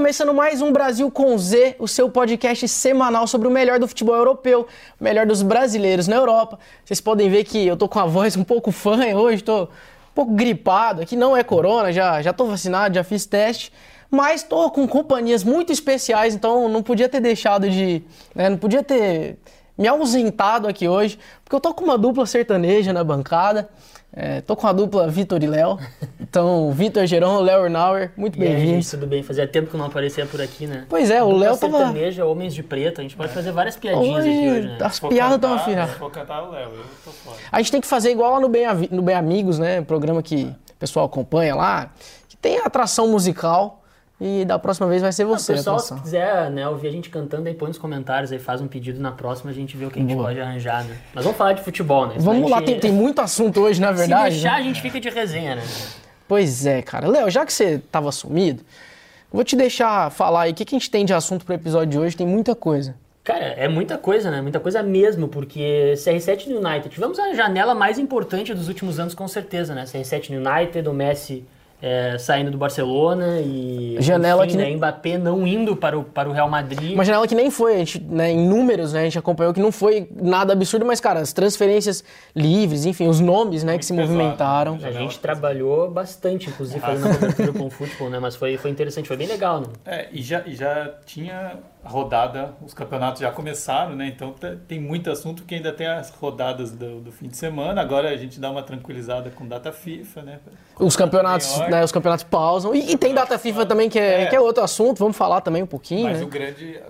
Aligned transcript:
começando 0.00 0.32
mais 0.32 0.62
um 0.62 0.72
Brasil 0.72 1.10
com 1.10 1.36
Z, 1.36 1.76
o 1.78 1.86
seu 1.86 2.08
podcast 2.08 2.66
semanal 2.66 3.26
sobre 3.26 3.46
o 3.46 3.50
melhor 3.50 3.78
do 3.78 3.86
futebol 3.86 4.16
europeu, 4.16 4.66
o 4.98 5.04
melhor 5.04 5.26
dos 5.26 5.42
brasileiros 5.42 6.08
na 6.08 6.16
Europa. 6.16 6.58
Vocês 6.82 7.02
podem 7.02 7.28
ver 7.28 7.44
que 7.44 7.66
eu 7.66 7.76
tô 7.76 7.86
com 7.86 7.98
a 7.98 8.06
voz 8.06 8.34
um 8.34 8.42
pouco 8.42 8.72
fanha 8.72 9.18
hoje, 9.18 9.44
tô 9.44 9.64
um 9.64 9.68
pouco 10.14 10.32
gripado, 10.32 11.02
aqui 11.02 11.16
não 11.16 11.36
é 11.36 11.44
corona, 11.44 11.92
já, 11.92 12.22
já 12.22 12.32
tô 12.32 12.46
vacinado, 12.46 12.94
já 12.94 13.04
fiz 13.04 13.26
teste, 13.26 13.70
mas 14.10 14.42
tô 14.42 14.70
com 14.70 14.88
companhias 14.88 15.44
muito 15.44 15.70
especiais, 15.70 16.34
então 16.34 16.66
não 16.66 16.82
podia 16.82 17.06
ter 17.06 17.20
deixado 17.20 17.68
de, 17.68 18.02
né, 18.34 18.48
não 18.48 18.56
podia 18.56 18.82
ter 18.82 19.36
me 19.76 19.86
ausentado 19.86 20.66
aqui 20.66 20.88
hoje, 20.88 21.18
porque 21.44 21.54
eu 21.54 21.60
tô 21.60 21.74
com 21.74 21.84
uma 21.84 21.98
dupla 21.98 22.24
sertaneja 22.24 22.90
na 22.90 23.04
bancada. 23.04 23.68
É, 24.12 24.40
tô 24.40 24.56
com 24.56 24.66
a 24.66 24.72
dupla 24.72 25.08
Vitor 25.08 25.42
e 25.42 25.46
Léo. 25.46 25.78
Então, 26.30 26.70
Vitor 26.70 27.04
Geron, 27.06 27.40
Léo 27.40 27.62
Ornauer, 27.62 28.12
muito 28.16 28.38
bem-vindos. 28.38 28.88
Tudo 28.88 29.04
bem? 29.04 29.20
Fazia 29.20 29.48
tempo 29.48 29.68
que 29.68 29.74
eu 29.74 29.78
não 29.78 29.86
aparecia 29.86 30.24
por 30.26 30.40
aqui, 30.40 30.64
né? 30.64 30.86
Pois 30.88 31.10
é, 31.10 31.20
o 31.24 31.32
Léo 31.32 31.56
tava. 31.56 31.78
sertaneja, 31.78 32.24
Homens 32.24 32.54
de 32.54 32.62
Preto, 32.62 33.00
a 33.00 33.02
gente 33.02 33.16
pode 33.16 33.32
fazer 33.32 33.50
várias 33.50 33.76
piadinhas 33.76 34.24
Hoje, 34.24 34.28
aqui 34.28 34.48
hoje, 34.48 34.68
né? 34.68 34.78
As 34.80 35.00
piadas 35.00 35.34
estão 35.34 35.54
afinar. 35.54 35.88
Vou 35.98 36.08
cantar 36.08 36.44
o 36.44 36.52
Léo, 36.52 36.68
eu 36.68 36.84
tô 37.04 37.10
fora. 37.10 37.36
A 37.50 37.58
gente 37.60 37.72
tem 37.72 37.80
que 37.80 37.86
fazer 37.88 38.12
igual 38.12 38.34
lá 38.34 38.38
no 38.38 38.48
Bem, 38.48 38.64
no 38.92 39.02
Bem 39.02 39.16
Amigos, 39.16 39.58
né? 39.58 39.82
Programa 39.82 40.22
que 40.22 40.44
o 40.44 40.74
pessoal 40.78 41.06
acompanha 41.06 41.52
lá, 41.56 41.90
que 42.28 42.36
tem 42.36 42.58
atração 42.58 43.08
musical. 43.08 43.79
E 44.20 44.44
da 44.44 44.58
próxima 44.58 44.86
vez 44.86 45.00
vai 45.00 45.10
ser 45.12 45.24
você, 45.24 45.52
o 45.52 45.56
pessoal, 45.56 45.78
se 45.78 45.94
quiser 45.94 46.50
né, 46.50 46.68
ouvir 46.68 46.88
a 46.88 46.90
gente 46.92 47.08
cantando, 47.08 47.48
aí 47.48 47.54
põe 47.54 47.68
nos 47.68 47.78
comentários, 47.78 48.30
aí 48.30 48.38
faz 48.38 48.60
um 48.60 48.66
pedido 48.68 49.00
na 49.00 49.10
próxima, 49.12 49.50
a 49.50 49.54
gente 49.54 49.74
vê 49.78 49.86
o 49.86 49.90
que 49.90 49.98
a 49.98 50.02
gente 50.02 50.12
Boa. 50.14 50.26
pode 50.26 50.38
arranjar, 50.38 50.84
né? 50.84 50.98
Mas 51.14 51.24
vamos 51.24 51.38
falar 51.38 51.54
de 51.54 51.62
futebol, 51.62 52.06
né? 52.06 52.16
Vamos 52.18 52.44
a 52.52 52.56
lá, 52.56 52.58
gente- 52.58 52.66
tem, 52.72 52.80
tem 52.80 52.92
muito 52.92 53.18
assunto 53.22 53.60
hoje, 53.60 53.80
na 53.80 53.92
verdade. 53.92 54.34
Se 54.34 54.40
deixar, 54.42 54.56
né? 54.56 54.60
a 54.60 54.62
gente 54.62 54.82
fica 54.82 55.00
de 55.00 55.08
resenha, 55.08 55.56
né? 55.56 55.62
Pois 56.28 56.66
é, 56.66 56.82
cara. 56.82 57.08
Léo, 57.08 57.30
já 57.30 57.46
que 57.46 57.52
você 57.52 57.78
tava 57.90 58.12
sumido, 58.12 58.62
vou 59.32 59.42
te 59.42 59.56
deixar 59.56 60.10
falar 60.10 60.42
aí 60.42 60.50
o 60.52 60.54
que, 60.54 60.66
que 60.66 60.76
a 60.76 60.78
gente 60.78 60.90
tem 60.90 61.04
de 61.04 61.14
assunto 61.14 61.44
pro 61.44 61.54
episódio 61.54 61.88
de 61.88 61.98
hoje. 61.98 62.14
Tem 62.14 62.26
muita 62.26 62.54
coisa. 62.54 62.94
Cara, 63.24 63.44
é 63.44 63.68
muita 63.68 63.96
coisa, 63.96 64.30
né? 64.30 64.40
Muita 64.42 64.60
coisa 64.60 64.82
mesmo, 64.82 65.28
porque 65.28 65.94
CR7 65.96 66.46
no 66.48 66.58
United. 66.58 66.88
Tivemos 66.90 67.18
a 67.18 67.32
janela 67.32 67.74
mais 67.74 67.98
importante 67.98 68.52
dos 68.52 68.68
últimos 68.68 69.00
anos, 69.00 69.14
com 69.14 69.26
certeza, 69.26 69.74
né? 69.74 69.84
CR7 69.84 70.30
no 70.30 70.50
United, 70.50 70.88
o 70.88 70.92
Messi 70.92 71.44
é, 71.82 72.18
saindo 72.18 72.50
do 72.50 72.58
Barcelona 72.58 73.40
e. 73.40 73.96
Janela 74.00 74.44
enfim, 74.44 74.56
que 74.56 74.62
né, 74.62 74.76
Mbappé 74.76 75.18
não 75.18 75.46
indo 75.46 75.74
para 75.74 75.98
o, 75.98 76.04
para 76.04 76.28
o 76.28 76.32
Real 76.32 76.48
Madrid. 76.48 76.92
Uma 76.94 77.04
janela 77.04 77.26
que 77.26 77.34
nem 77.34 77.50
foi, 77.50 77.74
a 77.74 77.78
gente, 77.78 78.00
né, 78.00 78.30
em 78.30 78.46
números, 78.46 78.92
né, 78.92 79.00
a 79.00 79.04
gente 79.04 79.18
acompanhou 79.18 79.54
que 79.54 79.60
não 79.60 79.72
foi 79.72 80.08
nada 80.14 80.52
absurdo, 80.52 80.84
mas, 80.84 81.00
cara, 81.00 81.20
as 81.20 81.32
transferências 81.32 82.04
livres, 82.34 82.84
enfim, 82.84 83.08
os 83.08 83.20
nomes, 83.20 83.64
né, 83.64 83.78
que 83.78 83.84
se 83.84 83.94
pesado, 83.94 84.12
movimentaram. 84.12 84.78
A 84.82 84.90
gente 84.90 85.18
trabalhou 85.18 85.90
bastante, 85.90 86.50
inclusive, 86.50 86.80
fazendo 86.80 87.08
a 87.12 87.14
cobertura 87.14 87.52
com 87.52 87.66
o 87.66 87.70
futebol, 87.70 88.10
né? 88.10 88.18
Mas 88.18 88.36
foi, 88.36 88.56
foi 88.56 88.70
interessante, 88.70 89.08
foi 89.08 89.16
bem 89.16 89.28
legal, 89.28 89.60
né? 89.60 89.66
É, 89.86 90.08
e 90.12 90.22
já, 90.22 90.42
e 90.46 90.54
já 90.54 90.92
tinha 91.06 91.58
rodada, 91.84 92.54
os 92.64 92.74
campeonatos 92.74 93.20
já 93.22 93.30
começaram, 93.30 93.96
né? 93.96 94.06
Então 94.06 94.32
te- 94.32 94.56
tem 94.68 94.78
muito 94.78 95.10
assunto 95.10 95.44
que 95.44 95.54
ainda 95.54 95.72
tem 95.72 95.86
as 95.86 96.10
rodadas 96.10 96.70
do, 96.72 97.00
do 97.00 97.10
fim 97.10 97.28
de 97.28 97.36
semana. 97.36 97.80
Agora 97.80 98.10
a 98.10 98.16
gente 98.16 98.38
dá 98.38 98.50
uma 98.50 98.62
tranquilizada 98.62 99.30
com 99.30 99.46
data 99.48 99.72
FIFA, 99.72 100.22
né? 100.22 100.38
Os 100.78 100.94
campeonatos, 100.96 101.58
né, 101.68 101.82
os 101.82 101.90
campeonatos 101.92 102.24
pausam. 102.24 102.74
E, 102.74 102.92
e 102.92 102.98
tem 102.98 103.14
data 103.14 103.38
FIFA 103.38 103.64
também, 103.66 103.88
que 103.88 103.98
é, 103.98 104.22
É. 104.22 104.26
que 104.26 104.36
é 104.36 104.40
outro 104.40 104.62
assunto, 104.62 104.98
vamos 104.98 105.16
falar 105.16 105.40
também 105.40 105.62
um 105.62 105.66
pouquinho, 105.66 106.04
Mas 106.08 106.18
né? 106.18 106.24
o 106.24 106.28
grande. 106.28 106.80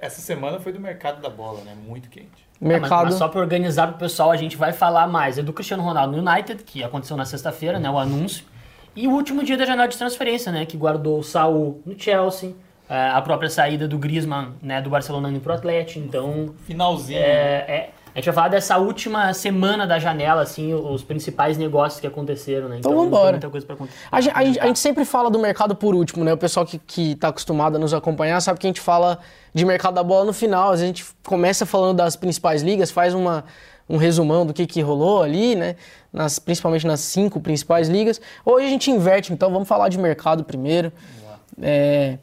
Essa 0.00 0.20
semana 0.20 0.60
foi 0.60 0.72
do 0.72 0.80
mercado 0.80 1.20
da 1.22 1.30
bola, 1.30 1.60
né? 1.62 1.74
Muito 1.86 2.08
quente. 2.10 2.28
Ah, 2.36 2.56
mas- 2.60 2.80
Mercado. 2.80 3.04
Mas, 3.06 3.14
só 3.14 3.28
para 3.28 3.40
organizar 3.40 3.88
pro 3.88 3.98
pessoal, 3.98 4.30
a 4.30 4.36
gente 4.36 4.56
vai 4.56 4.72
falar 4.72 5.06
mais 5.06 5.38
é 5.38 5.42
do 5.42 5.52
Cristiano 5.52 5.82
Ronaldo 5.82 6.16
no 6.20 6.30
United, 6.30 6.62
que 6.62 6.82
aconteceu 6.84 7.16
na 7.16 7.24
sexta-feira, 7.24 7.78
né? 7.78 7.90
O 7.90 7.98
anúncio. 7.98 8.44
E 8.96 9.06
o 9.08 9.10
último 9.10 9.42
dia 9.42 9.56
da 9.56 9.64
janela 9.66 9.88
de 9.88 9.96
transferência, 9.96 10.52
né? 10.52 10.64
Que 10.66 10.76
guardou 10.76 11.18
o 11.18 11.22
Saul 11.22 11.80
no 11.84 11.98
Chelsea, 11.98 12.54
a 12.88 13.20
própria 13.22 13.48
saída 13.48 13.88
do 13.88 13.98
Griezmann, 13.98 14.52
né? 14.62 14.80
Do 14.82 14.90
Barcelona 14.90 15.28
indo 15.30 15.40
pro 15.40 15.52
Atlético. 15.52 16.04
Então, 16.04 16.54
Finalzinho. 16.66 17.18
né? 17.18 17.26
é, 17.26 17.64
é- 17.68 17.90
a 18.14 18.18
gente 18.18 18.26
vai 18.26 18.34
falar 18.34 18.48
dessa 18.48 18.78
última 18.78 19.34
semana 19.34 19.88
da 19.88 19.98
janela, 19.98 20.42
assim, 20.42 20.72
os 20.72 21.02
principais 21.02 21.58
negócios 21.58 22.00
que 22.00 22.06
aconteceram, 22.06 22.68
né? 22.68 22.76
Então 22.78 22.92
tem 22.92 23.00
vambora. 23.00 23.32
muita 23.32 23.50
coisa 23.50 23.66
para 23.66 23.74
contar. 23.74 23.92
A 24.12 24.20
gente, 24.20 24.36
a 24.36 24.44
gente- 24.44 24.60
a 24.60 24.66
gente 24.66 24.78
sempre 24.78 25.04
fala 25.04 25.28
do 25.28 25.38
mercado 25.40 25.74
por 25.74 25.96
último, 25.96 26.24
né? 26.24 26.32
O 26.32 26.36
pessoal 26.36 26.64
que, 26.64 26.78
que 26.78 27.16
tá 27.16 27.28
acostumado 27.28 27.74
a 27.74 27.78
nos 27.80 27.92
acompanhar 27.92 28.40
sabe 28.40 28.60
que 28.60 28.68
a 28.68 28.70
gente 28.70 28.80
fala 28.80 29.18
de 29.52 29.64
mercado 29.64 29.94
da 29.94 30.02
bola 30.04 30.24
no 30.26 30.32
final. 30.32 30.66
Às 30.70 30.78
vezes 30.80 30.84
a 30.84 30.86
gente 30.86 31.04
começa 31.24 31.66
falando 31.66 31.96
das 31.96 32.14
principais 32.14 32.62
ligas, 32.62 32.92
faz 32.92 33.14
uma, 33.14 33.44
um 33.88 33.96
resumão 33.96 34.46
do 34.46 34.54
que, 34.54 34.64
que 34.64 34.80
rolou 34.80 35.20
ali, 35.20 35.56
né? 35.56 35.74
Nas, 36.12 36.38
principalmente 36.38 36.86
nas 36.86 37.00
cinco 37.00 37.40
principais 37.40 37.88
ligas. 37.88 38.20
Hoje 38.44 38.66
a 38.66 38.70
gente 38.70 38.92
inverte, 38.92 39.32
então 39.32 39.50
vamos 39.50 39.66
falar 39.66 39.88
de 39.88 39.98
mercado 39.98 40.44
primeiro. 40.44 40.92
É, 41.60 42.18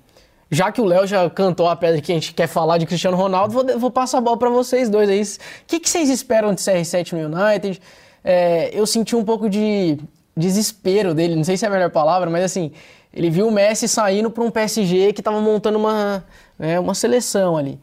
já 0.51 0.69
que 0.69 0.81
o 0.81 0.85
Léo 0.85 1.07
já 1.07 1.29
cantou 1.29 1.69
a 1.69 1.75
pedra 1.77 2.01
que 2.01 2.11
a 2.11 2.15
gente 2.15 2.33
quer 2.33 2.47
falar 2.47 2.77
de 2.77 2.85
Cristiano 2.85 3.15
Ronaldo, 3.15 3.53
vou, 3.53 3.79
vou 3.79 3.89
passar 3.89 4.17
a 4.17 4.21
bola 4.21 4.37
para 4.37 4.49
vocês 4.49 4.89
dois 4.89 5.09
aí. 5.09 5.21
O 5.21 5.65
que, 5.65 5.79
que 5.79 5.89
vocês 5.89 6.09
esperam 6.09 6.53
de 6.53 6.59
CR7 6.59 7.13
no 7.13 7.37
United? 7.37 7.81
É, 8.21 8.69
eu 8.73 8.85
senti 8.85 9.15
um 9.15 9.23
pouco 9.23 9.49
de 9.49 9.97
desespero 10.35 11.13
dele, 11.13 11.35
não 11.37 11.43
sei 11.45 11.55
se 11.55 11.63
é 11.63 11.69
a 11.69 11.71
melhor 11.71 11.89
palavra, 11.89 12.29
mas 12.29 12.43
assim, 12.43 12.71
ele 13.13 13.29
viu 13.29 13.47
o 13.47 13.51
Messi 13.51 13.87
saindo 13.87 14.29
para 14.29 14.43
um 14.43 14.51
PSG 14.51 15.13
que 15.13 15.21
estava 15.21 15.39
montando 15.39 15.77
uma, 15.77 16.23
né, 16.59 16.79
uma 16.79 16.93
seleção 16.93 17.55
ali. 17.55 17.79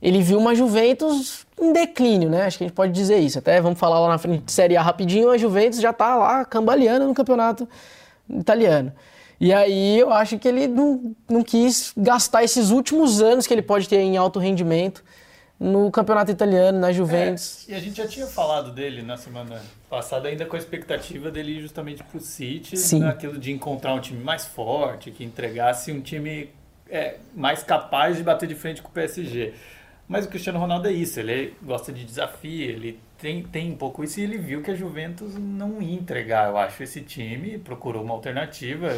Ele 0.00 0.20
viu 0.20 0.38
uma 0.38 0.56
Juventus 0.56 1.46
em 1.60 1.72
declínio, 1.72 2.28
né? 2.28 2.42
Acho 2.42 2.58
que 2.58 2.64
a 2.64 2.66
gente 2.66 2.74
pode 2.74 2.90
dizer 2.90 3.18
isso. 3.18 3.38
Até 3.38 3.60
vamos 3.60 3.78
falar 3.78 4.00
lá 4.00 4.08
na 4.08 4.18
frente 4.18 4.42
de 4.42 4.50
Série 4.50 4.76
A 4.76 4.82
rapidinho, 4.82 5.30
a 5.30 5.38
Juventus 5.38 5.80
já 5.80 5.92
tá 5.92 6.16
lá 6.16 6.44
cambaleando 6.44 7.06
no 7.06 7.14
campeonato 7.14 7.68
italiano. 8.28 8.92
E 9.42 9.52
aí 9.52 9.98
eu 9.98 10.12
acho 10.12 10.38
que 10.38 10.46
ele 10.46 10.68
não, 10.68 11.16
não 11.28 11.42
quis 11.42 11.92
gastar 11.96 12.44
esses 12.44 12.70
últimos 12.70 13.20
anos 13.20 13.44
que 13.44 13.52
ele 13.52 13.60
pode 13.60 13.88
ter 13.88 13.96
em 13.96 14.16
alto 14.16 14.38
rendimento 14.38 15.02
no 15.58 15.90
campeonato 15.90 16.30
italiano, 16.30 16.78
na 16.78 16.92
Juventus. 16.92 17.68
É, 17.68 17.72
e 17.72 17.74
a 17.74 17.80
gente 17.80 17.96
já 17.96 18.06
tinha 18.06 18.28
falado 18.28 18.70
dele 18.70 19.02
na 19.02 19.16
semana 19.16 19.60
passada, 19.90 20.28
ainda 20.28 20.46
com 20.46 20.54
a 20.54 20.58
expectativa 20.60 21.28
dele 21.28 21.58
ir 21.58 21.60
justamente 21.60 22.04
pro 22.04 22.20
City, 22.20 22.76
Sim. 22.76 23.00
naquilo 23.00 23.36
de 23.36 23.50
encontrar 23.50 23.92
um 23.94 24.00
time 24.00 24.22
mais 24.22 24.46
forte, 24.46 25.10
que 25.10 25.24
entregasse 25.24 25.90
um 25.90 26.00
time 26.00 26.48
é, 26.88 27.16
mais 27.34 27.64
capaz 27.64 28.16
de 28.16 28.22
bater 28.22 28.48
de 28.48 28.54
frente 28.54 28.80
com 28.80 28.90
o 28.90 28.92
PSG. 28.92 29.54
Mas 30.06 30.24
o 30.24 30.28
Cristiano 30.28 30.60
Ronaldo 30.60 30.86
é 30.86 30.92
isso, 30.92 31.18
ele 31.18 31.56
gosta 31.60 31.92
de 31.92 32.04
desafio, 32.04 32.70
ele 32.70 33.00
tem, 33.22 33.40
tem 33.44 33.70
um 33.70 33.76
pouco 33.76 34.02
isso 34.02 34.18
e 34.18 34.24
ele 34.24 34.36
viu 34.36 34.60
que 34.62 34.70
a 34.72 34.74
Juventus 34.74 35.36
não 35.38 35.80
ia 35.80 35.94
entregar, 35.94 36.48
eu 36.50 36.58
acho, 36.58 36.82
esse 36.82 37.00
time, 37.02 37.56
procurou 37.56 38.02
uma 38.02 38.12
alternativa. 38.12 38.90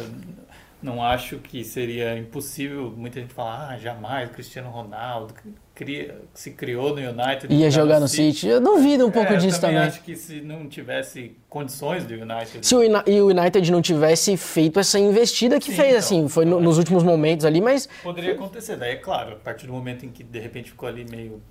Não 0.81 1.01
acho 1.01 1.37
que 1.37 1.63
seria 1.63 2.17
impossível. 2.17 2.91
Muita 2.95 3.19
gente 3.19 3.33
fala, 3.33 3.69
ah, 3.69 3.77
jamais 3.77 4.29
Cristiano 4.31 4.69
Ronaldo 4.69 5.33
cria, 5.73 6.21
se 6.33 6.51
criou 6.51 6.89
no 6.95 7.01
United. 7.01 7.51
Ia 7.53 7.71
jogar 7.71 7.99
no 7.99 8.07
City. 8.07 8.47
Eu 8.47 8.59
duvido 8.61 9.05
um 9.05 9.11
pouco 9.11 9.33
é, 9.33 9.37
disso 9.37 9.57
eu 9.57 9.61
também. 9.61 9.75
também. 9.77 9.89
acho 9.89 10.01
que 10.03 10.15
se 10.15 10.41
não 10.41 10.67
tivesse 10.67 11.35
condições 11.49 12.03
do 12.03 12.13
United. 12.13 12.65
Se 12.65 12.75
o, 12.75 12.83
e 12.83 13.21
o 13.21 13.27
United 13.27 13.71
não 13.71 13.81
tivesse 13.81 14.35
feito 14.37 14.79
essa 14.79 14.99
investida 14.99 15.59
que 15.59 15.71
Sim, 15.71 15.75
fez, 15.75 15.87
então, 15.89 15.99
assim, 15.99 16.27
foi 16.27 16.45
no- 16.45 16.57
eu 16.57 16.61
nos 16.61 16.77
últimos 16.77 17.03
momentos 17.03 17.45
ali, 17.45 17.61
mas 17.61 17.87
Poderia 18.03 18.33
acontecer. 18.33 18.75
Daí, 18.75 18.91
é 18.93 18.95
claro, 18.95 19.33
a 19.33 19.35
partir 19.37 19.65
do 19.67 19.73
momento 19.73 20.05
em 20.05 20.09
que 20.09 20.23
de 20.23 20.39
repente 20.39 20.69
ficou 20.71 20.87
ali 20.89 21.05
meio 21.09 21.41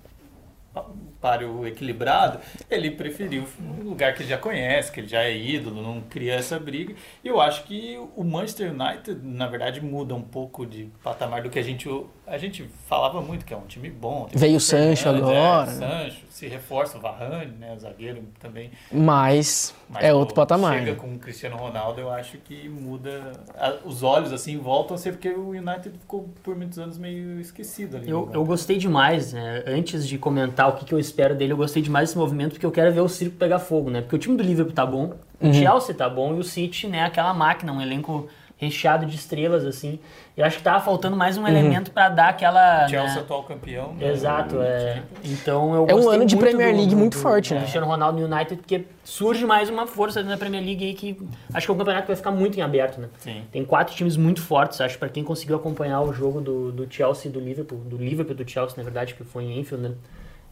páreo 1.20 1.66
equilibrado, 1.66 2.38
ele 2.70 2.90
preferiu 2.90 3.46
um 3.60 3.82
lugar 3.82 4.14
que 4.14 4.22
ele 4.22 4.28
já 4.28 4.38
conhece, 4.38 4.92
que 4.92 5.00
ele 5.00 5.08
já 5.08 5.22
é 5.22 5.34
ídolo, 5.34 5.82
não 5.82 6.00
cria 6.02 6.34
essa 6.34 6.58
briga. 6.58 6.94
E 7.22 7.28
eu 7.28 7.40
acho 7.40 7.64
que 7.64 7.98
o 8.14 8.22
Manchester 8.22 8.72
United, 8.72 9.20
na 9.22 9.46
verdade, 9.46 9.80
muda 9.80 10.14
um 10.14 10.22
pouco 10.22 10.66
de 10.66 10.90
patamar 11.02 11.42
do 11.42 11.50
que 11.50 11.58
a 11.58 11.62
gente 11.62 11.88
a 12.26 12.38
gente 12.38 12.68
falava 12.88 13.20
muito 13.20 13.44
que 13.44 13.52
é 13.52 13.56
um 13.56 13.66
time 13.66 13.90
bom. 13.90 14.26
tem 14.30 14.38
Veio 14.38 14.56
o 14.56 14.60
Sancho 14.60 15.08
agora, 15.08 15.70
É, 15.70 15.74
né? 15.74 16.04
Sancho, 16.04 16.22
se 16.30 16.46
reforça 16.48 16.96
o 16.96 17.00
Varane, 17.00 17.52
né, 17.58 17.74
o 17.76 17.78
zagueiro 17.78 18.22
também. 18.40 18.70
mas, 18.90 19.74
Mas, 19.88 20.04
é 20.04 20.10
pô, 20.10 20.18
outro 20.18 20.34
patamar. 20.34 20.78
Chega 20.78 20.92
né? 20.92 20.96
com 20.98 21.14
o 21.14 21.18
Cristiano 21.18 21.56
Ronaldo, 21.56 22.00
eu 22.00 22.10
acho 22.10 22.38
que 22.38 22.68
muda. 22.68 23.32
a- 23.58 23.76
os 23.84 24.02
olhos, 24.02 24.32
assim, 24.32 24.58
voltam 24.58 24.94
a 24.94 24.98
ser 24.98 25.12
porque 25.12 25.28
o 25.28 25.50
United 25.50 25.90
ficou 25.98 26.28
por 26.42 26.56
muitos 26.56 26.78
anos 26.78 26.96
meio 26.98 27.38
esquecido 27.40 27.96
ali. 27.96 28.08
Eu, 28.10 28.30
eu 28.32 28.44
gostei 28.44 28.78
demais, 28.78 29.32
né? 29.32 29.62
Antes 29.66 30.06
de 30.08 30.16
comentar 30.18 30.68
o 30.68 30.72
que, 30.72 30.84
que 30.84 30.94
eu 30.94 30.98
espero 30.98 31.34
dele, 31.34 31.52
eu 31.52 31.56
gostei 31.56 31.82
demais 31.82 32.08
desse 32.08 32.18
movimento 32.18 32.52
porque 32.52 32.66
eu 32.66 32.72
quero 32.72 32.92
ver 32.92 33.00
o 33.00 33.08
circo 33.08 33.36
pegar 33.36 33.58
fogo, 33.58 33.90
né? 33.90 34.00
Porque 34.00 34.16
o 34.16 34.18
time 34.18 34.36
do 34.36 34.42
Liverpool 34.42 34.74
tá 34.74 34.86
bom, 34.86 35.12
o 35.40 35.52
Chelsea 35.52 35.94
tá 35.94 36.08
bom 36.08 36.34
e 36.34 36.38
o 36.38 36.42
City, 36.44 36.86
né? 36.88 37.02
Aquela 37.04 37.34
máquina, 37.34 37.72
um 37.72 37.80
elenco 37.80 38.28
recheado 38.56 39.04
de 39.04 39.16
estrelas, 39.16 39.64
assim. 39.64 39.98
Eu 40.36 40.44
acho 40.44 40.58
que 40.58 40.62
tava 40.62 40.82
faltando 40.82 41.16
mais 41.16 41.36
um 41.36 41.46
elemento 41.46 41.90
pra 41.90 42.08
dar 42.08 42.28
aquela. 42.28 42.86
Chelsea 42.88 43.16
né? 43.16 43.20
atual 43.20 43.42
campeão. 43.44 43.92
né, 43.94 44.10
Exato, 44.10 44.56
é. 44.62 45.02
Então 45.24 45.74
eu 45.74 45.86
É 45.88 45.94
um 45.94 46.08
ano 46.08 46.24
de 46.24 46.36
Premier 46.36 46.70
do- 46.72 46.76
League 46.78 46.94
do- 46.94 46.96
muito 46.96 47.14
do- 47.14 47.20
forte, 47.20 47.48
do 47.50 47.54
né? 47.56 47.60
Cristiano 47.62 47.86
Ronaldo 47.86 48.18
no 48.26 48.32
United, 48.34 48.56
porque 48.56 48.84
surge 49.02 49.44
mais 49.44 49.68
uma 49.68 49.86
força 49.86 50.22
na 50.22 50.36
Premier 50.36 50.64
League 50.64 50.84
aí 50.84 50.94
que 50.94 51.16
acho 51.52 51.66
que 51.66 51.72
o 51.72 51.76
campeonato 51.76 52.06
vai 52.06 52.16
ficar 52.16 52.30
muito 52.30 52.58
em 52.58 52.62
aberto, 52.62 53.00
né? 53.00 53.08
Sim. 53.18 53.42
Tem 53.52 53.64
quatro 53.64 53.94
times 53.94 54.16
muito 54.16 54.40
fortes, 54.40 54.80
acho, 54.80 54.98
pra 54.98 55.08
quem 55.08 55.24
conseguiu 55.24 55.56
acompanhar 55.56 56.00
o 56.00 56.12
jogo 56.12 56.40
do, 56.40 56.70
do 56.72 56.86
Chelsea 56.92 57.28
e 57.28 57.32
do 57.32 57.40
Liverpool, 57.40 57.78
do 57.78 57.96
Liverpool 57.96 58.34
e 58.34 58.44
do 58.44 58.48
Chelsea, 58.50 58.76
na 58.76 58.82
verdade, 58.84 59.14
que 59.14 59.24
foi 59.24 59.44
em 59.44 59.58
Enfield, 59.60 59.88
né? 59.88 59.94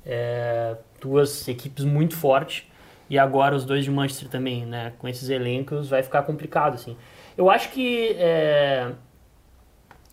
É, 0.04 0.76
duas 1.00 1.46
equipes 1.48 1.84
muito 1.84 2.16
fortes. 2.16 2.64
E 3.10 3.18
agora 3.18 3.54
os 3.54 3.64
dois 3.64 3.84
de 3.84 3.90
Manchester 3.90 4.28
também, 4.28 4.64
né? 4.64 4.92
Com 4.98 5.06
esses 5.06 5.28
elencos 5.28 5.88
vai 5.88 6.02
ficar 6.02 6.22
complicado, 6.22 6.74
assim. 6.74 6.96
Eu 7.36 7.50
acho 7.50 7.70
que 7.70 8.14
é, 8.18 8.92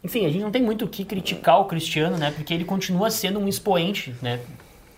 enfim, 0.04 0.26
a 0.26 0.30
gente 0.30 0.42
não 0.42 0.52
tem 0.52 0.62
muito 0.62 0.86
o 0.86 0.88
que 0.88 1.04
criticar 1.04 1.60
o 1.60 1.66
Cristiano, 1.66 2.18
né? 2.18 2.32
Porque 2.32 2.54
ele 2.54 2.64
continua 2.64 3.12
sendo 3.12 3.40
um 3.40 3.48
expoente, 3.48 4.16
né? 4.22 4.40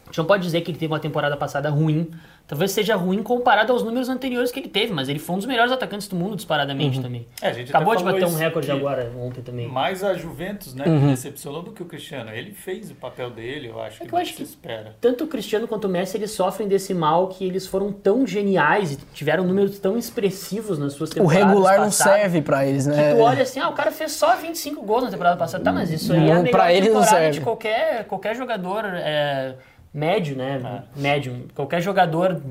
A 0.03 0.05
gente 0.07 0.17
não 0.17 0.25
pode 0.25 0.43
dizer 0.43 0.61
que 0.61 0.71
ele 0.71 0.77
teve 0.77 0.93
uma 0.93 0.99
temporada 0.99 1.35
passada 1.35 1.69
ruim. 1.69 2.11
Talvez 2.51 2.71
seja 2.71 2.97
ruim 2.97 3.23
comparado 3.23 3.71
aos 3.71 3.81
números 3.81 4.09
anteriores 4.09 4.51
que 4.51 4.59
ele 4.59 4.67
teve, 4.67 4.91
mas 4.91 5.07
ele 5.07 5.19
foi 5.19 5.35
um 5.35 5.37
dos 5.37 5.47
melhores 5.47 5.71
atacantes 5.71 6.09
do 6.09 6.17
mundo 6.17 6.35
disparadamente 6.35 6.97
uhum. 6.97 7.03
também. 7.03 7.25
É, 7.41 7.47
a 7.47 7.53
gente 7.53 7.69
Acabou 7.69 7.95
de 7.95 8.03
bater 8.03 8.25
um 8.25 8.35
recorde 8.35 8.67
que 8.67 8.73
agora 8.73 9.09
ontem 9.17 9.41
também. 9.41 9.69
Mais 9.69 10.03
a 10.03 10.15
Juventus, 10.15 10.75
né, 10.75 10.83
que 10.83 11.07
decepcionou 11.07 11.61
do 11.61 11.71
que 11.71 11.81
o 11.81 11.85
Cristiano. 11.85 12.29
Ele 12.29 12.51
fez 12.51 12.91
o 12.91 12.95
papel 12.95 13.29
dele, 13.29 13.69
eu 13.69 13.81
acho 13.81 13.95
É 13.95 13.99
que, 13.99 14.09
que 14.09 14.13
eu 14.13 14.17
não 14.17 14.21
acho 14.21 14.31
se 14.31 14.35
que 14.35 14.43
espera. 14.43 14.97
Tanto 14.99 15.23
o 15.23 15.27
Cristiano 15.27 15.65
quanto 15.65 15.85
o 15.85 15.89
Messi, 15.89 16.17
eles 16.17 16.31
sofrem 16.31 16.67
desse 16.67 16.93
mal 16.93 17.29
que 17.29 17.45
eles 17.45 17.65
foram 17.65 17.89
tão 17.89 18.27
geniais 18.27 18.91
e 18.91 18.97
tiveram 19.13 19.45
números 19.45 19.79
tão 19.79 19.97
expressivos 19.97 20.77
nas 20.77 20.91
suas 20.91 21.09
O 21.11 21.13
temporadas 21.13 21.47
regular 21.47 21.77
não 21.77 21.85
passadas, 21.85 22.19
serve 22.19 22.41
pra 22.41 22.65
eles, 22.67 22.85
Que 22.85 22.91
né? 22.91 23.15
tu 23.15 23.21
olha 23.21 23.43
assim, 23.43 23.61
ah, 23.61 23.69
o 23.69 23.73
cara 23.73 23.93
fez 23.93 24.11
só 24.11 24.35
25 24.35 24.81
gols 24.83 25.03
na 25.05 25.09
temporada 25.09 25.37
passada. 25.37 25.63
Tá, 25.63 25.71
mas 25.71 25.89
isso 25.89 26.11
aí 26.11 26.19
é 26.27 26.31
a 26.33 26.35
Não, 26.35 26.43
melhor 26.43 26.51
pra 26.51 26.73
ele 26.73 26.89
não 26.89 26.99
temporada 26.99 27.09
serve. 27.15 27.31
de 27.31 27.39
qualquer, 27.39 28.03
qualquer 28.07 28.35
jogador 28.35 28.83
é, 28.85 29.55
médio, 29.93 30.35
né? 30.35 30.83
Médio. 30.95 31.47
Qualquer 31.53 31.81
jogador 31.81 32.41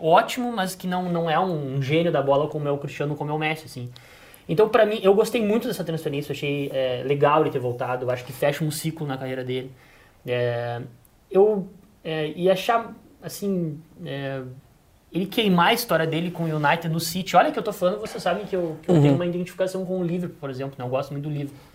ótimo, 0.00 0.52
mas 0.52 0.74
que 0.74 0.86
não, 0.86 1.10
não 1.10 1.30
é 1.30 1.38
um 1.38 1.80
gênio 1.80 2.10
da 2.10 2.20
bola 2.20 2.48
como 2.48 2.66
é 2.66 2.70
o 2.70 2.78
Cristiano, 2.78 3.14
como 3.14 3.30
é 3.30 3.34
o 3.34 3.38
Messi, 3.38 3.66
assim. 3.66 3.90
Então, 4.48 4.68
pra 4.68 4.84
mim, 4.84 4.98
eu 5.02 5.14
gostei 5.14 5.44
muito 5.44 5.68
dessa 5.68 5.84
transferência, 5.84 6.32
achei 6.32 6.68
é, 6.72 7.02
legal 7.04 7.42
ele 7.42 7.50
ter 7.50 7.60
voltado, 7.60 8.04
eu 8.04 8.10
acho 8.10 8.24
que 8.24 8.32
fecha 8.32 8.64
um 8.64 8.70
ciclo 8.70 9.06
na 9.06 9.16
carreira 9.16 9.44
dele. 9.44 9.70
É, 10.26 10.82
eu 11.30 11.68
é, 12.02 12.28
ia 12.32 12.52
achar, 12.52 12.92
assim, 13.22 13.80
é, 14.04 14.42
ele 15.12 15.26
queimar 15.26 15.68
a 15.68 15.72
história 15.72 16.06
dele 16.06 16.30
com 16.30 16.44
o 16.44 16.56
United 16.56 16.88
no 16.88 16.98
City. 16.98 17.36
Olha 17.36 17.52
que 17.52 17.58
eu 17.58 17.62
tô 17.62 17.72
falando, 17.72 18.00
vocês 18.00 18.20
sabem 18.22 18.44
que 18.44 18.56
eu, 18.56 18.76
que 18.82 18.90
eu 18.90 19.00
tenho 19.00 19.14
uma 19.14 19.26
identificação 19.26 19.86
com 19.86 20.00
o 20.00 20.02
Liverpool, 20.02 20.38
por 20.40 20.50
exemplo, 20.50 20.74
né? 20.76 20.84
eu 20.84 20.88
gosto 20.88 21.12
muito 21.12 21.24
do 21.24 21.30
Liverpool. 21.30 21.71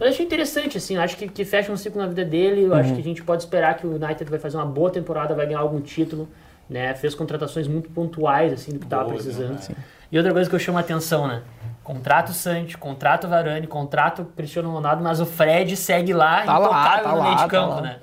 Eu 0.00 0.08
achei 0.08 0.24
interessante, 0.24 0.78
assim, 0.78 0.96
acho 0.96 1.16
que, 1.16 1.28
que 1.28 1.44
fecha 1.44 1.70
um 1.70 1.76
ciclo 1.76 2.00
na 2.00 2.08
vida 2.08 2.24
dele, 2.24 2.62
eu 2.62 2.74
acho 2.74 2.94
que 2.94 3.00
a 3.00 3.04
gente 3.04 3.22
pode 3.22 3.42
esperar 3.42 3.76
que 3.76 3.86
o 3.86 3.94
United 3.94 4.24
vai 4.30 4.38
fazer 4.38 4.56
uma 4.56 4.66
boa 4.66 4.90
temporada, 4.90 5.34
vai 5.34 5.46
ganhar 5.46 5.60
algum 5.60 5.80
título, 5.80 6.28
né? 6.68 6.94
Fez 6.94 7.14
contratações 7.14 7.68
muito 7.68 7.90
pontuais, 7.90 8.52
assim, 8.52 8.72
do 8.72 8.78
que 8.78 8.86
estava 8.86 9.08
precisando. 9.08 9.52
né? 9.68 9.76
E 10.10 10.16
outra 10.16 10.32
coisa 10.32 10.48
que 10.48 10.56
eu 10.56 10.58
chamo 10.60 10.78
a 10.78 10.80
atenção, 10.80 11.26
né? 11.28 11.42
Contrato 11.84 12.32
Santi, 12.32 12.78
contrato 12.78 13.28
Varane, 13.28 13.66
contrato 13.66 14.24
Cristiano 14.36 14.70
Ronaldo, 14.70 15.02
mas 15.02 15.20
o 15.20 15.26
Fred 15.26 15.76
segue 15.76 16.12
lá 16.12 16.42
Tá 16.44 16.56
lá, 16.58 16.66
intocável 16.66 17.04
tá 17.04 17.08
no 17.10 17.22
meio 17.22 17.24
lá, 17.24 17.34
de 17.34 17.42
tá 17.42 17.48
campo, 17.48 17.74
lá. 17.74 17.80
né? 17.82 17.96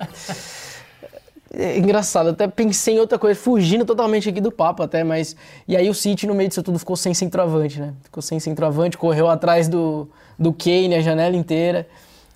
É 1.52 1.78
engraçado, 1.78 2.26
eu 2.28 2.32
até 2.32 2.46
pensei 2.46 2.94
em 2.94 2.98
outra 3.00 3.18
coisa, 3.18 3.38
fugindo 3.38 3.84
totalmente 3.84 4.28
aqui 4.28 4.40
do 4.40 4.52
papo 4.52 4.84
até, 4.84 5.02
mas. 5.02 5.34
E 5.66 5.76
aí 5.76 5.90
o 5.90 5.94
City, 5.94 6.24
no 6.26 6.34
meio 6.34 6.48
disso 6.48 6.62
tudo, 6.62 6.78
ficou 6.78 6.94
sem 6.94 7.12
centroavante, 7.12 7.80
né? 7.80 7.92
Ficou 8.04 8.22
sem 8.22 8.38
centroavante, 8.38 8.96
correu 8.96 9.28
atrás 9.28 9.68
do, 9.68 10.08
do 10.40 10.52
Kane 10.54 10.94
a 10.94 11.02
janela 11.02 11.36
inteira. 11.36 11.86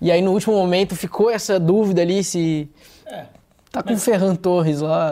E 0.01 0.13
aí 0.13 0.21
no 0.21 0.33
último 0.33 0.55
momento 0.55 0.95
ficou 0.95 1.31
essa 1.31 1.59
dúvida 1.59 2.03
ali 2.03 2.23
se. 2.23 2.69
É. 3.07 3.25
Tá 3.73 3.83
com 3.83 3.95
o 3.95 3.99
Ferran 3.99 4.37
Torres 4.37 4.81
lá. 4.83 5.11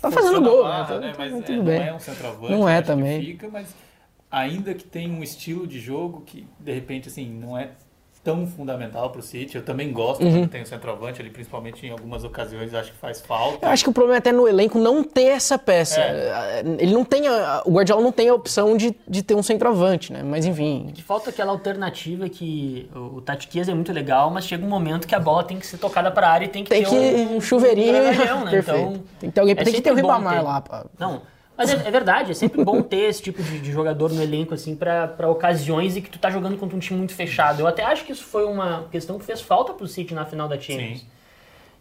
Tá 0.00 0.10
fazendo 0.10 0.32
Forçando 0.34 0.48
a 0.48 0.52
gol, 0.52 0.62
barra, 0.64 0.98
né? 0.98 1.06
Tá- 1.08 1.12
tá 1.12 1.18
Mas 1.18 1.32
tudo 1.32 1.52
é, 1.52 1.56
não 1.56 1.64
bem. 1.64 1.82
é 1.88 1.94
um 1.94 1.98
centroavante. 2.00 2.52
Não 2.52 2.68
é 2.68 2.72
acho 2.74 2.82
que 2.82 2.86
também. 2.88 3.20
Fica, 3.20 3.48
mas 3.48 3.74
ainda 4.30 4.74
que 4.74 4.84
tem 4.84 5.10
um 5.10 5.22
estilo 5.22 5.66
de 5.66 5.78
jogo 5.78 6.22
que, 6.26 6.46
de 6.58 6.72
repente, 6.72 7.08
assim, 7.08 7.30
não 7.30 7.56
é 7.56 7.70
tão 8.22 8.46
fundamental 8.46 9.08
pro 9.10 9.22
City. 9.22 9.56
Eu 9.56 9.64
também 9.64 9.90
gosto 9.92 10.22
Uhum. 10.22 10.40
quando 10.40 10.48
tem 10.50 10.60
o 10.62 10.66
centroavante 10.66 11.20
ali, 11.22 11.30
principalmente 11.30 11.86
em 11.86 11.90
algumas 11.90 12.22
ocasiões, 12.22 12.74
acho 12.74 12.92
que 12.92 12.98
faz 12.98 13.20
falta. 13.20 13.64
Eu 13.64 13.70
acho 13.70 13.82
que 13.82 13.88
o 13.90 13.92
problema 13.94 14.16
é 14.16 14.18
até 14.18 14.30
no 14.30 14.46
elenco 14.46 14.78
não 14.78 15.02
ter 15.02 15.28
essa 15.28 15.58
peça. 15.58 16.00
É. 16.00 16.62
Ele 16.78 16.92
não 16.92 17.04
tem. 17.04 17.26
a- 17.26 17.62
o 17.64 17.70
Guardiola 17.72 18.02
não 18.02 18.12
tem 18.12 18.28
a 18.28 18.34
opção 18.34 18.76
de, 18.76 18.94
de 19.08 19.22
ter 19.22 19.34
um 19.34 19.42
centroavante, 19.42 20.12
né? 20.12 20.22
Mas 20.22 20.44
enfim. 20.44 20.90
Que 20.94 21.02
falta 21.02 21.30
aquela 21.30 21.50
alternativa 21.52 22.28
que 22.28 22.90
o, 22.94 23.16
o 23.16 23.20
Tati 23.22 23.48
Chiesa 23.50 23.72
é 23.72 23.74
muito 23.74 23.92
legal, 23.92 24.30
mas 24.30 24.44
chega 24.44 24.64
um 24.64 24.68
momento 24.68 25.06
que 25.08 25.14
a 25.14 25.20
bola 25.20 25.42
tem 25.42 25.58
que 25.58 25.66
ser 25.66 25.78
tocada 25.78 26.10
para 26.10 26.26
a 26.28 26.30
área 26.30 26.44
e 26.44 26.48
tem 26.48 26.62
que 26.62 26.68
Tem 26.70 26.82
ter 26.84 26.90
que. 26.90 26.94
um, 26.96 27.36
Um 27.36 27.40
chuveirinho. 27.40 27.92
gargalhão, 28.04 28.44
né? 28.44 28.50
Perfeito. 28.60 28.80
Então, 28.80 29.02
tem 29.18 29.30
que 29.30 29.34
ter 29.34 29.40
alguém. 29.40 29.56
é 29.58 29.64
tem 29.64 29.72
que 29.74 29.80
ter 29.80 29.92
o 29.92 29.94
Ribamar 29.94 30.34
ter. 30.38 30.42
lá. 30.42 30.60
Pá. 30.60 30.84
Não, 30.98 31.22
mas 31.60 31.70
é, 31.70 31.88
é 31.88 31.90
verdade, 31.90 32.30
é 32.30 32.34
sempre 32.34 32.64
bom 32.64 32.80
ter 32.80 33.08
esse 33.10 33.20
tipo 33.20 33.42
de, 33.42 33.60
de 33.60 33.70
jogador 33.70 34.10
no 34.10 34.22
elenco, 34.22 34.54
assim, 34.54 34.74
pra 34.74 35.06
pra 35.06 35.28
ocasiões 35.28 35.94
e 35.94 36.00
que 36.00 36.08
tu 36.08 36.18
tá 36.18 36.30
jogando 36.30 36.56
contra 36.56 36.74
um 36.74 36.80
time 36.80 36.98
muito 36.98 37.14
fechado. 37.14 37.60
Eu 37.60 37.66
até 37.66 37.84
acho 37.84 38.06
que 38.06 38.12
isso 38.12 38.24
foi 38.24 38.44
uma 38.46 38.86
questão 38.90 39.18
que 39.18 39.26
fez 39.26 39.42
falta 39.42 39.74
pro 39.74 39.86
City 39.86 40.14
na 40.14 40.24
final 40.24 40.48
da 40.48 40.58
Champions. 40.58 41.00
Sim. 41.00 41.06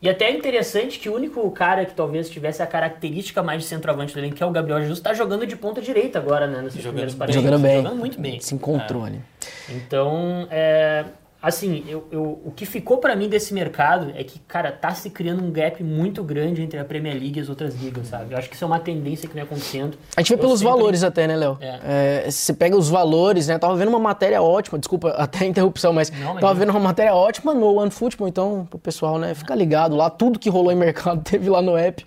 E 0.01 0.09
até 0.09 0.25
é 0.25 0.31
interessante 0.31 0.99
que 0.99 1.09
o 1.09 1.15
único 1.15 1.49
cara 1.51 1.85
que 1.85 1.93
talvez 1.93 2.29
tivesse 2.29 2.61
a 2.61 2.67
característica 2.67 3.41
mais 3.41 3.61
de 3.61 3.67
centroavante 3.67 4.13
do 4.13 4.19
elenco, 4.19 4.35
que 4.35 4.43
é 4.43 4.45
o 4.45 4.51
Gabriel 4.51 4.81
Jesus, 4.81 4.99
tá 4.99 5.13
jogando 5.13 5.45
de 5.45 5.55
ponta 5.55 5.81
direita 5.81 6.19
agora, 6.19 6.45
né? 6.47 6.61
Nesses 6.61 6.81
Jogando 6.81 6.91
primeiros 6.91 7.13
bem. 7.13 7.19
partidos. 7.19 7.43
Jogando 7.43 7.61
bem. 7.61 7.77
Jogando 7.77 7.99
muito 7.99 8.19
bem. 8.21 8.39
Se 8.39 8.55
encontrou 8.55 9.03
ali. 9.05 9.21
Então, 9.69 10.47
é, 10.51 11.05
assim, 11.41 11.83
eu, 11.87 12.05
eu- 12.11 12.41
o 12.45 12.51
que 12.55 12.65
ficou 12.65 12.97
pra 12.97 13.15
mim 13.15 13.29
desse 13.29 13.53
mercado 13.53 14.11
é 14.15 14.23
que, 14.23 14.39
cara, 14.39 14.71
tá 14.71 14.93
se 14.93 15.09
criando 15.09 15.43
um 15.43 15.51
gap 15.51 15.81
muito 15.83 16.23
grande 16.23 16.61
entre 16.61 16.77
a 16.79 16.83
Premier 16.85 17.13
League 17.15 17.39
e 17.39 17.41
as 17.41 17.47
outras 17.49 17.75
ligas, 17.75 18.07
sabe? 18.07 18.33
Eu 18.33 18.37
acho 18.37 18.49
que 18.49 18.55
isso 18.55 18.63
é 18.63 18.67
uma 18.67 18.79
tendência 18.79 19.27
que 19.27 19.33
vem 19.33 19.43
acontecendo. 19.43 19.97
A 20.17 20.21
gente 20.21 20.29
vê 20.29 20.35
Eu 20.35 20.39
pelos 20.39 20.59
sempre- 20.59 20.73
valores 20.73 21.03
até, 21.03 21.27
né, 21.27 21.35
Léo? 21.37 21.57
É. 21.61 21.79
É, 22.25 22.31
você 22.31 22.53
pega 22.53 22.75
os 22.75 22.89
valores, 22.89 23.47
né? 23.47 23.57
Tava 23.57 23.75
vendo 23.75 23.89
uma 23.89 23.99
matéria 23.99 24.41
ótima, 24.41 24.77
desculpa 24.77 25.09
até 25.17 25.45
a 25.45 25.47
interrupção, 25.47 25.93
mas 25.93 26.11
Não, 26.11 26.33
mas 26.33 26.41
tava 26.41 26.53
vendo 26.53 26.69
uma 26.71 26.79
matéria 26.79 27.13
ótima 27.15 27.53
no 27.53 27.75
OneFootball, 27.75 28.27
então, 28.27 28.67
pro 28.69 28.77
pessoal, 28.79 29.17
né, 29.17 29.33
ficar 29.33 29.55
ligado 29.55 29.95
lá, 29.95 30.09
tudo 30.09 30.37
que 30.39 30.49
rolou 30.49 30.71
em 30.71 30.75
mercado 30.75 31.21
teve 31.27 31.49
lá 31.49 31.61
no 31.61 31.77
app. 31.77 32.05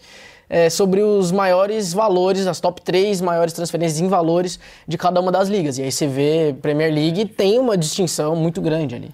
É, 0.53 0.69
sobre 0.69 1.01
os 1.01 1.33
maiores 1.33 1.95
valores, 1.95 2.47
as 2.47 2.61
top 2.61 2.83
3 2.83 3.23
maiores 3.23 3.55
transferências 3.55 3.99
em 4.01 4.07
valores 4.07 4.61
de 4.87 4.99
cada 4.99 5.19
uma 5.19 5.33
das 5.33 5.49
ligas. 5.49 5.79
E 5.79 5.83
aí 5.83 5.91
você 5.91 6.07
vê 6.07 6.55
Premier 6.61 6.93
League 6.93 7.25
tem 7.25 7.59
uma 7.59 7.75
distinção 7.77 8.37
muito 8.37 8.61
grande 8.61 8.95
ali. 8.95 9.11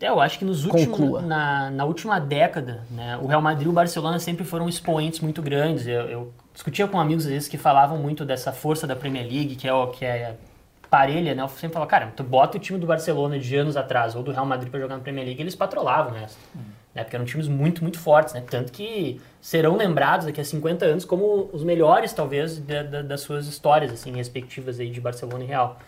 É, 0.00 0.08
eu 0.08 0.20
acho 0.20 0.36
que 0.40 0.44
nos 0.44 0.64
últimos, 0.64 0.98
na, 1.22 1.70
na 1.70 1.84
última 1.84 2.18
década, 2.18 2.82
né, 2.90 3.16
o 3.22 3.26
Real 3.28 3.40
Madrid 3.40 3.66
e 3.66 3.70
o 3.70 3.72
Barcelona 3.72 4.18
sempre 4.18 4.44
foram 4.44 4.68
expoentes 4.68 5.20
muito 5.20 5.40
grandes. 5.40 5.86
Eu, 5.86 6.02
eu 6.10 6.32
discutia 6.52 6.88
com 6.88 6.98
amigos 6.98 7.24
às 7.26 7.30
vezes 7.30 7.48
que 7.48 7.56
falavam 7.56 7.96
muito 7.98 8.24
dessa 8.24 8.50
força 8.50 8.84
da 8.84 8.96
Premier 8.96 9.24
League, 9.24 9.54
que 9.54 9.68
é, 9.68 9.72
o- 9.72 9.86
que 9.86 10.04
é 10.04 10.34
parelha, 10.90 11.34
né? 11.36 11.42
Eu 11.44 11.48
sempre 11.48 11.74
falava, 11.74 11.88
cara, 11.88 12.12
tu 12.16 12.24
bota 12.24 12.56
o 12.58 12.60
time 12.60 12.78
do 12.80 12.86
Barcelona 12.88 13.38
de 13.38 13.54
anos 13.56 13.76
atrás 13.76 14.16
ou 14.16 14.22
do 14.24 14.32
Real 14.32 14.44
Madrid 14.44 14.68
pra 14.70 14.80
jogar 14.80 14.96
na 14.96 15.00
Premier 15.02 15.24
League, 15.24 15.40
eles 15.40 15.54
patrolavam 15.54 16.10
o 16.12 16.14
resto. 16.16 16.36
Né? 16.94 17.02
Porque 17.04 17.16
eram 17.16 17.24
times 17.24 17.48
muito, 17.48 17.82
muito 17.82 17.98
fortes, 17.98 18.34
né? 18.34 18.42
Tanto 18.48 18.70
que 18.72 19.20
serão 19.40 19.76
lembrados 19.76 20.26
daqui 20.26 20.40
a 20.40 20.44
50 20.44 20.84
anos 20.84 21.04
como 21.04 21.48
os 21.52 21.64
melhores, 21.64 22.12
talvez, 22.12 22.58
da- 22.58 22.82
da- 22.82 23.02
das 23.02 23.20
suas 23.22 23.46
histórias, 23.46 23.90
assim, 23.92 24.12
respectivas 24.12 24.78
aí 24.78 24.90
de 24.90 25.00
Barcelona 25.00 25.42
e 25.44 25.46
Real. 25.46 25.78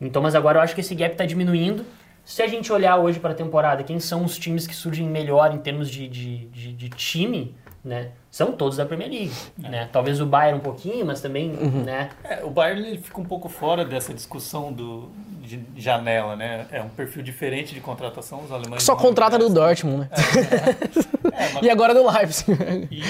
Então, 0.00 0.20
mas 0.20 0.34
agora 0.34 0.58
eu 0.58 0.62
acho 0.62 0.74
que 0.74 0.80
esse 0.80 0.94
gap 0.94 1.12
está 1.12 1.24
diminuindo. 1.24 1.84
Se 2.24 2.42
a 2.42 2.46
gente 2.46 2.72
olhar 2.72 2.96
hoje 2.98 3.18
para 3.18 3.30
a 3.32 3.34
temporada, 3.34 3.82
quem 3.82 3.98
são 3.98 4.24
os 4.24 4.38
times 4.38 4.66
que 4.66 4.74
surgem 4.74 5.08
melhor 5.08 5.54
em 5.54 5.58
termos 5.58 5.88
de, 5.90 6.06
de, 6.08 6.46
de, 6.46 6.72
de 6.72 6.88
time, 6.90 7.54
né? 7.84 8.10
São 8.30 8.52
todos 8.52 8.76
da 8.78 8.86
Premier 8.86 9.10
League, 9.10 9.32
né? 9.58 9.88
Talvez 9.92 10.20
o 10.20 10.26
Bayern 10.26 10.58
um 10.58 10.62
pouquinho, 10.62 11.04
mas 11.04 11.20
também, 11.20 11.48
né? 11.50 12.10
É, 12.24 12.42
o 12.44 12.50
Bayern 12.50 12.86
ele 12.86 12.98
fica 12.98 13.20
um 13.20 13.24
pouco 13.24 13.48
fora 13.48 13.84
dessa 13.84 14.14
discussão 14.14 14.72
do, 14.72 15.10
de 15.42 15.62
janela, 15.76 16.34
né? 16.36 16.66
É 16.70 16.80
um 16.80 16.88
perfil 16.88 17.22
diferente 17.22 17.74
de 17.74 17.80
contratação, 17.80 18.42
os 18.44 18.50
alemães... 18.52 18.82
Só 18.82 18.96
contrata 18.96 19.38
do. 19.38 19.48
Dortmund, 19.52 20.00
né? 20.02 20.08
É, 21.34 21.52
mas- 21.54 21.62
E 21.62 21.70
agora 21.70 21.94
do 21.94 22.06
Leipzig. 22.10 22.52
E, 22.90 23.00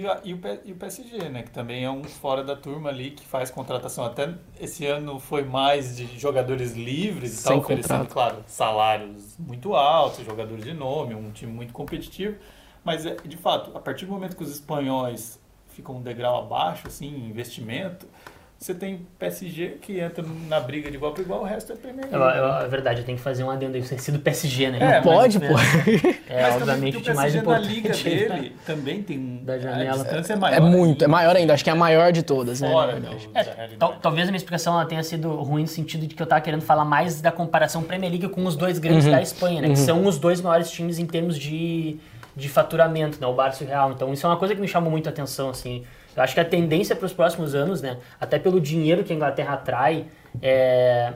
e, 0.00 0.06
a- 0.06 0.20
e 0.24 0.34
o, 0.34 0.40
e 0.66 0.72
o 0.72 0.76
PSG, 0.76 1.28
né? 1.28 1.42
Que 1.42 1.50
também 1.50 1.84
é 1.84 1.90
um 1.90 2.04
fora 2.04 2.44
da 2.44 2.54
turma 2.54 2.90
ali 2.90 3.10
que 3.10 3.26
faz 3.26 3.50
contratação. 3.50 4.04
Até 4.04 4.30
esse 4.60 4.86
ano 4.86 5.18
foi 5.18 5.42
mais 5.44 5.96
de 5.96 6.06
jogadores 6.18 6.74
livres 6.74 7.32
e 7.32 7.36
Sem 7.36 7.52
tal, 7.52 7.58
oferecendo, 7.60 8.04
contrato. 8.06 8.12
claro, 8.12 8.36
salários 8.46 9.36
muito 9.38 9.74
altos, 9.74 10.24
jogadores 10.24 10.64
de 10.64 10.72
nome, 10.74 11.14
um 11.14 11.30
time 11.32 11.50
muito 11.52 11.72
competitivo. 11.72 12.36
Mas, 12.86 13.04
é, 13.04 13.16
de 13.24 13.36
fato, 13.36 13.76
a 13.76 13.80
partir 13.80 14.06
do 14.06 14.12
momento 14.12 14.36
que 14.36 14.44
os 14.44 14.50
espanhóis 14.52 15.40
ficam 15.74 15.96
um 15.96 16.00
degrau 16.02 16.38
abaixo, 16.38 16.86
assim, 16.86 17.08
em 17.08 17.28
investimento, 17.28 18.06
você 18.58 18.72
tem 18.72 19.06
PSG 19.18 19.76
que 19.82 19.98
entra 20.00 20.24
na 20.48 20.58
briga 20.60 20.88
de 20.90 20.96
igual 20.96 21.12
para 21.12 21.22
igual, 21.22 21.40
o 21.42 21.44
resto 21.44 21.72
é 21.72 21.76
Premier 21.76 22.06
Eu, 22.10 22.18
League. 22.18 22.38
eu, 22.38 22.44
é 22.64 22.68
verdade, 22.68 23.00
eu 23.00 23.04
tenho 23.04 23.18
que 23.18 23.24
fazer 23.24 23.42
um 23.44 23.50
adendo 23.50 23.76
aí. 23.76 23.82
Você 23.84 23.96
é 23.96 23.98
sido 23.98 24.18
PSG, 24.20 24.70
né? 24.70 24.78
É, 24.80 24.86
mas- 24.94 25.02
Pode, 25.04 25.38
pô. 25.40 25.44
É, 25.46 26.42
Mas 26.42 26.54
obviamente, 26.54 27.02
também 27.02 27.12
o 27.12 27.16
mais 27.16 27.32
PSG 27.34 27.42
na 27.46 27.58
liga 27.58 27.88
importante. 27.90 28.04
dele 28.04 28.56
também 28.64 29.02
tem 29.02 29.18
um- 29.18 29.44
Da 29.44 29.58
janela. 29.58 30.00
A 30.00 30.04
distância 30.04 30.32
é 30.32 30.36
maior. 30.36 30.56
É 30.56 30.60
muito, 30.60 31.04
é 31.04 31.08
maior 31.08 31.36
ainda. 31.36 31.52
Acho 31.52 31.64
que 31.64 31.68
é 31.70 31.72
a 31.72 31.76
maior 31.76 32.12
de 32.12 32.22
todas, 32.22 32.60
né? 32.62 32.70
Fora 32.70 32.98
da 32.98 33.10
É, 33.34 33.68
talvez 34.00 34.26
a 34.28 34.30
minha 34.30 34.38
explicação 34.38 34.72
ela 34.74 34.86
tenha 34.86 35.02
sido 35.02 35.34
ruim 35.36 35.62
no 35.62 35.68
sentido 35.68 36.06
de 36.06 36.14
que 36.14 36.22
eu 36.22 36.26
tava 36.26 36.40
querendo 36.40 36.62
falar 36.62 36.84
mais 36.86 37.20
da 37.20 37.30
comparação 37.32 37.82
Premier 37.82 38.10
League 38.12 38.28
com 38.28 38.46
os 38.46 38.56
dois 38.56 38.78
grandes 38.78 39.04
da 39.04 39.20
Espanha, 39.20 39.60
né? 39.60 39.68
Que 39.70 39.76
são 39.76 40.06
os 40.06 40.18
dois 40.18 40.40
maiores 40.40 40.70
times 40.70 40.98
em 40.98 41.04
termos 41.06 41.38
de, 41.38 41.98
de 42.36 42.48
faturamento, 42.48 43.18
né? 43.20 43.26
O 43.26 43.32
Barça 43.32 43.64
e 43.64 43.66
o 43.66 43.68
Real. 43.70 43.90
Então 43.92 44.12
isso 44.12 44.26
é 44.26 44.28
uma 44.28 44.36
coisa 44.36 44.54
que 44.54 44.60
me 44.60 44.68
chamou 44.68 44.90
muito 44.90 45.08
a 45.08 45.10
atenção, 45.10 45.48
assim. 45.48 45.82
Eu 46.14 46.22
acho 46.22 46.34
que 46.34 46.40
a 46.40 46.44
tendência 46.44 46.94
para 46.94 47.06
os 47.06 47.12
próximos 47.12 47.54
anos, 47.54 47.80
né? 47.82 47.96
Até 48.20 48.38
pelo 48.38 48.60
dinheiro 48.60 49.02
que 49.04 49.12
a 49.12 49.16
Inglaterra 49.16 49.54
atrai, 49.54 50.04
é, 50.42 51.12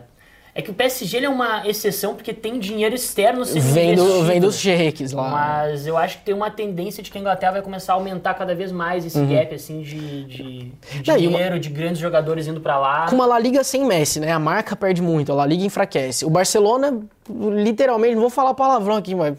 É 0.53 0.61
que 0.61 0.71
o 0.71 0.75
PSG 0.75 1.25
é 1.25 1.29
uma 1.29 1.67
exceção 1.67 2.15
porque 2.15 2.35
tem 2.35 2.59
dinheiro 2.59 2.95
externo 2.95 3.45
sendo 3.45 3.63
Vem, 3.63 3.95
do, 3.95 4.25
vem 4.25 4.41
dos 4.41 4.57
né? 4.57 4.61
cheques 4.77 5.13
lá. 5.13 5.29
Mas 5.31 5.87
eu 5.87 5.97
acho 5.97 6.19
que 6.19 6.25
tem 6.25 6.35
uma 6.35 6.51
tendência 6.51 7.03
de 7.05 7.11
que 7.11 7.17
a 7.17 7.21
Inglaterra 7.21 7.53
vai 7.53 7.63
começar 7.63 7.93
a 7.93 7.97
aumentar 7.97 8.35
cada 8.35 8.53
vez 8.55 8.73
mais 8.73 9.07
esse 9.07 9.25
gap 9.27 9.55
assim 9.55 9.81
de, 9.81 10.25
de, 10.25 10.73
de 11.03 11.11
e 11.11 11.13
uma- 11.13 11.19
dinheiro, 11.19 11.61
de 11.61 11.69
grandes 11.71 11.99
jogadores 12.01 12.49
indo 12.49 12.61
pra 12.61 12.77
lá. 12.79 13.07
Com 13.09 13.15
uma 13.15 13.27
La 13.27 13.39
Liga 13.39 13.63
sem 13.63 13.85
Messi, 13.87 14.19
né? 14.21 14.33
A 14.33 14.39
marca 14.41 14.75
perde 14.75 15.01
muito, 15.01 15.31
a 15.31 15.35
La 15.37 15.47
Liga 15.47 15.65
enfraquece. 15.65 16.25
O 16.27 16.31
Barcelona, 16.31 16.99
literalmente, 17.29 18.15
não 18.15 18.23
vou 18.23 18.31
falar 18.31 18.53
palavrão 18.55 18.97
aqui, 18.97 19.15
mas 19.15 19.39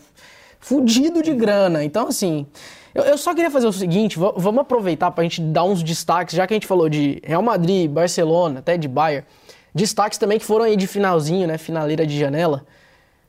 fudido 0.62 1.22
de 1.22 1.34
grana. 1.34 1.84
Então, 1.84 2.08
assim, 2.08 2.46
eu, 2.96 3.04
eu 3.04 3.18
só 3.18 3.34
queria 3.34 3.52
fazer 3.52 3.68
o 3.68 3.74
seguinte, 3.74 4.18
va- 4.18 4.34
vamos 4.38 4.62
aproveitar 4.62 5.12
pra 5.12 5.24
gente 5.24 5.42
dar 5.42 5.66
uns 5.66 5.84
destaques, 5.84 6.36
já 6.36 6.48
que 6.48 6.54
a 6.54 6.56
gente 6.56 6.68
falou 6.68 6.88
de 6.88 7.22
Real 7.26 7.42
Madrid, 7.42 7.90
Barcelona, 7.90 8.60
até 8.60 8.78
de 8.78 8.88
Bayern, 8.88 9.26
destaques 9.76 10.18
também 10.18 10.38
que 10.40 10.46
foram 10.46 10.64
aí 10.66 10.78
de 10.78 10.88
finalzinho, 10.88 11.48
né? 11.48 11.58
Finaleira 11.58 12.06
de 12.06 12.18
janela, 12.18 12.66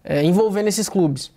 é, 0.04 0.22
envolvendo 0.22 0.68
esses 0.68 0.88
clubes. 0.88 1.32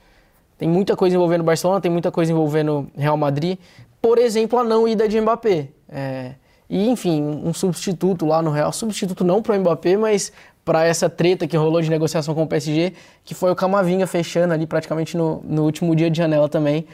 Tem 0.57 0.69
muita 0.69 0.95
coisa 0.95 1.15
envolvendo 1.15 1.43
Barcelona, 1.43 1.81
tem 1.81 1.91
muita 1.91 2.11
coisa 2.11 2.31
envolvendo 2.31 2.87
Real 2.95 3.17
Madrid. 3.17 3.57
Por 4.01 4.17
exemplo, 4.17 4.59
a 4.59 4.63
não 4.63 4.87
ida 4.87 5.07
de 5.07 5.19
Mbappé. 5.19 5.69
É, 5.89 6.31
e, 6.69 6.89
enfim, 6.89 7.21
um 7.21 7.53
substituto 7.53 8.25
lá 8.25 8.41
no 8.41 8.51
Real. 8.51 8.71
Substituto 8.71 9.23
não 9.23 9.41
para 9.41 9.55
o 9.55 9.59
Mbappé, 9.59 9.97
mas 9.97 10.31
para 10.65 10.83
essa 10.83 11.07
treta 11.07 11.47
que 11.47 11.55
rolou 11.55 11.79
de 11.79 11.89
negociação 11.89 12.33
com 12.33 12.43
o 12.43 12.47
PSG, 12.47 12.93
que 13.23 13.35
foi 13.35 13.51
o 13.51 13.55
Camavinga 13.55 14.07
fechando 14.07 14.51
ali 14.51 14.65
praticamente 14.65 15.15
no, 15.15 15.41
no 15.47 15.63
último 15.63 15.95
dia 15.95 16.09
de 16.09 16.17
janela 16.17 16.49
também. 16.49 16.87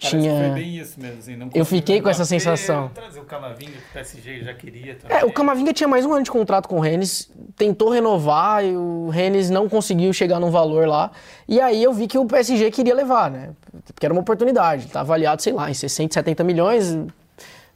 Parece 0.00 0.16
Tinha... 0.16 0.38
foi 0.38 0.50
bem 0.50 0.78
isso 0.78 1.00
mesmo. 1.00 1.18
Assim, 1.18 1.50
Eu 1.52 1.64
fiquei 1.64 2.00
com 2.00 2.08
essa 2.08 2.24
sensação. 2.24 2.88
Trazer 2.94 3.18
o 3.18 3.24
Camavinga 3.24 3.72
que 3.72 3.78
o 3.78 3.92
PSG 3.92 4.44
já 4.44 4.54
queria 4.54 4.94
também. 4.94 5.16
É, 5.18 5.24
o 5.24 5.32
Camavinga 5.32 5.72
tinha 5.72 5.88
mais 5.88 6.06
um 6.06 6.12
ano 6.12 6.22
de 6.22 6.30
contrato 6.30 6.68
com 6.68 6.76
o 6.76 6.80
Rennes, 6.80 7.28
tentou 7.56 7.90
renovar 7.90 8.64
e 8.64 8.76
o 8.76 9.08
Rennes 9.08 9.50
não 9.50 9.68
conseguiu 9.68 10.12
chegar 10.12 10.38
num 10.38 10.52
valor 10.52 10.86
lá. 10.86 11.10
E 11.48 11.60
aí 11.60 11.82
eu 11.82 11.92
vi 11.92 12.06
que 12.06 12.16
o 12.16 12.24
PSG 12.24 12.70
queria 12.70 12.94
levar, 12.94 13.28
né? 13.28 13.50
Porque 13.92 14.06
era 14.06 14.12
uma 14.14 14.20
oportunidade. 14.20 14.86
Tá 14.86 15.00
avaliado, 15.00 15.42
sei 15.42 15.52
lá, 15.52 15.68
em 15.68 15.74
60, 15.74 16.14
70 16.14 16.44
milhões. 16.44 16.96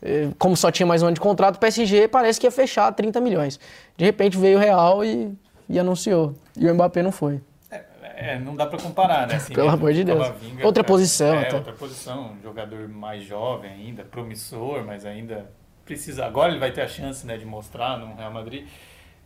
Eh, 0.01 0.29
Como 0.39 0.57
só 0.57 0.71
tinha 0.71 0.87
mais 0.87 1.03
um 1.03 1.07
ano 1.07 1.15
de 1.15 1.21
contrato, 1.21 1.57
o 1.57 1.59
PSG 1.59 2.07
parece 2.07 2.39
que 2.39 2.47
ia 2.47 2.53
fechar 2.53 2.93
30 2.93 3.21
milhões. 3.21 3.59
De 3.97 4.05
repente 4.05 4.39
veio 4.39 4.59
o 4.59 4.61
Real 4.61 5.05
e, 5.05 5.33
e 5.69 5.79
anunciou. 5.79 6.35
E 6.57 6.69
o 6.69 6.75
Mbappé 6.75 7.03
não 7.03 7.13
foi. 7.13 7.41
É, 8.15 8.39
não 8.39 8.55
dá 8.55 8.67
pra 8.67 8.79
comparar, 8.79 9.27
né? 9.27 9.35
Assim, 9.35 9.53
Pelo 9.53 9.69
amor 9.71 9.93
de 9.93 10.05
Deus. 10.05 10.23
Camavinga, 10.23 10.65
Outra 10.67 10.83
é, 10.83 10.87
posição 10.87 11.35
É, 11.35 11.47
até. 11.47 11.57
outra 11.57 11.73
posição. 11.73 12.33
Um 12.39 12.43
jogador 12.43 12.89
mais 12.89 13.25
jovem 13.25 13.71
ainda, 13.71 14.05
promissor, 14.05 14.85
mas 14.85 15.05
ainda 15.05 15.51
precisa. 15.85 16.25
Agora 16.25 16.51
ele 16.51 16.61
vai 16.61 16.71
ter 16.71 16.83
a 16.83 16.89
chance 16.89 17.27
né, 17.27 17.37
de 17.37 17.45
mostrar 17.45 17.99
no 17.99 18.15
Real 18.15 18.33
Madrid. 18.33 18.67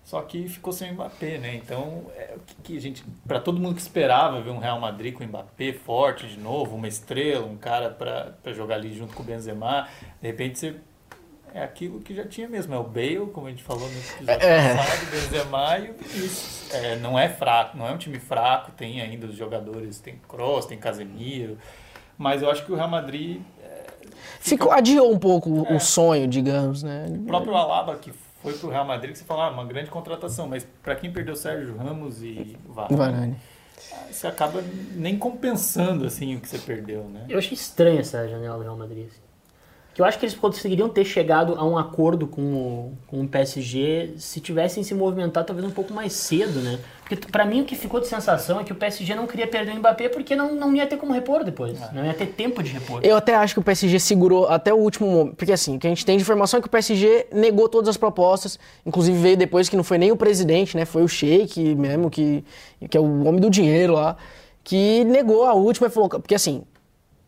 Só 0.02 0.22
que 0.22 0.48
ficou 0.48 0.72
sem 0.72 0.92
o 0.92 0.94
Mbappé, 0.94 1.36
né? 1.36 1.56
Então, 1.56 2.04
é 2.16 2.36
o 2.36 2.40
que, 2.40 2.54
que 2.62 2.76
a 2.76 2.80
gente. 2.80 3.04
Pra 3.26 3.40
todo 3.40 3.60
mundo 3.60 3.74
que 3.74 3.80
esperava 3.82 4.40
ver 4.40 4.50
um 4.50 4.58
Real 4.58 4.80
Madrid 4.80 5.12
com 5.12 5.24
o 5.24 5.26
Mbappé 5.26 5.72
forte 5.72 6.28
de 6.28 6.38
novo, 6.38 6.76
uma 6.76 6.86
estrela, 6.88 7.44
um 7.44 7.56
cara 7.56 7.90
pra 7.90 8.52
jogar 8.52 8.76
ali 8.76 8.96
junto 8.96 9.14
com 9.14 9.22
o 9.22 9.26
Benzema, 9.26 9.88
de 10.22 10.28
repente 10.28 10.58
você. 10.58 10.76
É 11.56 11.62
aquilo 11.64 12.00
que 12.00 12.14
já 12.14 12.26
tinha 12.26 12.46
mesmo, 12.46 12.74
é 12.74 12.78
o 12.78 12.82
Bale, 12.84 13.30
como 13.32 13.46
a 13.46 13.50
gente 13.50 13.62
falou 13.62 13.88
no 13.88 13.98
episódio 13.98 14.46
É. 14.46 14.74
passado, 14.76 15.02
o 15.02 15.10
Benzema 15.10 15.78
e 15.78 15.90
o 15.90 15.94
Vinícius. 15.94 16.70
É, 16.74 16.96
não 16.96 17.18
é 17.18 17.30
fraco, 17.30 17.78
não 17.78 17.88
é 17.88 17.92
um 17.92 17.96
time 17.96 18.18
fraco, 18.20 18.72
tem 18.72 19.00
ainda 19.00 19.26
os 19.26 19.34
jogadores, 19.34 19.98
tem 19.98 20.20
Kroos, 20.28 20.66
tem 20.66 20.76
Casemiro, 20.76 21.56
mas 22.18 22.42
eu 22.42 22.50
acho 22.50 22.62
que 22.64 22.72
o 22.72 22.74
Real 22.76 22.88
Madrid, 22.88 23.40
Ficou, 24.38 24.70
adiou 24.70 25.10
um 25.12 25.18
pouco 25.18 25.48
o- 25.50 25.76
o 25.76 25.80
sonho, 25.80 26.28
digamos, 26.28 26.82
né? 26.82 27.06
o 27.10 27.24
próprio 27.26 27.54
Alaba 27.56 27.96
que 27.96 28.12
foi 28.42 28.52
pro 28.52 28.68
Real 28.68 28.84
Madrid, 28.84 29.12
que 29.12 29.18
você 29.18 29.24
fala, 29.24 29.46
ah, 29.46 29.50
uma 29.50 29.64
grande 29.64 29.90
contratação, 29.90 30.46
mas 30.46 30.64
para 30.82 30.94
quem 30.94 31.10
perdeu 31.10 31.34
Sérgio 31.34 31.74
Ramos 31.76 32.22
e 32.22 32.56
Varane, 32.68 32.96
Varane. 32.96 33.36
você 34.10 34.26
acaba 34.26 34.62
nem 34.94 35.18
compensando 35.18 36.06
assim 36.06 36.36
o 36.36 36.40
que 36.40 36.48
você 36.48 36.58
perdeu, 36.58 37.04
né? 37.04 37.24
Eu 37.28 37.38
achei 37.38 37.54
estranha 37.54 38.00
essa 38.00 38.28
janela 38.28 38.56
do 38.58 38.62
Real 38.62 38.76
Madrid. 38.76 39.06
assim. 39.06 39.25
Que 39.96 40.02
eu 40.02 40.04
acho 40.04 40.18
que 40.18 40.26
eles 40.26 40.36
conseguiriam 40.36 40.90
ter 40.90 41.06
chegado 41.06 41.54
a 41.56 41.64
um 41.64 41.78
acordo 41.78 42.26
com 42.26 42.42
o, 42.42 42.92
com 43.06 43.22
o 43.22 43.26
PSG 43.26 44.12
se 44.18 44.40
tivessem 44.40 44.82
se 44.84 44.92
movimentado 44.92 45.46
talvez 45.46 45.66
um 45.66 45.70
pouco 45.70 45.94
mais 45.94 46.12
cedo, 46.12 46.60
né? 46.60 46.78
Porque 47.00 47.16
pra 47.32 47.46
mim 47.46 47.62
o 47.62 47.64
que 47.64 47.74
ficou 47.74 47.98
de 47.98 48.06
sensação 48.06 48.60
é 48.60 48.64
que 48.64 48.70
o 48.70 48.74
PSG 48.74 49.14
não 49.14 49.26
queria 49.26 49.46
perder 49.46 49.72
o 49.72 49.76
Mbappé 49.76 50.10
porque 50.10 50.36
não, 50.36 50.54
não 50.54 50.76
ia 50.76 50.86
ter 50.86 50.98
como 50.98 51.14
repor 51.14 51.42
depois. 51.42 51.80
Não 51.94 52.04
ia 52.04 52.12
ter 52.12 52.26
tempo 52.26 52.62
de 52.62 52.72
repor. 52.72 53.00
Eu 53.02 53.16
até 53.16 53.36
acho 53.36 53.54
que 53.54 53.60
o 53.60 53.62
PSG 53.62 53.98
segurou 53.98 54.46
até 54.50 54.70
o 54.70 54.76
último 54.76 55.10
momento. 55.10 55.36
Porque 55.36 55.52
assim, 55.52 55.76
o 55.76 55.78
que 55.78 55.86
a 55.86 55.90
gente 55.90 56.04
tem 56.04 56.18
de 56.18 56.22
informação 56.22 56.58
é 56.58 56.60
que 56.60 56.68
o 56.68 56.70
PSG 56.70 57.28
negou 57.32 57.66
todas 57.66 57.88
as 57.88 57.96
propostas. 57.96 58.58
Inclusive 58.84 59.18
veio 59.18 59.36
depois 59.38 59.66
que 59.66 59.78
não 59.78 59.84
foi 59.84 59.96
nem 59.96 60.12
o 60.12 60.16
presidente, 60.16 60.76
né? 60.76 60.84
Foi 60.84 61.02
o 61.02 61.08
Sheik 61.08 61.74
mesmo, 61.74 62.10
que, 62.10 62.44
que 62.90 62.98
é 62.98 63.00
o 63.00 63.24
homem 63.24 63.40
do 63.40 63.48
dinheiro 63.48 63.94
lá, 63.94 64.14
que 64.62 65.04
negou 65.04 65.46
a 65.46 65.54
última 65.54 65.86
e 65.86 65.90
falou. 65.90 66.10
Porque 66.10 66.34
assim. 66.34 66.64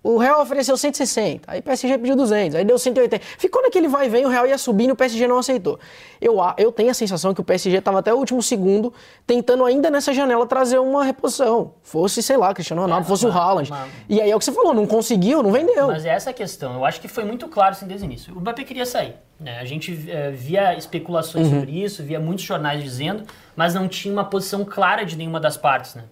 O 0.01 0.17
Real 0.17 0.41
ofereceu 0.41 0.77
160, 0.77 1.43
aí 1.51 1.59
o 1.59 1.63
PSG 1.63 1.99
pediu 1.99 2.15
200, 2.15 2.55
aí 2.55 2.65
deu 2.65 2.79
180. 2.79 3.19
Ficou 3.37 3.61
naquele 3.63 3.89
vai 3.89 4.07
e 4.07 4.09
vem, 4.09 4.25
o 4.25 4.29
Real 4.29 4.47
ia 4.47 4.57
subindo 4.57 4.91
e 4.91 4.93
o 4.93 4.97
PSG 4.97 5.27
não 5.27 5.39
aceitou. 5.39 5.79
Eu, 6.21 6.37
eu 6.57 6.71
tenho 6.71 6.91
a 6.91 6.95
sensação 6.95 7.35
que 7.35 7.41
o 7.41 7.45
PSG 7.45 7.79
estava 7.79 7.99
até 7.99 8.15
o 8.15 8.17
último 8.17 8.41
segundo 8.41 8.93
tentando 9.27 9.65
ainda 9.65 9.91
nessa 9.91 10.13
janela 10.15 10.47
trazer 10.47 10.79
uma 10.79 11.03
reposição. 11.05 11.75
Fosse, 11.83 12.23
sei 12.23 12.37
lá, 12.37 12.55
Cristiano 12.55 12.83
Ronaldo, 12.83 13.05
É, 13.05 13.09
fosse 13.09 13.27
o 13.27 13.29
uma- 13.29 13.41
Haaland. 13.41 13.71
uma- 13.73 13.89
E 14.09 14.21
aí 14.21 14.31
é 14.31 14.37
o 14.37 14.39
que 14.39 14.45
você 14.45 14.53
falou, 14.53 14.73
não 14.73 14.87
conseguiu, 14.87 15.43
não 15.43 15.51
vendeu. 15.51 15.89
Mas 15.89 16.05
é 16.05 16.11
essa 16.11 16.31
a 16.31 16.33
questão. 16.33 16.75
Eu 16.75 16.85
acho 16.85 17.01
que 17.01 17.09
foi 17.09 17.25
muito 17.25 17.49
claro 17.49 17.73
assim 17.73 17.87
desde 17.87 18.05
o 18.05 18.07
início. 18.07 18.33
O 18.37 18.41
Mbappé 18.41 18.63
queria 18.65 18.87
sair. 18.87 19.15
né? 19.41 19.59
A 19.61 19.65
gente 19.65 19.97
eh, 20.11 20.33
via 20.33 20.77
especulações 20.77 21.47
Uhum. 21.47 21.61
sobre 21.61 21.71
isso, 21.83 22.03
via 22.03 22.19
muitos 22.19 22.45
jornais 22.45 22.83
dizendo, 22.83 23.23
mas 23.55 23.73
não 23.73 23.87
tinha 23.87 24.13
uma 24.13 24.25
posição 24.25 24.65
clara 24.65 25.05
de 25.05 25.17
nenhuma 25.17 25.39
das 25.39 25.57
partes, 25.57 25.95
né? 25.95 26.03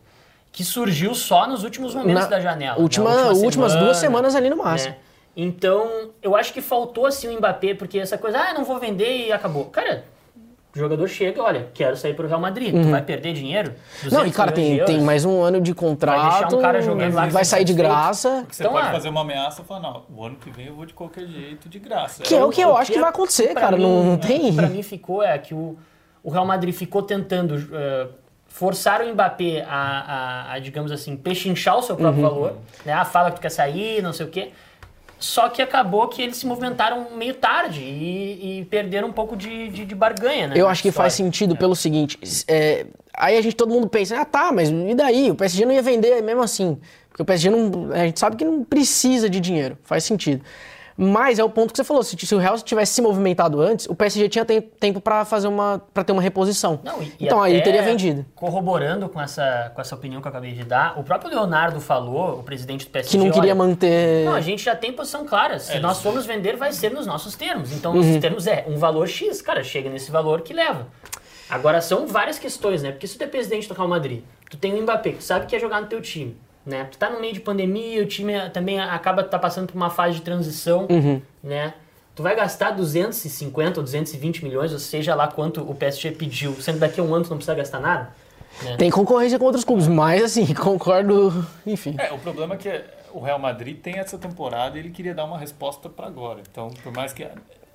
Que 0.57 0.65
surgiu 0.65 1.15
só 1.15 1.47
nos 1.47 1.63
últimos 1.65 1.95
momentos 1.95 2.23
Na 2.23 2.29
da 2.31 2.41
janela. 2.41 2.81
última- 2.81 3.11
na 3.15 3.17
última 3.29 3.45
últimas 3.45 3.73
semana, 3.73 3.85
duas 3.87 3.97
semanas 3.99 4.35
ali 4.35 4.49
no 4.49 4.57
máximo. 4.57 4.93
né? 4.93 4.99
Então, 5.37 5.87
eu 6.23 6.35
acho 6.35 6.51
que 6.51 6.63
faltou 6.63 7.05
assim 7.05 7.29
o 7.29 7.37
Mbappé, 7.37 7.75
porque 7.75 7.99
essa 7.99 8.17
coisa, 8.17 8.39
ah, 8.39 8.55
não 8.55 8.65
vou 8.65 8.79
vender 8.79 9.27
e 9.27 9.33
acabou. 9.33 9.67
Cara, 9.67 10.05
o 10.75 10.79
jogador 10.79 11.07
chega, 11.09 11.43
olha, 11.43 11.69
quero 11.75 11.95
sair 11.95 12.15
pro 12.15 12.27
Real 12.27 12.41
Madrid. 12.41 12.73
Tu 12.73 12.89
vai 12.89 13.03
perder 13.03 13.35
dinheiro? 13.35 13.73
Uhum. 14.05 14.05
Não, 14.05 14.21
e 14.27 14.31
200 14.31 14.35
cara, 14.35 14.53
tem, 14.53 14.83
tem 14.87 15.01
mais 15.03 15.27
um 15.27 15.43
ano 15.43 15.61
de 15.61 15.75
contrato. 15.75 16.23
deixar 16.41 16.57
um 16.57 16.63
cara 16.63 16.81
jogando 16.81 17.13
lá 17.15 17.27
que 17.27 17.35
vai 17.35 17.45
sair 17.45 17.65
de 17.65 17.75
graça. 17.75 18.31
Porque 18.41 18.55
você 18.57 18.63
Então, 18.63 18.73
pode 18.73 18.89
ah, 18.89 18.93
fazer 18.93 19.11
uma 19.11 19.21
ameaça 19.21 19.61
e 19.61 19.65
falar, 19.67 19.81
não, 19.81 20.05
o 20.17 20.25
ano 20.25 20.37
que 20.37 20.49
vem 20.49 20.69
eu 20.69 20.75
vou 20.75 20.87
de 20.87 20.95
qualquer 20.95 21.27
jeito, 21.27 21.69
de 21.69 21.79
graça. 21.79 22.23
Que 22.23 22.35
é 22.35 22.43
o 22.43 22.49
que 22.49 22.63
eu 22.63 22.75
acho 22.75 22.91
que 22.91 22.97
é- 22.97 23.01
vai 23.03 23.11
acontecer, 23.11 23.49
pra 23.53 23.61
cara. 23.61 23.77
mim, 23.77 23.83
não, 23.83 24.03
não 24.05 24.15
é, 24.15 24.17
tem. 24.17 24.55
Pra 24.57 24.71
mim 24.71 24.83
ficou 24.83 25.23
é 25.23 25.37
que 25.37 25.53
o, 25.53 25.77
o 26.25 26.31
Real 26.31 26.47
Madrid 26.47 26.75
ficou 26.75 27.03
tentando 27.03 27.57
eh, 27.75 28.07
forçar 28.59 29.03
o 29.03 29.13
Mbappé 29.13 29.67
a, 29.69 30.49
a, 30.49 30.53
a, 30.55 30.59
digamos 30.59 30.91
assim, 30.91 31.15
pechinchar 31.15 31.77
o 31.77 31.83
seu 31.83 31.95
Uhum. 31.95 32.01
próprio 32.01 32.23
valor. 32.23 32.57
Né? 32.87 32.93
Ah, 32.93 33.05
fala 33.05 33.31
que 33.31 33.37
tu 33.37 33.43
quer 33.43 33.51
sair, 33.51 34.03
não 34.03 34.15
sei 34.15 34.25
o 34.25 34.31
quê. 34.31 34.51
Só 35.19 35.49
que 35.51 35.61
acabou 35.61 36.09
que 36.09 36.23
eles 36.23 36.37
se 36.39 36.47
movimentaram 36.47 37.09
meio 37.17 37.35
tarde 37.35 37.81
e, 37.83 38.61
e 38.61 38.65
perderam 38.65 39.09
um 39.09 39.13
pouco 39.13 39.37
de, 39.37 39.69
de, 39.69 39.85
de 39.85 39.95
barganha, 39.95 40.49
né? 40.49 40.55
Eu 40.57 40.69
acho 40.69 40.83
que 40.83 40.91
faz 40.91 41.13
história. 41.13 41.31
sentido 41.33 41.57
pelo 41.57 41.75
seguinte. 41.77 42.19
é, 42.49 42.87
aí 43.15 43.37
a 43.37 43.43
gente, 43.43 43.57
todo 43.57 43.71
mundo 43.73 43.89
pensa, 43.89 44.19
ah 44.21 44.25
tá, 44.25 44.51
mas 44.53 44.71
e 44.71 44.95
daí? 44.95 45.31
O 45.31 45.35
PSG 45.35 45.65
não 45.67 45.73
ia 45.73 45.83
vender 45.83 46.23
mesmo 46.23 46.43
assim. 46.43 46.79
Porque 47.11 47.23
o 47.23 47.25
PSG 47.27 47.51
não. 47.51 47.93
A 47.93 48.05
gente 48.07 48.19
sabe 48.21 48.37
que 48.37 48.45
não 48.45 48.63
precisa 48.65 49.29
de 49.29 49.39
dinheiro. 49.41 49.77
Faz 49.85 50.05
sentido. 50.05 50.43
Mas 50.99 51.39
é 51.39 51.45
o 51.45 51.51
ponto 51.51 51.73
que 51.73 51.77
você 51.77 51.85
falou. 51.85 52.03
Se, 52.03 52.17
se 52.17 52.35
o 52.35 52.39
Real 52.39 52.57
tivesse 52.59 52.95
se 52.95 53.03
movimentado 53.03 53.61
antes, 53.61 53.87
o 53.87 53.95
PSG 53.95 54.29
tinha 54.31 54.45
tem- 54.47 54.61
tempo 54.63 55.01
pra 55.01 55.25
fazer 55.27 55.47
uma. 55.47 55.83
para 55.93 56.03
ter 56.03 56.13
uma 56.13 56.23
reposição. 56.23 56.81
Não, 56.83 57.03
e- 57.03 57.13
e 57.21 57.27
então 57.27 57.43
aí 57.43 57.53
ele 57.53 57.61
até 57.61 57.71
teria 57.71 57.83
vendido. 57.83 58.25
Corroborando 58.35 59.07
com 59.09 59.21
essa, 59.21 59.71
com 59.75 59.81
essa 59.81 59.95
opinião 59.95 60.23
que 60.23 60.27
eu 60.27 60.31
acabei 60.31 60.53
de 60.53 60.65
dar, 60.65 60.99
o 60.99 61.03
próprio 61.05 61.31
Leonardo 61.31 61.81
falou, 61.81 62.39
o 62.39 62.43
presidente 62.43 62.87
do 62.87 62.91
PSG, 62.91 63.11
Que 63.11 63.19
não 63.23 63.31
queria 63.31 63.53
olha, 63.53 63.55
manter. 63.55 64.25
Não, 64.25 64.35
a 64.35 64.41
gente 64.41 64.63
já 64.65 64.75
tem 64.75 64.91
posição 64.93 65.27
clara. 65.27 65.59
Se 65.59 65.73
É, 65.75 65.81
nós 65.81 66.01
formos 66.01 66.25
vender, 66.25 66.57
vai 66.57 66.73
ser 66.73 66.91
nos 66.91 67.07
nossos 67.07 67.35
termos. 67.37 67.73
Então, 67.73 67.93
Uhum. 67.93 67.99
nossos 68.03 68.17
termos 68.21 68.47
é 68.47 68.65
um 68.67 68.77
valor 68.79 69.07
X. 69.07 69.43
Cara, 69.43 69.63
chega 69.63 69.91
nesse 69.91 70.11
valor 70.11 70.41
que 70.41 70.55
leva. 70.55 70.87
Agora, 71.51 71.81
são 71.81 72.07
várias 72.07 72.39
questões, 72.39 72.83
né? 72.83 72.91
Porque 72.91 73.07
se 73.07 73.17
tu 73.19 73.23
é 73.23 73.27
presidente 73.27 73.69
do 73.69 73.75
Real 73.75 73.87
Madrid, 73.87 74.23
tu 74.51 74.57
tem 74.57 74.73
o 74.75 74.83
Mbappé, 74.83 75.11
que 75.13 75.19
tu 75.19 75.25
sabe 75.25 75.45
que 75.47 75.51
quer 75.51 75.61
jogar 75.61 75.81
no 75.81 75.87
teu 75.87 76.01
time, 76.01 76.37
né? 76.67 76.89
Tu 76.91 76.99
tá 76.99 77.09
no 77.09 77.21
meio 77.21 77.33
de 77.33 77.41
pandemia, 77.41 78.03
o 78.03 78.07
time 78.07 78.33
também 78.51 78.81
acaba 78.81 79.23
tá 79.23 79.39
passando 79.39 79.69
por 79.69 79.77
uma 79.77 79.89
fase 79.89 80.17
de 80.17 80.23
transição, 80.23 80.87
Uhum. 80.91 81.23
né? 81.43 81.73
Tu 82.15 82.23
vai 82.23 82.35
gastar 82.35 82.71
250 82.71 83.79
ou 83.81 83.85
220 83.85 84.43
milhões, 84.45 84.73
ou 84.73 84.79
seja 84.79 85.15
lá 85.15 85.29
quanto 85.29 85.61
o 85.61 85.75
PSG 85.75 86.13
pediu, 86.13 86.55
sendo 86.55 86.79
daqui 86.79 86.99
a 86.99 87.03
um 87.05 87.15
ano 87.15 87.25
tu 87.25 87.31
não 87.31 87.37
precisa 87.37 87.55
gastar 87.55 87.79
nada? 87.79 88.11
Né? 88.63 88.77
Tem 88.77 88.91
concorrência 88.91 89.39
com 89.39 89.45
outros 89.45 89.65
clubes, 89.65 89.87
mas 89.87 90.23
assim, 90.23 90.47
concordo. 90.57 91.47
Enfim. 91.67 91.95
É, 91.99 92.13
o 92.13 92.19
problema 92.19 92.55
é 92.55 92.57
que 92.57 92.85
o 93.13 93.21
Real 93.21 93.39
Madrid 93.39 93.79
tem 93.79 93.99
essa 93.99 94.17
temporada 94.17 94.77
e 94.77 94.81
ele 94.81 94.91
queria 94.91 95.15
dar 95.15 95.25
uma 95.27 95.39
resposta 95.39 95.91
para 95.91 96.07
agora. 96.07 96.41
Então, 96.51 96.71
por 96.83 96.91
mais 96.93 97.13
que 97.13 97.27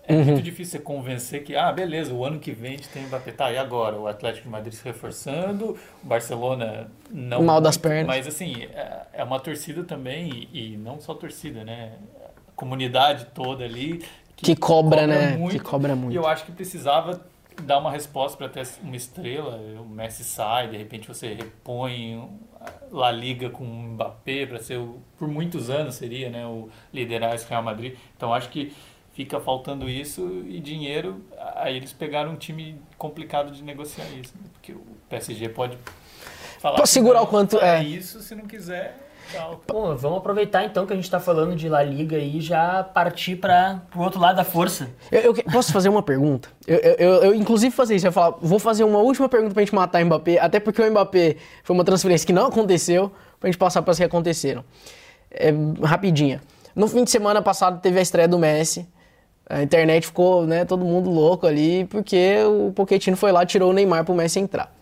é 0.08 0.14
Uhum. 0.16 0.26
muito 0.26 0.42
difícil 0.42 0.80
você 0.80 0.80
convencer 0.84 1.44
que, 1.44 1.56
ah, 1.56 1.72
beleza, 1.72 2.14
o 2.14 2.26
ano 2.26 2.40
que 2.40 2.52
vem 2.52 2.74
a 2.74 2.78
gente 2.78 2.90
tem 2.90 3.04
Mbappé. 3.06 3.32
Tá, 3.32 3.52
e 3.52 3.58
agora? 3.58 3.96
O 3.98 4.08
Atlético 4.08 4.46
de 4.46 4.50
Madrid 4.50 4.74
se 4.74 4.84
reforçando, 4.84 5.78
o 6.04 6.08
Barcelona 6.08 6.92
não. 7.10 7.42
Mal 7.44 7.62
das 7.62 7.76
muito, 7.78 7.84
pernas. 7.88 8.08
Mas, 8.08 8.28
assim, 8.28 8.64
é- 8.64 9.02
é 9.14 9.24
uma 9.24 9.40
torcida 9.40 9.84
também, 9.84 10.48
e, 10.52 10.74
e 10.74 10.78
não 10.78 11.00
só 11.00 11.14
torcida, 11.14 11.64
né? 11.64 11.94
A 12.48 12.52
comunidade 12.56 13.26
toda 13.34 13.64
ali. 13.64 14.04
Que 14.36 14.56
cobra, 14.56 15.06
né? 15.06 15.38
Que 15.50 15.60
cobra 15.60 15.96
muito. 15.96 16.14
E 16.14 16.16
eu 16.16 16.26
acho 16.28 16.46
que 16.46 16.52
precisava 16.52 17.22
dar 17.64 17.78
uma 17.78 17.92
resposta 17.92 18.36
para 18.38 18.50
ter 18.50 18.68
uma 18.82 18.96
estrela, 18.96 19.58
o 19.80 19.86
Messi 19.88 20.24
sai, 20.24 20.70
de 20.70 20.78
repente 20.78 21.08
você 21.08 21.34
repõe 21.34 22.28
La 22.92 23.12
Liga 23.12 23.50
com 23.52 23.64
o 23.64 23.68
Mbappé 23.68 24.48
para 24.48 24.58
ser 24.60 24.78
o, 24.78 25.00
por 25.18 25.28
muitos 25.28 25.70
anos 25.70 25.96
seria, 25.96 26.30
né, 26.30 26.46
o 26.46 26.70
liderar 26.94 27.36
esse 27.36 27.48
Real 27.48 27.62
Madrid. 27.62 27.96
Então 28.18 28.34
acho 28.34 28.50
que 28.50 28.74
fica 29.14 29.40
faltando 29.40 29.90
isso 29.90 30.44
e 30.48 30.60
dinheiro, 30.60 31.22
aí 31.56 31.76
eles 31.76 31.92
pegaram 31.94 32.32
um 32.32 32.36
time 32.36 32.80
complicado 32.98 33.52
de 33.52 33.64
negociar 33.64 34.06
isso, 34.10 34.34
né? 34.36 34.50
porque 34.54 34.72
o 34.74 34.82
PSG 35.10 35.50
pode 35.50 35.78
falar 36.60 36.78
Pode 36.78 36.90
segurar 36.90 37.22
o 37.22 37.28
quanto 37.28 37.58
é 37.58 37.84
isso 37.84 38.22
se 38.22 38.36
não 38.36 38.46
quiser 38.46 39.12
Bom, 39.68 39.96
vamos 39.96 40.18
aproveitar 40.18 40.66
então 40.66 40.86
que 40.86 40.94
a 40.94 40.96
gente 40.96 41.06
está 41.06 41.20
falando 41.20 41.56
de 41.56 41.70
La 41.70 41.82
Liga 41.84 42.18
e 42.18 42.42
já 42.42 42.84
partir 42.84 43.38
para 43.38 43.82
o 43.96 44.02
outro 44.02 44.20
lado 44.20 44.36
da 44.36 44.44
força. 44.44 44.90
Eu, 45.12 45.22
eu 45.22 45.34
posso 45.52 45.72
fazer 45.72 45.90
uma 45.90 46.04
pergunta? 46.04 46.50
Eu, 46.68 46.78
eu, 46.78 47.24
eu, 47.24 47.36
inclusive, 47.36 47.74
fazer 47.74 47.96
isso. 47.96 48.08
Eu 48.08 48.12
falar, 48.12 48.36
vou 48.42 48.60
fazer 48.60 48.84
uma 48.84 49.00
última 49.00 49.30
pergunta 49.30 49.54
para 49.54 49.62
a 49.62 49.66
gente 49.66 49.74
matar 49.74 50.02
o 50.02 50.06
Mbappé, 50.06 50.40
até 50.40 50.60
porque 50.60 50.82
o 50.82 50.92
Mbappé 50.92 51.38
foi 51.64 51.74
uma 51.74 51.84
transferência 51.84 52.26
que 52.26 52.34
não 52.34 52.48
aconteceu, 52.48 53.10
para 53.40 53.48
a 53.48 53.52
gente 53.52 53.58
passar 53.58 53.82
para 53.82 53.92
as 53.92 53.98
que 53.98 54.04
aconteceram. 54.04 54.64
É, 55.30 55.52
rapidinha. 55.82 56.42
No 56.76 56.88
fim 56.88 57.04
de 57.04 57.10
semana 57.12 57.42
passado 57.42 57.80
teve 57.82 58.00
a 58.00 58.02
estreia 58.02 58.28
do 58.28 58.38
Messi. 58.38 58.88
A 59.52 59.62
internet 59.62 60.08
ficou, 60.08 60.48
né, 60.48 60.64
todo 60.64 60.86
mundo 60.86 61.10
louco 61.10 61.46
ali, 61.46 61.84
porque 61.86 62.38
o 62.46 62.72
Pochettino 62.72 63.18
foi 63.18 63.34
lá 63.34 63.46
tirou 63.46 63.72
o 63.72 63.74
Neymar 63.74 64.06
para 64.06 64.14
o 64.14 64.16
Messi 64.16 64.40
entrar. 64.40 64.74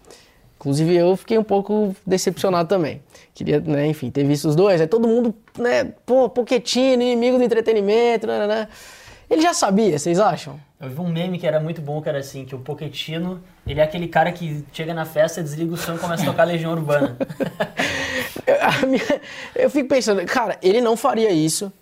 Inclusive 0.57 0.95
eu 0.95 1.15
fiquei 1.17 1.39
um 1.39 1.43
pouco 1.43 1.95
decepcionado 2.05 2.69
também. 2.69 3.01
Queria, 3.33 3.59
né, 3.59 3.87
enfim, 3.87 4.11
ter 4.11 4.23
visto 4.25 4.47
os 4.47 4.55
dois. 4.55 4.79
Aí 4.79 4.85
todo 4.85 5.07
mundo, 5.07 5.33
né, 5.57 5.85
pô, 6.05 6.29
Poquetino, 6.29 7.01
inimigo 7.01 7.39
do 7.39 7.43
entretenimento, 7.43 8.27
né, 8.27 8.39
né, 8.39 8.47
né. 8.47 8.67
Ele 9.27 9.41
já 9.41 9.55
sabia, 9.55 9.97
vocês 9.97 10.19
acham? 10.19 10.59
Eu 10.79 10.89
vi 10.89 11.01
um 11.01 11.07
meme 11.07 11.39
que 11.39 11.47
era 11.47 11.59
muito 11.59 11.81
bom, 11.81 11.99
que 11.99 12.09
era 12.09 12.19
assim, 12.19 12.45
que 12.45 12.53
o 12.53 12.59
Poquetino, 12.59 13.41
ele 13.65 13.79
é 13.79 13.83
aquele 13.83 14.07
cara 14.07 14.31
que 14.31 14.63
chega 14.71 14.93
na 14.93 15.05
festa, 15.05 15.41
desliga 15.41 15.73
o 15.73 15.77
som 15.77 15.95
e 15.95 15.97
começa 15.97 16.23
a 16.23 16.25
tocar 16.27 16.43
Legião 16.43 16.73
Urbana. 16.73 17.17
eu 19.55 19.69
fico 19.69 19.89
pensando, 19.89 20.23
cara, 20.25 20.57
ele 20.61 20.79
não 20.79 20.95
faria 20.95 21.31
isso 21.31 21.73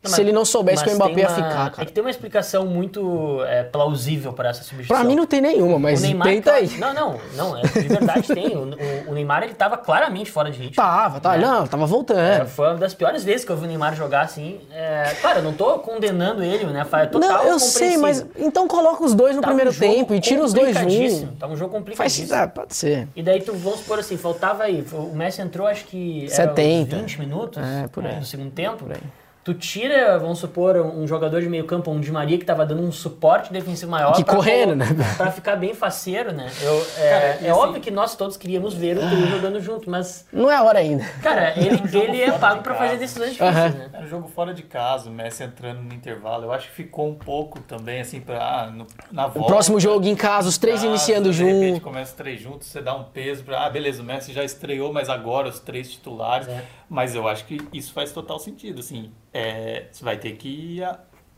não, 0.00 0.10
se 0.12 0.20
ele 0.20 0.30
não 0.30 0.44
soubesse 0.44 0.84
que 0.84 0.90
o 0.90 0.94
Mbappé 0.94 1.20
ia 1.20 1.28
ficar, 1.28 1.70
cara. 1.70 1.82
É 1.82 1.84
que 1.84 1.90
tem 1.90 2.04
uma 2.04 2.10
explicação 2.10 2.64
muito 2.64 3.42
é, 3.44 3.64
plausível 3.64 4.32
para 4.32 4.50
essa 4.50 4.62
substituição. 4.62 4.96
Pra 4.96 5.04
mim 5.04 5.16
não 5.16 5.26
tem 5.26 5.40
nenhuma, 5.40 5.76
mas 5.76 6.02
Neymar, 6.02 6.28
tenta 6.28 6.52
aí. 6.52 6.68
Não, 6.78 6.94
não, 6.94 7.20
não, 7.34 7.58
é, 7.58 7.62
de 7.62 7.88
verdade 7.88 8.28
tem. 8.28 8.56
O, 8.56 9.10
o, 9.10 9.14
Neymar, 9.14 9.42
ele 9.42 9.54
tava 9.54 9.76
claramente 9.76 10.30
fora 10.30 10.52
de 10.52 10.58
ritmo. 10.58 10.76
Tava, 10.76 11.18
tá, 11.18 11.36
né? 11.36 11.44
não, 11.44 11.66
tava 11.66 11.84
voltando. 11.84 12.20
É, 12.20 12.44
foi 12.44 12.68
uma 12.68 12.76
das 12.76 12.94
piores 12.94 13.24
vezes 13.24 13.44
que 13.44 13.50
eu 13.50 13.56
vi 13.56 13.64
o 13.64 13.66
Neymar 13.66 13.96
jogar 13.96 14.20
assim. 14.20 14.60
É, 14.70 15.16
claro, 15.20 15.40
eu 15.40 15.42
não 15.42 15.52
tô 15.52 15.80
condenando 15.80 16.44
ele, 16.44 16.64
né? 16.66 16.86
É 16.92 17.06
total 17.06 17.28
Não, 17.28 17.44
eu 17.44 17.58
sei, 17.58 17.96
mas 17.96 18.24
então 18.36 18.68
coloca 18.68 19.02
os 19.02 19.14
dois 19.14 19.34
no 19.34 19.42
tava 19.42 19.54
primeiro 19.54 19.76
um 19.76 19.80
tempo 19.80 20.14
e 20.14 20.20
tira 20.20 20.44
os 20.44 20.52
dois 20.52 20.78
juntos. 20.78 21.26
Tava 21.40 21.52
um 21.52 21.56
jogo 21.56 21.72
complicadíssimo. 21.72 22.28
Faz, 22.28 22.42
ah, 22.42 22.46
pode 22.46 22.74
ser. 22.76 23.08
E 23.16 23.22
daí 23.22 23.42
tu, 23.42 23.52
vamos 23.52 23.80
supor 23.80 23.98
assim, 23.98 24.16
faltava 24.16 24.62
aí, 24.62 24.86
o 24.92 25.16
Messi 25.16 25.42
entrou 25.42 25.66
acho 25.66 25.84
que 25.86 26.28
70. 26.28 26.96
20 26.96 27.18
minutos 27.18 27.62
é, 27.62 27.88
por 27.88 28.06
aí. 28.06 28.16
no 28.16 28.24
segundo 28.24 28.52
tempo. 28.52 28.84
Por 28.84 28.92
aí. 28.92 29.00
Tu 29.48 29.54
tira, 29.54 30.18
vamos 30.18 30.40
supor, 30.40 30.76
um 30.76 31.08
jogador 31.08 31.40
de 31.40 31.48
meio 31.48 31.64
campo, 31.64 31.90
um 31.90 31.98
Di 31.98 32.12
Maria 32.12 32.36
que 32.36 32.42
estava 32.42 32.66
dando 32.66 32.82
um 32.82 32.92
suporte 32.92 33.50
defensivo 33.50 33.90
maior. 33.90 34.12
Que 34.12 34.22
correndo, 34.22 34.76
né? 34.76 34.84
Pra 35.16 35.30
ficar 35.30 35.56
bem 35.56 35.72
faceiro, 35.72 36.32
né? 36.32 36.52
Eu, 36.60 36.86
é, 36.98 37.10
cara, 37.10 37.24
é 37.24 37.32
assim, 37.32 37.50
óbvio 37.50 37.80
que 37.80 37.90
nós 37.90 38.14
todos 38.14 38.36
queríamos 38.36 38.74
ver 38.74 38.98
o 38.98 39.00
trio 39.08 39.26
jogando 39.28 39.58
junto, 39.58 39.88
mas. 39.88 40.26
Não 40.30 40.50
é 40.50 40.56
a 40.56 40.62
hora 40.62 40.80
ainda. 40.80 41.02
Cara, 41.22 41.54
ele, 41.58 41.80
ele 41.96 42.20
é 42.20 42.32
pago 42.32 42.62
para 42.62 42.74
fazer 42.74 42.98
decisões 42.98 43.30
difíceis, 43.30 43.72
uhum. 43.72 43.78
né? 43.78 43.90
Era 43.90 44.04
um 44.04 44.08
jogo 44.08 44.28
fora 44.28 44.52
de 44.52 44.64
casa, 44.64 45.08
o 45.08 45.12
Messi 45.14 45.42
entrando 45.42 45.80
no 45.80 45.94
intervalo. 45.94 46.44
Eu 46.44 46.52
acho 46.52 46.68
que 46.68 46.74
ficou 46.74 47.08
um 47.08 47.14
pouco 47.14 47.58
também, 47.60 48.02
assim, 48.02 48.20
pra, 48.20 48.38
ah, 48.38 48.70
no, 48.70 48.86
na 49.10 49.28
volta. 49.28 49.40
O 49.40 49.46
próximo 49.46 49.80
jogo 49.80 50.06
em 50.06 50.14
casa, 50.14 50.46
os 50.46 50.58
três 50.58 50.80
casa, 50.80 50.88
iniciando 50.88 51.32
juntos. 51.32 51.54
De 51.54 51.64
repente 51.64 51.80
começa 51.80 52.10
os 52.10 52.16
três 52.18 52.38
juntos, 52.38 52.68
você 52.68 52.82
dá 52.82 52.94
um 52.94 53.04
peso 53.04 53.44
pra. 53.44 53.64
Ah, 53.64 53.70
beleza, 53.70 54.02
o 54.02 54.04
Messi 54.04 54.30
já 54.30 54.44
estreou, 54.44 54.92
mas 54.92 55.08
agora 55.08 55.48
os 55.48 55.58
três 55.58 55.90
titulares. 55.90 56.46
É. 56.48 56.62
Mas 56.88 57.14
eu 57.14 57.28
acho 57.28 57.44
que 57.44 57.58
isso 57.72 57.92
faz 57.92 58.12
total 58.12 58.38
sentido, 58.38 58.80
assim. 58.80 59.12
É, 59.32 59.86
você 59.90 60.04
vai 60.04 60.16
ter 60.16 60.32
que 60.32 60.80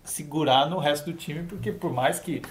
segurar 0.05 0.69
no 0.69 0.79
resto 0.79 1.11
do 1.11 1.17
time, 1.17 1.43
porque 1.45 1.73
por 1.73 1.93
mais 1.93 2.19
que 2.19 2.43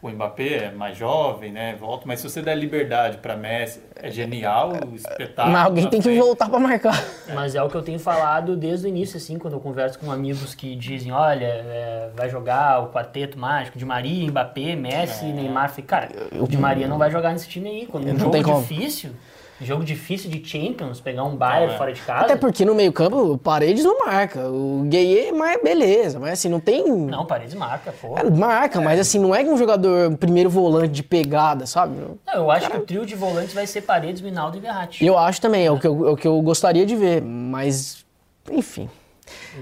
o 0.00 0.08
Mbappé 0.08 0.66
é 0.66 0.70
mais 0.70 0.96
jovem, 0.96 1.50
né? 1.50 1.74
Volta, 1.74 2.04
mas 2.06 2.20
se 2.20 2.28
você 2.28 2.40
der 2.40 2.54
liberdade 2.54 3.18
para 3.18 3.36
Messi, 3.36 3.80
é 3.96 4.10
genial, 4.10 4.72
espetáculo. 4.94 5.52
Mas 5.52 5.66
alguém 5.66 5.90
tem 5.90 6.00
que 6.00 6.16
voltar 6.16 6.48
para 6.48 6.60
marcar. 6.60 7.04
É. 7.26 7.34
Mas 7.34 7.56
é 7.56 7.62
o 7.62 7.68
que 7.68 7.74
eu 7.74 7.82
tenho 7.82 7.98
falado 7.98 8.56
desde 8.56 8.86
o 8.86 8.88
início, 8.88 9.16
assim, 9.16 9.38
quando 9.38 9.54
eu 9.54 9.60
converso 9.60 9.98
com 9.98 10.12
amigos 10.12 10.54
que 10.54 10.76
dizem, 10.76 11.10
olha, 11.10 11.46
é, 11.46 12.10
vai 12.14 12.30
jogar 12.30 12.80
o 12.80 12.92
quarteto 12.92 13.36
mágico 13.36 13.76
de 13.76 13.84
Maria, 13.84 14.30
Mbappé, 14.30 14.76
Messi, 14.76 15.26
é. 15.26 15.32
Neymar. 15.32 15.70
Falei, 15.70 15.84
cara, 15.84 16.08
o 16.32 16.46
Di 16.46 16.56
Maria 16.56 16.86
não 16.86 16.96
vai 16.96 17.10
jogar 17.10 17.32
nesse 17.32 17.48
time 17.48 17.68
aí. 17.68 17.86
Quando 17.86 18.06
um 18.06 18.18
jogo 18.18 18.60
difícil, 18.60 19.10
como. 19.10 19.27
Jogo 19.60 19.84
difícil 19.84 20.30
de 20.30 20.42
Champions, 20.44 21.00
pegar 21.00 21.24
um 21.24 21.34
Bayern 21.34 21.74
é. 21.74 21.76
fora 21.76 21.92
de 21.92 22.00
casa. 22.00 22.26
Até 22.26 22.36
porque 22.36 22.64
no 22.64 22.74
meio 22.74 22.92
campo 22.92 23.32
o 23.32 23.38
Paredes 23.38 23.84
não 23.84 24.06
marca. 24.06 24.48
O 24.48 24.84
Gueye, 24.86 25.32
mas 25.32 25.60
beleza. 25.62 26.18
Mas 26.20 26.34
assim, 26.34 26.48
não 26.48 26.60
tem... 26.60 26.84
Não, 26.88 27.26
Paredes 27.26 27.54
marca, 27.54 27.92
pô. 27.92 28.16
É, 28.16 28.30
marca, 28.30 28.78
é. 28.78 28.84
mas 28.84 29.00
assim, 29.00 29.18
não 29.18 29.34
é 29.34 29.42
um 29.42 29.56
jogador 29.56 30.16
primeiro 30.16 30.48
volante 30.48 30.92
de 30.92 31.02
pegada, 31.02 31.66
sabe? 31.66 31.96
Não, 31.96 32.34
eu 32.34 32.50
acho 32.50 32.68
Cara... 32.68 32.74
que 32.74 32.80
o 32.80 32.86
trio 32.86 33.04
de 33.04 33.16
volantes 33.16 33.52
vai 33.52 33.66
ser 33.66 33.80
Paredes, 33.80 34.22
Minaldo 34.22 34.56
e 34.56 34.60
Verratti. 34.60 35.04
Eu 35.04 35.18
acho 35.18 35.40
também, 35.40 35.66
é, 35.66 35.70
o, 35.70 35.78
que 35.78 35.86
eu, 35.86 36.08
é 36.08 36.10
o 36.12 36.16
que 36.16 36.28
eu 36.28 36.40
gostaria 36.40 36.86
de 36.86 36.94
ver. 36.94 37.20
Mas, 37.22 38.04
enfim... 38.50 38.88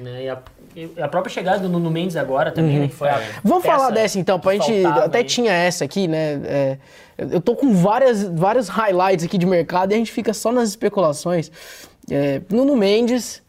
Né, 0.01 0.25
e 0.25 0.29
a, 0.29 0.39
e 0.77 0.91
a, 1.01 1.09
própria 1.09 1.33
chegada 1.33 1.59
do 1.59 1.69
Nuno 1.69 1.91
Mendes 1.91 2.17
agora 2.17 2.53
também, 2.53 2.77
uhum. 2.77 2.83
né, 2.83 2.89
que 2.89 2.95
foi 2.95 3.09
a 3.09 3.21
Vamos 3.43 3.65
falar 3.65 3.91
dessa 3.91 4.19
então, 4.19 4.39
pra 4.39 4.53
gente. 4.53 4.85
Até 4.85 5.19
aí. 5.19 5.25
tinha 5.25 5.53
essa 5.53 5.85
aqui, 5.85 6.07
né? 6.07 6.41
É, 6.45 6.79
eu 7.19 7.41
tô 7.41 7.55
com 7.57 7.73
várias, 7.75 8.23
vários 8.25 8.69
highlights 8.69 9.25
aqui 9.25 9.39
de 9.39 9.47
mercado 9.47 9.93
e 9.93 9.95
a 9.95 9.99
gente 9.99 10.13
fica 10.13 10.35
só 10.35 10.53
nas 10.53 10.69
especulações. 10.69 11.51
É, 12.11 12.41
Nuno 12.51 12.77
Mendes, 12.77 13.43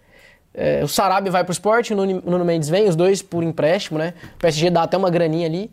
é, 0.53 0.83
o 0.83 0.87
Sarabia 0.87 1.31
vai 1.31 1.43
pro 1.43 1.51
esporte, 1.51 1.93
o 1.93 1.97
Nuno, 1.97 2.21
Nuno 2.25 2.45
Mendes 2.45 2.69
vem, 2.69 2.87
os 2.87 2.95
dois 2.95 3.21
por 3.21 3.43
empréstimo, 3.43 3.99
né? 3.99 4.13
O 4.35 4.39
PSG 4.39 4.69
dá 4.69 4.83
até 4.83 4.97
uma 4.97 5.09
graninha 5.09 5.47
ali. 5.47 5.69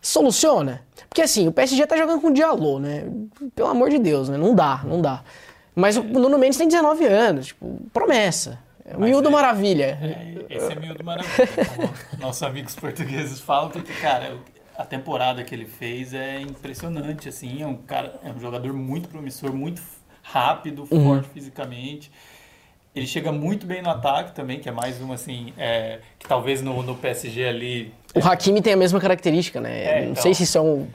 Soluciona? 0.00 0.82
Porque 1.08 1.22
assim, 1.22 1.46
o 1.48 1.52
PSG 1.52 1.86
tá 1.86 1.96
jogando 1.96 2.20
com 2.20 2.28
o 2.28 2.32
Diallo, 2.32 2.78
né? 2.78 3.04
Pelo 3.54 3.68
amor 3.68 3.88
de 3.90 3.98
Deus, 3.98 4.28
né? 4.28 4.36
Não 4.36 4.54
dá, 4.54 4.82
não 4.84 5.00
dá. 5.00 5.22
Mas 5.74 5.96
o 5.96 6.02
Nuno 6.02 6.38
Mendes 6.38 6.58
tem 6.58 6.68
19 6.68 7.06
anos, 7.06 7.46
tipo, 7.46 7.80
promessa. 7.92 8.58
É 8.84 8.96
miúdo 8.98 9.28
é, 9.28 9.32
Maravilha. 9.32 9.98
É, 10.02 10.54
esse 10.54 10.72
é 10.72 10.74
miúdo 10.74 11.02
Maravilha. 11.02 11.48
Nossos 12.20 12.42
amigos 12.42 12.74
portugueses 12.74 13.40
falam, 13.40 13.70
porque, 13.70 13.92
cara, 13.94 14.36
a 14.76 14.84
temporada 14.84 15.42
que 15.44 15.54
ele 15.54 15.66
fez 15.66 16.12
é 16.12 16.40
impressionante, 16.40 17.28
assim, 17.28 17.62
é 17.62 17.66
um 17.66 17.76
cara, 17.76 18.18
é 18.24 18.30
um 18.30 18.40
jogador 18.40 18.72
muito 18.72 19.08
promissor, 19.08 19.52
muito 19.52 19.80
rápido, 20.22 20.86
uhum. 20.90 21.04
forte 21.04 21.28
fisicamente. 21.28 22.10
Ele 22.94 23.06
chega 23.06 23.32
muito 23.32 23.66
bem 23.66 23.82
no 23.82 23.90
ataque 23.90 24.32
também, 24.32 24.60
que 24.60 24.68
é 24.68 24.72
mais 24.72 25.00
um 25.00 25.12
assim, 25.12 25.52
é, 25.58 25.98
que 26.18 26.28
talvez 26.28 26.62
no, 26.62 26.82
no 26.82 26.94
PSG 26.94 27.44
ali. 27.44 27.94
O 28.14 28.20
Hakimi 28.20 28.62
tem 28.62 28.72
a 28.72 28.76
mesma 28.76 29.00
característica, 29.00 29.60
né? 29.60 29.84
É, 29.84 30.00
Não 30.02 30.10
então, 30.12 30.22
sei 30.22 30.32
se 30.32 30.44
isso 30.44 30.58
é 30.58 30.60
um 30.60 30.86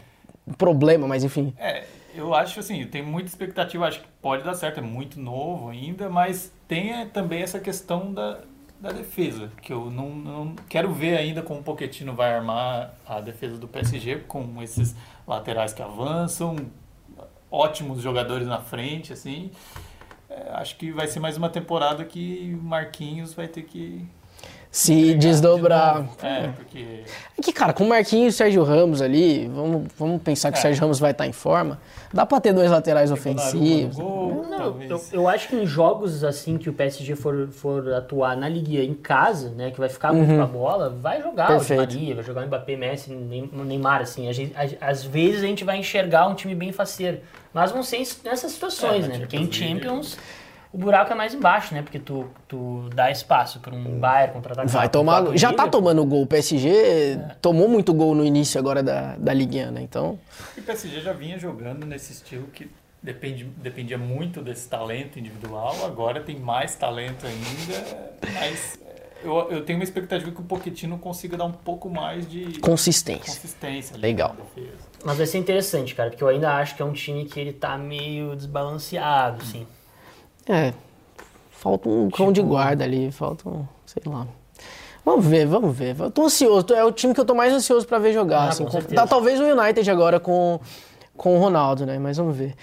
problema, 0.57 1.07
mas 1.07 1.23
enfim. 1.23 1.53
É, 1.57 1.83
eu 2.15 2.33
acho 2.33 2.59
assim, 2.59 2.81
eu 2.81 2.89
tenho 2.89 3.05
muita 3.05 3.27
expectativa, 3.27 3.85
acho 3.85 3.99
que 3.99 4.07
pode 4.21 4.43
dar 4.43 4.53
certo, 4.53 4.79
é 4.79 4.81
muito 4.81 5.19
novo 5.19 5.69
ainda, 5.69 6.09
mas 6.09 6.51
tem 6.67 6.93
é, 6.93 7.05
também 7.05 7.41
essa 7.41 7.59
questão 7.59 8.13
da, 8.13 8.39
da 8.79 8.91
defesa, 8.91 9.51
que 9.61 9.73
eu 9.73 9.91
não, 9.91 10.09
não 10.15 10.55
quero 10.69 10.91
ver 10.93 11.17
ainda 11.17 11.41
como 11.41 11.59
o 11.59 11.63
Pochettino 11.63 12.13
vai 12.13 12.33
armar 12.33 12.93
a 13.05 13.19
defesa 13.19 13.57
do 13.57 13.67
PSG 13.67 14.19
com 14.27 14.61
esses 14.61 14.95
laterais 15.27 15.73
que 15.73 15.81
avançam, 15.81 16.55
ótimos 17.51 18.01
jogadores 18.01 18.47
na 18.47 18.59
frente, 18.59 19.11
assim. 19.11 19.51
É, 20.29 20.51
acho 20.53 20.77
que 20.77 20.91
vai 20.91 21.07
ser 21.07 21.19
mais 21.19 21.35
uma 21.35 21.49
temporada 21.49 22.05
que 22.05 22.57
Marquinhos 22.61 23.33
vai 23.33 23.47
ter 23.47 23.63
que 23.63 24.07
se 24.71 25.15
desdobrar. 25.15 26.03
De 26.03 26.25
é, 26.25 26.47
porque. 26.55 27.03
É 27.37 27.41
que, 27.41 27.51
cara, 27.51 27.73
com 27.73 27.85
o 27.85 27.89
Marquinhos 27.89 28.33
e 28.33 28.35
o 28.35 28.37
Sérgio 28.37 28.63
Ramos 28.63 29.01
ali, 29.01 29.47
vamos, 29.47 29.87
vamos 29.97 30.21
pensar 30.21 30.51
que 30.51 30.57
é. 30.57 30.59
o 30.59 30.61
Sérgio 30.61 30.81
Ramos 30.81 30.99
vai 30.99 31.11
estar 31.11 31.25
em 31.25 31.31
forma. 31.31 31.79
Dá 32.13 32.25
pra 32.25 32.39
ter 32.39 32.53
dois 32.53 32.69
laterais 32.69 33.11
ofensivos. 33.11 33.95
Gol, 33.95 34.45
não, 34.49 34.81
eu, 34.81 35.01
eu, 35.11 35.27
acho 35.27 35.47
que 35.47 35.55
em 35.55 35.65
jogos 35.65 36.23
assim 36.23 36.57
que 36.57 36.69
o 36.69 36.73
PSG 36.73 37.15
for, 37.15 37.47
for 37.49 37.93
atuar 37.93 38.35
na 38.35 38.49
Liga 38.49 38.83
em 38.83 38.93
casa, 38.93 39.49
né, 39.49 39.71
que 39.71 39.79
vai 39.79 39.89
ficar 39.89 40.11
muito 40.11 40.29
uhum. 40.29 40.37
com 40.37 40.43
a 40.43 40.47
bola, 40.47 40.89
vai 40.89 41.21
jogar 41.21 41.47
Perfeito. 41.47 41.79
o 41.79 41.85
Maria, 41.85 42.15
vai 42.15 42.23
jogar 42.23 42.43
o 42.43 42.47
Mbappé, 42.47 42.75
Messi, 42.75 43.11
Neymar, 43.11 44.01
assim. 44.01 44.27
às 44.81 45.03
vezes 45.03 45.43
a 45.43 45.47
gente 45.47 45.63
vai 45.63 45.77
enxergar 45.77 46.27
um 46.27 46.35
time 46.35 46.53
bem 46.53 46.71
faceiro. 46.71 47.19
Mas 47.53 47.71
vão 47.71 47.81
ser 47.81 48.05
nessas 48.23 48.51
situações, 48.51 49.05
é, 49.05 49.07
né? 49.07 49.19
Porque 49.19 49.37
em 49.37 49.51
Champions 49.51 50.17
o 50.71 50.77
buraco 50.77 51.11
é 51.11 51.15
mais 51.15 51.33
embaixo, 51.33 51.73
né? 51.73 51.81
Porque 51.81 51.97
tu, 51.97 52.29
tu 52.47 52.89
dá 52.93 53.09
espaço 53.09 53.59
para 53.59 53.73
um 53.73 53.99
Bayern 53.99 54.33
contra-atacar. 54.33 54.71
Vai 54.71 54.89
tomar. 54.89 55.35
Já 55.35 55.51
tá 55.51 55.67
tomando 55.67 56.05
gol. 56.05 56.21
O 56.23 56.27
PSG 56.27 56.69
é. 56.69 57.35
tomou 57.41 57.67
muito 57.67 57.91
gol 57.91 58.13
no 58.13 58.23
início 58.23 58.59
agora 58.59 58.83
da, 58.83 59.15
da 59.17 59.33
Ligue 59.33 59.65
né? 59.65 59.81
Então. 59.81 60.19
E 60.55 60.59
o 60.59 60.63
PSG 60.63 61.01
já 61.01 61.11
vinha 61.11 61.39
jogando 61.39 61.87
nesse 61.87 62.13
estilo 62.13 62.47
que 62.47 62.69
depende, 63.01 63.45
dependia 63.57 63.97
muito 63.97 64.41
desse 64.43 64.69
talento 64.69 65.17
individual. 65.17 65.75
Agora 65.85 66.21
tem 66.21 66.37
mais 66.37 66.75
talento 66.75 67.25
ainda, 67.25 68.13
mas 68.31 68.79
eu, 69.23 69.35
eu 69.49 69.65
tenho 69.65 69.79
uma 69.79 69.83
expectativa 69.83 70.29
que 70.29 70.39
o 70.39 70.43
Pochettino 70.43 70.99
consiga 70.99 71.35
dar 71.35 71.45
um 71.45 71.51
pouco 71.51 71.89
mais 71.89 72.29
de 72.29 72.59
Consistência. 72.59 73.33
consistência. 73.33 73.97
Legal. 73.97 74.35
Mas 75.03 75.17
vai 75.17 75.25
ser 75.25 75.39
interessante, 75.39 75.95
cara, 75.95 76.11
porque 76.11 76.23
eu 76.23 76.27
ainda 76.27 76.55
acho 76.57 76.75
que 76.75 76.81
é 76.83 76.85
um 76.85 76.93
time 76.93 77.25
que 77.25 77.39
ele 77.39 77.53
tá 77.53 77.75
meio 77.75 78.35
desbalanceado, 78.35 79.41
assim. 79.41 79.65
É. 80.49 80.73
Falta 81.51 81.87
um 81.87 82.09
cão 82.09 82.31
de 82.31 82.41
guarda 82.41 82.83
ali, 82.83 83.11
falta 83.11 83.47
um, 83.47 83.65
sei 83.85 84.01
lá. 84.05 84.25
Vamos 85.05 85.25
ver, 85.25 85.45
vamos 85.45 85.75
ver. 85.75 85.95
Eu 85.99 86.11
tô 86.11 86.23
ansioso, 86.25 86.73
é 86.73 86.83
o 86.83 86.91
time 86.91 87.13
que 87.13 87.19
eu 87.19 87.25
tô 87.25 87.33
mais 87.35 87.53
ansioso 87.53 87.85
pra 87.87 87.99
ver 87.99 88.13
jogar. 88.13 88.41
Ah, 88.41 88.49
assim, 88.49 88.65
com 88.65 88.71
com- 88.71 88.81
tá, 88.81 89.07
talvez 89.07 89.39
o 89.39 89.43
United 89.43 89.89
agora 89.89 90.19
com, 90.19 90.59
com 91.15 91.35
o 91.37 91.39
Ronaldo, 91.39 91.85
né? 91.85 91.97
Mas 91.99 92.17
vamos 92.17 92.35
ver. 92.35 92.55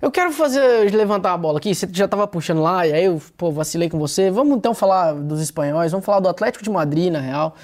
Eu 0.00 0.10
quero 0.10 0.30
fazer, 0.32 0.92
levantar 0.94 1.32
a 1.32 1.36
bola 1.36 1.58
aqui, 1.58 1.74
você 1.74 1.88
já 1.90 2.06
tava 2.06 2.26
puxando 2.26 2.62
lá, 2.62 2.86
e 2.86 2.92
aí 2.92 3.04
eu, 3.06 3.20
pô, 3.36 3.50
vacilei 3.50 3.88
com 3.90 3.98
você. 3.98 4.30
Vamos 4.30 4.56
então 4.56 4.72
falar 4.72 5.12
dos 5.12 5.40
espanhóis, 5.40 5.90
vamos 5.90 6.04
falar 6.06 6.20
do 6.20 6.28
Atlético 6.28 6.62
de 6.62 6.70
Madrid, 6.70 7.12
na 7.12 7.20
real. 7.20 7.54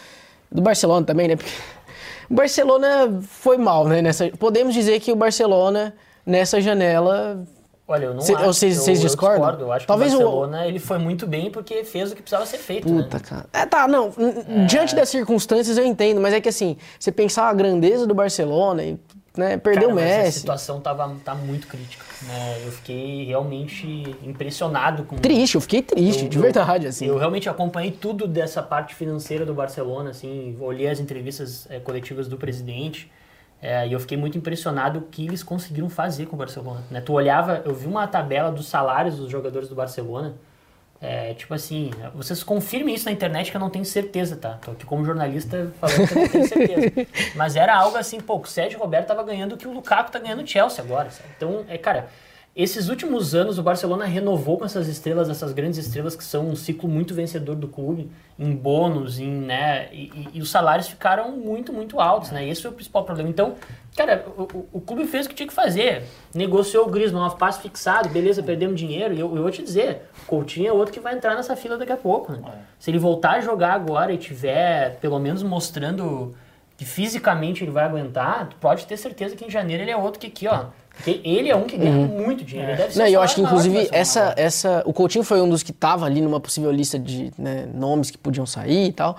Do 0.51 0.61
Barcelona 0.61 1.07
também, 1.07 1.29
né? 1.29 1.37
Porque 1.37 1.51
o 2.29 2.35
Barcelona 2.35 3.21
foi 3.23 3.57
mal, 3.57 3.87
né? 3.87 4.03
Nessa, 4.03 4.29
podemos 4.31 4.75
dizer 4.75 4.99
que 5.01 5.13
o 5.13 5.17
Barcelona, 5.17 5.95
nessa 6.27 6.61
janela, 6.61 7.45
Olha, 7.87 8.07
eu 8.07 8.15
não 8.15 8.21
Cê- 8.23 8.35
acho. 8.35 8.45
vocês- 8.47 8.77
eu, 8.79 8.83
vocês 8.83 8.99
eu 9.01 9.05
discordam? 9.07 9.41
discordo. 9.41 9.65
Eu 9.65 9.73
acho 9.73 9.87
Talvez 9.87 10.11
que 10.13 10.17
o- 10.17 10.21
o 10.21 10.23
Barcelona 10.25 10.67
ele 10.67 10.79
foi 10.79 10.97
muito 10.99 11.27
bem 11.27 11.51
porque 11.51 11.85
fez 11.85 12.13
o 12.13 12.15
que 12.17 12.23
precisava 12.23 12.47
ser 12.47 12.57
feito, 12.59 12.91
né? 12.91 13.03
Puta, 13.03 13.21
cara. 13.21 13.47
É, 13.53 13.67
tá, 13.67 13.87
não. 13.87 14.11
n- 14.17 14.67
Diante 14.67 14.95
das 14.95 15.09
circunstâncias 15.11 15.77
eu 15.77 15.85
entendo, 15.85 16.19
mas 16.21 16.33
é 16.33 16.41
que 16.41 16.49
assim, 16.49 16.77
você 16.99 17.13
pensar 17.13 17.49
a 17.49 17.53
grandeza 17.53 18.07
do 18.07 18.15
Barcelona 18.15 18.83
e 18.83 18.99
né, 19.37 19.57
perdeu 19.59 19.91
o 19.91 19.95
Cara, 19.97 20.07
mas 20.07 20.15
a 20.15 20.23
Messi. 20.23 20.39
situação 20.41 20.81
tava, 20.81 21.13
tá 21.25 21.35
muito 21.35 21.67
crítica, 21.67 22.05
né? 22.23 22.57
Eu 22.65 22.71
fiquei 22.71 23.25
realmente 23.25 24.17
impressionado 24.23 25.03
com... 25.03 25.17
Triste, 25.17 25.57
eu 25.57 25.61
fiquei 25.61 25.83
triste, 25.83 26.23
Eu- 26.23 26.29
de 26.29 26.37
eu- 26.37 26.43
verdade, 26.43 26.87
assim. 26.87 27.07
Eu 27.07 27.19
realmente 27.19 27.49
acompanhei 27.49 27.91
tudo 27.91 28.29
dessa 28.29 28.63
parte 28.63 28.95
financeira 28.95 29.45
do 29.45 29.53
Barcelona, 29.53 30.11
assim, 30.11 30.57
olhei 30.61 30.89
as 30.89 31.01
entrevistas 31.01 31.67
eh, 31.69 31.81
coletivas 31.81 32.29
do 32.29 32.37
presidente 32.37 33.11
eh, 33.65 33.89
e 33.89 33.95
eu 33.95 33.99
fiquei 33.99 34.19
muito 34.19 34.37
impressionado 34.37 34.99
o 34.99 35.03
que 35.03 35.25
eles 35.25 35.43
conseguiram 35.43 35.89
fazer 35.89 36.27
com 36.27 36.37
o 36.37 36.39
Barcelona. 36.39 36.83
Né? 36.91 37.01
Tu 37.01 37.11
olhava, 37.15 37.63
eu 37.65 37.75
vi 37.75 37.87
uma 37.87 38.07
tabela 38.07 38.53
dos 38.53 38.67
salários 38.67 39.17
dos 39.17 39.31
jogadores 39.31 39.71
do 39.71 39.75
Barcelona, 39.75 40.35
eh, 41.01 41.33
tipo 41.33 41.55
assim, 41.55 41.91
vocês 42.15 42.43
confirmem 42.43 42.95
isso 42.95 43.07
na 43.07 43.13
internet 43.13 43.51
que 43.51 43.57
eu 43.57 43.61
não 43.61 43.71
tenho 43.71 43.87
certeza, 43.87 44.37
tá? 44.37 44.59
Tô 44.63 44.73
aqui 44.73 44.85
como 44.85 45.03
jornalista 45.03 45.73
falando 45.81 46.07
que 46.07 46.13
eu 46.13 46.23
não 46.23 46.29
tenho 46.29 46.47
certeza. 46.47 47.09
Mas 47.35 47.57
era 47.57 47.75
algo 47.75 47.97
assim, 47.97 48.21
pô, 48.21 48.37
o 48.37 48.45
Sérgio 48.45 48.79
Roberto 48.79 49.07
tava 49.07 49.23
ganhando 49.23 49.55
o 49.55 49.57
que 49.57 49.67
o 49.67 49.73
Lukaku 49.73 50.13
tá 50.13 50.19
ganhando 50.19 50.43
no 50.43 50.47
Chelsea 50.47 50.85
agora, 50.85 51.11
sabe? 51.11 51.31
Então, 51.35 51.65
é, 51.67 51.79
cara, 51.79 52.11
esses 52.57 52.89
últimos 52.89 53.35
anos 53.35 53.59
o 53.59 53.63
Barcelona 53.65 54.05
renovou 54.05 54.57
com 54.59 54.65
essas 54.65 54.87
estrelas, 54.87 55.29
essas 55.29 55.53
grandes 55.53 55.79
estrelas 55.79 56.15
que 56.15 56.23
são 56.23 56.49
um 56.49 56.55
ciclo 56.55 56.89
muito 56.89 57.13
vencedor 57.13 57.57
do 57.57 57.67
clube, 57.67 58.09
em 58.39 58.55
bônus, 58.55 59.19
em, 59.19 59.29
né, 59.29 59.89
e, 59.93 60.11
e- 60.35 60.41
os 60.41 60.51
salários 60.51 60.87
ficaram 60.89 61.33
muito, 61.33 61.73
muito 61.73 61.99
altos, 62.01 62.31
né? 62.31 62.49
Esse 62.49 62.63
foi 62.63 62.71
o 62.71 62.75
principal 62.75 63.03
problema. 63.05 63.29
Então, 63.29 63.55
cara, 63.97 64.25
o, 64.37 64.67
o- 64.73 64.81
clube 64.81 65.05
fez 65.07 65.27
o 65.27 65.29
que 65.29 65.35
tinha 65.35 65.49
que 65.49 65.53
fazer. 65.55 66.05
Negociou 66.33 66.87
o 66.87 66.91
Griezmann, 66.91 67.29
passe 67.37 67.61
fixado, 67.61 68.09
beleza, 68.09 68.41
perdemos 68.43 68.79
dinheiro. 68.79 69.15
E 69.15 69.19
eu, 69.21 69.35
eu 69.35 69.43
vou 69.43 69.51
te 69.51 69.63
dizer, 69.63 70.03
o 70.23 70.27
Coutinho 70.27 70.69
é 70.69 70.73
outro 70.73 70.93
que 70.95 71.01
vai 71.01 71.15
entrar 71.15 71.35
nessa 71.35 71.57
fila 71.57 71.77
daqui 71.77 71.93
a 71.93 71.97
pouco, 71.97 72.31
né? 72.33 72.39
Se 72.79 72.91
ele 72.91 72.99
voltar 72.99 73.33
a 73.33 73.41
jogar 73.41 73.73
agora 73.73 74.13
e 74.13 74.17
tiver, 74.19 74.97
pelo 75.01 75.19
menos, 75.19 75.43
mostrando 75.43 76.35
que 76.77 76.85
fisicamente 76.85 77.65
ele 77.65 77.71
vai 77.71 77.85
aguentar, 77.85 78.49
tu 78.49 78.57
pode 78.57 78.85
ter 78.87 78.97
certeza 78.97 79.35
que 79.37 79.45
em 79.45 79.51
janeiro 79.51 79.83
ele 79.83 79.91
é 79.91 79.97
outro 79.97 80.21
que 80.21 80.27
aqui, 80.29 80.47
ó. 80.49 80.67
Porque 80.97 81.21
ele 81.25 81.49
é 81.49 81.57
um 81.57 81.65
que 81.65 81.77
ganha 81.77 81.93
muito 82.07 82.45
dinheiro. 82.45 82.71
Ele 82.71 82.79
deve 82.79 82.93
ser 82.93 82.99
Não, 82.99 83.07
o 83.07 83.09
eu 83.09 83.21
acho 83.21 83.35
que, 83.35 83.41
inclusive, 83.41 83.75
Barcelona 83.75 84.01
essa, 84.01 84.35
essa. 84.37 84.83
O 84.87 84.93
Coutinho 84.93 85.25
foi 85.25 85.41
um 85.43 85.49
dos 85.49 85.63
que 85.63 85.73
tava 85.73 86.07
ali 86.07 86.21
numa 86.21 86.41
possível 86.41 86.71
lista 86.71 86.99
de 86.99 87.33
né, 87.37 87.67
nomes 87.75 88.11
que 88.11 88.17
podiam 88.19 88.47
sair 88.47 88.89
e 88.89 88.93
tal. 88.93 89.17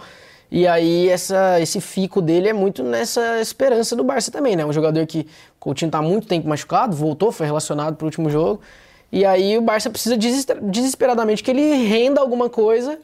E 0.49 0.65
aí, 0.67 1.09
essa, 1.09 1.59
esse 1.59 1.81
fico 1.81 2.21
dele 2.21 2.47
é 2.47 2.53
muito 2.53 2.81
nessa 2.83 3.41
esperança 3.41 3.95
do 3.95 4.03
Barça 4.03 4.31
também, 4.31 4.55
né? 4.55 4.65
Um 4.65 4.71
jogador 4.71 5.05
que 5.05 5.21
o 5.21 5.25
Coutinho 5.59 5.91
tá 5.91 5.97
há 5.97 6.01
muito 6.01 6.27
tempo 6.27 6.47
machucado, 6.47 6.95
voltou, 6.95 7.31
foi 7.31 7.45
relacionado 7.45 7.95
pro 7.95 8.05
último 8.05 8.29
jogo. 8.29 8.61
E 9.11 9.25
aí, 9.25 9.57
o 9.57 9.61
Barça 9.61 9.89
precisa 9.89 10.15
desesper- 10.15 10.61
desesperadamente 10.61 11.43
que 11.43 11.51
ele 11.51 11.85
renda 11.87 12.21
alguma 12.21 12.49
coisa, 12.49 12.99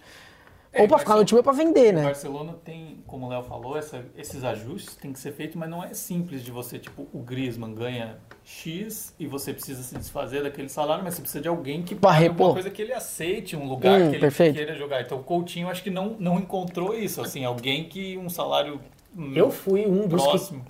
É, 0.73 0.81
ou 0.81 0.87
pra 0.87 0.99
ficar 0.99 1.15
no 1.17 1.25
time 1.25 1.37
ou 1.39 1.43
pra 1.43 1.51
vender, 1.51 1.91
O 1.91 1.97
né? 1.97 2.03
Barcelona 2.03 2.55
tem, 2.63 3.03
como 3.05 3.25
o 3.25 3.29
Léo 3.29 3.43
falou, 3.43 3.77
essa- 3.77 4.05
esses 4.17 4.41
ajustes 4.43 4.95
têm 4.95 5.11
que 5.11 5.19
ser 5.19 5.33
feitos, 5.33 5.57
mas 5.57 5.69
não 5.69 5.83
é 5.83 5.93
simples 5.93 6.41
de 6.43 6.49
você, 6.49 6.79
tipo, 6.79 7.07
o 7.13 7.19
Griezmann 7.19 7.73
ganha 7.73 8.17
X 8.45 9.13
e 9.19 9.27
você 9.27 9.51
precisa 9.53 9.83
se 9.83 9.95
desfazer 9.97 10.43
daquele 10.43 10.69
salário, 10.69 11.03
mas 11.03 11.15
você 11.15 11.21
precisa 11.21 11.41
de 11.41 11.49
alguém 11.49 11.83
que 11.83 11.93
pague 11.93 12.27
alguma 12.27 12.53
coisa 12.53 12.69
que 12.69 12.81
ele 12.81 12.93
aceite, 12.93 13.55
um 13.57 13.67
lugar 13.67 13.99
Hum, 13.99 14.09
que 14.09 14.15
ele 14.15 14.19
perfeito. 14.21 14.55
queira 14.55 14.73
jogar. 14.75 15.01
Então 15.01 15.17
o 15.19 15.23
Coutinho 15.23 15.67
acho 15.67 15.83
que 15.83 15.89
não, 15.89 16.15
não 16.17 16.39
encontrou 16.39 16.95
isso, 16.97 17.21
assim, 17.21 17.43
alguém 17.43 17.89
que 17.89 18.17
um 18.17 18.29
salário 18.29 18.79
hum, 19.15 19.33
Eu 19.35 19.51
fui 19.51 19.85
um 19.85 20.07
dos 20.07 20.21
que 20.23 20.29
próximo. 20.29 20.65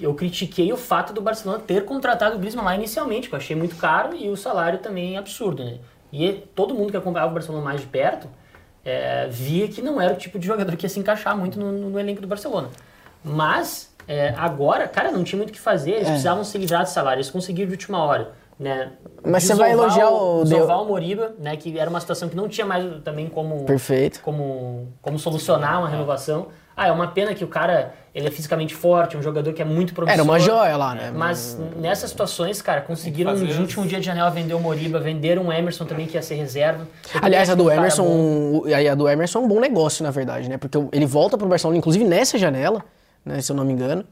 eu 0.00 0.12
critiquei 0.14 0.72
o 0.72 0.76
fato 0.76 1.12
do 1.12 1.20
Barcelona 1.20 1.60
ter 1.60 1.84
contratado 1.84 2.34
o 2.34 2.38
Griezmann 2.40 2.64
lá 2.64 2.74
inicialmente, 2.74 3.28
que 3.28 3.34
eu 3.34 3.38
achei 3.38 3.54
muito 3.54 3.76
caro 3.76 4.16
e 4.16 4.28
o 4.28 4.36
salário 4.36 4.80
também 4.80 5.16
absurdo, 5.16 5.64
né? 5.64 5.78
E 6.12 6.32
todo 6.56 6.74
mundo 6.74 6.90
que 6.90 6.96
acompanhava 6.96 7.30
o 7.30 7.34
Barcelona 7.34 7.64
mais 7.64 7.80
de 7.80 7.86
perto 7.86 8.28
é, 8.84 9.26
via 9.30 9.66
que 9.68 9.80
não 9.82 10.00
era 10.00 10.12
o 10.12 10.16
tipo 10.16 10.38
de 10.38 10.46
jogador 10.46 10.76
que 10.76 10.84
ia 10.84 10.88
se 10.90 10.98
encaixar 11.00 11.36
muito 11.36 11.58
no, 11.58 11.72
no 11.90 11.98
elenco 11.98 12.20
do 12.20 12.26
Barcelona. 12.26 12.68
Mas 13.22 13.94
é, 14.06 14.34
agora, 14.36 14.86
cara, 14.86 15.10
não 15.10 15.24
tinha 15.24 15.36
muito 15.38 15.50
o 15.50 15.52
que 15.52 15.60
fazer, 15.60 15.92
eles 15.92 16.08
precisavam 16.08 16.44
se 16.44 16.58
livrar 16.58 16.84
de 16.84 16.90
salário, 16.90 17.18
eles 17.20 17.30
conseguiram 17.30 17.68
de 17.68 17.74
última 17.74 18.04
hora. 18.04 18.32
Né? 18.58 18.92
Mas 19.24 19.44
você 19.44 19.54
vai 19.54 19.72
elogiar 19.72 20.08
o- 20.10 20.44
desovar 20.44 20.80
o 20.80 20.84
Moriba, 20.84 21.34
né, 21.40 21.56
que 21.56 21.76
era 21.76 21.90
uma 21.90 21.98
situação 21.98 22.28
que 22.28 22.36
não 22.36 22.48
tinha 22.48 22.64
mais 22.64 23.02
também 23.02 23.28
como 23.28 23.64
Perfeito. 23.64 24.20
como, 24.22 24.92
como 25.02 25.18
solucionar 25.18 25.80
uma 25.80 25.88
renovação. 25.88 26.48
Ah, 26.76 26.88
é 26.88 26.92
uma 26.92 27.08
pena 27.08 27.34
que 27.34 27.44
o 27.44 27.48
cara 27.48 27.94
ele 28.14 28.28
é 28.28 28.30
fisicamente 28.30 28.74
forte, 28.74 29.16
um 29.16 29.22
jogador 29.22 29.52
que 29.52 29.60
é 29.60 29.64
muito 29.64 29.92
promissor. 29.92 30.14
Era 30.14 30.22
uma 30.22 30.38
joia 30.38 30.76
lá, 30.76 30.94
né? 30.94 31.12
Mas 31.14 31.58
nessas 31.76 32.10
situações, 32.10 32.62
cara, 32.62 32.80
conseguiram 32.80 33.34
no 33.36 33.60
último 33.60 33.86
dia 33.86 33.98
de 33.98 34.06
janela 34.06 34.30
vender 34.30 34.54
o 34.54 34.60
Moriba, 34.60 35.00
venderam 35.00 35.48
o 35.48 35.52
Emerson 35.52 35.84
também, 35.84 36.06
que 36.06 36.14
ia 36.14 36.22
ser 36.22 36.36
reserva. 36.36 36.86
Aliás, 37.20 37.50
a 37.50 37.54
do 37.54 37.64
um. 37.64 37.70
Emerson, 37.70 38.62
aí 38.66 38.88
a 38.88 38.94
do 38.94 39.08
Emerson 39.08 39.40
é 39.40 39.42
um 39.42 39.48
bom 39.48 39.58
negócio, 39.58 40.04
na 40.04 40.10
verdade, 40.10 40.48
né? 40.48 40.58
Porque 40.58 40.78
ele 40.92 41.06
volta 41.06 41.36
pro 41.36 41.48
Barcelona, 41.48 41.76
inclusive 41.78 42.04
nessa 42.04 42.38
janela, 42.38 42.84
né, 43.24 43.40
se 43.40 43.50
eu 43.50 43.56
não 43.56 43.64
me 43.64 43.72
engano. 43.72 44.04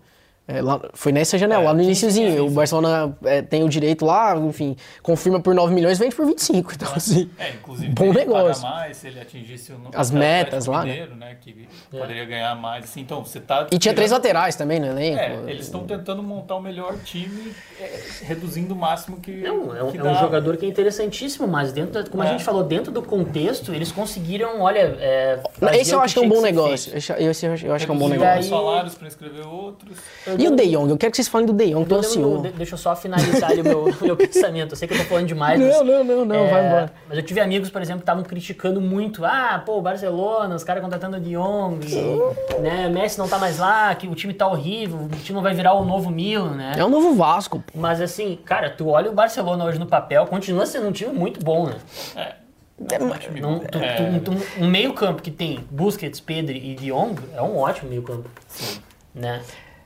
É, 0.49 0.61
lá- 0.61 0.81
foi 0.93 1.13
nessa 1.13 1.39
janela, 1.39 1.63
É, 1.63 1.67
lá 1.67 1.73
no 1.73 1.95
sim, 1.95 2.41
o. 2.41 2.51
Barcelona 2.51 3.17
é, 3.25 3.43
tem 3.43 3.63
o 3.63 3.69
direito 3.69 4.05
lá, 4.05 4.37
enfim, 4.37 4.77
confirma 5.01 5.39
por 5.41 5.55
9 5.55 5.73
milhões, 5.73 5.99
vende 6.01 6.17
por 6.17 6.27
25. 6.27 6.73
Então, 6.75 6.93
assim, 6.97 7.31
É, 7.39 7.51
inclusive, 7.51 7.93
Bom 7.95 8.13
negócio. 8.13 8.63
mais 8.65 8.97
se 8.97 9.07
ele 9.07 9.21
atingisse 9.21 9.71
o 9.73 9.77
As 9.95 10.11
o 10.11 10.15
metas 10.17 10.67
lá, 10.67 10.81
né? 10.85 10.91
Mineiro, 10.91 11.15
né? 11.15 11.37
Que 11.41 11.69
poderia 11.91 12.25
ganhar 12.25 12.57
mais. 12.57 12.85
Assim, 12.85 13.03
então, 13.03 13.25
você 13.25 13.39
tá 13.39 13.69
e 13.71 13.79
tinha 13.79 13.95
três 13.95 14.11
laterais 14.11 14.57
também 14.57 14.81
no 14.81 14.87
elenco. 14.87 15.19
É, 15.21 15.51
eles 15.51 15.67
estão 15.67 15.85
tentando 15.87 16.23
montar 16.25 16.57
o 16.57 16.61
melhor 16.61 16.99
time, 17.05 17.53
é, 17.81 18.01
reduzindo 18.23 18.75
o 18.75 18.77
máximo 18.77 19.19
que. 19.21 19.31
Não, 19.43 19.75
é 19.77 19.83
um, 19.85 19.93
que 19.93 19.99
é 19.99 20.03
um 20.05 20.19
jogador 20.19 20.57
que 20.57 20.67
é 20.67 20.69
interessantíssimo, 20.69 21.47
mas 21.47 21.73
dentro, 21.73 22.03
da- 22.03 22.11
como 22.11 22.21
a 22.21 22.27
É. 22.27 22.31
gente 22.33 22.43
falou, 22.43 22.65
dentro 22.65 22.91
do 22.91 23.01
contexto, 23.01 23.73
eles 23.73 23.93
conseguiram, 23.93 24.61
olha. 24.61 24.97
É, 24.99 25.41
Esse 25.75 25.95
eu 25.95 26.01
acho 26.01 26.15
que 26.15 26.21
é 26.21 26.27
um 26.27 26.29
bom 26.29 26.41
negócio. 26.43 26.97
Esse, 26.99 27.13
eu 27.13 27.31
acho- 27.31 27.65
eu 27.67 27.75
acho 27.75 27.85
que 27.87 27.91
é 27.93 27.95
um 27.95 27.99
bom 27.99 28.09
negócio. 28.09 28.41
os 28.41 28.47
salários 28.49 28.95
para 28.97 29.07
inscrever 29.07 29.47
outros. 29.47 29.97
E 30.39 30.47
o 30.49 30.57
De 30.57 30.67
Jong? 30.71 30.91
Eu 30.91 30.97
quero 30.97 31.11
que 31.11 31.17
vocês 31.17 31.29
falem 31.29 31.47
do 31.47 31.53
De 31.53 31.71
Jong, 31.73 31.85
tô 31.89 31.97
ansioso. 31.97 32.43
de- 32.43 32.51
deixa 32.53 32.75
eu 32.75 32.79
só 32.79 32.95
finalizar 32.97 33.51
ali 33.51 33.61
o 33.61 33.65
meu, 33.65 33.95
meu 34.01 34.17
pensamento. 34.17 34.73
Eu 34.73 34.77
sei 34.77 34.87
que 34.89 34.95
eu 34.95 34.99
tô 34.99 35.05
falando 35.05 35.27
demais, 35.27 35.61
mas 35.61 35.77
Não, 35.77 35.85
não, 35.85 36.05
não, 36.05 36.25
não, 36.25 36.35
É, 36.37 36.51
vai 36.51 36.67
embora. 36.67 36.93
Mas 37.09 37.19
eu 37.19 37.25
tive 37.25 37.41
amigos, 37.41 37.71
por 37.71 37.81
exemplo, 37.83 38.01
que 38.01 38.05
estavam 38.05 38.23
criticando 38.23 38.81
muito. 38.81 39.25
Ah, 39.25 39.63
pô, 39.65 39.79
o 39.79 39.83
Barcelona, 39.83 40.55
os 40.55 40.65
caras 40.65 40.83
contratando 40.83 41.17
o 41.17 41.21
De 41.21 41.33
Jong, 41.37 41.81
e, 41.87 42.61
né, 42.61 42.89
Messi 42.89 43.19
não 43.19 43.29
tá 43.29 43.39
mais 43.39 43.59
lá, 43.59 43.95
que 43.95 44.07
o 44.09 44.15
time 44.15 44.33
tá 44.35 44.47
horrível, 44.47 44.99
o 45.01 45.09
time 45.23 45.41
vai 45.41 45.55
virar 45.55 45.75
o 45.75 45.85
novo 45.85 46.11
Milan, 46.11 46.51
né? 46.55 46.73
É 46.77 46.85
o 46.85 46.89
novo 46.89 47.15
Vasco. 47.15 47.61
pô. 47.61 47.79
Mas 47.79 48.01
assim, 48.01 48.39
cara, 48.45 48.71
tu 48.71 48.89
olha 48.89 49.11
o 49.11 49.15
Barcelona 49.15 49.65
hoje 49.65 49.79
no 49.79 49.87
papel, 49.87 50.27
continua 50.27 50.67
sendo 50.67 50.89
um 50.89 50.93
time 50.93 51.13
muito 51.13 51.43
bom, 51.45 51.67
né? 51.67 51.77
É, 52.17 52.35
um 53.03 53.11
time 53.19 53.41
Não, 53.41 53.59
tu- 53.61 53.79
É, 53.79 54.19
tu- 54.19 54.31
tu- 54.33 54.37
um 54.61 54.67
meio 54.69 54.93
campo 54.93 55.23
que 55.23 55.31
tem 55.31 55.61
Busquets, 55.71 56.19
Pedri 56.21 56.59
e 56.73 56.75
De 56.75 56.87
Jong 56.91 57.15
é 57.37 57.41
um 57.41 57.57
ótimo 57.59 57.89
meio 57.91 58.03
campo, 58.03 58.29
né? 59.15 59.41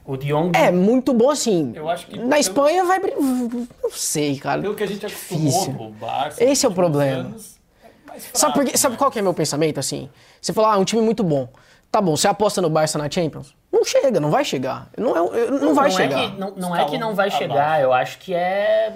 O 0.07 0.16
De 0.16 0.29
Jong... 0.29 0.57
É, 0.57 0.71
muito 0.71 1.12
bom 1.12 1.31
assim. 1.31 1.73
Eu 1.75 1.88
acho 1.88 2.07
que 2.07 2.16
Na 2.16 2.23
pelo- 2.29 2.40
Espanha 2.40 2.85
vai. 2.85 3.01
Não 3.01 3.90
sei, 3.90 4.38
cara. 4.38 4.62
Pelo 4.62 4.75
que 4.75 4.85
a 4.85 4.87
gente 4.87 5.05
acostumou 5.05 5.45
Difícil. 5.51 5.73
do 5.73 5.88
Barça. 5.90 6.45
Esse 6.45 6.64
é 6.64 6.69
o 6.69 6.73
problema. 6.73 7.21
anos, 7.23 7.59
é 7.83 7.88
mais 8.09 8.23
Sabe, 8.33 8.53
por 8.53 8.61
fraco, 8.61 8.71
quê? 8.73 8.79
sabe 8.79 8.92
né? 8.92 8.99
qual 8.99 9.11
que 9.11 9.19
é 9.19 9.23
meu 9.23 9.35
pensamento, 9.35 9.81
assim? 9.81 10.09
Você 10.40 10.53
fala, 10.53 10.75
ah, 10.75 10.79
um 10.79 10.85
time 10.85 11.03
muito 11.03 11.25
bom. 11.25 11.49
Tá 11.90 12.01
bom, 12.01 12.16
você 12.16 12.29
aposta 12.29 12.61
no 12.62 12.71
Barça 12.71 12.99
na 12.99 13.11
Champions? 13.11 13.55
Não 13.73 13.85
chega, 13.85 14.21
não 14.21 14.31
vai 14.31 14.45
chegar. 14.45 14.88
Não, 14.97 15.35
é, 15.35 15.51
não 15.51 15.75
vai 15.75 15.88
não 15.90 15.97
chegar. 15.97 16.23
É 16.23 16.31
que, 16.31 16.38
não, 16.38 16.51
não 16.57 16.77
é 16.77 16.85
que 16.85 16.99
não 16.99 17.14
vai 17.14 17.31
chegar, 17.31 17.81
eu 17.83 17.92
acho 17.92 18.19
que 18.19 18.33
é... 18.35 18.92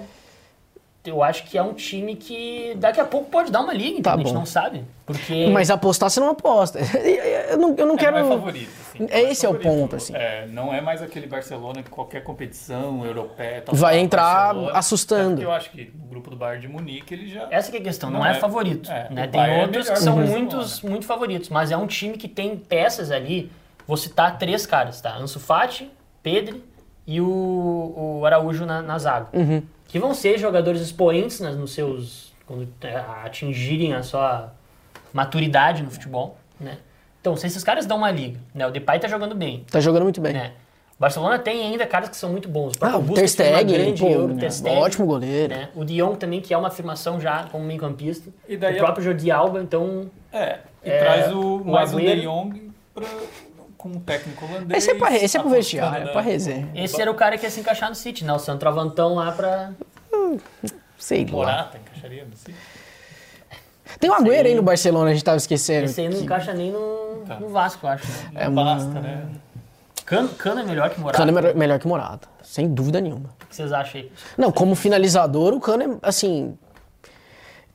eu 1.03 1.23
acho 1.23 1.43
que 1.45 1.57
é 1.57 1.63
um 1.63 1.73
time 1.73 2.15
que 2.15 2.75
daqui 2.77 2.99
a 2.99 3.05
pouco 3.05 3.29
pode 3.29 3.51
dar 3.51 3.61
uma 3.61 3.73
liga, 3.73 3.97
então 3.99 4.03
Tá 4.03 4.13
a 4.13 4.17
gente 4.17 4.27
bom. 4.33 4.39
não 4.39 4.45
sabe. 4.45 4.83
Porque 5.05 5.47
Mas 5.47 5.69
apostar 5.71 6.09
você 6.09 6.19
não 6.19 6.29
aposta. 6.29 6.79
Eu 7.51 7.57
não, 7.57 7.75
eu 7.75 7.85
não 7.85 7.95
É, 7.95 7.97
quero. 7.97 8.17
não 8.19 8.25
é 8.25 8.29
favorito, 8.29 8.69
assim. 8.79 9.07
É, 9.09 9.23
Não 9.23 9.29
esse 9.31 9.45
é 9.45 9.49
o 9.49 9.53
favorito. 9.53 9.79
ponto, 9.81 9.95
assim. 9.97 10.15
É, 10.15 10.47
não 10.47 10.73
é 10.73 10.79
mais 10.79 11.01
aquele 11.01 11.27
Barcelona 11.27 11.83
que 11.83 11.89
qualquer 11.89 12.23
competição 12.23 13.05
europeia... 13.05 13.61
tal, 13.61 13.75
Vai 13.75 13.99
entrar 13.99 14.45
Barcelona. 14.53 14.77
assustando. 14.79 15.41
É 15.41 15.43
eu 15.45 15.51
acho 15.51 15.69
que 15.71 15.91
no 15.93 16.05
grupo 16.07 16.29
do 16.29 16.37
Bayern 16.37 16.61
de 16.61 16.67
Munique 16.69 17.13
ele 17.13 17.27
já... 17.27 17.45
essa 17.51 17.69
que 17.69 17.75
é 17.77 17.79
a 17.81 17.83
questão, 17.83 18.09
não, 18.09 18.19
Não 18.21 18.25
é, 18.25 18.31
é- 18.31 18.33
favorito. 18.35 18.89
é, 18.89 19.09
né? 19.09 19.25
o 19.25 19.27
Tem 19.27 19.41
Bayern 19.41 19.59
é 19.59 19.63
outros 19.63 19.89
que 19.89 19.99
são 19.99 20.15
o 20.15 20.25
muitos, 20.27 20.81
muito 20.81 21.05
favoritos, 21.05 21.49
mas 21.49 21.71
é 21.71 21.75
um 21.77 21.87
time 21.87 22.15
que 22.15 22.29
tem 22.29 22.55
peças 22.55 23.11
ali. 23.11 23.51
Vou 23.85 23.97
citar 23.97 24.37
três 24.37 24.65
caras, 24.65 25.01
tá? 25.01 25.13
Ansu 25.17 25.41
Fati, 25.41 25.91
Pedri 26.23 26.63
e 27.07 27.19
o, 27.21 28.19
o 28.19 28.25
Araújo 28.25 28.65
na, 28.65 28.81
na 28.81 28.97
zaga. 28.97 29.27
Uhum. 29.33 29.61
Que 29.87 29.99
vão 29.99 30.13
ser 30.13 30.37
jogadores 30.37 30.81
expoentes 30.81 31.39
nas, 31.39 31.55
nos 31.55 31.73
seus. 31.73 32.33
quando 32.45 32.67
é, 32.81 32.95
atingirem 33.25 33.93
a 33.93 34.03
sua 34.03 34.53
maturidade 35.13 35.83
no 35.83 35.91
futebol, 35.91 36.37
né? 36.59 36.77
Então, 37.19 37.35
se 37.35 37.45
esses 37.45 37.63
caras 37.63 37.85
dão 37.85 37.97
uma 37.97 38.09
liga, 38.09 38.39
né? 38.55 38.65
O 38.65 38.71
Depay 38.71 38.99
tá 38.99 39.07
jogando 39.07 39.35
bem, 39.35 39.63
Tá 39.69 39.79
jogando 39.79 40.03
muito 40.03 40.19
bem. 40.21 40.33
né? 40.33 40.53
O 40.97 41.01
Barcelona 41.01 41.37
tem 41.39 41.65
ainda 41.65 41.85
caras 41.87 42.09
que 42.09 42.15
são 42.15 42.29
muito 42.31 42.47
bons. 42.47 42.73
O 42.79 42.85
Ah, 42.85 42.97
o 42.97 43.13
Ter 43.13 43.27
Stegen, 43.27 43.65
grande 43.75 44.01
pô, 44.01 44.07
Euro, 44.07 44.33
um 44.33 44.37
Ter 44.37 44.51
Stegen, 44.51 44.77
ótimo 44.79 45.05
goleiro. 45.07 45.53
né? 45.53 45.69
O 45.75 45.83
Dion 45.83 46.15
também, 46.15 46.39
que 46.41 46.53
é 46.53 46.57
uma 46.57 46.67
afirmação 46.67 47.19
já 47.19 47.43
como 47.51 47.65
meio 47.65 47.79
campista. 47.79 48.29
E 48.47 48.55
daí 48.55 48.75
o 48.75 48.77
é- 48.77 48.79
próprio 48.79 49.03
Jordi 49.03 49.29
Alba, 49.31 49.61
então... 49.61 50.09
É, 50.31 50.59
e 50.83 50.89
É, 50.89 50.99
traz 50.99 51.31
o, 51.33 51.59
mais 51.65 51.93
o 51.93 51.99
De. 51.99 52.21
Jong 52.21 52.71
pra, 52.93 53.05
com 53.81 53.89
o 53.89 53.99
técnico 53.99 54.45
holandês. 54.45 54.83
Esse 54.83 54.91
é, 54.91 54.95
pra, 54.95 55.15
esse 55.15 55.35
é 55.35 55.39
pro 55.39 55.49
apostando, 55.49 55.55
vestiário, 55.55 56.01
é 56.03 56.05
né? 56.05 56.11
pra 56.11 56.21
resenha. 56.21 56.69
Esse 56.75 57.01
era 57.01 57.09
o 57.09 57.15
cara 57.15 57.35
que 57.37 57.45
ia 57.45 57.49
se 57.49 57.59
encaixar 57.59 57.89
no 57.89 57.95
City, 57.95 58.23
né? 58.23 58.31
O 58.31 58.37
centroavantão 58.37 59.15
lá 59.15 59.31
pra... 59.31 59.71
Sei 60.99 61.25
lá. 61.25 61.31
Morata 61.31 61.77
encaixaria 61.79 62.25
no 62.25 62.37
City? 62.37 62.55
Tem 63.99 64.09
o 64.09 64.13
Agüero 64.13 64.47
aí 64.47 64.53
no 64.55 64.61
Barcelona, 64.61 65.09
a 65.09 65.13
gente 65.13 65.23
tava 65.23 65.37
esquecendo. 65.37 65.85
Esse 65.85 65.99
aí 66.01 66.09
não 66.09 66.17
que 66.17 66.23
encaixa 66.23 66.53
nem 66.53 66.71
no, 66.71 67.23
Tá. 67.27 67.39
no 67.39 67.49
Vasco, 67.49 67.85
eu 67.85 67.89
acho. 67.91 68.07
né? 68.31 68.45
É 68.45 68.49
basta, 68.49 68.87
uma- 68.89 69.01
né? 69.01 69.25
Cano, 70.05 70.29
Cano 70.29 70.59
é 70.61 70.63
melhor 70.63 70.89
que 70.91 70.99
Morata. 70.99 71.17
Cano 71.17 71.31
é 71.31 71.33
melhor, 71.41 71.55
melhor 71.55 71.79
que 71.79 71.87
Morata, 71.87 72.27
sem 72.43 72.67
dúvida 72.71 73.01
nenhuma. 73.01 73.29
O 73.43 73.45
que 73.47 73.55
vocês 73.55 73.71
acham 73.73 74.01
aí? 74.01 74.11
Não, 74.37 74.51
como 74.51 74.75
finalizador, 74.75 75.53
o 75.53 75.59
Cano 75.59 75.83
é, 75.83 76.07
assim... 76.07 76.57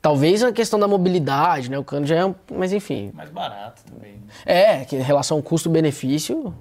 Talvez 0.06 0.40
a 0.44 0.52
questão 0.52 0.78
da 0.78 0.86
mobilidade, 0.86 1.68
né? 1.68 1.76
O 1.76 1.82
Cano 1.82 2.06
já 2.06 2.14
é 2.14 2.24
um... 2.24 2.32
Mas 2.52 2.72
enfim. 2.72 3.10
Mais 3.12 3.28
barato 3.28 3.82
também. 3.92 4.12
né? 4.12 4.20
É, 4.44 4.84
que 4.84 4.94
em 4.94 5.02
relação 5.02 5.36
ao 5.36 5.42
custo-benefício... 5.42 6.54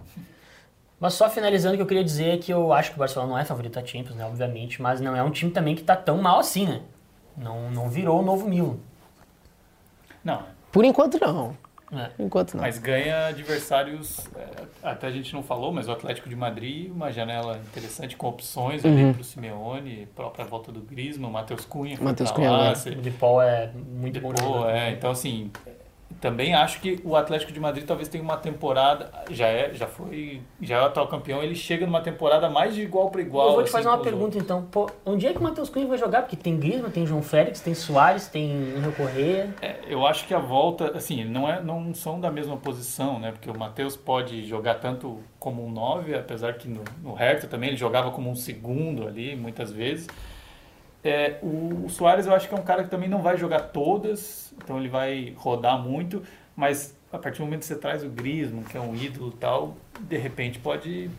Mas 0.99 1.13
só 1.13 1.29
finalizando, 1.29 1.75
o 1.75 1.77
que 1.77 1.83
eu 1.83 1.85
queria 1.85 2.03
dizer 2.03 2.29
é 2.29 2.37
que 2.37 2.51
eu 2.51 2.73
acho 2.73 2.89
que 2.89 2.95
o 2.95 2.99
Barcelona 2.99 3.33
não 3.33 3.37
é 3.37 3.45
favorito 3.45 3.77
a 3.77 3.85
Champions, 3.85 4.15
né? 4.15 4.25
Obviamente, 4.25 4.81
mas 4.81 4.99
não 4.99 5.15
é 5.15 5.21
um 5.21 5.29
time 5.29 5.51
também 5.51 5.75
que 5.75 5.83
tá 5.83 5.95
tão 5.95 6.19
mal 6.19 6.39
assim, 6.39 6.65
né? 6.65 6.81
Não, 7.37 7.69
não 7.69 7.87
virou 7.87 8.19
o 8.19 8.25
novo 8.25 8.49
Milan. 8.49 8.77
Não, 10.23 10.41
Por 10.71 10.83
enquanto, 10.83 11.19
não. 11.21 11.55
Por 11.87 12.25
enquanto, 12.25 12.55
não. 12.55 12.61
mas 12.61 12.77
ganha 12.79 13.27
adversários. 13.27 14.19
é, 14.35 14.47
até 14.83 15.07
a 15.07 15.11
gente 15.11 15.33
não 15.33 15.43
falou, 15.43 15.71
mas 15.71 15.87
o 15.87 15.91
Atlético 15.91 16.27
de 16.27 16.35
Madrid, 16.35 16.89
uma 16.91 17.11
janela 17.11 17.57
interessante 17.67 18.15
com 18.15 18.27
opções 18.27 18.83
Uhum. 18.83 18.91
ali 19.05 19.13
pro 19.13 19.23
Simeone, 19.23 20.07
própria 20.15 20.45
volta 20.45 20.71
do 20.71 20.81
Griezmann, 20.81 21.29
o 21.29 21.33
Matheus 21.33 21.63
Cunha. 21.65 21.97
Matheus 22.01 22.31
Cunha 22.31 22.51
lá, 22.51 22.75
se- 22.75 22.89
O 22.89 22.95
De 23.01 23.11
Paul 23.11 23.41
é 23.41 23.71
muito 23.73 24.19
bom 24.19 24.33
Pô, 24.33 24.41
jogador. 24.43 24.69
é, 24.69 24.91
então 24.91 25.11
assim, 25.11 25.51
também 26.25 26.55
acho 26.55 26.81
que 26.81 26.99
o 27.03 27.15
Atlético 27.15 27.51
de 27.51 27.59
Madrid 27.59 27.85
talvez 27.85 28.09
tenha 28.09 28.23
uma 28.23 28.35
temporada, 28.35 29.11
já 29.29 29.45
é, 29.45 29.71
já 29.75 29.85
foi, 29.85 30.41
já 30.59 30.77
é 30.77 30.81
o 30.81 30.85
atual 30.85 31.07
campeão, 31.07 31.43
ele 31.43 31.53
chega 31.53 31.85
numa 31.85 32.01
temporada 32.01 32.49
mais 32.49 32.73
de 32.73 32.81
igual 32.81 33.11
para 33.11 33.21
igual. 33.21 33.49
eu 33.49 33.53
vou 33.53 33.61
te 33.61 33.65
assim, 33.65 33.73
fazer 33.73 33.89
uma 33.89 33.99
pergunta 33.99 34.35
então. 34.35 34.63
Pô, 34.71 34.89
onde 35.05 35.27
é 35.27 35.33
que 35.33 35.37
o 35.37 35.43
Matheus 35.43 35.69
Cunha 35.69 35.85
vai 35.85 35.99
jogar? 35.99 36.23
Porque 36.23 36.35
tem 36.35 36.57
Griezmann, 36.57 36.89
tem 36.89 37.05
João 37.05 37.21
Félix, 37.21 37.61
tem 37.61 37.75
Soares, 37.75 38.27
tem 38.27 38.73
Angel 38.75 38.91
Correa. 38.93 39.53
É, 39.61 39.75
eu 39.87 40.03
acho 40.03 40.25
que 40.25 40.33
a 40.33 40.39
volta, 40.39 40.97
assim, 40.97 41.23
não, 41.23 41.47
é, 41.47 41.61
não 41.61 41.93
são 41.93 42.19
da 42.19 42.31
mesma 42.31 42.57
posição, 42.57 43.19
né? 43.19 43.31
Porque 43.31 43.47
o 43.47 43.55
Matheus 43.55 43.95
pode 43.95 44.47
jogar 44.47 44.79
tanto 44.79 45.19
como 45.37 45.63
um 45.63 45.69
9, 45.69 46.15
apesar 46.15 46.55
que 46.55 46.67
no, 46.67 46.83
no 47.03 47.13
Hertha 47.13 47.45
também 47.45 47.69
ele 47.69 47.77
jogava 47.77 48.09
como 48.09 48.31
um 48.31 48.35
segundo 48.35 49.07
ali, 49.07 49.35
muitas 49.35 49.71
vezes. 49.71 50.07
É, 51.05 51.37
o, 51.43 51.87
Soares 51.87 52.25
eu 52.25 52.33
acho 52.33 52.49
que 52.49 52.55
é 52.55 52.57
um 52.57 52.63
cara 52.63 52.83
que 52.83 52.89
também 52.89 53.07
não 53.07 53.21
vai 53.21 53.37
jogar 53.37 53.59
todas, 53.59 54.51
então 54.57 54.79
ele 54.79 54.89
vai 54.89 55.35
rodar 55.37 55.79
muito, 55.79 56.23
mas 56.55 56.97
a 57.13 57.19
partir 57.19 57.37
do 57.37 57.45
momento 57.45 57.59
que 57.59 57.67
você 57.67 57.75
traz 57.75 58.03
o 58.03 58.09
Griezmann, 58.09 58.63
que 58.63 58.75
é 58.75 58.81
um 58.81 58.95
ídolo 58.95 59.29
e 59.29 59.37
tal, 59.37 59.77
de 59.99 60.17
repente 60.17 60.57
pode 60.57 61.11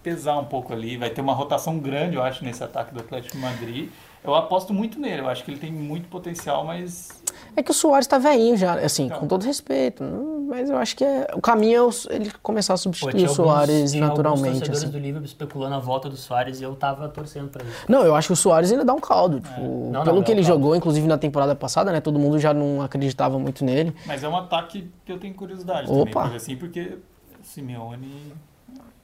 pesar 0.00 0.38
um 0.38 0.44
pouco 0.44 0.72
ali, 0.72 0.96
vai 0.96 1.10
ter 1.10 1.20
uma 1.20 1.34
rotação 1.34 1.78
grande, 1.80 2.14
eu 2.14 2.22
acho, 2.22 2.44
nesse 2.44 2.62
ataque 2.62 2.94
do 2.94 3.00
Atlético 3.00 3.36
Madrid. 3.36 3.90
Eu 4.24 4.34
aposto 4.36 4.72
muito 4.72 5.00
nele, 5.00 5.20
eu 5.22 5.28
acho 5.28 5.42
que 5.44 5.50
ele 5.50 5.58
tem 5.58 5.72
muito 5.72 6.08
potencial, 6.08 6.64
mas 6.64 7.08
É 7.56 7.62
que 7.62 7.70
o 7.70 7.74
Soares 7.74 8.06
tá 8.06 8.18
velhinho 8.18 8.56
já, 8.56 8.74
assim, 8.74 9.06
Então. 9.06 9.18
com 9.20 9.26
todo 9.26 9.44
respeito. 9.44 10.02
não- 10.04 10.32
Mas 10.52 10.68
eu 10.68 10.76
acho 10.76 10.94
que 10.94 11.02
é, 11.02 11.28
o 11.34 11.40
caminho 11.40 11.76
é 11.78 11.82
o- 11.82 11.90
ele 12.10 12.30
começar 12.42 12.74
a 12.74 12.76
Pô, 12.76 12.82
substituir 12.82 13.14
tinha 13.14 13.30
o 13.30 13.34
Soares 13.34 13.70
alguns- 13.74 13.94
alguns 13.94 14.08
naturalmente. 14.08 14.44
torcedores 14.58 14.82
assim. 14.82 14.92
do 14.92 14.98
Liverpool 14.98 15.24
especulando 15.24 15.74
a 15.74 15.78
volta 15.78 16.10
do 16.10 16.16
Soares 16.16 16.60
e 16.60 16.62
eu 16.62 16.74
tava 16.74 17.08
torcendo 17.08 17.48
pra 17.48 17.64
isso. 17.64 17.86
Não, 17.88 18.04
eu 18.04 18.14
acho 18.14 18.26
que 18.28 18.32
o 18.34 18.36
Soares 18.36 18.70
ainda 18.70 18.84
dá 18.84 18.92
um 18.92 19.00
caldo. 19.00 19.40
Tipo, 19.40 19.90
Não, 19.90 20.04
pelo 20.04 20.16
não, 20.16 20.22
que 20.22 20.30
ele 20.30 20.42
caldo. 20.42 20.54
jogou, 20.54 20.76
inclusive 20.76 21.06
na 21.06 21.16
temporada 21.16 21.54
passada, 21.54 21.90
né? 21.90 22.02
Todo 22.02 22.18
mundo 22.18 22.38
já 22.38 22.52
não 22.52 22.82
acreditava 22.82 23.38
muito 23.38 23.64
nele. 23.64 23.94
Mas 24.06 24.22
é 24.22 24.28
um 24.28 24.36
ataque 24.36 24.90
que 25.06 25.10
eu 25.12 25.18
tenho 25.18 25.32
curiosidade 25.34 25.90
Opa. 25.90 25.96
também, 26.04 26.12
porque, 26.22 26.36
assim, 26.36 26.56
porque 26.56 26.98
o 27.40 27.44
Simeone 27.46 28.34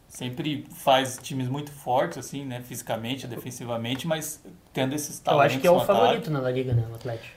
sempre 0.07 0.66
faz 0.70 1.18
times 1.22 1.48
muito 1.48 1.70
fortes, 1.70 2.18
assim, 2.18 2.44
né, 2.44 2.61
fisicamente, 2.62 3.26
defensivamente, 3.26 4.07
mas 4.07 4.42
tendo 4.79 4.95
esses 4.95 5.19
Eu 5.19 5.25
talentos 5.25 5.47
acho 5.53 5.61
que 5.61 5.67
é 5.67 5.71
o 5.71 5.81
favorito 5.81 6.31
na 6.31 6.41
Liga, 6.51 6.73
né, 6.73 6.85
o 6.91 6.95
Atlético. 6.95 7.37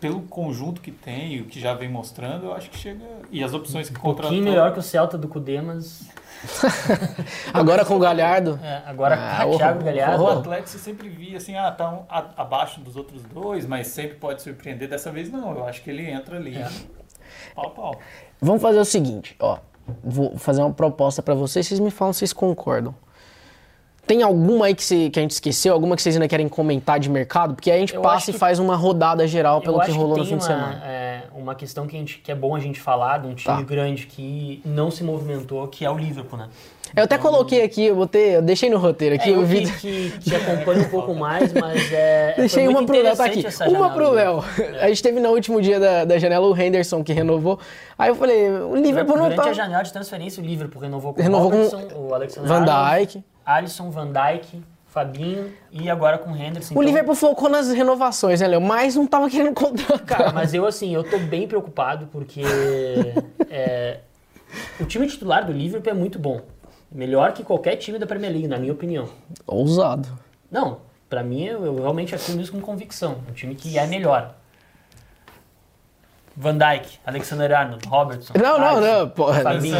pelo 0.00 0.22
conjunto 0.22 0.80
que 0.80 0.90
tem, 0.90 1.40
o 1.40 1.44
que 1.44 1.60
já 1.60 1.74
vem 1.74 1.88
mostrando, 1.88 2.46
eu 2.46 2.54
acho 2.54 2.68
que 2.70 2.76
chega 2.76 3.04
e 3.30 3.42
as 3.44 3.54
opções 3.54 3.88
que 3.88 3.96
Um 3.98 4.00
contratou. 4.00 4.30
pouquinho 4.30 4.42
melhor 4.44 4.72
que 4.72 4.78
o 4.78 4.82
Celta 4.82 5.16
do 5.16 5.28
Cudê, 5.28 5.60
mas 5.60 6.08
Agora 7.54 7.84
com 7.84 7.94
o 7.96 7.98
Galhardo. 8.00 8.58
é, 8.62 8.82
agora 8.84 9.14
Ah, 9.14 9.44
com 9.44 9.50
o 9.54 9.56
Thiago 9.58 9.84
Galhardo. 9.84 10.22
O 10.24 10.28
Atlético 10.28 10.68
você 10.70 10.78
sempre 10.78 11.08
via 11.08 11.36
assim, 11.36 11.56
ah, 11.56 11.70
tá 11.70 11.88
um- 11.90 12.02
a- 12.08 12.30
abaixo 12.36 12.80
dos 12.80 12.96
outros 12.96 13.22
dois, 13.22 13.64
mas 13.66 13.86
sempre 13.88 14.16
pode 14.16 14.42
surpreender. 14.42 14.88
Dessa 14.88 15.12
vez 15.12 15.30
não, 15.30 15.56
eu 15.56 15.64
acho 15.66 15.82
que 15.82 15.90
ele 15.90 16.08
entra 16.10 16.36
ali. 16.36 16.56
É. 16.56 16.68
Pau, 17.54 17.70
pau. 17.70 18.00
Vamos 18.40 18.60
fazer 18.60 18.78
o 18.80 18.84
seguinte, 18.84 19.36
ó. 19.38 19.58
Vou 20.02 20.36
fazer 20.38 20.62
uma 20.62 20.72
proposta 20.72 21.22
pra 21.22 21.34
vocês, 21.34 21.66
vocês 21.66 21.78
me 21.80 21.90
falam 21.90 22.12
se 22.12 22.20
vocês 22.20 22.32
concordam. 22.32 22.94
Tem 24.06 24.20
alguma 24.22 24.66
aí 24.66 24.74
que, 24.74 24.82
cê- 24.82 25.08
que 25.10 25.18
a 25.18 25.22
gente 25.22 25.30
esqueceu? 25.30 25.72
Alguma 25.72 25.94
que 25.94 26.02
vocês 26.02 26.16
ainda 26.16 26.26
querem 26.26 26.48
comentar 26.48 26.98
de 26.98 27.08
mercado? 27.08 27.54
Porque 27.54 27.70
aí 27.70 27.76
a 27.76 27.80
gente 27.80 27.94
Eu 27.94 28.02
passa 28.02 28.30
e 28.30 28.32
que- 28.32 28.38
faz 28.38 28.58
uma 28.58 28.74
rodada 28.74 29.26
geral 29.28 29.60
pelo 29.60 29.80
que 29.80 29.90
rolou 29.92 30.08
no 30.10 30.14
tem 30.16 30.24
fim 30.24 30.36
de 30.38 30.42
uma, 30.44 30.48
semana. 30.48 30.82
é, 30.84 31.20
uma 31.34 31.54
questão 31.54 31.86
que, 31.86 31.96
gente, 31.96 32.18
que 32.18 32.30
é 32.32 32.34
bom 32.34 32.54
a 32.56 32.60
gente 32.60 32.80
falar 32.80 33.18
de 33.20 33.28
um 33.28 33.34
time 33.34 33.44
Tá. 33.56 33.62
grande 33.62 34.06
que 34.06 34.60
não 34.64 34.90
se 34.90 35.04
movimentou, 35.04 35.66
que 35.68 35.84
é 35.84 35.90
o 35.90 35.96
Liverpool, 35.96 36.36
né? 36.38 36.48
Eu 36.94 37.04
até 37.04 37.16
coloquei 37.16 37.62
aqui, 37.62 37.86
eu 37.86 37.94
botei, 37.96 38.36
eu 38.36 38.42
deixei 38.42 38.68
no 38.68 38.76
roteiro 38.76 39.14
aqui 39.14 39.30
É, 39.32 39.36
o 39.36 39.40
que, 39.40 39.44
vídeo. 39.46 39.74
que, 39.78 40.10
que 40.20 40.34
acompanho 40.34 40.82
um 40.82 40.88
pouco 40.90 41.14
mais, 41.14 41.50
mas 41.52 41.90
é. 41.92 42.32
foi 42.34 42.40
Deixei 42.42 42.68
uma 42.68 42.84
pro 42.84 43.00
Léo, 43.00 43.16
tá 43.16 43.24
aqui. 43.24 43.44
Uma 43.68 43.88
pro 43.90 44.10
Léo. 44.10 44.44
A 44.82 44.88
gente 44.88 45.02
teve 45.02 45.20
no 45.20 45.30
último 45.30 45.62
dia 45.62 45.78
da, 45.80 46.04
da 46.04 46.18
janela 46.18 46.46
o 46.46 46.60
Henderson 46.60 47.02
que 47.04 47.12
renovou. 47.14 47.58
Aí 47.96 48.10
eu 48.10 48.14
falei, 48.16 48.50
o 48.50 48.74
Liverpool 48.74 49.16
não 49.16 49.22
Durante 49.30 49.42
tá. 49.42 49.50
a 49.50 49.52
janela 49.54 49.82
de 49.84 49.92
transferência, 49.92 50.42
o 50.42 50.44
Liverpool 50.46 50.82
renovou 50.82 51.14
com 51.14 51.20
o 51.20 51.22
Renovou 51.22 51.50
com 51.50 51.56
Robertson, 51.62 51.98
o 51.98 52.14
Alexander 52.14 52.48
Van 52.48 52.64
Dijk. 52.64 53.24
Alisson, 53.44 53.90
Van 53.90 54.08
Dijk, 54.12 54.62
Fabinho 54.86 55.52
e 55.70 55.88
agora 55.88 56.18
com 56.18 56.32
o 56.32 56.36
Henderson. 56.36 56.74
O 56.74 56.78
Então, 56.78 56.82
Liverpool 56.82 57.14
focou 57.14 57.48
nas 57.48 57.70
renovações, 57.72 58.40
né, 58.40 58.46
Léo? 58.48 58.60
Mas 58.60 58.94
não 58.94 59.06
tava 59.06 59.28
querendo 59.30 59.54
contratar. 59.54 60.00
Cara, 60.18 60.32
mas 60.32 60.52
eu 60.52 60.66
assim, 60.66 60.94
eu 60.94 61.02
tô 61.02 61.18
bem 61.18 61.48
preocupado 61.48 62.06
porque 62.12 62.42
é, 63.50 64.00
o 64.80 64.84
time 64.84 65.06
titular 65.06 65.46
do 65.46 65.52
Liverpool 65.52 65.90
é 65.92 65.94
muito 65.94 66.18
bom. 66.18 66.40
Melhor 66.90 67.32
que 67.32 67.42
qualquer 67.42 67.76
time 67.76 67.98
da 67.98 68.06
Premier 68.06 68.30
League, 68.30 68.48
na 68.48 68.58
minha 68.58 68.72
opinião. 68.72 69.08
Ousado. 69.46 70.08
Não, 70.50 70.80
pra 71.08 71.22
mim 71.22 71.44
eu, 71.44 71.64
eu 71.64 71.76
realmente 71.76 72.14
afirmo 72.14 72.42
isso 72.42 72.52
com 72.52 72.60
convicção. 72.60 73.16
Um 73.28 73.32
time 73.32 73.54
que 73.54 73.78
é 73.78 73.86
melhor. 73.86 74.34
Van 76.36 76.56
Dijk, 76.56 76.98
Alexander 77.04 77.54
Arnold, 77.54 77.86
Robertson. 77.86 78.32
Não, 78.36 78.58
não, 78.58 78.66
Alisson, 78.68 78.98
não. 78.98 79.08
Porra, 79.10 79.40
Fabinho. 79.42 79.76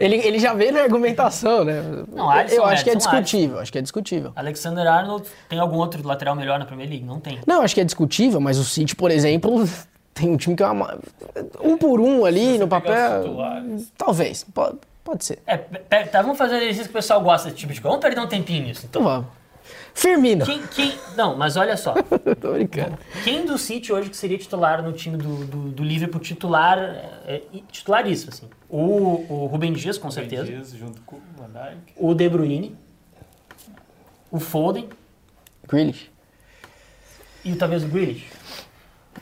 ele, 0.00 0.16
ele 0.16 0.38
já 0.38 0.54
veio 0.54 0.72
na 0.72 0.80
argumentação, 0.80 1.64
né? 1.64 1.82
Não, 2.08 2.30
Alisson, 2.30 2.56
eu 2.56 2.64
acho 2.64 2.84
que 2.84 2.90
é 2.90 2.94
discutível, 2.94 3.58
acho 3.58 3.72
que 3.72 3.78
é 3.78 3.82
discutível. 3.82 4.32
Alexander 4.34 4.86
Arnold, 4.86 5.28
tem 5.48 5.58
algum 5.58 5.76
outro 5.76 6.06
lateral 6.06 6.34
melhor 6.34 6.58
na 6.58 6.64
Premier 6.64 6.88
League? 6.88 7.04
Não 7.04 7.20
tem. 7.20 7.40
Não, 7.46 7.62
acho 7.62 7.74
que 7.74 7.80
é 7.80 7.84
discutível, 7.84 8.40
mas 8.40 8.58
o 8.58 8.64
City, 8.64 8.96
por 8.96 9.10
exemplo, 9.10 9.68
tem 10.14 10.30
um 10.30 10.36
time 10.36 10.56
que 10.56 10.62
é 10.62 10.66
uma... 10.66 10.98
um 11.60 11.76
por 11.76 12.00
um 12.00 12.24
ali 12.24 12.58
no 12.58 12.68
papel. 12.68 13.36
Talvez, 13.96 14.44
pode, 14.44 14.78
pode 15.04 15.24
ser. 15.24 15.40
É, 15.46 15.56
tá, 16.04 16.22
vamos 16.22 16.38
fazer 16.38 16.56
exercício 16.56 16.84
que 16.84 16.90
o 16.90 16.94
pessoal 16.94 17.20
gosta 17.20 17.48
desse 17.48 17.60
tipo 17.60 17.72
de 17.72 17.80
coisa. 17.80 17.96
Vamos 17.96 18.04
perder 18.04 18.20
um 18.20 18.28
tempinho 18.28 18.64
nisso, 18.64 18.86
então. 18.88 19.02
Então 19.02 19.12
vamos. 19.12 19.41
Firmino. 19.94 20.44
Quem, 20.44 20.62
quem, 20.68 20.98
não, 21.16 21.36
mas 21.36 21.56
olha 21.56 21.76
só. 21.76 21.94
Tô 22.40 22.52
brincando. 22.52 22.98
Quem 23.24 23.44
do 23.44 23.58
City 23.58 23.92
hoje 23.92 24.10
que 24.10 24.16
seria 24.16 24.38
titular 24.38 24.82
no 24.82 24.92
time 24.92 25.16
do, 25.16 25.44
do, 25.44 25.68
do 25.70 25.84
Liverpool, 25.84 26.20
titular, 26.20 26.78
é, 26.78 27.34
é, 27.36 27.42
titularíssimo, 27.70 28.32
assim? 28.32 28.48
O, 28.68 28.78
o 29.28 29.46
Rubem 29.46 29.72
Dias, 29.72 29.98
com 29.98 30.10
certeza. 30.10 30.44
Dias 30.44 30.72
junto 30.72 31.00
com 31.02 31.16
o 31.16 31.22
Van 31.36 31.50
Dijk. 31.50 31.92
O 31.96 32.14
De 32.14 32.28
Bruyne. 32.28 32.76
O 34.30 34.40
Foden. 34.40 34.88
Grealish. 35.68 36.10
e 37.44 37.54
talvez 37.54 37.84
o 37.84 37.88
Grealish. 37.88 38.26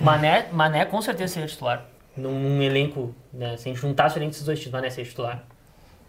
Mané, 0.01 0.49
Mané 0.53 0.85
com 0.85 1.03
certeza 1.03 1.35
seria 1.35 1.49
titular. 1.49 1.87
Num, 2.17 2.33
num 2.33 2.63
elenco, 2.63 3.15
né, 3.33 3.57
se 3.57 3.69
a 3.69 3.73
gente 3.73 3.81
juntasse 3.81 4.17
o 4.17 4.19
elenco 4.19 4.31
desses 4.31 4.47
dois 4.47 4.59
times, 4.59 4.73
Mané 4.73 4.91
seria 4.91 5.11
titular. 5.11 5.45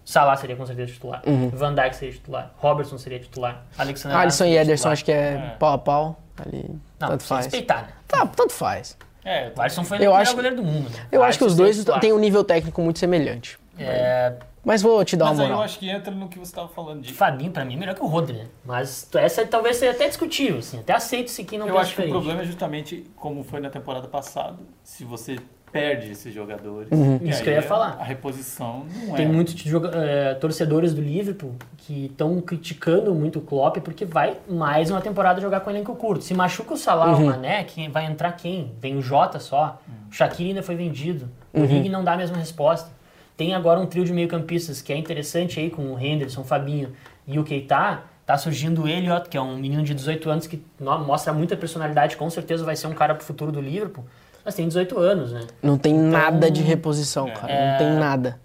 Salah 0.03 0.35
seria 0.35 0.55
com 0.55 0.65
certeza 0.65 0.91
titular. 0.91 1.21
Van 1.53 1.73
Dijk 1.75 1.95
seria 1.95 2.13
titular. 2.13 2.53
Robertson 2.57 2.97
seria 2.97 3.19
titular. 3.19 3.63
Alexander 3.77 4.17
Alisson 4.17 4.45
e 4.45 4.57
Ederson 4.57 4.73
titular. 4.75 4.93
acho 4.93 5.05
que 5.05 5.11
é, 5.11 5.15
É. 5.33 5.55
pau 5.59 5.73
a 5.73 5.77
pau. 5.77 6.19
Ali, 6.43 6.65
Não, 6.99 7.09
tanto 7.09 7.23
faz. 7.23 7.45
respeitar, 7.45 7.81
né? 7.83 7.87
Tá, 8.07 8.25
tanto 8.25 8.51
faz. 8.53 8.97
É, 9.23 9.51
O 9.55 9.61
Alisson 9.61 9.83
foi 9.83 9.97
Eu 9.97 10.01
o 10.01 10.03
melhor 10.05 10.21
acho- 10.21 10.35
goleiro 10.35 10.55
do 10.55 10.63
mundo, 10.63 10.89
né? 10.89 11.05
Eu 11.11 11.23
acho 11.23 11.37
que 11.37 11.43
os 11.45 11.55
dois 11.55 11.85
têm 11.99 12.11
um 12.11 12.17
nível 12.17 12.43
técnico 12.43 12.81
muito 12.81 12.97
semelhante. 12.97 13.59
É, 13.77 14.33
Mas 14.63 14.81
vou 14.81 15.03
te 15.05 15.15
dar 15.17 15.25
mas 15.25 15.37
uma 15.39 15.43
aí 15.43 15.49
eu 15.49 15.53
moral. 15.55 15.65
acho 15.65 15.79
que 15.79 15.89
entra 15.89 16.11
no 16.13 16.27
que 16.27 16.37
você 16.37 16.51
estava 16.51 16.67
falando 16.67 17.01
de 17.01 17.11
Fabinho, 17.13 17.51
pra 17.51 17.65
mim, 17.65 17.73
é 17.73 17.77
melhor 17.77 17.95
que 17.95 18.01
o 18.03 18.05
Rodri, 18.07 18.37
né? 18.37 18.45
Mas 18.65 19.07
essa 19.15 19.43
talvez 19.45 19.77
seja 19.77 19.91
até 19.91 20.07
discutível, 20.07 20.59
assim. 20.59 20.79
Até 20.79 20.93
aceito 20.93 21.29
se 21.31 21.41
aqui 21.41 21.57
não 21.57 21.67
Eu 21.67 21.77
acho 21.79 21.95
que 21.95 22.01
o 22.01 22.05
diferente. 22.05 22.11
problema 22.11 22.41
é 22.41 22.45
justamente 22.45 23.09
como 23.15 23.43
foi 23.43 23.59
na 23.59 23.69
temporada 23.71 24.07
passada. 24.07 24.57
Se 24.83 25.03
você 25.03 25.37
perde 25.71 26.11
esses 26.11 26.33
jogadores, 26.33 26.89
Uhum. 26.91 27.19
Isso 27.23 27.41
que 27.41 27.49
eu 27.49 27.53
ia 27.53 27.61
falar. 27.61 27.97
A 27.99 28.03
reposição 28.03 28.85
não 29.07 29.15
Tem 29.15 29.25
é. 29.25 29.29
muitos 29.29 29.55
é, 29.93 30.33
torcedores 30.35 30.93
do 30.93 31.01
Liverpool 31.01 31.55
que 31.77 32.05
estão 32.05 32.39
criticando 32.41 33.13
muito 33.15 33.39
o 33.39 33.41
Klopp 33.41 33.77
porque 33.77 34.05
vai 34.05 34.37
mais 34.49 34.91
uma 34.91 35.01
temporada 35.01 35.39
jogar 35.39 35.61
com 35.61 35.69
elenco 35.69 35.95
curto. 35.95 36.23
Se 36.23 36.33
machuca 36.33 36.73
o 36.73 36.77
Salah 36.77 37.11
ou 37.13 37.21
o 37.21 37.25
Mané, 37.25 37.63
quem 37.63 37.89
vai 37.89 38.05
entrar 38.05 38.33
quem? 38.33 38.73
Vem 38.79 38.97
o 38.97 39.01
Jota 39.01 39.39
só. 39.39 39.79
O 40.09 40.13
Shaqiri 40.13 40.49
ainda 40.49 40.63
foi 40.63 40.75
vendido. 40.75 41.29
O 41.53 41.63
Rig 41.63 41.89
não 41.89 42.03
dá 42.03 42.13
a 42.13 42.17
mesma 42.17 42.37
resposta. 42.37 42.89
Tem 43.35 43.53
agora 43.55 43.79
um 43.79 43.85
trio 43.85 44.05
de 44.05 44.13
meio-campistas 44.13 44.81
que 44.81 44.93
é 44.93 44.97
interessante 44.97 45.59
aí 45.59 45.69
com 45.69 45.93
o 45.93 45.99
Henderson, 45.99 46.41
o 46.41 46.43
Fabinho 46.43 46.91
e 47.25 47.39
o 47.39 47.43
Keita. 47.43 48.01
Tá 48.25 48.37
surgindo 48.37 48.83
o 48.83 48.87
Elliot, 48.87 49.27
que 49.29 49.35
é 49.35 49.41
um 49.41 49.57
menino 49.57 49.83
de 49.83 49.93
18 49.95 50.29
anos 50.29 50.47
que 50.47 50.63
mostra 50.79 51.33
muita 51.33 51.57
personalidade, 51.57 52.15
com 52.15 52.29
certeza 52.29 52.63
vai 52.63 52.75
ser 52.75 52.87
um 52.87 52.93
cara 52.93 53.15
pro 53.15 53.25
futuro 53.25 53.51
do 53.51 53.59
Liverpool. 53.59 54.05
Mas 54.43 54.55
tem 54.55 54.67
18 54.67 54.97
anos, 54.97 55.31
né? 55.31 55.41
Não 55.61 55.77
tem 55.77 55.93
nada 55.93 56.49
de 56.49 56.61
reposição, 56.61 57.27
É. 57.27 57.31
cara. 57.31 57.71
Não 57.71 57.77
tem 57.77 57.91
nada. 57.99 58.39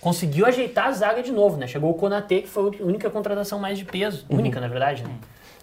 conseguiu 0.00 0.46
ajeitar 0.46 0.86
a 0.86 0.92
zaga 0.92 1.20
de 1.22 1.32
novo, 1.32 1.56
né? 1.56 1.66
Chegou 1.66 1.90
o 1.90 1.94
Konatê, 1.94 2.42
que 2.42 2.48
foi 2.48 2.78
a 2.80 2.84
única 2.84 3.10
contratação 3.10 3.58
mais 3.58 3.76
de 3.76 3.84
peso. 3.84 4.24
Única, 4.28 4.60
na 4.60 4.68
verdade, 4.68 5.02
né? 5.02 5.10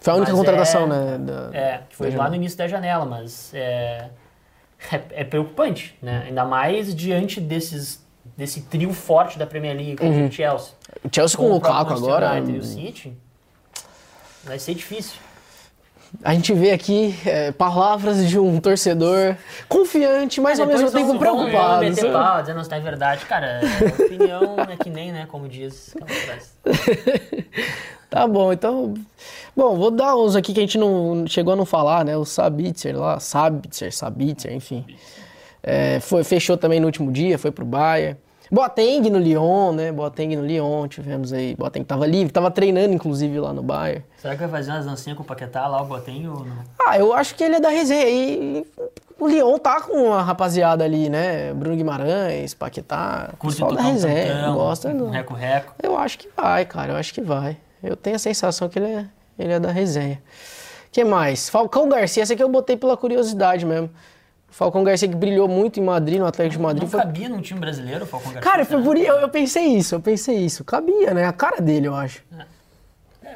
Foi 0.02 0.12
a 0.12 0.16
única 0.16 0.32
Mas 0.32 0.38
contratação, 0.40 0.84
é- 0.84 0.86
né? 0.86 1.18
da- 1.18 1.50
É, 1.58 1.80
que 1.88 1.96
foi 1.96 2.08
lá 2.08 2.12
janela. 2.12 2.28
no 2.28 2.34
início 2.36 2.58
da 2.58 2.68
janela, 2.68 3.04
mas 3.06 3.52
é, 3.54 4.10
é, 4.92 5.00
é 5.12 5.24
preocupante, 5.24 5.96
né? 6.02 6.24
Ainda 6.26 6.44
mais 6.44 6.94
diante 6.94 7.40
desses, 7.40 8.04
desse 8.36 8.60
trio 8.62 8.92
forte 8.92 9.38
da 9.38 9.46
Premier 9.46 9.74
League, 9.74 9.96
como 9.96 10.26
o 10.26 10.30
Chelsea. 10.30 10.72
O 11.02 11.08
Chelsea 11.10 11.38
com 11.38 11.44
o 11.44 11.50
o 11.50 11.52
Lukaku 11.54 11.94
agora. 11.94 12.38
E 12.38 12.58
o 12.58 12.62
City, 12.62 13.16
vai 14.44 14.58
ser 14.58 14.74
difícil. 14.74 15.16
A 16.22 16.32
gente 16.34 16.52
vê 16.54 16.70
aqui 16.70 17.14
é, 17.26 17.50
palavras 17.52 18.28
de 18.28 18.38
um 18.38 18.60
torcedor 18.60 19.36
confiante, 19.68 20.40
mas 20.40 20.60
ao 20.60 20.66
mesmo 20.66 20.90
tempo 20.90 21.06
vão- 21.08 21.18
vão- 21.18 21.18
preocupado. 21.18 21.80
meter 21.84 22.12
pau, 22.12 22.40
dizendo 22.40 22.56
não, 22.56 22.64
se 22.64 22.70
não 22.70 22.76
é 22.76 22.80
verdade. 22.80 23.26
Cara, 23.26 23.46
é, 23.46 24.02
opinião 24.04 24.56
é 24.70 24.76
que 24.76 24.88
nem, 24.90 25.10
né, 25.12 25.26
como 25.28 25.48
diz 25.48 25.94
frase. 26.06 26.50
Tá 28.08 28.28
bom, 28.28 28.52
então. 28.52 28.94
Bom, 29.56 29.76
vou 29.76 29.90
dar 29.90 30.14
uns 30.14 30.36
aqui 30.36 30.52
que 30.52 30.60
a 30.60 30.62
gente 30.62 30.78
não 30.78 31.24
chegou 31.26 31.52
a 31.52 31.56
não 31.56 31.66
falar, 31.66 32.04
né? 32.04 32.16
O 32.16 32.24
Sabitzer 32.24 32.96
lá, 32.96 33.18
Sabitzer, 33.18 33.92
Sabitzer, 33.92 34.52
enfim. 34.52 34.84
É, 35.60 35.98
foi, 35.98 36.22
fechou 36.22 36.56
também 36.56 36.78
no 36.78 36.86
último 36.86 37.10
dia, 37.10 37.36
foi 37.38 37.50
pro 37.50 37.64
Bayern. 37.64 38.16
Boateng 38.50 39.08
no 39.10 39.18
Lyon, 39.18 39.72
né? 39.72 39.90
Boateng 39.92 40.36
no 40.36 40.44
Lyon, 40.44 40.86
tivemos 40.86 41.32
aí. 41.32 41.54
Boateng 41.56 41.84
tava 41.84 42.06
livre, 42.06 42.32
tava 42.32 42.50
treinando 42.50 42.92
inclusive 42.94 43.38
lá 43.40 43.52
no 43.52 43.62
Bayern. 43.62 44.04
Será 44.18 44.34
que 44.34 44.40
vai 44.40 44.48
fazer 44.48 44.70
umas 44.70 44.84
dancinhas 44.86 45.16
com 45.16 45.22
o 45.22 45.26
Paquetá 45.26 45.66
lá, 45.66 45.82
o 45.82 45.86
Botenho 45.86 46.32
ou 46.32 46.44
não? 46.44 46.56
Ah, 46.86 46.98
eu 46.98 47.12
acho 47.12 47.34
que 47.34 47.42
ele 47.42 47.56
é 47.56 47.60
da 47.60 47.68
resenha. 47.70 48.08
E 48.08 48.66
o 49.18 49.26
Lyon 49.26 49.58
tá 49.58 49.80
com 49.80 50.12
a 50.12 50.22
rapaziada 50.22 50.84
ali, 50.84 51.08
né? 51.08 51.52
Bruno 51.54 51.76
Guimarães, 51.76 52.52
Paquetá, 52.54 53.30
Curte 53.38 53.56
pessoal 53.56 53.74
da 53.74 53.82
um 53.82 53.92
resenha. 53.92 54.34
tantão, 54.34 54.54
gosta 54.54 54.94
do... 54.94 55.08
reco-reco. 55.08 55.74
Eu 55.82 55.96
acho 55.96 56.18
que 56.18 56.28
vai, 56.36 56.64
cara. 56.64 56.92
Eu 56.92 56.96
acho 56.96 57.12
que 57.14 57.20
vai. 57.20 57.56
Eu 57.82 57.96
tenho 57.96 58.16
a 58.16 58.18
sensação 58.18 58.68
que 58.68 58.78
ele 58.78 58.86
é, 58.92 59.06
ele 59.38 59.52
é 59.52 59.60
da 59.60 59.70
resenha. 59.70 60.22
que 60.92 61.04
mais? 61.04 61.48
Falcão 61.48 61.88
Garcia. 61.88 62.22
Essa 62.22 62.34
aqui 62.34 62.42
eu 62.42 62.48
botei 62.48 62.76
pela 62.76 62.96
curiosidade 62.96 63.64
mesmo. 63.66 63.90
Falcão 64.56 64.84
Garcia 64.84 65.08
que 65.08 65.16
brilhou 65.16 65.48
muito 65.48 65.80
em 65.80 65.82
Madrid, 65.82 66.20
no 66.20 66.26
Atlético 66.26 66.58
de 66.58 66.62
Madrid. 66.62 66.82
Não 66.84 66.90
Foi... 66.90 67.00
cabia 67.00 67.28
num 67.28 67.40
time 67.40 67.58
brasileiro 67.58 68.04
o 68.04 68.06
Falcão 68.06 68.32
Garcia? 68.32 68.50
Cara, 68.52 68.64
foi 68.64 68.80
por... 68.80 68.96
eu, 68.96 69.16
eu 69.16 69.28
pensei 69.28 69.64
isso, 69.64 69.96
eu 69.96 70.00
pensei 70.00 70.36
isso. 70.36 70.62
Cabia, 70.62 71.12
né? 71.12 71.24
A 71.26 71.32
cara 71.32 71.60
dele, 71.60 71.88
eu 71.88 71.94
acho. 71.94 72.22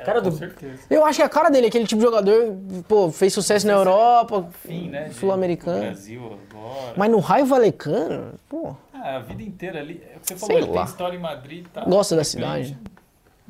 Cara 0.04 0.22
Com 0.22 0.30
do... 0.30 0.36
certeza. 0.36 0.82
Eu 0.88 1.04
acho 1.04 1.18
que 1.18 1.22
a 1.24 1.28
cara 1.28 1.50
dele, 1.50 1.66
aquele 1.66 1.86
tipo 1.86 1.98
de 1.98 2.04
jogador, 2.06 2.54
pô, 2.86 3.10
fez 3.10 3.32
sucesso 3.34 3.66
na 3.66 3.72
Europa, 3.72 4.48
né? 4.64 5.10
sul-americano. 5.10 5.80
Brasil 5.80 6.38
agora. 6.52 6.92
Mas 6.96 7.10
no 7.10 7.18
Raio 7.18 7.46
Valecano, 7.46 8.34
pô, 8.48 8.76
Ah, 8.94 9.16
a 9.16 9.18
vida 9.18 9.42
inteira 9.42 9.80
ali. 9.80 10.00
É 10.04 10.18
você 10.22 10.36
Sei 10.36 10.36
falou, 10.38 10.56
ele 10.56 10.66
lá. 10.68 10.82
tem 10.84 10.84
história 10.84 11.16
em 11.16 11.20
Madrid, 11.20 11.66
tá? 11.74 11.84
Gosta 11.84 12.14
da 12.14 12.22
cidade. 12.22 12.78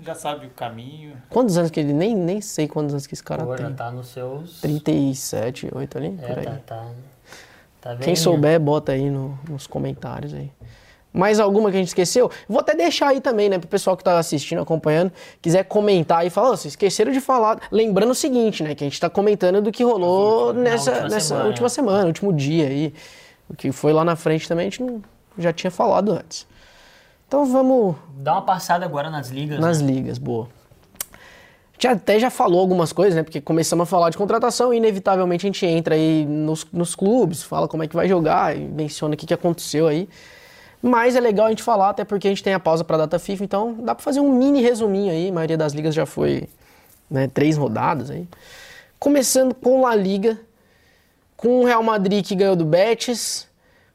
Já 0.03 0.15
sabe 0.15 0.47
o 0.47 0.51
caminho. 0.51 1.13
quantos 1.29 1.59
anos 1.59 1.71
que 1.71 1.81
ele. 1.81 1.93
Nem, 1.93 2.15
nem 2.17 2.41
sei 2.41 2.67
quantos 2.67 2.95
anos 2.95 3.07
que 3.07 3.13
esse 3.15 3.23
cara 3.23 3.45
Pô, 3.45 3.57
já 3.57 3.67
tem. 3.67 3.75
tá 3.77 3.91
nos 3.91 4.09
seus... 4.09 4.61
37, 4.63 5.69
8 5.75 5.99
ali, 5.99 6.19
É, 6.23 6.27
por 6.29 6.39
aí. 6.39 6.45
tá, 6.47 6.59
tá. 6.67 6.87
Tá 7.81 7.97
Quem 7.97 8.17
souber, 8.17 8.59
bota 8.61 8.93
aí 8.93 9.09
no- 9.11 9.39
nos 9.49 9.67
comentários 9.67 10.35
aí. 10.35 10.51
Mais 11.13 11.41
alguma 11.41 11.71
que 11.71 11.77
a 11.77 11.79
gente 11.79 11.89
esqueceu? 11.89 12.31
Vou 12.49 12.61
até 12.61 12.75
deixar 12.75 13.09
aí 13.09 13.21
também, 13.21 13.49
né, 13.49 13.59
pro 13.59 13.67
pessoal 13.67 13.97
que 13.97 14.05
tá 14.05 14.19
assistindo, 14.19 14.61
acompanhando, 14.61 15.11
quiser 15.41 15.65
comentar 15.65 16.25
e 16.27 16.31
falar, 16.31 16.49
"Ô, 16.51 16.57
vocês 16.57 16.73
esqueceram 16.73 17.11
de 17.13 17.21
falar. 17.21 17.61
Lembrando 17.73 18.11
o 18.11 18.15
seguinte, 18.15 18.63
né, 18.63 18.75
que 18.75 18.85
a 18.85 18.87
gente 18.87 19.01
tá 19.01 19.09
comentando 19.09 19.63
do 19.63 19.73
que 19.73 19.83
rolou 19.83 20.53
Na 20.53 20.61
nessa, 20.61 20.91
última 20.91 21.09
nessa 21.09 21.29
semana, 21.29 21.47
última 21.49 21.65
né? 21.65 21.69
semana, 21.71 22.07
último 22.07 22.33
dia 22.33 22.67
aí. 22.69 22.93
O 23.49 23.55
que 23.55 23.73
foi 23.73 23.93
lá 23.93 24.05
na 24.05 24.17
frente 24.17 24.47
também, 24.47 24.67
a 24.67 24.71
gente 24.71 24.83
não, 24.83 25.01
já 25.39 25.53
tinha 25.53 25.71
falado 25.71 26.13
antes. 26.13 26.47
Então 27.27 27.47
vamos 27.47 27.97
Dá 28.19 28.33
uma 28.33 28.43
passada 28.43 28.85
agora 28.85 29.09
nas 29.11 29.29
ligas. 29.31 29.59
nas 29.59 29.81
né? 29.81 29.91
ligas, 29.93 30.19
boa. 30.19 30.49
A 31.79 31.81
gente 31.81 31.87
até 31.87 32.19
já 32.19 32.29
falou 32.29 32.59
algumas 32.59 32.93
coisas, 32.93 33.15
né? 33.15 33.23
Porque 33.23 33.41
começamos 33.41 33.85
a 33.85 33.87
falar 33.87 34.11
de 34.11 34.19
contratação 34.19 34.75
e 34.75 34.79
inevitavelmente 34.79 35.47
a 35.47 35.49
gente 35.49 35.65
entra 35.65 35.95
aí 35.95 36.27
nos, 36.27 36.67
nos 36.73 36.97
clubes, 36.97 37.45
fala 37.45 37.69
como 37.69 37.85
é 37.85 37.87
que 37.87 37.95
vai 37.95 38.09
jogar 38.09 38.57
menciona 38.57 39.15
o 39.15 39.17
que, 39.17 39.25
que 39.25 39.33
aconteceu 39.33 39.87
aí. 39.87 40.09
Mas 40.83 41.15
é 41.15 41.21
legal 41.21 41.47
a 41.47 41.51
gente 41.51 41.63
falar, 41.63 41.91
até 41.91 42.05
porque 42.05 42.27
a 42.27 42.31
gente 42.31 42.43
tem 42.43 42.53
a 42.53 42.59
pausa 42.59 42.83
para 42.83 42.97
a 42.97 42.99
data 43.01 43.19
FIFA, 43.19 43.45
então 43.45 43.75
dá 43.75 43.95
para 43.95 44.03
fazer 44.03 44.19
um 44.19 44.33
mini 44.33 44.61
resuminho 44.61 45.13
aí. 45.13 45.29
A 45.29 45.33
maioria 45.33 45.57
das 45.57 45.73
ligas 45.73 45.95
já 45.95 46.05
foi 46.05 46.49
né, 47.09 47.29
três 47.29 47.57
rodadas 47.57 48.11
aí. 48.11 48.29
Começando 48.99 49.55
com 49.55 49.81
La 49.81 49.95
Liga, 49.95 50.39
com 51.37 51.61
o 51.61 51.65
Real 51.65 51.83
Madrid 51.83 52.27
que 52.27 52.35
ganhou 52.35 52.57
do 52.57 52.65
Betis, 52.65 53.48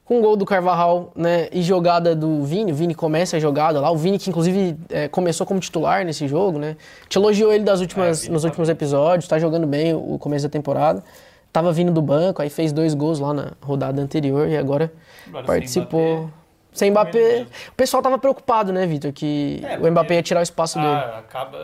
com 0.04 0.18
o 0.18 0.22
gol 0.22 0.36
do 0.36 0.44
Carvajal, 0.44 1.10
né, 1.16 1.48
e 1.50 1.62
jogada 1.62 2.14
do 2.14 2.42
Vini, 2.44 2.72
o 2.72 2.74
Vini 2.74 2.94
começa 2.94 3.38
a 3.38 3.40
jogada 3.40 3.80
lá, 3.80 3.90
o 3.90 3.96
Vini 3.96 4.18
que 4.18 4.28
inclusive 4.28 4.76
é, 4.90 5.08
começou 5.08 5.46
como 5.46 5.58
titular 5.60 6.04
nesse 6.04 6.28
jogo, 6.28 6.58
né, 6.58 6.76
te 7.08 7.16
elogiou 7.16 7.52
ele 7.52 7.64
das 7.64 7.80
últimas, 7.80 8.26
É, 8.26 8.30
nos 8.30 8.42
tá 8.42 8.48
últimos 8.48 8.68
episódios, 8.68 9.26
tá 9.26 9.38
jogando 9.38 9.66
bem 9.66 9.94
o 9.94 10.18
começo 10.18 10.46
da 10.46 10.50
temporada, 10.50 11.02
tava 11.50 11.72
vindo 11.72 11.90
do 11.90 12.02
banco, 12.02 12.42
aí 12.42 12.50
fez 12.50 12.70
dois 12.70 12.92
gols 12.92 13.18
lá 13.18 13.32
na 13.32 13.52
rodada 13.62 14.02
anterior 14.02 14.46
e 14.46 14.56
agora, 14.56 14.92
Agora, 15.26 15.42
sem 15.42 15.46
participou... 15.46 16.16
Mbappé, 16.18 16.32
Sem 16.74 16.90
Mbappé, 16.90 17.46
o 17.68 17.74
pessoal 17.76 18.02
tava 18.02 18.18
preocupado, 18.18 18.72
né, 18.72 18.84
Vitor, 18.84 19.12
que 19.12 19.62
É, 19.64 19.78
o 19.78 19.90
Mbappé 19.90 20.16
ia 20.16 20.22
tirar 20.22 20.40
o 20.40 20.42
espaço 20.42 20.76
dele. 20.76 20.88
Ah, 20.88 21.20
acaba 21.20 21.58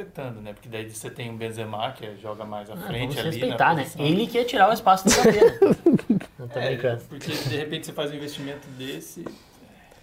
afetando, 0.00 0.40
né? 0.42 0.52
Porque 0.52 0.68
daí 0.68 0.88
você 0.90 1.08
tem 1.08 1.30
o 1.30 1.32
Benzema, 1.34 1.90
que 1.92 2.16
joga 2.20 2.44
mais 2.44 2.68
à 2.70 2.74
Ah, 2.74 2.76
frente 2.76 3.14
vamos 3.14 3.18
ali 3.18 3.30
respeitar, 3.30 3.74
na 3.74 3.82
né? 3.82 3.86
Ele 3.98 4.26
que 4.26 4.36
ia 4.36 4.44
tirar 4.44 4.68
o 4.68 4.72
espaço 4.72 5.04
do 5.06 5.12
Mbappé, 5.12 5.32
né? 5.32 6.18
Não 6.38 6.48
tô 6.48 6.58
É, 6.58 6.66
brincando. 6.68 7.02
porque 7.08 7.32
de 7.32 7.56
repente 7.56 7.86
você 7.86 7.92
faz 7.92 8.10
um 8.10 8.14
investimento 8.14 8.68
desse, 8.78 9.24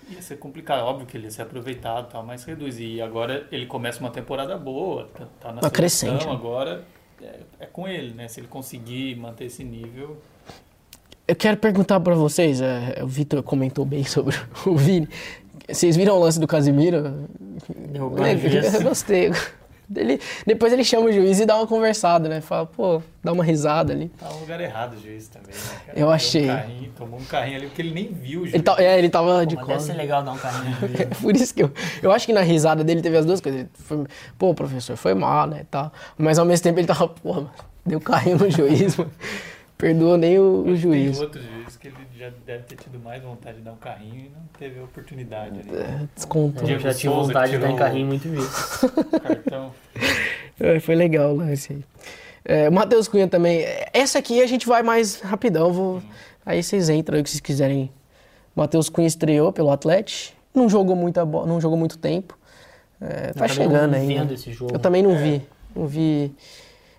ia 0.09 0.21
ser 0.21 0.37
complicado. 0.37 0.81
Óbvio 0.83 1.05
que 1.05 1.15
ele 1.15 1.25
ia 1.25 1.31
ser 1.31 1.43
aproveitado, 1.43 2.07
e 2.09 2.11
tal, 2.11 2.23
mas 2.23 2.43
reduz. 2.43 2.79
E 2.79 2.99
agora 3.01 3.47
ele 3.51 3.67
começa 3.67 3.99
uma 3.99 4.09
temporada 4.09 4.57
boa, 4.57 5.07
tá, 5.13 5.27
tá 5.39 5.51
na 5.51 5.61
Uma 5.61 5.69
crescente, 5.69 6.25
né? 6.25 6.31
agora 6.31 6.83
é, 7.21 7.39
é 7.59 7.65
com 7.67 7.87
ele, 7.87 8.13
né? 8.15 8.27
Se 8.27 8.39
ele 8.39 8.47
conseguir 8.47 9.15
manter 9.15 9.45
esse 9.45 9.63
nível, 9.63 10.17
Eu 11.27 11.35
quero 11.35 11.55
perguntar 11.57 11.99
pra 11.99 12.15
vocês, 12.15 12.59
é, 12.61 12.99
o 13.03 13.07
Vitor 13.07 13.41
comentou 13.43 13.85
bem 13.85 14.03
sobre 14.03 14.35
o 14.65 14.75
Vini. 14.75 15.07
Vocês 15.69 15.95
viram 15.95 16.17
o 16.17 16.19
lance 16.19 16.39
do 16.39 16.47
Casimiro? 16.47 17.27
Derrubou 17.69 18.25
É, 18.25 18.35
gostei. 18.83 19.31
Ele, 19.95 20.19
depois 20.45 20.71
ele 20.73 20.83
chama 20.83 21.07
o 21.07 21.11
juiz 21.11 21.39
e 21.39 21.45
dá 21.45 21.57
uma 21.57 21.67
conversada, 21.67 22.29
né? 22.29 22.41
Fala, 22.41 22.65
pô, 22.65 23.01
dá 23.23 23.31
uma 23.31 23.43
risada 23.43 23.93
ali. 23.93 24.09
tá 24.17 24.29
no 24.29 24.39
lugar 24.39 24.59
errado 24.61 24.95
o 24.95 25.01
juiz 25.01 25.27
também, 25.27 25.49
né? 25.53 25.61
cara? 25.85 25.99
Eu 25.99 26.09
achei. 26.09 26.43
Um 26.45 26.55
carrinho, 26.55 26.91
tomou 26.97 27.19
um 27.19 27.25
carrinho 27.25 27.57
ali 27.57 27.65
porque 27.67 27.81
ele 27.81 27.91
nem 27.91 28.07
viu 28.07 28.39
o 28.41 28.43
juiz. 28.43 28.53
Ele, 28.53 28.63
tá, 28.63 28.75
é, 28.79 28.97
ele 28.97 29.09
tava 29.09 29.45
de 29.45 29.55
Mas 29.55 29.65
deve 29.67 29.79
ser 29.79 29.87
costas. 29.87 29.97
legal 29.97 30.23
dar 30.23 30.31
um 30.31 30.37
carrinho 30.37 30.71
no 30.71 30.87
juiz, 30.87 30.99
né? 30.99 31.05
Por 31.21 31.35
isso 31.35 31.53
que 31.53 31.63
eu, 31.63 31.71
eu 32.01 32.11
acho 32.11 32.25
que 32.25 32.33
na 32.33 32.41
risada 32.41 32.83
dele 32.83 33.01
teve 33.01 33.17
as 33.17 33.25
duas 33.25 33.41
coisas. 33.41 33.61
Ele 33.61 33.69
foi, 33.73 34.05
pô, 34.37 34.53
professor, 34.53 34.95
foi 34.95 35.13
mal, 35.13 35.47
né? 35.47 35.65
Tal. 35.69 35.91
Mas 36.17 36.39
ao 36.39 36.45
mesmo 36.45 36.63
tempo 36.63 36.79
ele 36.79 36.87
tava, 36.87 37.07
pô, 37.07 37.33
mano, 37.33 37.51
deu 37.85 37.99
carrinho 37.99 38.37
no 38.37 38.49
juiz, 38.49 38.95
mano. 38.97 39.11
Perdoou 39.77 40.17
nem 40.17 40.39
o, 40.39 40.61
o 40.61 40.63
Tem 40.65 40.75
juiz. 40.77 41.19
outro 41.19 41.41
juiz 41.41 41.62
já 42.23 42.31
deve 42.45 42.63
ter 42.63 42.75
tido 42.77 42.99
mais 42.99 43.21
vontade 43.21 43.57
de 43.57 43.63
dar 43.63 43.73
um 43.73 43.77
carrinho 43.77 44.25
e 44.25 44.29
não 44.29 44.47
teve 44.57 44.79
a 44.79 44.83
oportunidade 44.83 45.59
ali. 45.59 45.75
É, 45.75 46.07
descontou. 46.15 46.67
Eu 46.69 46.79
já 46.79 46.93
tive 46.93 47.13
Souza 47.13 47.27
vontade 47.27 47.51
de 47.51 47.57
dar 47.57 47.65
tirou- 47.67 47.77
carrinho 47.79 48.07
muito 48.07 48.29
vezes. 48.29 48.79
Cartão. 49.21 49.71
É, 50.59 50.79
foi 50.79 50.95
legal 50.95 51.33
o 51.33 51.37
lance 51.37 51.73
aí. 51.73 51.83
É, 52.45 52.69
o 52.69 52.71
Matheus 52.71 53.07
Cunha 53.07 53.27
também. 53.27 53.65
Essa 53.91 54.19
aqui 54.19 54.41
a 54.41 54.47
gente 54.47 54.65
vai 54.67 54.83
mais 54.83 55.19
rapidão. 55.19 55.73
Vou... 55.73 56.01
Aí 56.45 56.63
vocês 56.63 56.89
entram 56.89 57.15
aí 57.15 57.21
o 57.21 57.23
que 57.23 57.29
vocês 57.29 57.41
quiserem. 57.41 57.91
O 58.55 58.59
Matheus 58.61 58.87
Cunha 58.89 59.07
estreou 59.07 59.51
pelo 59.51 59.69
Atlético. 59.71 60.35
Não 60.53 60.69
jogou 60.69 60.95
muita 60.95 61.25
bola, 61.25 61.47
não 61.47 61.59
jogou 61.59 61.77
muito 61.77 61.97
tempo. 61.97 62.37
É, 63.01 63.33
tá 63.33 63.45
Eu 63.45 63.49
chegando 63.49 63.95
esse 64.31 64.53
jogo. 64.53 64.73
Eu 64.73 64.79
também 64.79 65.01
não 65.03 65.17
vi. 65.17 65.41
Não 65.75 65.87
vi. 65.87 66.33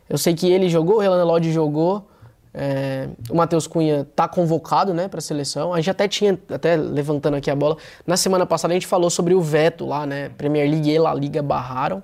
Eu 0.09 0.19
sei 0.19 0.35
que 0.35 0.51
ele 0.51 0.69
jogou, 0.69 0.97
o 0.97 0.99
Renan 0.99 1.25
Lodge 1.25 1.53
jogou. 1.53 2.07
É, 2.55 3.09
o 3.29 3.35
Matheus 3.35 3.67
Cunha 3.67 4.07
tá 4.15 4.29
convocado, 4.29 4.95
né, 4.95 5.09
pra 5.09 5.21
seleção. 5.21 5.75
A 5.75 5.79
gente 5.79 5.91
até 5.91 6.07
tinha, 6.07 6.39
até 6.49 6.77
levantando 6.77 7.37
aqui 7.37 7.51
a 7.51 7.57
bola, 7.57 7.77
na 8.07 8.17
semana 8.17 8.47
passada 8.47 8.73
a 8.73 8.77
gente 8.77 8.87
falou 8.87 9.11
sobre 9.11 9.35
o 9.35 9.41
veto 9.41 9.85
lá, 9.85 10.07
né? 10.07 10.29
Premier 10.31 10.71
League 10.71 10.89
e 10.89 10.99
La 10.99 11.13
Liga 11.13 11.43
barraram. 11.43 12.03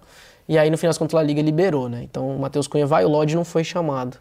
E 0.49 0.59
aí, 0.59 0.69
no 0.69 0.77
final 0.77 0.91
das 0.91 0.99
contas, 0.99 1.15
a 1.15 1.23
Liga 1.23 1.41
liberou, 1.41 1.89
né? 1.89 2.03
Então 2.03 2.37
o 2.37 2.41
Matheus 2.41 2.67
Cunha 2.67 2.85
vai, 2.85 3.05
o 3.05 3.09
Lodge 3.09 3.37
não 3.37 3.45
foi 3.45 3.63
chamado. 3.63 4.19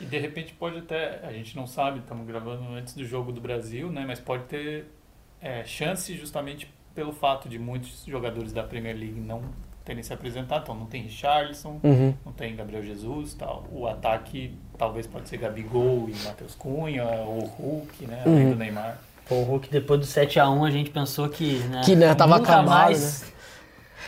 E 0.00 0.06
de 0.06 0.18
repente 0.18 0.54
pode 0.54 0.78
até, 0.78 1.20
a 1.22 1.32
gente 1.32 1.54
não 1.54 1.66
sabe, 1.66 1.98
estamos 1.98 2.26
gravando 2.26 2.72
antes 2.72 2.94
do 2.94 3.04
jogo 3.04 3.30
do 3.32 3.40
Brasil, 3.40 3.90
né? 3.90 4.04
Mas 4.06 4.18
pode 4.18 4.44
ter 4.44 4.86
é, 5.40 5.64
chance 5.64 6.16
justamente 6.16 6.72
pelo 6.94 7.12
fato 7.12 7.48
de 7.48 7.58
muitos 7.58 8.04
jogadores 8.06 8.52
da 8.52 8.62
Premier 8.62 8.96
League 8.96 9.20
não 9.20 9.42
terem 9.88 10.02
se 10.02 10.12
apresentado. 10.12 10.62
Então 10.62 10.74
não 10.74 10.84
tem 10.86 11.02
Richarlison, 11.02 11.80
Uhum. 11.82 12.12
não 12.26 12.32
tem 12.32 12.54
Gabriel 12.54 12.82
Jesus 12.84 13.32
tal. 13.34 13.64
O 13.72 13.86
ataque 13.86 14.54
talvez 14.76 15.06
pode 15.06 15.28
ser 15.28 15.38
Gabigol 15.38 16.08
e 16.08 16.14
Matheus 16.26 16.54
Cunha, 16.54 17.04
ou 17.26 17.40
Hulk, 17.58 18.06
né? 18.06 18.22
Além 18.24 18.44
Uhum. 18.44 18.50
do 18.50 18.56
Neymar. 18.56 18.98
Pô, 19.26 19.36
o 19.36 19.42
Hulk, 19.44 19.70
depois 19.70 19.98
do 20.00 20.06
7x1, 20.06 20.64
a 20.66 20.70
gente 20.70 20.90
pensou 20.90 21.28
que, 21.28 21.54
né, 21.70 21.80
Que, 21.84 21.96
né, 21.96 22.14
tava 22.14 22.38
nunca 22.38 22.52
acabado, 22.52 22.68
mais 22.68 23.24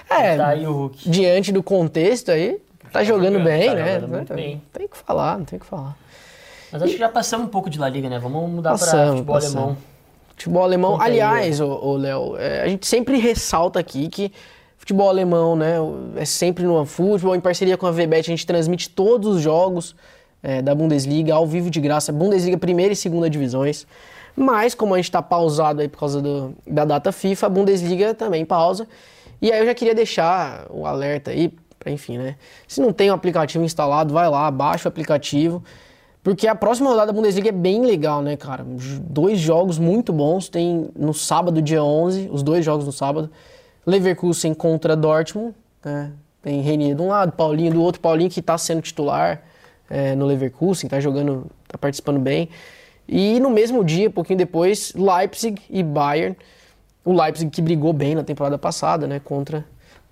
É, 0.09 0.37
tá 0.37 0.49
aí 0.49 0.67
o 0.67 0.73
Hulk. 0.73 1.09
diante 1.09 1.51
do 1.53 1.63
contexto 1.63 2.31
aí, 2.31 2.61
tá 2.93 3.03
jogando 3.03 3.39
jogando, 3.39 3.45
bem, 3.45 3.69
tá 3.69 3.75
né? 3.75 4.01
jogando 4.01 4.35
bem. 4.35 4.63
Tem 4.73 4.87
que 4.89 4.97
falar, 4.99 5.39
não 5.39 5.45
tem 5.47 5.57
o 5.57 5.61
que 5.61 5.67
falar. 5.67 5.97
Mas 6.73 6.83
acho 6.83 6.93
que 6.93 6.99
já 6.99 7.09
passamos 7.09 7.47
um 7.47 7.51
pouco 7.51 7.69
de 7.71 7.79
La 7.79 7.89
Liga, 7.89 8.09
né? 8.09 8.19
Vamos 8.19 8.49
mudar 8.51 8.71
pra 8.71 8.79
Passamos, 8.79 9.11
futebol 9.17 9.35
passamos. 9.35 9.57
alemão. 9.57 9.77
Futebol 10.29 10.63
alemão, 10.63 10.93
Conta 10.93 11.05
aliás, 11.05 11.61
ô, 11.61 11.97
Léo, 11.97 12.37
é, 12.39 12.63
a 12.63 12.69
gente 12.69 12.87
sempre 12.87 13.19
ressalta 13.19 13.79
aqui 13.79 14.09
que 14.09 14.33
futebol 14.81 15.11
alemão, 15.11 15.55
né, 15.55 15.75
é 16.17 16.25
sempre 16.25 16.65
no 16.65 16.85
futebol 16.87 17.37
em 17.37 17.41
parceria 17.41 17.77
com 17.77 17.87
a 17.87 17.91
VBet, 17.91 18.21
a 18.21 18.23
gente 18.33 18.47
transmite 18.47 18.89
todos 18.89 19.37
os 19.37 19.43
jogos 19.43 19.95
é, 20.43 20.63
da 20.63 20.75
Bundesliga 20.75 21.35
ao 21.35 21.47
vivo 21.47 21.71
de 21.71 21.79
graça, 21.83 22.11
Bundesliga 22.11 22.57
primeira 22.57 22.95
e 22.95 22.97
segunda 22.97 23.29
divisões. 23.29 23.87
Mas 24.35 24.75
como 24.75 24.95
a 24.95 24.97
gente 24.97 25.05
está 25.05 25.21
pausado 25.21 25.83
aí 25.83 25.89
por 25.89 25.99
causa 25.99 26.23
do- 26.23 26.55
da 26.67 26.87
data 26.87 27.13
FIFA, 27.13 27.47
a 27.47 27.51
Bundesliga 27.51 28.15
também 28.15 28.43
pausa. 28.45 28.89
E 29.43 29.53
aí 29.53 29.61
eu 29.61 29.67
já 29.67 29.75
queria 29.75 29.95
deixar 29.95 30.67
o 30.71 30.87
alerta 30.87 31.31
aí, 31.31 31.53
enfim, 31.85 32.17
né? 32.17 32.37
Se 32.67 32.81
não 32.81 32.91
tem 32.91 33.11
o 33.11 33.13
aplicativo 33.13 33.63
instalado, 33.63 34.15
vai 34.15 34.31
lá, 34.31 34.51
baixa 34.51 34.89
o 34.89 34.91
aplicativo. 34.91 35.63
Porque 36.23 36.47
a 36.49 36.55
próxima 36.55 36.89
rodada 36.89 37.09
da 37.09 37.13
Bundesliga 37.13 37.51
é 37.51 37.53
bem 37.53 37.85
legal, 37.85 38.23
né, 38.23 38.35
cara? 38.37 38.65
Dois 39.01 39.39
jogos 39.39 39.79
muito 39.79 40.11
bons. 40.13 40.49
Tem 40.49 40.89
no 40.97 41.13
sábado, 41.13 41.61
dia 41.61 41.83
11, 41.85 42.31
os 42.33 42.43
dois 42.43 42.65
jogos 42.65 42.87
no 42.87 42.93
sábado. 42.93 43.31
Leverkusen 43.87 44.55
contra 44.55 44.97
Dortmund. 44.97 45.55
né? 45.85 46.13
Tem 46.43 46.61
Renier 46.63 46.95
de 46.95 47.03
um 47.03 47.09
lado, 47.09 47.33
Paulinho 47.33 47.73
do 47.73 47.83
outro. 47.83 48.01
Paulinho 48.01 48.31
que 48.31 48.41
tá 48.41 48.57
sendo 48.57 48.81
titular 48.81 49.43
é, 49.89 50.15
no 50.15 50.25
Leverkusen, 50.27 50.89
tá 50.89 50.99
jogando, 51.01 51.51
tá 51.69 51.77
participando 51.77 52.19
bem. 52.19 52.49
E 53.07 53.41
no 53.41 53.51
mesmo 53.51 53.85
dia, 53.85 54.09
pouquinho 54.09 54.39
depois, 54.39 54.95
Leipzig 54.95 55.61
e 55.69 55.83
Bayern. 55.83 56.37
O 57.05 57.13
Leipzig 57.13 57.51
que 57.51 57.61
brigou 57.61 57.93
bem 57.93 58.15
na 58.15 58.23
temporada 58.23 58.57
passada, 58.57 59.07
né? 59.07 59.21
Contra 59.23 59.65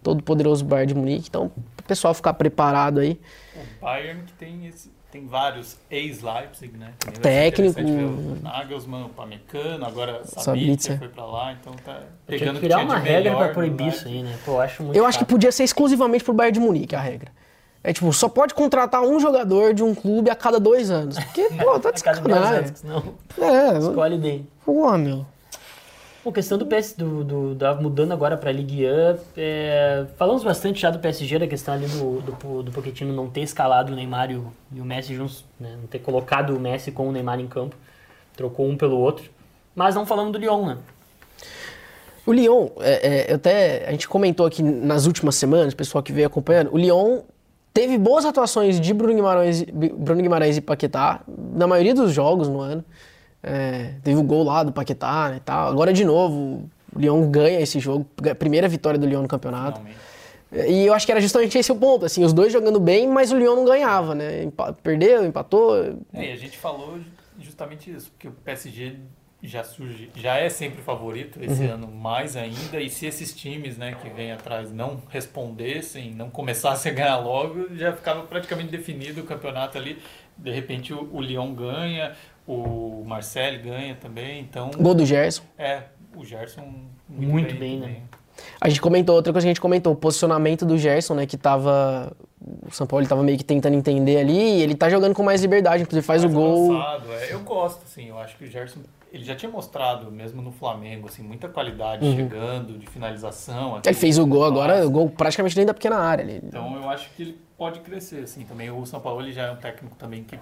todo 0.02 0.20
o 0.20 0.22
poderoso 0.22 0.64
Bayern 0.64 0.92
de 0.92 0.98
Munique. 0.98 1.28
Então, 1.28 1.50
o 1.78 1.82
pessoal 1.84 2.12
ficar 2.12 2.34
preparado 2.34 3.00
aí. 3.00 3.20
O 3.54 3.84
Bayern 3.84 4.22
que 4.22 4.32
tem, 4.32 4.66
esse, 4.66 4.90
tem 5.18 5.26
vários 5.26 5.76
ex-Leipzig, 5.90 6.76
né? 6.76 6.92
Técnico. 7.20 7.80
O 7.80 8.38
Nagelsmann, 8.42 9.06
o 9.06 9.08
Pamecano, 9.08 9.84
agora 9.84 10.20
Sabitzer. 10.24 10.98
Foi 10.98 11.08
pra 11.08 11.24
lá, 11.26 11.52
então 11.52 11.72
tá 11.84 12.00
pegando 12.26 12.52
que 12.52 12.58
o 12.58 12.60
que 12.60 12.66
criar 12.66 12.76
tinha 12.78 12.88
uma 12.88 12.98
regra 12.98 13.36
pra 13.36 13.48
proibir 13.48 13.88
isso 13.88 14.06
aí, 14.06 14.22
né? 14.22 14.36
Pô, 14.44 14.52
eu 14.52 14.60
acho 14.60 14.82
muito 14.82 14.96
Eu 14.96 15.04
acho 15.04 15.18
que 15.18 15.24
podia 15.24 15.50
ser 15.50 15.64
exclusivamente 15.64 16.22
pro 16.24 16.32
Bayern 16.32 16.54
de 16.58 16.60
Munique 16.64 16.94
a 16.94 17.00
regra. 17.00 17.32
É 17.82 17.92
tipo, 17.92 18.12
só 18.12 18.28
pode 18.28 18.54
contratar 18.54 19.02
um 19.02 19.18
jogador 19.20 19.72
de 19.72 19.82
um 19.82 19.94
clube 19.94 20.30
a 20.30 20.34
cada 20.34 20.58
dois 20.60 20.90
anos. 20.90 21.18
Porque, 21.18 21.48
pô, 21.62 21.78
tá 21.80 21.90
de 21.90 22.00
A 22.00 22.04
cada 22.04 22.20
10 22.20 22.36
sacanagem. 22.36 22.58
anos, 22.66 22.78
senão 22.78 23.14
É, 23.40 23.78
escolhe 23.78 24.18
bem. 24.18 24.46
pô, 24.64 24.98
meu. 24.98 25.26
Pô, 26.28 26.32
questão 26.32 26.58
do 26.58 26.66
PS, 26.66 26.92
do, 26.92 27.24
do- 27.24 27.54
da, 27.54 27.74
mudando 27.74 28.12
agora 28.12 28.36
pra 28.36 28.52
Ligue 28.52 28.84
1, 28.84 29.18
é, 29.34 30.04
falamos 30.18 30.44
bastante 30.44 30.78
já 30.78 30.90
do 30.90 30.98
PSG, 30.98 31.38
da 31.38 31.46
questão 31.46 31.72
ali 31.72 31.86
do, 31.86 32.20
do, 32.20 32.62
do 32.64 32.70
Pochettino 32.70 33.14
não 33.14 33.30
ter 33.30 33.40
escalado 33.40 33.94
o 33.94 33.96
Neymar 33.96 34.30
e 34.30 34.36
o, 34.36 34.52
e 34.70 34.78
o 34.78 34.84
Messi 34.84 35.14
juntos, 35.14 35.42
né, 35.58 35.74
não 35.80 35.86
ter 35.86 36.00
colocado 36.00 36.54
o 36.54 36.60
Messi 36.60 36.92
com 36.92 37.08
o 37.08 37.12
Neymar 37.12 37.40
em 37.40 37.46
campo, 37.46 37.74
trocou 38.36 38.68
um 38.68 38.76
pelo 38.76 38.98
outro, 38.98 39.30
mas 39.74 39.94
não 39.94 40.04
falamos 40.04 40.30
do 40.30 40.38
Lyon, 40.38 40.66
né? 40.66 40.76
O 42.26 42.32
Lyon, 42.34 42.68
é, 42.80 43.30
é, 43.30 43.32
até, 43.32 43.88
a 43.88 43.92
gente 43.92 44.06
comentou 44.06 44.44
aqui 44.44 44.62
nas 44.62 45.06
últimas 45.06 45.34
semanas, 45.34 45.72
o 45.72 45.76
pessoal 45.76 46.04
que 46.04 46.12
veio 46.12 46.26
acompanhando, 46.26 46.74
o 46.74 46.76
Lyon 46.76 47.22
teve 47.72 47.96
boas 47.96 48.26
atuações 48.26 48.78
de 48.78 48.92
Bruno 48.92 49.14
Guimarães, 49.14 49.62
Bruno 49.62 50.20
Guimarães 50.20 50.58
e 50.58 50.60
Paquetá 50.60 51.22
na 51.54 51.66
maioria 51.66 51.94
dos 51.94 52.12
jogos 52.12 52.48
no 52.50 52.60
ano. 52.60 52.84
É, 53.42 53.94
teve 54.02 54.18
o 54.18 54.22
gol 54.22 54.42
lá 54.42 54.62
do 54.62 54.72
Paquetá 54.72 55.28
né, 55.30 55.36
e 55.36 55.40
tal. 55.40 55.68
Agora, 55.68 55.92
de 55.92 56.04
novo, 56.04 56.68
o 56.94 56.98
Lyon 56.98 57.30
ganha 57.30 57.60
esse 57.60 57.78
jogo, 57.78 58.04
primeira 58.38 58.68
vitória 58.68 58.98
do 58.98 59.06
Lyon 59.06 59.22
no 59.22 59.28
campeonato. 59.28 59.80
E 60.50 60.86
eu 60.86 60.94
acho 60.94 61.04
que 61.04 61.12
era 61.12 61.20
justamente 61.20 61.58
esse 61.58 61.70
o 61.70 61.76
ponto, 61.76 62.06
assim, 62.06 62.24
os 62.24 62.32
dois 62.32 62.52
jogando 62.52 62.80
bem, 62.80 63.06
mas 63.06 63.30
o 63.30 63.36
Lyon 63.36 63.54
não 63.54 63.64
ganhava, 63.66 64.14
né? 64.14 64.44
Empa- 64.44 64.72
Perdeu, 64.72 65.24
empatou. 65.26 65.76
É, 66.12 66.30
e 66.30 66.32
a 66.32 66.36
gente 66.36 66.56
falou 66.56 66.98
justamente 67.38 67.90
isso, 67.94 68.10
porque 68.10 68.28
o 68.28 68.32
PSG 68.32 68.96
já 69.42 69.62
surge, 69.62 70.10
já 70.16 70.36
é 70.36 70.48
sempre 70.48 70.82
favorito 70.82 71.38
esse 71.40 71.62
Uhum. 71.64 71.74
ano 71.74 71.86
mais 71.86 72.34
ainda, 72.34 72.80
e 72.80 72.88
se 72.90 73.06
esses 73.06 73.32
times, 73.32 73.76
né, 73.78 73.94
que 74.02 74.08
vêm 74.08 74.32
atrás 74.32 74.72
não 74.72 75.00
respondessem, 75.10 76.12
não 76.12 76.28
começassem 76.30 76.90
a 76.90 76.94
ganhar 76.94 77.18
logo, 77.18 77.68
já 77.76 77.92
ficava 77.92 78.22
praticamente 78.22 78.70
definido 78.70 79.20
o 79.20 79.24
campeonato 79.24 79.78
ali. 79.78 79.98
De 80.36 80.50
repente 80.50 80.92
o, 80.92 81.08
o 81.12 81.20
Lyon 81.20 81.52
ganha, 81.54 82.16
o 82.48 83.04
Marcelo 83.06 83.62
ganha 83.62 83.94
também, 83.94 84.40
então 84.40 84.70
Gol 84.78 84.94
do 84.94 85.04
Gerson. 85.04 85.42
é, 85.58 85.82
o 86.16 86.24
Gerson 86.24 86.62
muito, 87.08 87.30
Muito 87.30 87.50
bem, 87.50 87.58
bem, 87.58 87.76
né? 87.80 87.86
também. 87.86 88.02
A 88.60 88.68
gente 88.68 88.80
comentou, 88.80 89.14
outra 89.16 89.32
coisa 89.32 89.44
que 89.44 89.48
a 89.48 89.52
gente 89.52 89.60
comentou, 89.60 89.92
o 89.92 89.96
posicionamento 89.96 90.64
do 90.64 90.78
Gerson, 90.78 91.14
né? 91.14 91.26
Que 91.26 91.36
tava. 91.36 92.12
O 92.66 92.70
São 92.70 92.86
Paulo 92.86 93.02
ele 93.02 93.08
tava 93.08 93.22
meio 93.22 93.36
que 93.36 93.42
tentando 93.44 93.74
entender 93.74 94.16
ali, 94.18 94.32
e 94.58 94.62
ele 94.62 94.74
tá 94.76 94.88
jogando 94.88 95.12
com 95.14 95.22
mais 95.24 95.42
liberdade, 95.42 95.82
inclusive 95.82 96.06
faz 96.06 96.22
Mais 96.22 96.32
o 96.34 96.38
gol. 96.38 96.72
avançado, 96.76 97.12
é. 97.14 97.32
Eu 97.32 97.40
gosto, 97.40 97.82
assim, 97.84 98.08
eu 98.08 98.18
acho 98.18 98.36
que 98.36 98.44
o 98.44 98.46
Gerson, 98.50 98.80
ele 99.12 99.24
já 99.24 99.34
tinha 99.34 99.50
mostrado, 99.50 100.10
mesmo 100.12 100.40
no 100.40 100.52
Flamengo, 100.52 101.08
assim, 101.08 101.22
muita 101.22 101.48
qualidade 101.48 102.06
chegando, 102.14 102.78
de 102.78 102.86
finalização. 102.86 103.72
Uhum. 103.72 103.80
Ele 103.84 103.94
fez 103.94 104.18
o 104.18 104.26
gol 104.26 104.44
agora, 104.44 104.74
Passe. 104.74 104.86
o 104.86 104.90
gol 104.90 105.10
praticamente 105.10 105.56
dentro 105.56 105.68
da 105.68 105.74
pequena 105.74 105.96
área. 105.96 106.22
ali. 106.24 106.40
Então 106.44 106.76
eu 106.76 106.88
acho 106.88 107.10
que 107.16 107.22
ele 107.22 107.38
pode 107.56 107.80
crescer, 107.80 108.22
assim, 108.22 108.44
também 108.44 108.70
o 108.70 108.86
São 108.86 109.00
Paulo 109.00 109.20
ele 109.20 109.32
já 109.32 109.46
é 109.46 109.50
um 109.50 109.56
técnico 109.56 109.96
também 109.96 110.22
que 110.22 110.38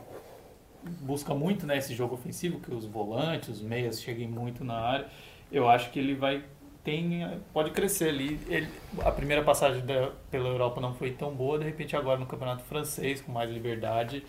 busca 1.01 1.35
muito, 1.35 1.67
né, 1.67 1.79
esse 1.79 1.95
jogo 1.95 2.15
ofensivo, 2.15 2.61
que 2.61 2.73
os 2.73 2.85
volantes, 2.85 3.49
os 3.49 3.63
meias 3.63 4.01
cheguem 4.01 4.29
muito 4.29 4.65
na 4.65 4.75
área. 4.75 5.07
Eu 5.51 5.69
acho 5.69 5.91
que 5.91 5.99
ele 5.99 6.15
vai 6.15 6.43
tem 6.85 7.27
pode 7.53 7.73
crescer 7.73 8.11
ali. 8.11 8.39
Ele, 8.49 8.69
a 9.05 9.11
primeira 9.11 9.43
passagem 9.43 9.85
da, 9.85 10.11
pela 10.31 10.49
Europa 10.49 10.81
não 10.81 10.95
foi 10.95 11.11
tão 11.11 11.33
boa, 11.33 11.59
de 11.59 11.65
repente 11.65 11.97
agora 11.97 12.19
no 12.19 12.27
Campeonato 12.27 12.63
Francês 12.63 13.21
com 13.21 13.33
mais 13.33 13.51
liberdade, 13.51 14.23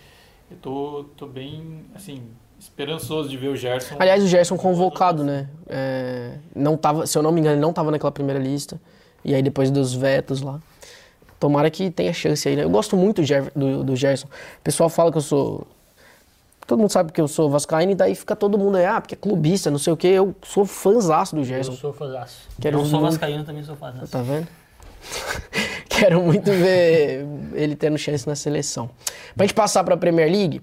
eu 0.49 0.57
tô, 0.57 1.05
tô 1.15 1.27
bem 1.27 1.85
assim 1.93 2.23
esperançoso 2.59 3.29
de 3.29 3.37
ver 3.37 3.49
o 3.49 3.55
Gerson. 3.55 3.95
Aliás, 3.99 4.23
o 4.23 4.27
Gerson 4.27 4.57
convocado, 4.57 5.23
né? 5.23 5.47
É, 5.67 6.39
não 6.55 6.75
tava, 6.75 7.05
se 7.05 7.15
eu 7.15 7.21
não 7.21 7.31
me 7.31 7.39
engano, 7.39 7.55
ele 7.55 7.61
não 7.61 7.71
tava 7.71 7.91
naquela 7.91 8.11
primeira 8.11 8.39
lista. 8.39 8.81
E 9.23 9.35
aí 9.35 9.43
depois 9.43 9.69
dos 9.69 9.93
vetos 9.93 10.41
lá. 10.41 10.59
Tomara 11.39 11.69
que 11.69 11.91
tenha 11.91 12.11
chance 12.13 12.47
aí, 12.49 12.55
né? 12.55 12.63
Eu 12.63 12.69
gosto 12.69 12.97
muito 12.97 13.21
do, 13.55 13.83
do 13.83 13.95
Gerson. 13.95 14.27
O 14.27 14.61
pessoal 14.63 14.89
fala 14.89 15.11
que 15.11 15.17
eu 15.17 15.21
sou. 15.21 15.67
Todo 16.68 16.80
mundo 16.80 16.91
sabe 16.91 17.13
que 17.13 17.22
eu 17.22 17.28
sou 17.30 17.49
vascaíno 17.49 17.93
e 17.93 17.95
daí 17.95 18.13
fica 18.13 18.36
todo 18.36 18.57
mundo 18.57 18.76
aí, 18.76 18.86
ah, 18.86 18.99
porque 18.99 19.15
é 19.15 19.18
clubista, 19.18 19.72
não 19.72 19.80
sei 19.80 19.93
o 19.93 19.97
quê. 19.97 20.07
Eu 20.09 20.36
sou 20.43 20.65
fãzaço 20.65 21.34
do 21.34 21.41
Eu 21.41 21.45
Gerson. 21.45 21.72
sou 21.72 21.93
fãzaço. 21.93 22.41
Quero 22.59 22.78
não 22.78 22.86
sou 22.86 22.99
muito- 22.99 23.13
vascaíno, 23.13 23.43
também 23.45 23.63
sou 23.63 23.76
fãzaço. 23.78 24.11
Tá 24.11 24.22
vendo? 24.22 24.47
Quero 25.89 26.22
muito 26.22 26.51
ver 26.51 27.26
ele 27.53 27.76
tendo 27.76 27.97
chance 27.97 28.28
na 28.28 28.36
seleção. 28.36 28.89
Pra 29.36 29.45
gente 29.45 29.55
passar 29.55 29.84
pra 29.84 29.95
Premier 29.97 30.30
League, 30.30 30.61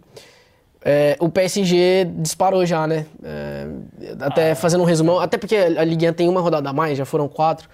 é, 0.84 1.16
o 1.18 1.28
PSG 1.28 2.06
disparou 2.18 2.64
já, 2.66 2.86
né? 2.86 3.06
É, 3.22 3.66
até 4.20 4.54
fazendo 4.54 4.82
um 4.82 4.84
resumão, 4.86 5.18
até 5.18 5.38
porque 5.38 5.56
a 5.56 5.82
Ligue 5.84 6.08
1 6.08 6.12
tem 6.12 6.28
uma 6.28 6.40
rodada 6.40 6.68
a 6.68 6.72
mais, 6.72 6.98
já 6.98 7.04
foram 7.06 7.26
quatro. 7.26 7.68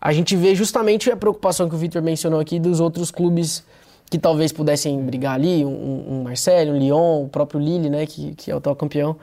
A 0.00 0.12
gente 0.12 0.36
vê 0.36 0.54
justamente 0.54 1.10
a 1.10 1.16
preocupação 1.16 1.68
que 1.68 1.74
o 1.74 1.78
Victor 1.78 2.00
mencionou 2.00 2.38
aqui 2.38 2.60
dos 2.60 2.78
outros 2.78 3.10
clubes 3.10 3.64
que 4.10 4.18
talvez 4.18 4.52
pudessem 4.52 5.00
brigar 5.02 5.34
ali, 5.34 5.64
um, 5.64 6.04
um 6.08 6.22
Marseille, 6.22 6.70
um 6.70 6.78
Lyon, 6.78 7.24
o 7.24 7.28
próprio 7.28 7.60
Lille, 7.60 7.90
né, 7.90 8.06
que, 8.06 8.34
que 8.34 8.50
é 8.50 8.54
o 8.54 8.58
atual 8.58 8.74
campeão. 8.76 9.16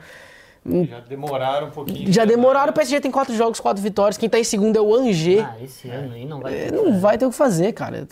Já 0.88 0.98
demoraram 1.00 1.68
um 1.68 1.70
pouquinho. 1.70 2.12
Já 2.12 2.24
demoraram, 2.24 2.70
o 2.70 2.74
PSG 2.74 3.00
tem 3.00 3.10
quatro 3.10 3.34
jogos, 3.34 3.60
quatro 3.60 3.80
vitórias. 3.82 4.18
Quem 4.18 4.28
tá 4.28 4.38
em 4.38 4.44
segundo 4.44 4.76
é 4.76 4.80
o 4.80 4.94
Angers. 4.94 5.44
Ah, 5.44 5.56
esse 5.62 5.88
ano 5.88 6.12
aí 6.12 6.24
não 6.24 6.40
vai 6.40 6.54
É, 6.54 6.64
ter. 6.66 6.72
não 6.72 6.98
vai 6.98 7.16
ter 7.16 7.24
o 7.26 7.30
que 7.30 7.36
fazer, 7.36 7.72
cara. 7.72 8.06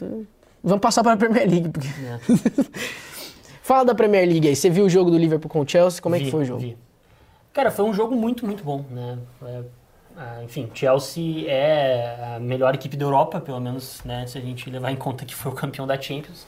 Vamos 0.63 0.81
passar 0.81 1.03
para 1.03 1.15
a 1.15 1.17
Premier 1.17 1.51
League. 1.51 1.69
Porque... 1.69 1.89
É. 1.89 2.19
Fala 3.61 3.85
da 3.85 3.95
Premier 3.95 4.29
League 4.29 4.47
aí. 4.47 4.55
Você 4.55 4.71
viu 4.71 4.85
o 4.85 4.89
jogo 4.91 5.11
do 5.11 5.19
Liverpool 5.19 5.51
com 5.51 5.61
o 5.61 5.69
Chelsea? 5.69 6.01
Como 6.01 6.15
é 6.15 6.19
Vi, 6.19 6.27
que 6.27 6.31
foi 6.31 6.43
o 6.43 6.45
jogo? 6.45 6.61
vi. 6.61 6.77
Cara, 7.53 7.71
foi 7.71 7.85
um 7.85 7.93
jogo 7.93 8.15
muito, 8.15 8.45
muito 8.47 8.63
bom, 8.63 8.85
né? 8.91 9.19
É, 9.47 9.61
ah, 10.17 10.41
enfim, 10.45 10.71
Chelsea 10.75 11.49
é 11.49 12.35
a 12.37 12.39
melhor 12.41 12.73
equipe 12.75 12.97
da 12.97 13.05
Europa, 13.05 13.41
pelo 13.41 13.61
menos, 13.61 14.01
né? 14.05 14.27
Se 14.29 14.39
a 14.39 14.41
gente 14.41 14.69
levar 14.71 14.93
em 14.93 14.97
conta 14.97 15.25
que 15.25 15.35
foi 15.35 15.51
o 15.51 15.55
campeão 15.55 15.87
da 15.87 16.01
Champions. 16.01 16.47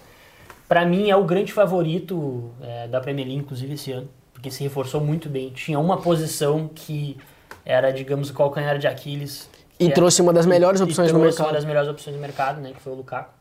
Pra 0.68 0.84
mim 0.84 1.08
é 1.10 1.16
o 1.16 1.24
grande 1.24 1.52
favorito 1.52 2.50
é, 2.60 2.88
da 2.88 3.00
Premier 3.00 3.26
League, 3.26 3.42
inclusive 3.42 3.74
esse 3.74 3.92
ano, 3.92 4.08
porque 4.34 4.50
se 4.50 4.62
reforçou 4.64 5.00
muito 5.00 5.28
bem. 5.28 5.50
Tinha 5.50 5.78
uma 5.78 5.98
posição 5.98 6.68
que 6.74 7.16
era, 7.64 7.92
digamos, 7.92 8.30
o 8.30 8.34
calcanhar 8.34 8.78
de 8.78 8.86
Aquiles. 8.86 9.48
E 9.78 9.88
é- 9.88 9.90
trouxe 9.90 10.20
uma 10.22 10.32
das 10.32 10.46
melhores 10.46 10.80
opções 10.80 11.12
no 11.12 11.18
trouxe 11.20 11.36
mercado. 11.38 11.46
uma 11.48 11.52
das 11.52 11.64
melhores 11.64 11.88
opções 11.88 12.16
do 12.16 12.20
mercado, 12.20 12.60
né? 12.60 12.72
Que 12.74 12.80
foi 12.80 12.92
o 12.92 12.96
Lukaku. 12.96 13.34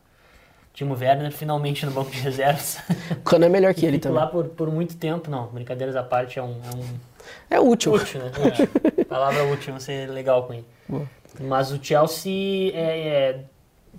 Timo 0.74 0.94
Werner 0.94 1.32
finalmente 1.32 1.86
no 1.86 1.90
banco 1.92 2.10
de 2.10 2.18
reservas. 2.20 2.78
O 3.12 3.22
Cano 3.22 3.46
é 3.46 3.48
melhor 3.48 3.72
que 3.72 3.86
ele 3.86 3.98
também. 3.98 4.18
lá 4.18 4.26
por, 4.26 4.44
por 4.44 4.70
muito 4.70 4.96
tempo, 4.96 5.30
não. 5.30 5.46
Brincadeiras 5.46 5.96
à 5.96 6.02
parte, 6.02 6.38
é 6.38 6.42
um, 6.42 6.60
é 6.70 6.76
um 6.76 6.84
É 7.50 7.58
útil. 7.58 7.94
útil, 7.94 8.20
né? 8.20 8.30
Útil. 8.46 8.68
Palavra 9.08 9.42
útil, 9.44 9.72
não 9.72 9.80
ser 9.80 10.08
legal 10.10 10.44
com 10.44 10.52
ele. 10.52 10.66
Boa. 10.86 11.08
Mas 11.40 11.72
o 11.72 11.82
Chelsea 11.82 12.70
é, 12.74 13.08
é 13.08 13.40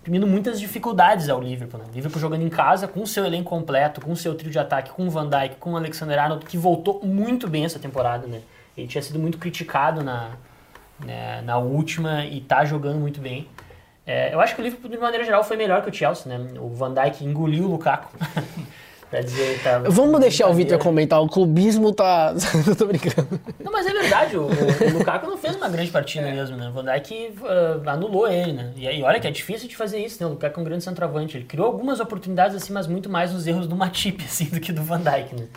imprimindo 0.08 0.26
muitas 0.26 0.58
dificuldades 0.58 1.28
ao 1.28 1.42
Liverpool. 1.42 1.82
Né? 1.82 1.86
O 1.92 1.94
Liverpool 1.94 2.22
jogando 2.22 2.42
em 2.42 2.50
casa, 2.50 2.88
com 2.88 3.02
o 3.02 3.08
seu 3.08 3.26
elenco 3.26 3.50
completo, 3.50 4.00
com 4.00 4.14
o 4.14 4.16
seu 4.16 4.34
trio 4.36 4.50
de 4.50 4.58
ataque, 4.58 4.92
com 4.92 5.06
o 5.06 5.10
Van 5.10 5.30
Dijk, 5.30 5.58
com 5.58 5.74
o 5.74 5.76
Alexander 5.76 6.18
Arnold, 6.18 6.46
que 6.46 6.58
voltou 6.58 7.02
muito 7.04 7.46
bem 7.50 7.66
essa 7.66 7.78
temporada, 7.78 8.26
né? 8.26 8.42
Ele 8.78 8.88
tinha 8.88 9.02
sido 9.02 9.20
muito 9.20 9.38
criticado 9.38 10.02
na, 10.02 10.32
né, 11.04 11.42
na 11.42 11.58
última 11.58 12.24
e 12.24 12.40
tá 12.40 12.64
jogando 12.64 13.00
muito 13.00 13.20
bem. 13.20 13.50
É, 14.06 14.34
eu 14.34 14.40
acho 14.40 14.56
que 14.56 14.62
o 14.62 14.64
Liverpool, 14.64 14.90
de 14.90 14.98
maneira 14.98 15.26
geral, 15.26 15.44
foi 15.44 15.58
melhor 15.58 15.84
que 15.84 15.90
o 15.90 15.94
Chelsea, 15.94 16.26
né? 16.26 16.58
O 16.58 16.70
Van 16.70 16.94
Dijk 16.94 17.26
engoliu 17.26 17.66
o 17.66 17.68
Lukaku. 17.68 18.16
pra 19.10 19.22
dizer, 19.22 19.62
tá, 19.64 19.80
Vamos 19.90 20.20
deixar 20.20 20.48
o 20.48 20.54
Vitor 20.54 20.78
comentar. 20.78 21.22
O 21.22 21.28
clubismo 21.28 21.94
tá. 21.94 22.34
Eu 22.68 22.76
tô 22.76 22.86
brincando. 22.86 23.40
Não, 23.64 23.72
mas 23.72 23.86
é 23.86 23.94
verdade, 23.94 24.38
o, 24.38 24.44
o, 24.44 24.48
o 24.48 24.98
Lukaku 24.98 25.28
não 25.28 25.38
fez 25.38 25.56
uma 25.56 25.70
grande 25.70 25.92
partida 25.92 26.30
mesmo, 26.30 26.58
né? 26.58 26.70
O 26.70 26.72
Van 26.72 26.86
Dijk 26.86 27.34
uh, 27.40 27.90
anulou 27.90 28.28
ele, 28.28 28.54
né? 28.54 28.74
E 28.76 28.88
aí, 28.88 29.02
olha 29.04 29.20
que 29.20 29.28
é 29.28 29.32
difícil 29.32 29.68
de 29.68 29.76
fazer 29.76 30.00
isso, 30.00 30.22
né? 30.22 30.28
O 30.28 30.32
Lukaku 30.32 30.60
é 30.60 30.62
um 30.62 30.66
grande 30.66 30.84
centroavante. 30.84 31.38
Ele 31.38 31.46
criou 31.46 31.68
algumas 31.68 32.00
oportunidades, 32.00 32.56
assim, 32.56 32.74
mas 32.74 32.88
muito 32.88 33.10
mais 33.10 33.34
nos 33.34 33.48
erros 33.48 33.68
do 33.68 33.76
Matip, 33.76 34.24
assim, 34.26 34.46
do 34.46 34.60
que 34.60 34.72
do 34.72 34.84
Van 34.84 35.02
Dijk, 35.02 35.36
né? 35.36 35.48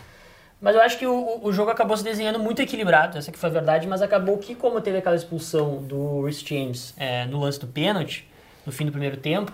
Mas 0.61 0.75
eu 0.75 0.81
acho 0.81 0.99
que 0.99 1.07
o, 1.07 1.39
o 1.41 1.51
jogo 1.51 1.71
acabou 1.71 1.97
se 1.97 2.03
desenhando 2.03 2.37
muito 2.37 2.61
equilibrado, 2.61 3.17
essa 3.17 3.31
que 3.31 3.39
foi 3.39 3.49
a 3.49 3.51
verdade, 3.51 3.87
mas 3.87 3.99
acabou 4.01 4.37
que, 4.37 4.53
como 4.53 4.79
teve 4.79 4.99
aquela 4.99 5.15
expulsão 5.15 5.77
do 5.77 6.21
Rhys 6.21 6.39
James 6.41 6.93
é, 6.97 7.25
no 7.25 7.39
lance 7.39 7.59
do 7.59 7.65
pênalti, 7.65 8.27
no 8.63 8.71
fim 8.71 8.85
do 8.85 8.91
primeiro 8.91 9.17
tempo, 9.17 9.51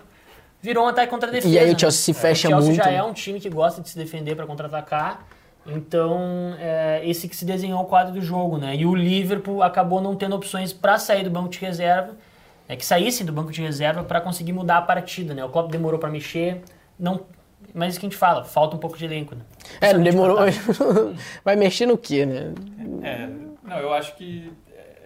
virou 0.68 0.84
um 0.84 0.88
ataque 0.88 1.10
contra 1.10 1.30
a 1.30 1.32
defesa. 1.32 1.54
E 1.54 1.58
aí 1.58 1.70
o 1.70 1.74
né? 1.74 1.80
Chelsea 1.80 2.02
se 2.02 2.14
fecha 2.14 2.48
o 2.50 2.52
Chelsea 2.52 2.70
muito, 2.72 2.84
já 2.84 2.92
é 2.92 3.02
um 3.02 3.14
time 3.14 3.40
que 3.40 3.50
gosta 3.50 3.82
de 3.82 3.90
se 3.90 3.98
defender 3.98 4.36
para 4.36 4.46
contra-atacar. 4.46 5.26
Então, 5.66 6.56
é, 6.60 7.02
esse 7.04 7.28
que 7.28 7.36
se 7.36 7.46
desenhou 7.46 7.82
o 7.82 7.86
quadro 7.86 8.14
do 8.14 8.22
jogo, 8.22 8.58
né? 8.58 8.76
E 8.76 8.86
o 8.86 8.94
Liverpool 8.94 9.64
acabou 9.64 10.02
não 10.02 10.16
tendo 10.16 10.36
opções 10.36 10.72
para 10.74 10.98
sair 11.00 11.24
do 11.24 11.30
banco 11.30 11.50
de 11.50 11.60
reserva, 11.60 12.16
é, 12.68 12.76
que 12.76 12.86
saíssem 12.86 13.26
do 13.26 13.32
banco 13.32 13.52
de 13.52 13.62
reserva 13.62 14.04
para 14.04 14.20
conseguir 14.22 14.54
mudar 14.54 14.78
a 14.78 14.82
partida, 14.82 15.34
né? 15.34 15.44
O 15.44 15.50
Klopp 15.50 15.72
demorou 15.72 16.00
para 16.00 16.10
mexer, 16.10 16.62
não, 16.98 17.22
mas 17.74 17.92
isso 17.92 18.00
que 18.00 18.06
a 18.06 18.10
gente 18.10 18.18
fala, 18.18 18.44
falta 18.44 18.76
um 18.76 18.80
pouco 18.80 18.98
de 18.98 19.06
elenco, 19.06 19.36
né? 19.36 19.42
É, 19.82 19.94
não 19.94 20.04
demorou. 20.04 20.38
Vai 21.44 21.56
mexer 21.56 21.86
no 21.86 21.98
quê, 21.98 22.26
né? 22.26 22.54
É, 23.04 23.30
não, 23.64 23.78
eu 23.78 23.94
acho 23.94 24.16
que 24.16 24.52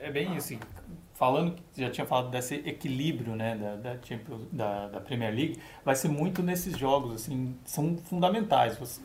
é 0.02 0.12
bem 0.12 0.36
isso. 0.36 0.56
assim, 0.56 0.60
Falando 1.22 1.54
que 1.72 1.80
já 1.80 1.88
tinha 1.92 2.08
falado 2.08 2.32
desse 2.32 2.56
equilíbrio 2.56 3.36
né, 3.36 3.56
da, 3.56 3.76
da, 3.76 4.00
da, 4.52 4.88
da 4.88 5.00
Premier 5.00 5.32
League, 5.32 5.60
vai 5.86 5.94
ser 5.94 6.08
muito 6.08 6.42
nesses 6.42 6.76
jogos, 6.76 7.14
assim, 7.14 7.56
são 7.64 7.96
fundamentais. 8.06 8.76
Você- 8.80 9.02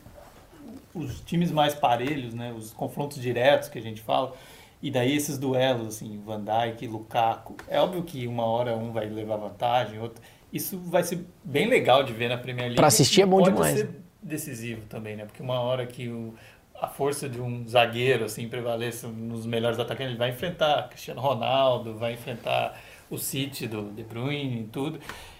os 0.95 1.21
times 1.21 1.51
mais 1.51 1.75
parelhos, 1.75 2.33
né, 2.33 2.51
os 2.57 2.73
confrontos 2.73 3.21
diretos 3.21 3.69
que 3.69 3.77
a 3.77 3.81
gente 3.83 4.01
fala, 4.01 4.33
e 4.81 4.89
daí 4.89 5.15
esses 5.15 5.37
duelos, 5.37 5.89
assim, 5.95 6.19
Van 6.25 6.43
Dijk, 6.43 6.87
Lukaku, 6.87 7.55
é 7.67 7.79
óbvio 7.79 8.01
que 8.01 8.25
uma 8.25 8.45
hora 8.45 8.75
um 8.75 8.91
vai 8.91 9.05
levar 9.07 9.37
vantagem, 9.37 9.99
outro. 9.99 10.19
Isso 10.51 10.79
vai 10.79 11.03
ser 11.03 11.23
bem 11.43 11.67
legal 11.67 12.01
de 12.01 12.13
ver 12.13 12.29
na 12.29 12.37
Premier 12.39 12.63
League. 12.65 12.77
Pra 12.77 12.87
assistir 12.87 13.21
é 13.21 13.27
bom 13.27 13.37
Pode 13.37 13.51
demais, 13.53 13.77
ser 13.77 13.85
né? 13.89 13.93
decisivo 14.23 14.81
também, 14.89 15.15
né? 15.15 15.25
Porque 15.25 15.43
uma 15.43 15.59
hora 15.59 15.85
que 15.85 16.09
o, 16.09 16.33
a 16.79 16.87
força 16.87 17.27
de 17.27 17.41
um 17.41 17.67
zagueiro 17.67 18.25
assim 18.25 18.47
prevaleça 18.47 19.07
nos 19.07 19.45
melhores 19.45 19.79
atacantes, 19.79 20.09
ele 20.11 20.17
vai 20.17 20.29
enfrentar 20.29 20.87
Cristiano 20.89 21.21
Ronaldo, 21.21 21.95
vai 21.95 22.13
enfrentar 22.13 22.79
o 23.09 23.17
City 23.17 23.67
do 23.67 23.91
De 23.91 24.03
Bruyne 24.03 24.61
e 24.61 24.63
tudo. 24.65 24.99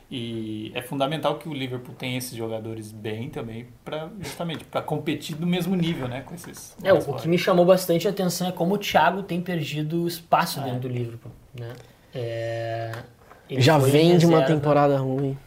E 0.09 0.71
é 0.73 0.81
fundamental 0.81 1.37
que 1.37 1.49
o 1.49 1.53
Liverpool 1.53 1.93
tenha 1.93 2.17
esses 2.17 2.33
jogadores 2.33 2.93
bem 2.93 3.29
também 3.29 3.67
para 3.83 4.09
justamente 4.21 4.63
para 4.63 4.81
competir 4.81 5.37
no 5.37 5.45
mesmo 5.45 5.75
nível, 5.75 6.07
né, 6.07 6.21
com 6.21 6.33
esses. 6.33 6.77
É, 6.81 6.93
o, 6.93 7.13
que 7.13 7.27
me 7.27 7.37
chamou 7.37 7.65
bastante 7.65 8.07
a 8.07 8.11
atenção 8.11 8.47
é 8.47 8.51
como 8.53 8.75
o 8.75 8.77
Thiago 8.77 9.21
tem 9.21 9.41
perdido 9.41 10.07
espaço 10.07 10.61
É. 10.61 10.63
dentro 10.63 10.79
do 10.81 10.87
Liverpool, 10.87 11.31
né? 11.53 11.73
É, 12.15 12.93
ele 13.49 13.59
Já 13.61 13.77
vem 13.77 14.17
de 14.17 14.25
uma 14.25 14.43
temporada 14.43 14.97
ruim. 14.97 15.37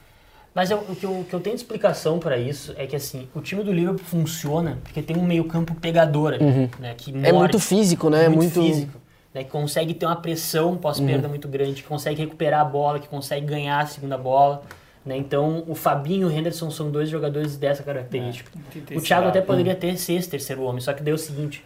Mas 0.55 0.71
eu- 0.71 0.79
o, 0.89 0.97
que 0.97 1.05
eu, 1.05 1.21
o 1.21 1.25
que 1.25 1.33
eu 1.33 1.41
tenho 1.41 1.55
de 1.55 1.63
explicação 1.63 2.19
para 2.19 2.37
isso 2.37 2.75
é 2.77 2.87
que 2.87 2.97
assim, 2.97 3.29
o 3.35 3.41
time 3.41 3.63
do 3.63 3.73
Liverpool 3.73 4.05
funciona 4.05 4.79
porque 4.83 5.01
tem 5.01 5.17
um 5.17 5.23
meio-campo 5.25 5.75
pegador 5.77 6.35
ali, 6.35 6.71
né? 6.79 6.95
Que 6.97 7.11
É 7.11 7.15
morde, 7.33 7.39
muito 7.39 7.61
físico, 7.61 8.11
né? 8.11 8.25
É 8.25 8.29
muito, 8.29 8.59
muito. 8.59 8.75
físico. 8.75 9.01
Né, 9.33 9.45
que 9.45 9.51
consegue 9.51 9.95
ter 9.95 10.07
uma 10.07 10.17
pressão 10.17 10.77
pós-perda 10.77 11.29
muito 11.29 11.47
grande, 11.47 11.83
que 11.83 11.89
consegue 11.89 12.21
recuperar 12.21 12.63
a 12.63 12.65
bola, 12.65 12.99
que 12.99 13.07
consegue 13.07 13.47
ganhar 13.47 13.79
a 13.79 13.87
segunda 13.87 14.19
bola. 14.19 14.63
Né? 15.07 15.17
Então, 15.17 15.63
o 15.69 15.75
Fabinho 15.77 16.29
e 16.29 16.33
o 16.35 16.37
Henderson 16.37 16.69
são 16.69 16.91
dois 16.91 17.09
jogadores 17.09 17.57
dessa 17.57 17.85
característica. 17.85 18.51
muita 18.75 18.99
o. 18.99 19.01
Thiago 19.01 19.29
até 19.29 19.41
poderia 19.41 19.77
ter 19.77 19.97
ser 19.97 20.15
esse 20.15 20.29
terceiro 20.29 20.63
homem, 20.65 20.81
só 20.81 20.93
que 20.93 21.01
daí 21.01 21.13
é 21.13 21.15
o 21.15 21.19
seguinte: 21.19 21.65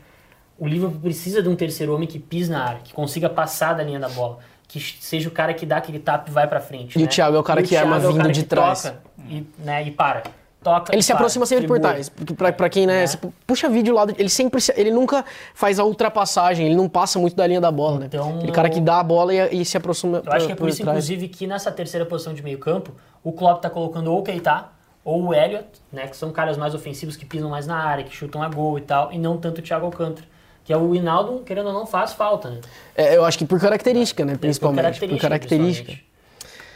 o 0.59 0.69
Liverpool 0.69 1.01
precisa 1.01 1.43
de 1.43 1.49
um 1.49 1.57
terceiro 1.57 1.95
homem 1.95 2.07
que 2.07 2.19
pise 2.19 2.51
na 2.51 2.63
área, 2.63 2.81
que 2.85 2.93
consiga 2.93 3.31
passar 3.31 3.73
da 3.73 3.83
linha 3.83 3.99
da 3.99 4.11
bola, 4.11 4.41
que 4.81 4.97
seja 5.05 5.29
o 5.29 5.33
cara 5.33 5.55
que 5.55 5.65
dá 5.65 5.77
aquele 5.77 5.99
tap 5.99 6.29
e 6.29 6.31
vai 6.33 6.47
pra 6.49 6.61
frente. 6.61 6.99
E 6.99 7.03
o 7.03 7.05
né? 7.05 7.09
Thiago 7.11 7.37
é 7.37 7.39
o 7.39 7.43
cara 7.43 7.63
que 7.63 7.77
arma 7.77 7.97
é 7.97 8.07
o 8.09 8.13
vindo 8.13 8.33
de 8.33 8.43
trás. 8.43 8.83
toca 8.83 8.97
e, 9.29 9.47
né, 9.59 9.85
e 9.85 9.91
para. 9.91 10.23
Toca 10.63 10.95
Ele 10.95 11.03
se 11.03 11.09
para, 11.09 11.17
aproxima 11.17 11.45
sempre 11.47 11.67
por 11.67 11.79
distribui. 11.79 12.05
trás. 12.05 12.37
Pra, 12.37 12.53
pra 12.53 12.69
quem, 12.71 12.87
né? 12.87 13.01
Né? 13.01 13.07
você 13.07 13.19
puxa 13.47 13.69
vídeo 13.69 13.95
lá, 13.95 14.07
ele 14.17 14.29
sempre. 14.31 14.61
se- 14.61 14.73
Ele 14.77 14.91
nunca 14.91 15.23
faz 15.55 15.79
a 15.79 15.85
ultrapassagem, 15.85 16.67
ele 16.67 16.75
não 16.75 16.89
passa 16.89 17.19
muito 17.19 17.37
da 17.37 17.47
linha 17.47 17.61
da 17.61 17.71
bola, 17.71 18.01
né? 18.01 18.07
Então, 18.07 18.37
Aquele 18.39 18.53
cara 18.53 18.71
que 18.71 18.81
dá 18.81 18.99
a 18.99 19.03
bola 19.05 19.33
e, 19.35 19.61
e 19.61 19.65
se 19.65 19.77
aproxima 19.77 20.23
Eu 20.25 20.33
acho 20.33 20.47
que 20.47 20.53
é 20.53 20.57
por 20.57 20.69
isso, 20.69 20.83
trás. 20.83 20.97
inclusive, 20.97 21.29
que 21.29 21.47
nessa 21.47 21.71
terceira 21.71 22.07
posição 22.07 22.33
de 22.33 22.43
meio 22.43 22.59
campo, 22.59 22.93
o 23.23 23.31
Klopp 23.33 23.61
tá 23.63 23.69
colocando 23.71 24.11
ou 24.11 24.21
o 24.21 24.23
Keita 24.23 24.67
ou 25.05 25.23
o 25.27 25.35
Elliot, 25.35 25.67
né, 25.93 26.07
que 26.07 26.17
são 26.17 26.33
caras 26.33 26.57
mais 26.57 26.75
ofensivos 26.75 27.15
que 27.15 27.27
pisam 27.27 27.51
mais 27.51 27.67
na 27.67 27.77
área, 27.77 28.03
que 28.03 28.17
chutam 28.17 28.43
a 28.43 28.49
gol 28.49 28.79
e 28.79 28.81
tal, 28.81 29.13
e 29.13 29.19
não 29.19 29.37
tanto 29.37 29.59
o 29.59 29.63
Thiago 29.63 29.85
Alcântara. 29.85 30.27
Que 30.65 30.73
é 30.73 30.77
o 30.77 30.95
Hinaldo, 30.95 31.41
querendo 31.45 31.67
ou 31.67 31.73
não, 31.75 31.87
faz 31.87 32.13
falta, 32.15 32.51
né? 32.51 32.61
É, 32.97 33.17
eu 33.17 33.25
acho 33.25 33.37
que 33.39 33.45
por 33.45 33.61
característica, 33.61 34.25
né? 34.25 34.33
Por 34.33 34.41
Principalmente. 34.41 34.99
Por 35.01 35.19
característica. 35.19 35.85
principalmente. 35.93 36.15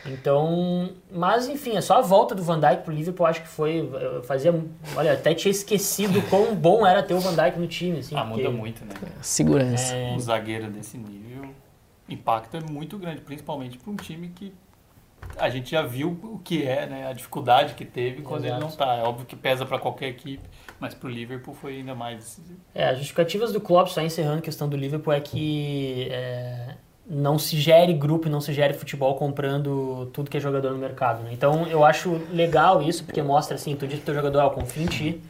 Então, 0.07 0.91
mas 1.11 1.49
enfim, 1.49 1.77
é 1.77 1.81
só 1.81 1.99
a 1.99 2.01
volta 2.01 2.35
do 2.35 2.43
Van 2.43 2.59
Dijk 2.61 2.83
pro 2.83 2.93
Liverpool, 2.95 3.27
acho 3.27 3.43
que 3.43 3.49
foi, 3.49 3.79
eu 4.01 4.23
fazia, 4.23 4.55
olha, 4.97 5.13
até 5.13 5.35
tinha 5.35 5.51
esquecido 5.51 6.23
quão 6.31 6.55
bom 6.55 6.87
era 6.87 7.03
ter 7.03 7.15
o 7.15 7.21
Van 7.21 7.35
Dijk 7.35 7.59
no 7.59 7.67
time, 7.67 7.99
assim. 7.99 8.17
Ah, 8.17 8.25
porque- 8.25 8.43
muda 8.45 8.57
muito, 8.57 8.85
né? 8.85 8.95
Segurança. 9.21 9.95
É. 9.95 10.13
Um 10.13 10.19
zagueiro 10.19 10.71
desse 10.71 10.97
nível 10.97 11.51
impacta 12.09 12.61
muito 12.61 12.97
grande, 12.99 13.21
principalmente 13.21 13.77
para 13.79 13.91
um 13.91 13.97
time 13.97 14.29
que 14.29 14.53
a 15.39 15.49
gente 15.49 15.71
já 15.71 15.83
viu 15.83 16.19
o 16.23 16.39
que 16.39 16.67
é, 16.67 16.87
né? 16.87 17.09
A 17.09 17.13
dificuldade 17.13 17.75
que 17.75 17.85
teve 17.85 18.23
quando 18.23 18.45
ele 18.45 18.55
Exato. 18.55 18.65
não 18.65 18.71
tá. 18.73 18.97
É 18.97 19.03
óbvio 19.03 19.27
que 19.27 19.37
pesa 19.37 19.65
para 19.65 19.79
qualquer 19.79 20.09
equipe, 20.09 20.43
mas 20.81 20.95
pro 20.95 21.09
Liverpool 21.09 21.55
foi 21.55 21.77
ainda 21.79 21.95
mais 21.95 22.19
decisivo. 22.19 22.59
É, 22.75 22.89
as 22.89 22.99
justificativas 22.99 23.53
do 23.53 23.61
Klopp, 23.61 23.89
só 23.89 24.01
encerrando 24.01 24.39
a 24.39 24.43
questão 24.43 24.69
do 24.69 24.77
Liverpool, 24.77 25.13
é 25.13 25.21
que 25.21 26.09
é, 26.11 26.75
não 27.09 27.39
se 27.39 27.57
gere 27.57 27.93
grupo 27.95 28.29
e 28.29 28.31
não 28.31 28.41
se 28.41 28.53
gere 28.53 28.75
futebol 28.75 29.15
comprando 29.15 30.11
tudo 30.13 30.31
que 30.31 30.37
é 30.37 30.41
jogador 30.41 30.73
no 30.73 30.79
mercado. 30.79 31.23
Né? 31.23 31.31
Então 31.33 31.67
eu 31.67 31.85
acho 31.85 32.21
legal 32.33 32.83
isso, 32.83 33.05
porque 33.05 33.23
mostra 33.23 33.55
assim, 33.55 33.75
tu 33.77 33.87
diz 33.87 33.99
pro 33.99 34.07
teu 34.07 34.15
jogador, 34.15 34.41
ó, 34.41 34.51
confia 34.51 34.83
em 34.83 34.87
ti. 34.87 35.23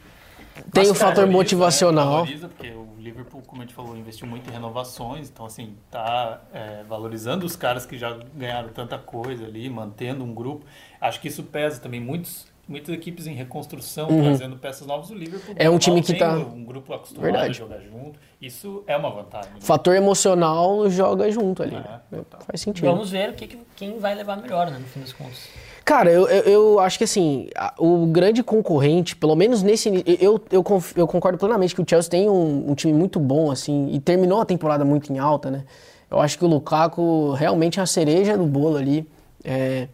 Tem 0.73 0.83
Mas 0.83 0.91
o 0.91 0.95
fator 0.95 1.15
valoriza, 1.15 1.37
motivacional. 1.37 2.05
Né? 2.05 2.11
Valoriza, 2.17 2.49
porque 2.49 2.69
o 2.71 2.88
Liverpool, 3.09 3.41
como 3.45 3.61
a 3.61 3.65
gente 3.65 3.73
falou, 3.73 3.97
investiu 3.97 4.27
muito 4.27 4.49
em 4.49 4.53
renovações, 4.53 5.29
então 5.29 5.45
assim, 5.45 5.75
tá 5.91 6.41
é, 6.53 6.83
valorizando 6.87 7.45
os 7.45 7.55
caras 7.55 7.85
que 7.85 7.97
já 7.97 8.17
ganharam 8.35 8.69
tanta 8.69 8.97
coisa 8.97 9.45
ali, 9.45 9.69
mantendo 9.69 10.23
um 10.23 10.33
grupo. 10.33 10.65
Acho 11.01 11.19
que 11.19 11.27
isso 11.27 11.43
pesa 11.43 11.79
também. 11.81 11.99
Muitos, 11.99 12.47
muitas 12.67 12.93
equipes 12.93 13.25
em 13.27 13.33
reconstrução, 13.33 14.07
trazendo 14.07 14.57
peças 14.57 14.85
novas, 14.85 15.09
o 15.09 15.15
Liverpool 15.15 15.49
Uhum. 15.49 15.55
É 15.57 15.63
um 15.69 15.73
normal 15.73 15.79
time 15.79 16.01
que 16.03 16.13
tá- 16.13 16.35
um 16.37 16.63
grupo 16.63 16.93
acostumado 16.93 17.23
Verdade. 17.23 17.49
a 17.49 17.53
jogar 17.53 17.79
junto. 17.81 18.19
Isso 18.41 18.83
é 18.87 18.95
uma 18.95 19.09
vantagem. 19.09 19.51
né? 19.53 19.59
Fator 19.61 19.95
emocional 19.95 20.89
joga 20.89 21.29
junto 21.31 21.63
ali. 21.63 21.75
É, 21.75 21.99
né? 22.15 22.21
Faz 22.45 22.61
sentido. 22.61 22.85
Vamos 22.85 23.09
ver 23.11 23.31
o 23.31 23.33
que, 23.33 23.47
que- 23.47 23.59
quem 23.75 23.97
vai 23.99 24.13
levar 24.15 24.37
melhor, 24.37 24.69
né, 24.69 24.77
no 24.77 24.85
fim 24.85 24.99
das 25.01 25.11
contas. 25.13 25.49
Cara, 25.89 26.11
eu, 26.11 26.27
eu, 26.27 26.43
eu 26.43 26.79
acho 26.79 26.99
que 26.99 27.03
assim, 27.03 27.47
o 27.79 28.05
grande 28.05 28.43
concorrente, 28.43 29.15
pelo 29.15 29.35
menos 29.35 29.63
nesse. 29.63 29.89
Eu, 30.21 30.39
eu, 30.51 30.63
eu 30.95 31.07
concordo 31.07 31.35
plenamente 31.39 31.73
que 31.73 31.81
o 31.81 31.85
Chelsea 31.89 32.11
tem 32.11 32.29
um, 32.29 32.69
um 32.69 32.75
time 32.75 32.93
muito 32.93 33.19
bom, 33.19 33.49
assim, 33.49 33.89
e 33.91 33.99
terminou 33.99 34.39
a 34.39 34.45
temporada 34.45 34.85
muito 34.85 35.11
em 35.11 35.17
alta, 35.17 35.49
né? 35.49 35.63
Eu 36.11 36.19
acho 36.19 36.37
que 36.37 36.45
o 36.45 36.47
Lukaku 36.47 37.31
realmente 37.31 37.79
é 37.79 37.81
a 37.81 37.87
cereja 37.87 38.37
do 38.37 38.45
bolo 38.45 38.77
ali. 38.77 39.09
É, 39.43 39.87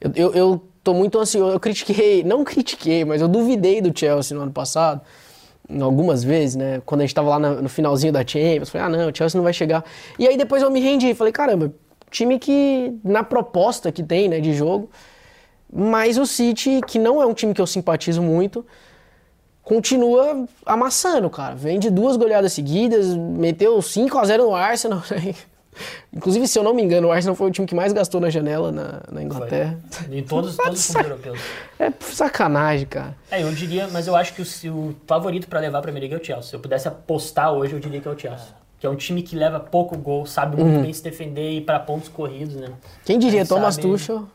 eu, 0.00 0.10
eu, 0.16 0.34
eu 0.34 0.64
tô 0.82 0.92
muito 0.92 1.16
ansioso. 1.16 1.52
Eu 1.52 1.60
critiquei, 1.60 2.24
não 2.26 2.42
critiquei, 2.42 3.04
mas 3.04 3.20
eu 3.20 3.28
duvidei 3.28 3.80
do 3.80 3.96
Chelsea 3.96 4.36
no 4.36 4.42
ano 4.42 4.52
passado. 4.52 5.02
algumas 5.80 6.24
vezes, 6.24 6.56
né? 6.56 6.82
Quando 6.84 7.02
a 7.02 7.04
gente 7.04 7.14
tava 7.14 7.28
lá 7.28 7.38
no, 7.38 7.62
no 7.62 7.68
finalzinho 7.68 8.12
da 8.12 8.26
Champions, 8.26 8.70
falei, 8.70 8.88
ah, 8.88 8.90
não, 8.90 9.08
o 9.08 9.16
Chelsea 9.16 9.38
não 9.38 9.44
vai 9.44 9.52
chegar. 9.52 9.84
E 10.18 10.26
aí 10.26 10.36
depois 10.36 10.64
eu 10.64 10.70
me 10.72 10.80
rendi, 10.80 11.14
falei, 11.14 11.32
caramba, 11.32 11.72
time 12.10 12.40
que, 12.40 12.92
na 13.04 13.22
proposta 13.22 13.92
que 13.92 14.02
tem, 14.02 14.28
né, 14.28 14.40
de 14.40 14.52
jogo, 14.52 14.90
mas 15.72 16.16
o 16.16 16.26
City, 16.26 16.80
que 16.86 16.98
não 16.98 17.20
é 17.20 17.26
um 17.26 17.34
time 17.34 17.52
que 17.52 17.60
eu 17.60 17.66
simpatizo 17.66 18.22
muito, 18.22 18.64
continua 19.62 20.46
amassando, 20.64 21.28
cara. 21.28 21.54
Vem 21.54 21.78
de 21.78 21.90
duas 21.90 22.16
goleadas 22.16 22.54
seguidas, 22.54 23.14
meteu 23.14 23.80
5 23.82 24.18
a 24.18 24.24
0 24.24 24.44
no 24.44 24.54
Arsenal. 24.54 25.02
Inclusive, 26.12 26.48
se 26.48 26.58
eu 26.58 26.62
não 26.62 26.74
me 26.74 26.82
engano, 26.82 27.08
o 27.08 27.12
Arsenal 27.12 27.36
foi 27.36 27.48
o 27.48 27.50
time 27.50 27.66
que 27.66 27.74
mais 27.74 27.92
gastou 27.92 28.20
na 28.20 28.30
janela 28.30 28.72
na, 28.72 29.02
na 29.12 29.22
Inglaterra. 29.22 29.78
Em 30.10 30.22
todos, 30.22 30.56
todos 30.56 30.80
os 30.80 30.86
clubes 30.86 31.10
europeus. 31.10 31.38
É 31.78 31.92
sacanagem, 32.00 32.86
cara. 32.86 33.14
É, 33.30 33.42
eu 33.42 33.52
diria, 33.52 33.86
mas 33.92 34.06
eu 34.06 34.16
acho 34.16 34.34
que 34.34 34.42
o, 34.42 34.74
o 34.74 34.96
favorito 35.06 35.46
para 35.46 35.60
levar 35.60 35.78
a 35.78 35.82
Premier 35.82 36.00
League 36.00 36.14
é 36.14 36.18
o 36.18 36.24
Chelsea. 36.24 36.50
Se 36.50 36.56
eu 36.56 36.60
pudesse 36.60 36.88
apostar 36.88 37.52
hoje, 37.52 37.74
eu 37.74 37.78
diria 37.78 38.00
que 38.00 38.08
é 38.08 38.10
o 38.10 38.18
Chelsea. 38.18 38.48
Que 38.80 38.86
é 38.86 38.90
um 38.90 38.96
time 38.96 39.22
que 39.22 39.36
leva 39.36 39.60
pouco 39.60 39.96
gol, 39.98 40.24
sabe 40.24 40.56
muito 40.56 40.76
uhum. 40.76 40.82
bem 40.82 40.92
se 40.92 41.02
defender 41.02 41.50
e 41.50 41.58
ir 41.58 41.60
para 41.60 41.78
pontos 41.78 42.08
corridos, 42.08 42.54
né? 42.54 42.70
Quem 43.04 43.18
diria, 43.18 43.44
Thomas 43.44 43.74
sabe... 43.74 43.86
Tuchel 43.86 44.26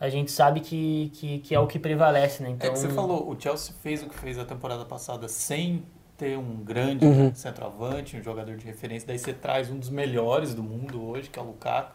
a 0.00 0.08
gente 0.08 0.30
sabe 0.30 0.60
que, 0.60 1.10
que, 1.14 1.38
que, 1.40 1.54
é 1.54 1.60
o 1.60 1.66
que 1.66 1.78
prevalece, 1.78 2.42
né? 2.42 2.50
Então... 2.50 2.68
É 2.68 2.72
que 2.72 2.78
você 2.78 2.86
então, 2.86 2.96
falou, 2.96 3.30
o 3.30 3.40
Chelsea 3.40 3.74
fez 3.82 4.02
o 4.02 4.08
que 4.08 4.14
fez 4.14 4.38
a 4.38 4.44
temporada 4.44 4.84
passada 4.84 5.28
sem 5.28 5.82
ter 6.16 6.36
um 6.36 6.56
grande 6.56 7.04
uhum. 7.04 7.34
centroavante, 7.34 8.16
um 8.16 8.22
jogador 8.22 8.56
de 8.56 8.64
referência, 8.64 9.06
daí 9.06 9.18
você 9.18 9.32
traz 9.32 9.70
um 9.70 9.78
dos 9.78 9.88
melhores 9.88 10.54
do 10.54 10.62
mundo 10.62 11.04
hoje, 11.04 11.28
que 11.30 11.38
é 11.38 11.42
o 11.42 11.46
Lukaku. 11.46 11.92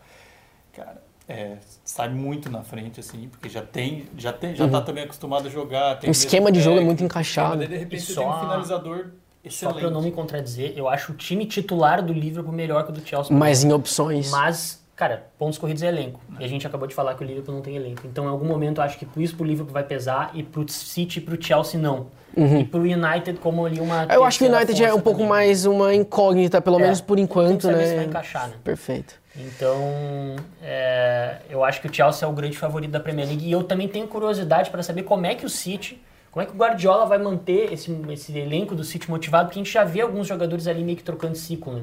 Cara, 0.74 1.02
é, 1.28 1.58
sai 1.84 2.10
muito 2.10 2.50
na 2.50 2.64
frente, 2.64 3.00
assim, 3.00 3.30
porque 3.30 3.48
já 3.48 3.62
tem, 3.62 4.06
já 4.18 4.34
tem, 4.34 4.56
já 4.56 4.60
tá 4.60 4.64
uhum. 4.66 4.72
tá 4.72 4.82
também 4.82 5.04
acostumado 5.06 5.48
a 5.48 5.50
jogar. 5.50 6.00
o 6.04 6.12
esquema 6.12 6.52
de 6.52 6.62
jogo 6.62 6.80
é 6.80 6.84
muito 6.84 7.04
encaixado. 7.04 7.58
Daí, 7.58 7.68
de 7.68 7.78
repente 7.78 8.02
só, 8.02 8.22
tem 8.22 8.30
um 8.30 8.40
finalizador 8.40 9.12
excelente. 9.44 9.74
Só 9.76 9.80
pra 9.80 9.82
eu 9.82 9.92
não 9.92 10.02
me 10.02 10.12
contradizer, 10.12 10.74
eu 10.76 10.90
acho 10.90 11.14
o 11.14 11.16
time 11.16 11.46
titular 11.46 12.04
do 12.04 12.12
Liverpool 12.12 12.54
melhor 12.54 12.84
que 12.84 12.92
o 12.92 12.94
do 12.94 13.06
Chelsea. 13.06 13.36
Mas 13.36 13.64
em 13.64 13.72
opções. 13.72 14.32
Mas 14.32 14.83
Cara, 14.96 15.26
pontos 15.40 15.58
corridos 15.58 15.82
é 15.82 15.88
elenco. 15.88 16.22
E 16.40 16.46
a 16.46 16.48
gente 16.48 16.68
acabou 16.68 16.88
de 16.88 16.94
falar 16.94 17.16
que 17.16 17.24
o 17.24 17.26
Liverpool 17.26 17.56
não 17.56 17.62
tem 17.62 17.76
elenco. 17.76 18.02
Então, 18.06 18.26
em 18.26 18.28
algum 18.28 18.46
momento, 18.46 18.78
eu 18.80 18.84
acho 18.84 18.98
que 18.98 19.06
por 19.06 19.24
isso 19.24 19.36
pro 19.36 19.44
Liverpool 19.44 19.74
vai 19.74 19.84
pesar 19.84 20.30
e 20.36 20.44
pro 20.44 20.68
City 20.70 21.18
e 21.18 21.22
pro 21.22 21.42
Chelsea 21.44 21.80
não. 21.80 22.08
Uhum. 22.38 22.60
E 22.60 22.64
pro 22.64 22.82
United 22.82 23.40
como 23.40 23.66
ali 23.66 23.80
uma. 23.80 24.06
Eu 24.12 24.24
acho 24.24 24.38
que 24.38 24.46
o 24.46 24.56
United 24.56 24.84
é 24.84 24.94
um 24.94 25.02
pouco 25.02 25.24
mais 25.24 25.66
uma 25.66 25.94
incógnita, 25.96 26.62
pelo 26.62 26.80
é, 26.80 26.84
menos 26.84 27.02
por 27.02 27.18
enquanto, 27.18 27.68
né? 27.68 27.86
Se 27.86 27.96
vai 27.96 28.06
encaixar, 28.06 28.48
né? 28.50 28.56
Perfeito. 28.64 29.16
Então, 29.36 30.36
é, 30.62 31.38
eu 31.50 31.64
acho 31.64 31.82
que 31.82 31.88
o 31.88 31.94
Chelsea 31.94 32.28
é 32.28 32.30
o 32.30 32.34
grande 32.34 32.56
favorito 32.56 32.92
da 32.92 33.00
Premier 33.00 33.28
League. 33.28 33.48
E 33.48 33.52
eu 33.52 33.64
também 33.64 33.88
tenho 33.88 34.08
curiosidade 34.08 34.70
para 34.70 34.84
saber 34.84 35.04
como 35.04 35.26
é 35.26 35.34
que 35.34 35.44
o 35.44 35.50
City, 35.50 36.00
como 36.32 36.44
é 36.44 36.46
que 36.46 36.54
o 36.54 36.56
Guardiola 36.56 37.08
vai 37.08 37.18
manter 37.18 37.74
esse, 37.74 37.96
esse 38.12 38.38
elenco 38.38 38.76
do 38.76 38.84
City 38.84 39.10
motivado, 39.10 39.46
porque 39.46 39.60
a 39.60 39.64
gente 39.64 39.74
já 39.74 39.84
vê 39.84 40.02
alguns 40.02 40.28
jogadores 40.28 40.68
ali 40.68 40.84
meio 40.84 40.98
que 40.98 41.04
trocando 41.04 41.36
ciclo, 41.36 41.74
né? 41.74 41.82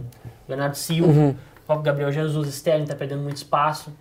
Bernardo 0.49 0.77
Silva. 0.77 1.13
Uhum 1.13 1.35
próprio 1.71 1.85
Gabriel 1.85 2.13
Jesus, 2.13 2.49
Sterling 2.49 2.83
está 2.83 2.97
perdendo 2.97 3.23
muito 3.23 3.37
espaço. 3.37 3.93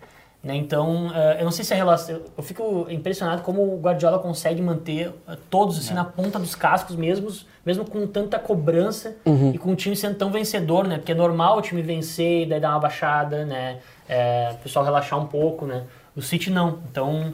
Né? 0.42 0.56
Então, 0.56 1.08
uh, 1.08 1.38
eu 1.38 1.44
não 1.44 1.52
sei 1.52 1.66
se 1.66 1.74
a 1.74 1.78
relação. 1.78 2.22
Eu 2.38 2.44
fico 2.44 2.88
impressionado 2.90 3.42
como 3.42 3.62
o 3.62 3.78
Guardiola 3.78 4.20
consegue 4.20 4.62
manter 4.62 5.10
uh, 5.10 5.36
todos 5.50 5.78
assim, 5.78 5.92
é. 5.92 5.96
na 5.96 6.06
ponta 6.06 6.40
dos 6.40 6.56
cascos, 6.56 6.96
mesmo, 6.96 7.30
mesmo 7.66 7.84
com 7.84 8.08
tanta 8.08 8.40
cobrança 8.40 9.18
uhum. 9.26 9.52
e 9.54 9.58
com 9.58 9.72
o 9.72 9.76
time 9.76 9.96
sendo 9.96 10.16
tão 10.16 10.32
vencedor, 10.32 10.88
né? 10.88 10.98
Porque 10.98 11.12
é 11.12 11.16
normal 11.16 11.58
o 11.58 11.62
time 11.62 11.82
vencer 11.82 12.44
e 12.44 12.46
daí 12.46 12.60
dar 12.60 12.70
uma 12.70 12.80
baixada, 12.80 13.46
né? 13.46 13.80
É, 14.08 14.52
o 14.54 14.64
pessoal 14.64 14.86
relaxar 14.86 15.20
um 15.20 15.28
pouco, 15.28 15.66
né? 15.66 15.84
O 16.16 16.22
City 16.22 16.50
não. 16.50 16.80
Então, 16.90 17.34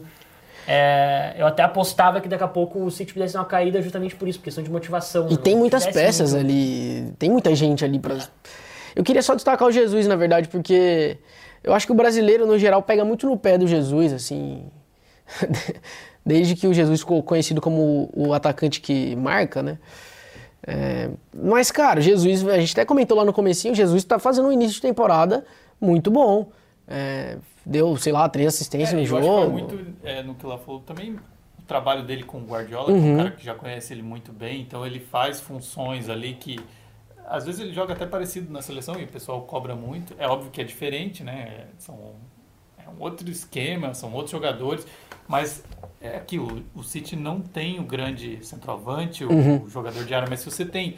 é, 0.67 1.35
eu 1.37 1.45
até 1.45 1.61
apostava 1.61 2.19
que 2.19 2.27
daqui 2.27 2.43
a 2.43 2.47
pouco 2.47 2.83
o 2.83 2.89
City 2.89 3.13
pudesse 3.13 3.35
dar 3.35 3.41
uma 3.41 3.45
caída 3.45 3.79
justamente 3.83 4.15
por 4.15 4.27
isso, 4.27 4.39
por 4.39 4.45
questão 4.45 4.63
de 4.63 4.71
motivação. 4.71 5.27
E 5.27 5.33
né? 5.33 5.37
tem 5.37 5.55
muitas 5.55 5.85
peças 5.85 6.33
muito... 6.33 6.43
ali, 6.43 7.13
tem 7.19 7.29
muita 7.29 7.53
gente 7.53 7.85
ali 7.85 7.99
para. 7.99 8.17
Eu 8.95 9.03
queria 9.03 9.21
só 9.21 9.35
destacar 9.35 9.67
o 9.67 9.71
Jesus, 9.71 10.07
na 10.07 10.15
verdade, 10.15 10.47
porque 10.47 11.17
eu 11.63 11.73
acho 11.73 11.85
que 11.85 11.91
o 11.91 11.95
brasileiro, 11.95 12.45
no 12.45 12.57
geral, 12.57 12.81
pega 12.81 13.03
muito 13.03 13.27
no 13.27 13.37
pé 13.37 13.57
do 13.57 13.67
Jesus, 13.67 14.13
assim. 14.13 14.63
Desde 16.25 16.55
que 16.55 16.65
o 16.67 16.73
Jesus 16.73 17.01
ficou 17.01 17.21
conhecido 17.21 17.61
como 17.61 18.09
o 18.15 18.33
atacante 18.33 18.81
que 18.81 19.15
marca, 19.15 19.61
né? 19.61 19.77
É, 20.65 21.09
mas, 21.31 21.69
cara, 21.69 22.01
Jesus, 22.01 22.47
a 22.47 22.57
gente 22.57 22.71
até 22.71 22.85
comentou 22.85 23.15
lá 23.15 23.23
no 23.23 23.33
comecinho, 23.33 23.75
Jesus 23.75 24.01
está 24.01 24.17
fazendo 24.17 24.47
um 24.47 24.51
início 24.51 24.75
de 24.75 24.81
temporada 24.81 25.45
muito 25.79 26.09
bom. 26.09 26.49
É, 26.87 27.37
deu, 27.65 27.95
sei 27.97 28.13
lá, 28.13 28.27
três 28.29 28.47
assistências 28.47 28.93
é, 28.93 28.97
no 28.97 29.05
jogo. 29.05 29.27
Acho 29.27 29.45
que 29.45 29.51
muito 29.51 29.95
é, 30.03 30.23
no 30.23 30.33
que 30.35 30.45
ela 30.45 30.57
falou 30.57 30.81
também 30.81 31.13
o 31.13 31.67
trabalho 31.67 32.03
dele 32.03 32.23
com 32.23 32.39
o 32.39 32.45
Guardiola, 32.45 32.91
uhum. 32.91 33.01
que 33.01 33.07
é 33.07 33.09
um 33.09 33.11
uhum. 33.11 33.17
cara 33.17 33.31
que 33.31 33.45
já 33.45 33.55
conhece 33.55 33.93
ele 33.93 34.03
muito 34.03 34.31
bem, 34.31 34.61
então 34.61 34.85
ele 34.85 34.99
faz 34.99 35.39
funções 35.39 36.09
ali 36.09 36.33
que 36.35 36.59
às 37.27 37.45
vezes 37.45 37.61
ele 37.61 37.73
joga 37.73 37.93
até 37.93 38.05
parecido 38.05 38.51
na 38.51 38.61
seleção 38.61 38.99
e 38.99 39.03
o 39.03 39.07
pessoal 39.07 39.41
cobra 39.41 39.75
muito. 39.75 40.15
É 40.17 40.27
óbvio 40.27 40.51
que 40.51 40.61
é 40.61 40.63
diferente, 40.63 41.23
né? 41.23 41.65
São 41.77 42.13
é 42.85 42.89
um 42.89 43.01
outro 43.01 43.29
esquema, 43.29 43.93
são 43.93 44.13
outros 44.13 44.31
jogadores, 44.31 44.85
mas 45.27 45.63
é 45.99 46.19
que 46.19 46.37
o, 46.37 46.83
City 46.83 47.15
não 47.15 47.41
tem 47.41 47.79
o 47.79 47.83
grande 47.83 48.45
centroavante, 48.45 49.25
o, 49.25 49.31
uhum. 49.31 49.63
o 49.63 49.69
jogador 49.69 50.05
de 50.05 50.13
área, 50.13 50.27
mas 50.29 50.41
se 50.41 50.51
você 50.51 50.63
tem 50.63 50.97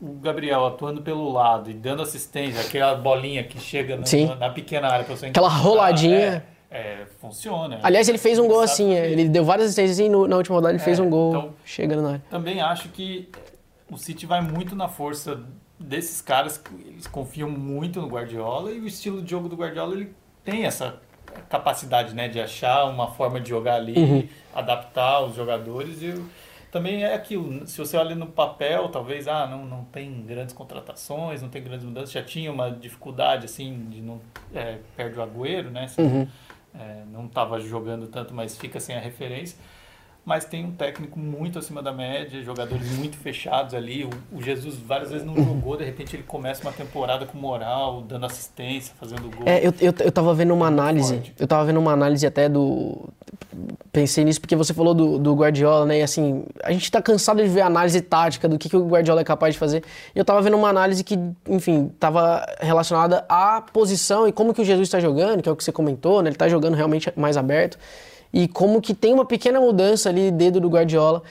o 0.00 0.12
Gabriel 0.14 0.66
atuando 0.66 1.02
pelo 1.02 1.32
lado 1.32 1.70
e 1.70 1.74
dando 1.74 2.02
assistência, 2.02 2.60
aquela 2.60 2.94
bolinha 2.94 3.42
que 3.42 3.58
chega 3.58 3.96
na, 3.96 4.36
na 4.36 4.50
pequena 4.50 4.88
área 4.88 5.04
para 5.04 5.16
você 5.16 5.26
Aquela 5.26 5.48
roladinha. 5.48 6.44
É, 6.70 6.78
é, 6.78 7.06
funciona. 7.20 7.80
Aliás, 7.82 8.08
ele 8.08 8.18
fez 8.18 8.38
um 8.38 8.46
gol 8.46 8.60
assim, 8.60 8.92
ele 8.92 9.28
deu 9.28 9.44
várias 9.44 9.66
assistências 9.66 9.98
e 9.98 10.08
no, 10.08 10.28
na 10.28 10.36
última 10.36 10.56
rodada 10.56 10.74
ele 10.74 10.82
é, 10.82 10.84
fez 10.84 11.00
um 11.00 11.08
gol 11.08 11.30
então, 11.30 11.54
chegando 11.64 12.02
na 12.02 12.08
área. 12.08 12.22
Também 12.30 12.60
acho 12.60 12.88
que 12.90 13.28
o 13.90 13.96
City 13.96 14.26
vai 14.26 14.40
muito 14.40 14.74
na 14.74 14.88
força 14.88 15.42
desses 15.78 16.20
caras, 16.20 16.62
eles 16.86 17.06
confiam 17.06 17.50
muito 17.50 18.00
no 18.00 18.08
Guardiola 18.08 18.72
e 18.72 18.80
o 18.80 18.86
estilo 18.86 19.22
de 19.22 19.30
jogo 19.30 19.48
do 19.48 19.56
Guardiola 19.56 19.94
ele 19.94 20.14
tem 20.44 20.64
essa 20.64 21.00
capacidade 21.48 22.14
né, 22.14 22.28
de 22.28 22.40
achar 22.40 22.84
uma 22.86 23.08
forma 23.08 23.40
de 23.40 23.50
jogar 23.50 23.74
ali, 23.74 23.98
uhum. 23.98 24.28
adaptar 24.54 25.20
os 25.20 25.36
jogadores 25.36 26.02
e 26.02 26.14
também 26.70 27.04
é 27.04 27.14
aquilo, 27.14 27.66
se 27.66 27.78
você 27.78 27.96
olha 27.96 28.14
no 28.14 28.26
papel, 28.26 28.88
talvez, 28.88 29.28
ah, 29.28 29.46
não, 29.46 29.64
não 29.64 29.84
tem 29.84 30.22
grandes 30.22 30.54
contratações, 30.54 31.40
não 31.40 31.48
tem 31.48 31.62
grandes 31.62 31.86
mudanças, 31.86 32.12
já 32.12 32.22
tinha 32.22 32.52
uma 32.52 32.70
dificuldade, 32.70 33.46
assim, 33.46 33.88
de 33.88 34.02
não, 34.02 34.20
é, 34.54 34.78
perde 34.96 35.18
o 35.18 35.22
Agüero, 35.22 35.70
né, 35.70 35.84
assim, 35.84 36.02
uhum. 36.02 36.28
é, 36.78 37.02
não 37.10 37.26
estava 37.26 37.60
jogando 37.60 38.08
tanto, 38.08 38.34
mas 38.34 38.58
fica 38.58 38.80
sem 38.80 38.96
a 38.96 39.00
referência, 39.00 39.58
mas 40.26 40.44
tem 40.44 40.64
um 40.64 40.72
técnico 40.72 41.20
muito 41.20 41.56
acima 41.56 41.80
da 41.80 41.92
média, 41.92 42.42
jogadores 42.42 42.90
muito 42.98 43.16
fechados 43.16 43.74
ali. 43.74 44.04
O, 44.04 44.10
o 44.36 44.42
Jesus 44.42 44.74
várias 44.74 45.12
vezes 45.12 45.24
não 45.24 45.36
jogou, 45.36 45.76
de 45.76 45.84
repente 45.84 46.16
ele 46.16 46.24
começa 46.24 46.62
uma 46.62 46.72
temporada 46.72 47.24
com 47.24 47.38
moral, 47.38 48.02
dando 48.02 48.26
assistência, 48.26 48.92
fazendo 48.98 49.30
gol. 49.30 49.46
É, 49.46 49.64
eu, 49.64 49.72
eu, 49.80 49.94
eu 50.00 50.10
tava 50.10 50.34
vendo 50.34 50.52
uma 50.52 50.66
análise, 50.66 51.14
forte. 51.14 51.32
eu 51.38 51.46
tava 51.46 51.64
vendo 51.64 51.78
uma 51.78 51.92
análise 51.92 52.26
até 52.26 52.48
do. 52.48 53.08
Pensei 53.92 54.24
nisso 54.24 54.40
porque 54.40 54.56
você 54.56 54.74
falou 54.74 54.94
do, 54.94 55.16
do 55.16 55.32
Guardiola, 55.32 55.86
né? 55.86 56.00
E 56.00 56.02
assim, 56.02 56.44
a 56.64 56.72
gente 56.72 56.90
tá 56.90 57.00
cansado 57.00 57.40
de 57.40 57.48
ver 57.48 57.60
análise 57.60 58.00
tática 58.00 58.48
do 58.48 58.58
que, 58.58 58.68
que 58.68 58.76
o 58.76 58.84
Guardiola 58.84 59.20
é 59.20 59.24
capaz 59.24 59.54
de 59.54 59.60
fazer. 59.60 59.84
E 60.12 60.18
eu 60.18 60.24
tava 60.24 60.42
vendo 60.42 60.56
uma 60.56 60.68
análise 60.68 61.04
que, 61.04 61.16
enfim, 61.48 61.92
tava 62.00 62.44
relacionada 62.60 63.24
à 63.28 63.62
posição 63.62 64.26
e 64.26 64.32
como 64.32 64.52
que 64.52 64.60
o 64.60 64.64
Jesus 64.64 64.88
está 64.88 64.98
jogando, 64.98 65.40
que 65.40 65.48
é 65.48 65.52
o 65.52 65.56
que 65.56 65.62
você 65.62 65.70
comentou, 65.70 66.20
né? 66.20 66.30
Ele 66.30 66.36
tá 66.36 66.48
jogando 66.48 66.74
realmente 66.74 67.12
mais 67.16 67.36
aberto 67.36 67.78
e 68.36 68.46
como 68.46 68.82
que 68.82 68.92
tem 68.92 69.14
uma 69.14 69.24
pequena 69.24 69.58
mudança 69.58 70.10
ali 70.10 70.30
dedo 70.30 70.60
do 70.60 70.68
Guardiola. 70.68 71.22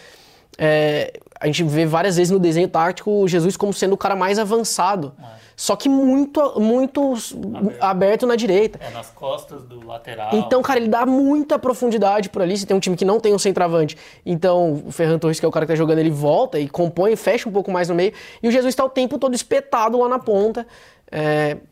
É, 0.57 1.19
a 1.39 1.45
gente 1.45 1.63
vê 1.63 1.85
várias 1.85 2.15
vezes 2.15 2.31
no 2.31 2.39
desenho 2.39 2.67
tático 2.67 3.11
o 3.11 3.27
Jesus 3.27 3.55
como 3.55 3.71
sendo 3.71 3.93
o 3.93 3.97
cara 3.97 4.15
mais 4.15 4.39
avançado. 4.39 5.13
É. 5.21 5.45
Só 5.55 5.75
que 5.75 5.87
muito, 5.87 6.59
muito 6.59 7.13
aberto. 7.51 7.83
aberto. 7.83 8.25
na 8.25 8.35
direita. 8.35 8.79
É, 8.81 8.89
nas 8.89 9.11
costas 9.11 9.61
do 9.65 9.85
lateral. 9.85 10.31
Então, 10.33 10.63
cara, 10.63 10.79
ele 10.79 10.87
dá 10.87 11.05
muita 11.05 11.59
profundidade 11.59 12.27
por 12.27 12.41
ali. 12.41 12.57
Você 12.57 12.65
tem 12.65 12.75
um 12.75 12.79
time 12.79 12.95
que 12.95 13.05
não 13.05 13.19
tem 13.19 13.35
um 13.35 13.39
centroavante. 13.39 13.95
Então, 14.25 14.81
o 14.87 14.91
Ferran 14.91 15.19
Torres, 15.19 15.39
que 15.39 15.45
é 15.45 15.47
o 15.47 15.51
cara 15.51 15.67
que 15.67 15.73
tá 15.73 15.75
jogando, 15.75 15.99
ele 15.99 16.09
volta 16.09 16.59
e 16.59 16.67
compõe, 16.67 17.15
fecha 17.15 17.47
um 17.47 17.51
pouco 17.51 17.71
mais 17.71 17.87
no 17.87 17.93
meio. 17.93 18.13
E 18.41 18.47
o 18.47 18.51
Jesus 18.51 18.73
está 18.73 18.83
o 18.83 18.89
tempo 18.89 19.19
todo 19.19 19.35
espetado 19.35 19.99
lá 19.99 20.09
na 20.09 20.17
ponta 20.17 20.65
é, 20.65 20.94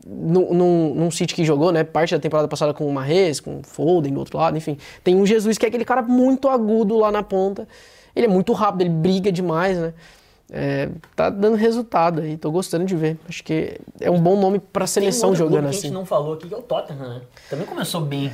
num, 0.06 0.54
num, 0.54 0.94
num 0.94 1.10
City 1.10 1.34
que 1.34 1.44
jogou, 1.44 1.72
né, 1.72 1.84
parte 1.84 2.14
da 2.14 2.20
temporada 2.20 2.48
passada 2.48 2.72
com 2.72 2.86
o 2.86 2.92
Marrez, 2.92 3.40
com 3.40 3.58
o 3.58 3.62
Foden 3.62 4.12
do 4.12 4.18
outro 4.20 4.38
lado, 4.38 4.56
enfim. 4.56 4.78
Tem 5.02 5.14
um 5.14 5.26
Jesus 5.26 5.58
que 5.58 5.66
é 5.66 5.68
aquele 5.68 5.84
cara 5.84 6.02
muito 6.02 6.48
agudo 6.48 6.98
lá 6.98 7.10
na 7.10 7.22
ponta. 7.22 7.68
Ele 8.14 8.26
é 8.26 8.28
muito 8.28 8.52
rápido, 8.52 8.82
ele 8.82 8.90
briga 8.90 9.32
demais, 9.32 9.76
né? 9.76 9.92
É, 10.50 10.88
tá 11.16 11.30
dando 11.30 11.56
resultado 11.56 12.20
aí, 12.20 12.36
tô 12.36 12.50
gostando 12.50 12.84
de 12.84 12.94
ver. 12.94 13.18
Acho 13.28 13.42
que 13.42 13.80
é 14.00 14.10
um 14.10 14.20
bom 14.20 14.38
nome 14.38 14.60
pra 14.60 14.86
seleção 14.86 15.30
um 15.30 15.34
jogando 15.34 15.66
assim. 15.66 15.80
Que 15.80 15.86
a 15.86 15.88
gente 15.88 15.94
não 15.94 16.06
falou 16.06 16.34
aqui 16.34 16.48
que 16.48 16.54
é 16.54 16.56
o 16.56 16.62
Tottenham, 16.62 17.08
né? 17.08 17.20
Também 17.50 17.66
começou 17.66 18.00
bem. 18.02 18.30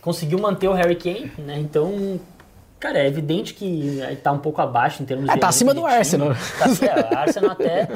Conseguiu 0.00 0.38
manter 0.38 0.68
o 0.68 0.72
Harry 0.72 0.96
Kane, 0.96 1.32
né? 1.38 1.58
Então 1.58 2.18
Cara, 2.84 2.98
é 2.98 3.06
evidente 3.06 3.54
que 3.54 3.98
tá 4.22 4.30
um 4.30 4.38
pouco 4.38 4.60
abaixo 4.60 5.02
em 5.02 5.06
termos 5.06 5.26
é, 5.30 5.32
de. 5.32 5.40
Tá 5.40 5.48
acima 5.48 5.72
do 5.72 5.86
Arsenal. 5.86 6.34
Tá, 6.34 6.66
é, 6.84 7.16
Arsenal 7.16 7.52
até. 7.52 7.88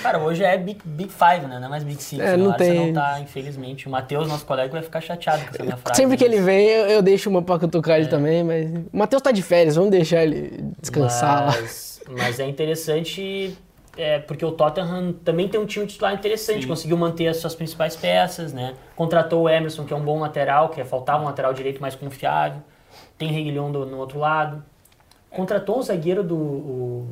Cara, 0.00 0.20
hoje 0.20 0.44
é 0.44 0.56
Big, 0.56 0.78
Big 0.84 1.10
Five, 1.10 1.48
né? 1.48 1.58
Não 1.58 1.66
é 1.66 1.68
mais 1.68 1.82
Big 1.82 2.00
Six. 2.00 2.22
É, 2.22 2.36
não 2.36 2.46
o 2.46 2.52
Arsenal 2.52 2.84
tem... 2.84 2.92
tá, 2.92 3.18
infelizmente. 3.18 3.88
O 3.88 3.90
Matheus, 3.90 4.28
nosso 4.28 4.46
colega, 4.46 4.70
vai 4.70 4.82
ficar 4.82 5.00
chateado 5.00 5.42
com 5.42 5.50
essa 5.52 5.64
minha 5.64 5.76
frase. 5.76 6.00
Sempre 6.00 6.16
que 6.16 6.22
ele 6.22 6.40
vem, 6.40 6.68
eu, 6.68 6.86
eu 6.86 7.02
deixo 7.02 7.28
uma 7.28 7.42
pra 7.42 7.58
cutucar 7.58 7.96
ele 7.96 8.06
é. 8.06 8.08
também, 8.08 8.44
mas. 8.44 8.70
O 8.70 8.96
Matheus 8.96 9.20
tá 9.20 9.32
de 9.32 9.42
férias, 9.42 9.74
vamos 9.74 9.90
deixar 9.90 10.22
ele 10.22 10.72
descansar 10.80 11.46
mas... 11.46 12.00
lá. 12.06 12.14
Mas 12.16 12.38
é 12.38 12.46
interessante 12.46 13.58
é, 13.96 14.20
porque 14.20 14.44
o 14.44 14.52
Tottenham 14.52 15.12
também 15.24 15.48
tem 15.48 15.58
um 15.58 15.66
time 15.66 15.88
titular 15.88 16.14
interessante, 16.14 16.62
Sim. 16.62 16.68
conseguiu 16.68 16.96
manter 16.96 17.26
as 17.26 17.38
suas 17.38 17.56
principais 17.56 17.96
peças, 17.96 18.52
né? 18.52 18.74
Contratou 18.94 19.42
o 19.42 19.48
Emerson, 19.48 19.84
que 19.84 19.92
é 19.92 19.96
um 19.96 20.04
bom 20.04 20.20
lateral, 20.20 20.68
que 20.68 20.84
faltava 20.84 21.24
um 21.24 21.26
lateral 21.26 21.52
direito 21.52 21.82
mais 21.82 21.96
confiável. 21.96 22.62
Tem 23.18 23.30
Reguilhão 23.30 23.70
do- 23.72 23.86
no 23.86 23.98
outro 23.98 24.18
lado. 24.18 24.62
Contratou 25.30 25.78
um 25.78 25.82
zagueiro 25.82 26.22
do. 26.22 26.36
O, 26.36 27.08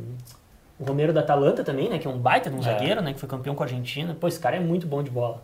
o 0.79 0.85
Romero 0.85 1.13
da 1.13 1.21
Atalanta 1.21 1.63
também, 1.65 1.89
né? 1.89 1.99
Que 1.99 2.07
é 2.07 2.11
um 2.11 2.19
baita 2.19 2.51
de 2.51 2.57
um 2.57 2.61
É. 2.61 2.63
zagueiro, 2.63 3.01
né? 3.03 3.13
Que 3.15 3.21
foi 3.21 3.29
campeão 3.29 3.55
com 3.55 3.63
a 3.63 3.67
Argentina. 3.67 4.15
Pô, 4.19 4.29
esse 4.29 4.39
cara 4.41 4.57
é 4.57 4.61
muito 4.61 4.87
bom 4.87 5.03
de 5.03 5.11
bola. 5.11 5.43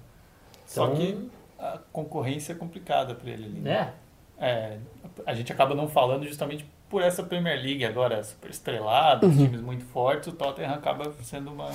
Só 0.66 0.84
Então- 0.86 0.96
que 0.96 1.30
a 1.58 1.78
concorrência 1.92 2.52
é 2.52 2.56
complicada 2.56 3.14
para 3.14 3.30
ele 3.30 3.44
ali. 3.44 3.60
Né? 3.60 3.92
É, 4.38 4.78
a 5.26 5.34
gente 5.34 5.52
acaba 5.52 5.74
não 5.74 5.86
falando 5.88 6.24
justamente 6.26 6.64
por 6.88 7.02
essa 7.02 7.22
Premier 7.22 7.60
League 7.62 7.84
agora 7.84 8.22
super 8.24 8.50
estrelada, 8.50 9.26
Uhum. 9.26 9.36
times 9.36 9.60
muito 9.60 9.84
fortes, 9.84 10.28
o 10.28 10.32
Tottenham 10.32 10.72
acaba 10.72 11.12
sendo 11.22 11.50
uma 11.52 11.68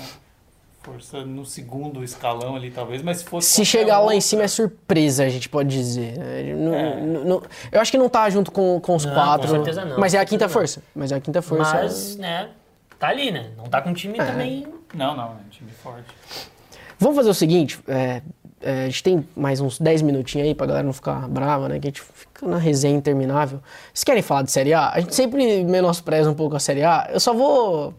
força 0.85 1.25
no 1.25 1.43
segundo 1.45 2.03
escalão 2.03 2.55
ali 2.55 2.69
talvez, 2.69 3.01
mas 3.01 3.17
se 3.17 3.23
fosse 3.25 3.49
Se 3.49 3.65
chegar 3.65 3.95
lá 3.97 4.01
outra- 4.01 4.15
em 4.15 4.21
cima 4.21 4.43
é 4.43 4.47
surpresa, 4.47 5.23
a 5.23 5.29
gente 5.29 5.49
pode 5.49 5.69
dizer. 5.69 6.13
É, 6.19 6.53
não- 6.53 6.73
É. 6.75 7.01
não- 7.01 7.41
eu 7.71 7.81
acho 7.81 7.91
que 7.91 7.97
não 7.97 8.07
tá 8.07 8.29
junto 8.29 8.51
com, 8.51 8.79
com 8.79 8.95
os 8.95 9.03
Não, 9.05 9.13
quatro. 9.13 9.47
com 9.47 9.55
certeza 9.55 9.83
não, 9.83 9.99
Mas 9.99 10.13
é 10.13 10.19
a 10.19 10.25
quinta 10.25 10.47
força. 10.47 10.83
Mas 10.93 11.11
é 11.11 11.15
a 11.15 11.19
quinta 11.19 11.41
força. 11.41 11.73
Mas, 11.75 12.15
né? 12.17 12.49
Tá 12.99 13.07
ali, 13.09 13.31
né? 13.31 13.47
Não 13.57 13.65
tá 13.65 13.81
com 13.81 13.89
um 13.89 13.93
time 13.93 14.19
É. 14.19 14.23
também. 14.25 14.67
Não, 14.93 15.15
não, 15.15 15.23
é 15.23 15.27
um 15.45 15.49
time 15.49 15.71
forte. 15.71 16.07
Vamos 16.99 17.15
fazer 17.17 17.29
o 17.29 17.33
seguinte, 17.33 17.79
é, 17.87 18.21
é, 18.65 18.85
a 18.85 18.85
gente 18.87 19.03
tem 19.03 19.27
mais 19.35 19.61
uns 19.61 19.77
10 19.77 20.01
minutinhos 20.01 20.47
aí 20.47 20.55
pra 20.55 20.65
galera 20.65 20.83
não 20.83 20.91
ficar 20.91 21.29
brava, 21.29 21.69
né? 21.69 21.79
Que 21.79 21.87
a 21.87 21.89
gente 21.89 22.01
fica 22.01 22.47
na 22.47 22.57
resenha 22.57 22.97
interminável. 22.97 23.61
Vocês 23.93 24.03
querem 24.03 24.23
falar 24.23 24.41
de 24.41 24.51
Série 24.51 24.73
A? 24.73 24.89
A 24.89 24.99
gente 24.99 25.13
sempre 25.13 25.63
menospreza 25.63 26.31
um 26.31 26.33
pouco 26.33 26.55
a 26.55 26.59
Série 26.59 26.83
A. 26.83 27.07
Eu 27.13 27.19
só 27.19 27.31
vou, 27.31 27.93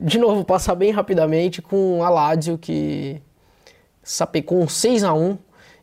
de 0.00 0.16
novo, 0.16 0.44
passar 0.44 0.76
bem 0.76 0.92
rapidamente 0.92 1.60
com 1.60 2.04
a 2.04 2.08
Lazio, 2.08 2.56
que 2.56 3.20
sapecou 4.00 4.62
um 4.62 4.66
6x1. 4.66 5.36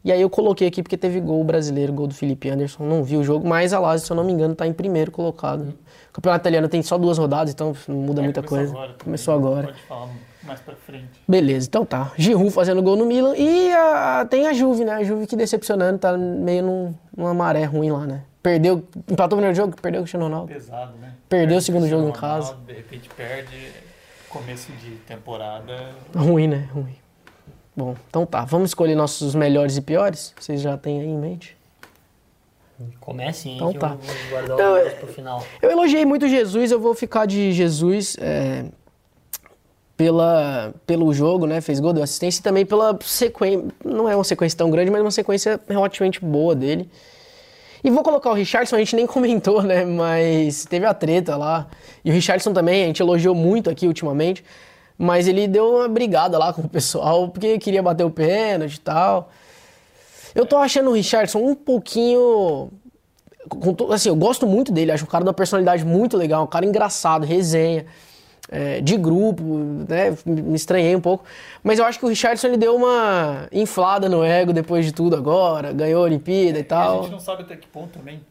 E 0.06 0.12
aí 0.12 0.22
eu 0.22 0.30
coloquei 0.30 0.68
aqui 0.68 0.84
porque 0.84 0.98
teve 0.98 1.20
gol 1.22 1.42
brasileiro, 1.46 1.94
gol 1.94 2.08
do 2.08 2.14
Felipe 2.14 2.50
Anderson. 2.50 2.84
Não 2.84 3.04
vi 3.04 3.16
o 3.16 3.24
jogo, 3.24 3.48
mas 3.48 3.72
a 3.72 3.80
Lazio, 3.80 4.06
se 4.06 4.12
eu 4.12 4.18
não 4.18 4.24
me 4.24 4.34
engano, 4.34 4.54
tá 4.54 4.68
em 4.68 4.74
primeiro 4.74 5.12
colocado. 5.12 5.74
O 6.10 6.14
campeonato 6.14 6.42
italiano 6.44 6.68
tem 6.68 6.82
só 6.84 6.98
duas 6.98 7.18
rodadas, 7.18 7.54
então 7.54 7.74
não 7.88 7.96
muda 7.96 8.20
É, 8.22 8.24
muita 8.26 8.42
começou 8.44 8.58
coisa. 8.58 8.74
agora 8.74 8.96
começou 9.04 9.34
agora. 9.34 9.68
Pode 9.68 9.82
falar 9.84 10.10
mais 10.44 10.60
pra 10.60 10.76
frente. 10.76 11.08
Beleza, 11.26 11.68
então 11.68 11.86
tá. 11.86 12.12
Giroud 12.18 12.50
fazendo 12.52 12.82
gol 12.84 12.98
no 12.98 13.06
Milan 13.06 13.34
e 13.38 13.72
a- 13.72 14.28
tem 14.30 14.46
a 14.46 14.52
Juve, 14.54 14.84
né? 14.84 14.92
A 14.96 15.04
Juve 15.06 15.26
que 15.26 15.38
decepcionando, 15.38 15.98
tá 16.00 16.18
meio 16.18 16.64
num, 16.64 16.94
numa 17.16 17.34
maré 17.34 17.64
ruim 17.64 17.90
lá, 17.90 18.06
né? 18.06 18.24
Perdeu, 18.44 18.84
empatou 19.10 19.38
o 19.38 19.40
primeiro 19.40 19.56
jogo, 19.56 19.74
perdeu 19.82 20.02
o 20.02 20.04
Cristiano 20.04 20.26
Ronaldo. 20.26 20.52
Pesado, 20.52 20.92
né? 21.00 21.14
Perdeu 21.30 21.48
Perde 21.48 21.56
o 21.56 21.62
segundo 21.62 21.88
jogo 21.88 22.10
em 22.10 22.12
casa. 22.12 22.48
Ronaldo, 22.48 22.68
De 22.68 22.74
repente 22.74 23.10
perde 23.16 23.56
começo 24.30 24.70
de 24.74 24.92
temporada. 25.08 25.92
Ruim, 26.14 26.48
né? 26.48 26.68
Ruim. 26.74 26.94
Bom, 27.76 27.96
então 28.08 28.26
tá. 28.26 28.46
Vamos 28.46 28.70
escolher 28.70 28.96
nossos 28.96 29.34
melhores 29.34 29.78
e 29.78 29.82
piores? 29.82 30.34
Vocês 30.40 30.62
já 30.62 30.78
têm 30.78 31.02
aí 31.02 31.08
em 31.08 31.18
mente? 31.18 31.58
Comecem 33.00 33.54
aí 33.54 33.58
Então 33.58 33.74
tá. 33.74 33.98
eu 34.32 34.44
Então, 34.44 35.08
final. 35.08 35.46
Eu 35.62 35.72
elogiei 35.72 36.06
muito 36.06 36.28
Jesus, 36.28 36.72
eu 36.72 36.80
vou 36.80 36.94
ficar 36.94 37.26
de 37.26 37.52
Jesus 37.52 38.18
é, 38.20 38.66
pela, 39.96 40.74
pelo 40.86 41.14
jogo, 41.14 41.46
né? 41.46 41.62
Fez 41.62 41.80
gol, 41.80 41.94
deu 41.94 42.04
assistência 42.04 42.40
e 42.40 42.44
também 42.44 42.66
pela 42.66 42.98
sequência. 43.02 43.64
Não 43.84 44.10
é 44.10 44.16
uma 44.16 44.24
sequência 44.24 44.58
tão 44.58 44.70
grande, 44.70 44.92
mas 44.92 45.02
uma 45.02 45.12
sequência 45.12 45.60
relativamente 45.68 46.20
boa 46.24 46.56
dele. 46.56 46.90
E 47.84 47.90
vou 47.90 48.02
colocar 48.02 48.30
o 48.30 48.34
Richardson, 48.34 48.76
a 48.78 48.80
gente 48.80 48.96
nem 48.96 49.06
comentou, 49.08 49.62
né? 49.62 49.86
Mas 49.86 50.66
teve 50.66 50.86
a 50.86 50.94
treta 50.94 51.36
lá. 51.36 51.68
E 52.04 52.10
o 52.10 52.14
Richardson 52.14 52.54
também, 52.54 52.84
a 52.84 52.88
gente 52.88 53.02
elogiou 53.02 53.36
muito 53.36 53.70
aqui 53.70 53.88
ultimamente. 53.88 54.44
Mas 54.98 55.28
ele 55.28 55.48
deu 55.48 55.76
uma 55.76 55.88
brigada 55.88 56.38
lá 56.38 56.54
com 56.54 56.62
o 56.62 56.70
pessoal, 56.70 57.28
porque 57.30 57.58
queria 57.58 57.82
bater 57.82 58.04
o 58.04 58.12
pênalti 58.12 58.76
e 58.76 58.80
tal. 58.80 59.30
Eu 60.36 60.46
tô 60.46 60.58
achando 60.58 60.90
o 60.90 60.94
Richardson 60.94 61.40
um 61.40 61.56
pouquinho. 61.56 62.70
assim, 63.92 64.10
eu 64.10 64.16
gosto 64.16 64.48
muito 64.48 64.72
dele, 64.72 64.92
acho 64.92 65.04
um 65.04 65.08
cara 65.08 65.24
de 65.24 65.28
uma 65.30 65.34
personalidade 65.34 65.84
muito 65.86 66.18
legal, 66.18 66.44
um 66.44 66.48
cara 66.48 66.66
engraçado, 66.66 67.26
resenha, 67.26 67.86
é, 68.50 68.82
de 68.82 68.98
grupo, 68.98 69.44
né? 69.88 70.16
Me 70.26 70.56
estranhei 70.56 70.96
um 70.96 71.02
pouco. 71.02 71.24
Mas 71.64 71.80
eu 71.80 71.86
acho 71.86 72.00
que 72.00 72.06
o 72.06 72.10
Richardson 72.10 72.48
ele 72.48 72.58
deu 72.58 72.76
uma 72.76 73.48
inflada 73.52 74.08
no 74.10 74.24
ego 74.24 74.54
depois 74.54 74.86
de 74.86 74.92
tudo 74.92 75.16
agora, 75.16 75.72
ganhou 75.74 76.02
a 76.02 76.06
Olimpíada 76.06 76.58
e 76.60 76.62
E 76.62 76.66
a 76.66 76.66
tal. 76.66 77.02
gente 77.04 77.12
não 77.12 77.20
sabe 77.20 77.44
até 77.44 77.56
que 77.56 77.68
ponto 77.68 77.98
também 77.98 78.22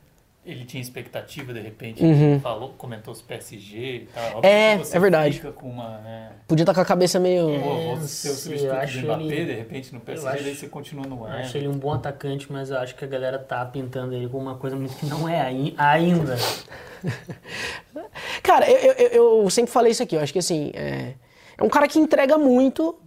ele 0.45 0.65
tinha 0.65 0.81
expectativa, 0.83 1.53
de 1.53 1.61
repente, 1.61 2.03
Uhum. 2.03 2.41
falou, 2.41 2.71
comentou 2.77 3.13
os 3.13 3.23
PSG 3.23 3.79
e 3.79 4.09
tal. 4.13 4.39
Óbvio 4.39 4.51
É, 4.51 4.81
é 4.93 4.99
verdade. 4.99 5.41
Com 5.55 5.69
uma, 5.71 5.99
né, 5.99 6.33
Podia 6.49 6.65
estar 6.65 6.75
com 6.75 6.81
a 6.81 6.85
cabeça 6.85 7.21
meio. 7.21 7.47
Pô, 7.47 7.53
É, 7.55 7.59
vou 7.59 7.97
não 7.97 8.03
ser 8.09 8.31
o 8.31 8.35
substituto 8.35 8.65
eu 8.75 8.81
acho 8.81 8.99
Mbappé, 9.03 9.23
ele- 9.25 9.45
de 9.47 9.55
repente, 9.55 9.95
no 9.95 10.01
PSG, 10.01 10.29
acho- 10.29 10.43
daí 10.45 10.55
você 10.57 10.67
continua 10.69 11.07
no 11.07 11.19
Eu 11.21 11.27
ar. 11.27 11.41
acho 11.41 11.57
ele 11.57 11.69
um 11.69 11.79
bom 11.79 11.93
atacante, 11.93 12.51
mas 12.53 12.71
eu 12.71 12.79
acho 12.79 12.95
que 12.97 13.05
a 13.05 13.09
galera 13.09 13.39
tá 13.39 13.65
pintando 13.65 14.15
ele 14.15 14.29
como 14.29 14.43
uma 14.43 14.57
coisa 14.57 14.77
que 14.99 15.07
não 15.07 15.29
é 15.29 15.41
ai- 15.41 15.75
ainda. 15.79 16.37
Cara, 18.43 18.69
eu, 18.71 18.93
eu, 18.93 19.43
eu 19.45 19.51
sempre 19.51 19.71
falei 19.73 19.93
isso 19.93 20.03
aqui, 20.03 20.17
eu 20.17 20.21
acho 20.21 20.33
que 20.33 20.39
assim, 20.39 20.71
é, 20.75 21.15
é 21.57 21.63
um 21.63 21.69
cara 21.69 21.87
que 21.87 21.99
entrega 21.99 22.37
muito, 22.39 22.99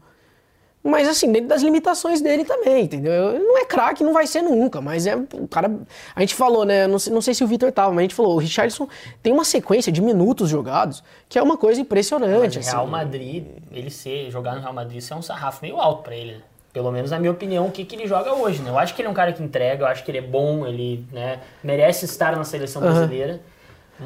mas 0.85 1.07
assim, 1.07 1.31
dentro 1.31 1.47
das 1.47 1.63
limitações 1.63 2.21
dele 2.21 2.45
também, 2.45 2.83
entendeu? 2.83 3.31
Ele 3.33 3.43
não 3.43 3.57
é 3.57 3.65
craque, 3.65 4.03
não 4.03 4.13
vai 4.13 4.27
ser 4.27 4.43
nunca, 4.43 4.79
mas 4.79 5.07
é 5.07 5.15
o 5.15 5.47
cara. 5.49 5.71
A 6.15 6.19
gente 6.19 6.35
falou, 6.35 6.63
né? 6.63 6.85
Não 6.85 6.99
sei, 6.99 7.11
não 7.11 7.21
sei 7.21 7.33
se 7.33 7.43
o 7.43 7.47
Vitor 7.47 7.71
tava, 7.71 7.89
mas 7.89 7.97
a 7.97 8.01
gente 8.03 8.13
falou, 8.13 8.35
o 8.35 8.37
Richardson 8.37 8.87
tem 9.23 9.33
uma 9.33 9.43
sequência 9.43 9.91
de 9.91 9.99
minutos 9.99 10.47
jogados 10.47 11.03
que 11.27 11.39
é 11.39 11.41
uma 11.41 11.57
coisa 11.57 11.81
impressionante. 11.81 12.57
Mas 12.57 12.67
assim. 12.67 12.75
Real 12.75 12.85
Madrid, 12.85 13.45
ele 13.71 13.89
ser, 13.89 14.29
jogar 14.29 14.53
no 14.53 14.61
Real 14.61 14.73
Madrid, 14.73 14.99
isso 14.99 15.11
é 15.11 15.17
um 15.17 15.23
sarrafo 15.23 15.59
meio 15.63 15.81
alto 15.81 16.03
pra 16.03 16.15
ele, 16.15 16.33
né? 16.33 16.41
Pelo 16.71 16.91
menos 16.91 17.09
na 17.09 17.17
minha 17.17 17.31
opinião, 17.31 17.65
o 17.65 17.71
que, 17.71 17.83
que 17.83 17.95
ele 17.95 18.05
joga 18.05 18.35
hoje, 18.35 18.61
né? 18.61 18.69
Eu 18.69 18.77
acho 18.77 18.93
que 18.93 19.01
ele 19.01 19.07
é 19.07 19.11
um 19.11 19.15
cara 19.15 19.33
que 19.33 19.41
entrega, 19.41 19.85
eu 19.85 19.87
acho 19.87 20.03
que 20.03 20.11
ele 20.11 20.19
é 20.19 20.21
bom, 20.21 20.67
ele 20.67 21.03
né, 21.11 21.39
merece 21.63 22.05
estar 22.05 22.35
na 22.35 22.43
seleção 22.43 22.81
brasileira. 22.81 23.41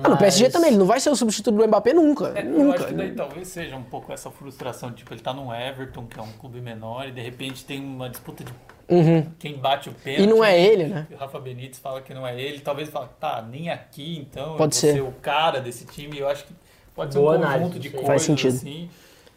Ah, 0.04 0.10
no 0.10 0.18
PSG 0.18 0.44
mas- 0.46 0.54
também, 0.54 0.70
ele 0.70 0.78
não 0.78 0.86
vai 0.86 1.00
ser 1.00 1.10
o 1.10 1.16
substituto 1.16 1.56
do 1.56 1.68
Mbappé 1.68 1.94
nunca. 1.94 2.32
É, 2.36 2.42
eu 2.42 2.46
nunca. 2.46 2.78
acho 2.78 2.88
que 2.88 2.94
daí 2.94 3.12
talvez 3.14 3.48
seja 3.48 3.76
um 3.76 3.84
pouco 3.84 4.12
essa 4.14 4.30
frustração, 4.30 4.92
tipo, 4.92 5.12
ele 5.14 5.22
tá 5.22 5.34
no 5.34 5.54
Everton, 5.54 6.06
que 6.06 6.20
é 6.20 6.22
um 6.22 6.32
clube 6.34 6.62
menor, 6.62 7.08
e 7.08 7.12
de 7.12 7.22
repente 7.22 7.66
tem 7.66 7.80
uma 7.84 8.08
disputa 8.10 8.44
de 8.44 8.54
quem 9.40 9.56
bate 9.58 9.90
o 9.90 9.94
pênalti. 9.94 10.22
Uhum. 10.22 10.30
E 10.30 10.36
não 10.38 10.44
é 10.44 10.60
ele, 10.60 10.86
né? 10.88 11.08
O 11.12 11.16
Rafa 11.16 11.40
Benítez 11.40 11.80
fala 11.80 12.02
que 12.02 12.14
não 12.14 12.26
é 12.26 12.40
ele, 12.40 12.60
talvez 12.60 12.88
ele 12.88 12.98
fale, 12.98 13.10
tá, 13.20 13.42
nem 13.42 13.70
aqui, 13.70 14.18
então 14.20 14.56
Pode 14.58 14.76
eu 14.86 14.94
vou 14.96 15.04
ser. 15.04 15.10
o 15.10 15.12
cara 15.22 15.60
desse 15.62 15.86
time. 15.86 16.18
Eu 16.20 16.28
acho 16.28 16.46
que 16.46 16.54
pode 16.96 17.14
ser 17.14 17.20
Boa 17.20 17.34
um 17.34 17.38
conjunto 17.38 17.54
análise, 17.56 17.80
de 17.80 17.88
isso 17.88 17.98
aí. 17.98 18.04
coisas, 18.04 18.08
Faz 18.08 18.22
sentido. 18.24 18.56
assim. 18.56 18.90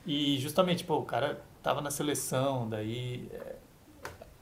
E 0.06 0.38
justamente, 0.38 0.84
pô, 0.84 0.96
o 0.98 1.02
cara 1.04 1.40
tava 1.62 1.80
na 1.80 1.90
seleção, 1.90 2.68
daí 2.68 3.28
é, 3.32 3.54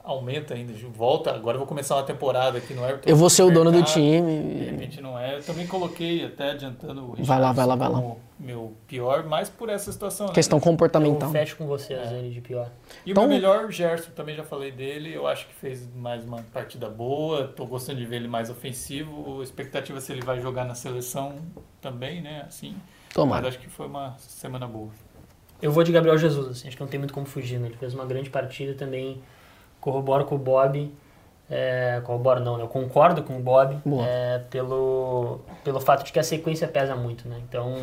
aumenta 0.03 0.53
ainda, 0.53 0.73
volta, 0.93 1.31
agora 1.31 1.55
eu 1.55 1.59
vou 1.59 1.67
começar 1.67 1.95
uma 1.95 2.03
temporada 2.03 2.57
aqui 2.57 2.73
no 2.73 2.83
Everton. 2.83 3.09
Eu 3.09 3.15
vou 3.15 3.29
ser 3.29 3.43
o 3.43 3.51
dono 3.51 3.71
do 3.71 3.77
mercado. 3.77 3.87
De 3.87 3.93
time. 3.93 4.65
repente 4.65 5.01
não 5.01 5.17
é. 5.17 5.37
Eu 5.37 5.43
também 5.43 5.67
coloquei, 5.67 6.25
até 6.25 6.51
adiantando 6.51 7.11
o 7.11 7.23
Vai 7.23 7.39
lá, 7.39 7.51
vai 7.51 7.65
lá, 7.65 7.75
vai 7.75 7.89
lá. 7.89 8.15
meu 8.39 8.73
pior, 8.87 9.23
mas 9.25 9.49
por 9.49 9.69
essa 9.69 9.91
situação. 9.91 10.27
né? 10.27 10.33
Questão 10.33 10.57
Eu 10.57 10.63
comportamental. 10.63 11.29
fecho 11.31 11.55
com 11.55 11.67
vocês 11.67 12.11
ele 12.11 12.31
de 12.31 12.41
pior. 12.41 12.69
E 13.05 13.11
Então- 13.11 13.25
o 13.25 13.27
meu 13.27 13.35
melhor, 13.37 13.71
Gerson, 13.71 14.11
também 14.15 14.35
já 14.35 14.43
falei 14.43 14.71
dele. 14.71 15.13
Eu 15.13 15.27
acho 15.27 15.47
que 15.47 15.53
fez 15.53 15.87
mais 15.95 16.23
uma 16.25 16.41
partida 16.53 16.89
boa. 16.89 17.47
Tô 17.47 17.65
gostando 17.65 17.99
de 17.99 18.05
ver 18.05 18.17
ele 18.17 18.27
mais 18.27 18.49
ofensivo. 18.49 19.41
Expectativa 19.43 20.01
se 20.01 20.11
ele 20.11 20.21
vai 20.21 20.39
jogar 20.41 20.65
na 20.65 20.73
seleção 20.75 21.35
também, 21.79 22.21
né? 22.21 22.43
Assim. 22.47 22.75
Tomara. 23.13 23.41
Mas 23.43 23.55
acho 23.55 23.59
que 23.63 23.69
foi 23.69 23.87
uma 23.87 24.15
semana 24.17 24.65
boa. 24.67 24.89
Eu 25.61 25.71
vou 25.71 25.83
de 25.83 25.91
Gabriel 25.91 26.17
Jesus, 26.17 26.47
assim, 26.47 26.67
acho 26.69 26.75
que 26.75 26.81
não 26.81 26.89
tem 26.89 26.97
muito 26.99 27.13
como 27.13 27.25
fugir, 27.27 27.59
né? 27.59 27.67
Ele 27.67 27.77
fez 27.77 27.93
uma 27.93 28.03
grande 28.05 28.31
partida 28.31 28.73
também, 28.73 29.21
corroboro 29.81 30.23
com 30.25 30.35
o 30.35 30.37
Bob, 30.37 30.89
é, 31.49 31.99
corroboro 32.05 32.39
não, 32.39 32.55
né? 32.57 32.63
Eu 32.63 32.67
concordo 32.69 33.21
com 33.23 33.35
o 33.35 33.39
Bob 33.41 33.77
é, 34.07 34.39
pelo, 34.49 35.39
pelo 35.63 35.81
fato 35.81 36.05
de 36.05 36.13
que 36.13 36.19
a 36.19 36.23
sequência 36.23 36.67
pesa 36.67 36.95
muito, 36.95 37.27
né? 37.27 37.37
Então, 37.49 37.75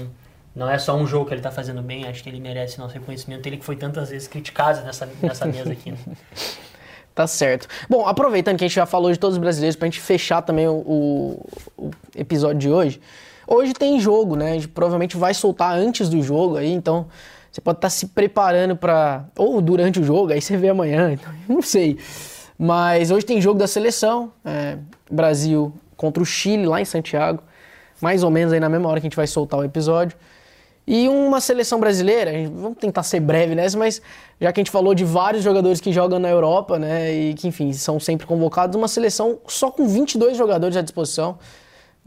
não 0.57 0.71
é 0.71 0.79
só 0.79 0.97
um 0.97 1.07
jogo 1.07 1.27
que 1.27 1.35
ele 1.35 1.43
tá 1.43 1.51
fazendo 1.51 1.83
bem, 1.83 2.07
acho 2.09 2.23
que 2.23 2.29
ele 2.31 2.41
merece 2.41 2.79
nosso 2.79 2.95
reconhecimento, 2.95 3.47
ele 3.47 3.59
que 3.59 3.65
foi 3.65 3.77
tantas 3.77 4.09
vezes 4.11 4.27
criticado 4.27 4.81
nessa, 4.83 5.07
nessa 5.23 5.45
mesa 5.45 5.73
aqui, 5.73 5.91
né? 5.93 5.99
Tá 7.15 7.27
certo. 7.27 7.67
Bom, 7.91 8.07
aproveitando 8.07 8.57
que 8.59 8.65
a 8.65 8.69
gente 8.69 8.77
já 8.77 8.87
falou 8.87 9.11
de 9.11 9.19
todos 9.19 9.35
os 9.37 9.41
brasileiros, 9.41 9.75
pra 9.75 9.87
gente 9.87 9.99
fechar 10.01 10.41
também 10.41 10.69
o, 10.69 10.75
o- 10.77 11.47
o 11.77 11.91
episódio 12.15 12.59
de 12.61 12.71
hoje. 12.71 13.01
Hoje 13.45 13.73
tem 13.73 13.99
jogo, 13.99 14.37
né? 14.37 14.53
A 14.53 14.55
gente 14.55 14.69
provavelmente 14.69 15.17
vai 15.17 15.35
soltar 15.35 15.75
antes 15.77 16.09
do 16.09 16.23
jogo 16.23 16.57
aí, 16.57 16.71
então 16.73 17.07
você 17.51 17.61
pode 17.61 17.79
estar 17.79 17.91
se 17.91 18.07
preparando 18.09 18.77
pra. 18.77 19.25
Ou 19.37 19.61
durante 19.61 20.01
o 20.01 20.05
jogo, 20.05 20.33
aí 20.33 20.41
você 20.41 20.57
vê 20.57 20.69
amanhã, 20.69 21.13
então, 21.15 21.33
não 21.49 21.63
sei. 21.63 21.99
Mas 22.59 23.11
hoje 23.11 23.25
tem 23.25 23.41
jogo 23.41 23.59
da 23.59 23.67
seleção, 23.67 24.33
é, 24.45 24.79
Brasil 25.11 25.73
contra 25.97 26.23
o 26.23 26.27
Chile 26.27 26.67
lá 26.67 26.81
em 26.81 26.85
Santiago, 26.85 27.43
mais 28.01 28.23
ou 28.23 28.31
menos 28.31 28.53
aí 28.53 28.61
na 28.61 28.69
mesma 28.69 28.89
hora 28.89 29.01
que 29.01 29.07
a 29.07 29.09
gente 29.09 29.17
vai 29.17 29.27
soltar 29.27 29.61
o 29.61 29.65
episódio. 29.65 30.17
E 30.87 31.07
uma 31.09 31.41
seleção 31.41 31.79
brasileira, 31.79 32.33
vamos 32.49 32.79
tentar 32.79 33.03
ser 33.03 33.21
breve 33.21 33.55
nessa, 33.55 33.77
mas 33.77 34.01
já 34.41 34.51
que 34.51 34.59
a 34.59 34.63
gente 34.63 34.71
falou 34.71 34.95
de 34.95 35.05
vários 35.05 35.45
jogadores 35.45 35.83
que 35.83 35.93
jogam 35.93 36.19
na 36.19 36.31
Europa, 36.31 36.79
né, 36.79 37.13
e 37.13 37.35
que, 37.35 37.47
enfim, 37.47 37.75
são 37.75 38.01
sempre 38.01 38.27
convocados, 38.27 38.75
uma 38.75 38.89
seleção 38.89 39.39
só 39.47 39.71
com 39.71 39.87
22 39.87 40.37
jogadores 40.37 40.77
à 40.77 40.81
disposição. 40.81 41.39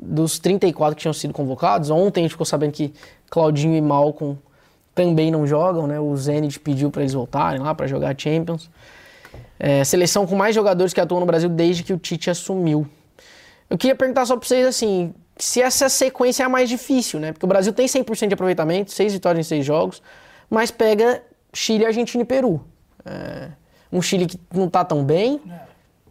dos 0.04 0.39
34 0.39 0.96
que 0.96 1.02
tinham 1.02 1.14
sido 1.14 1.32
convocados. 1.32 1.92
Ontem 1.92 2.22
a 2.22 2.24
gente 2.24 2.32
ficou 2.32 2.46
sabendo 2.46 2.72
que 2.72 2.92
Claudinho 3.30 3.76
e 3.76 3.82
Malcom 3.82 4.36
também 5.08 5.32
não 5.32 5.45
jogam, 5.45 5.88
né? 5.88 5.99
O 5.99 6.16
Zenit 6.16 6.60
pediu 6.60 6.89
para 6.89 7.02
eles 7.02 7.14
voltarem 7.14 7.62
lá 7.62 7.74
para 7.74 7.88
jogar 7.88 8.16
Champions. 8.18 8.70
É, 9.60 9.84
seleção 9.84 10.26
com 10.26 10.36
mais 10.36 10.56
jogadores 10.56 10.93
que 10.93 10.99
atuam 10.99 11.20
no 11.20 11.26
Brasil 11.26 11.49
desde 11.49 11.84
que 11.84 11.93
o 11.93 11.97
Tite 11.97 12.30
assumiu. 12.30 12.88
Eu 13.70 13.78
queria 13.78 13.95
perguntar 13.95 14.26
só 14.26 14.36
para 14.36 14.47
vocês 14.47 14.66
assim, 14.66 15.14
se 15.38 15.62
essa 15.62 15.88
sequência 15.88 16.43
é 16.43 16.45
a 16.45 16.49
mais 16.49 16.68
difícil, 16.68 17.20
né? 17.20 17.32
Porque 17.32 17.45
o 17.45 17.49
Brasil 17.49 17.72
tem 17.72 17.86
100% 17.86 18.28
de 18.28 18.34
aproveitamento, 18.34 18.91
seis 18.91 19.14
vitórias 19.14 19.45
em 19.45 19.47
seis 19.47 19.66
jogos, 19.66 20.02
mas 20.49 20.72
pega 20.72 21.24
Chile, 21.54 21.86
Argentina 21.86 22.24
e 22.24 22.26
Peru. 22.26 22.62
É, 23.06 23.49
um 23.91 24.02
Chile 24.02 24.26
que 24.26 24.39
não 24.54 24.70
tá 24.70 24.84
tão 24.84 25.04
bem, 25.04 25.39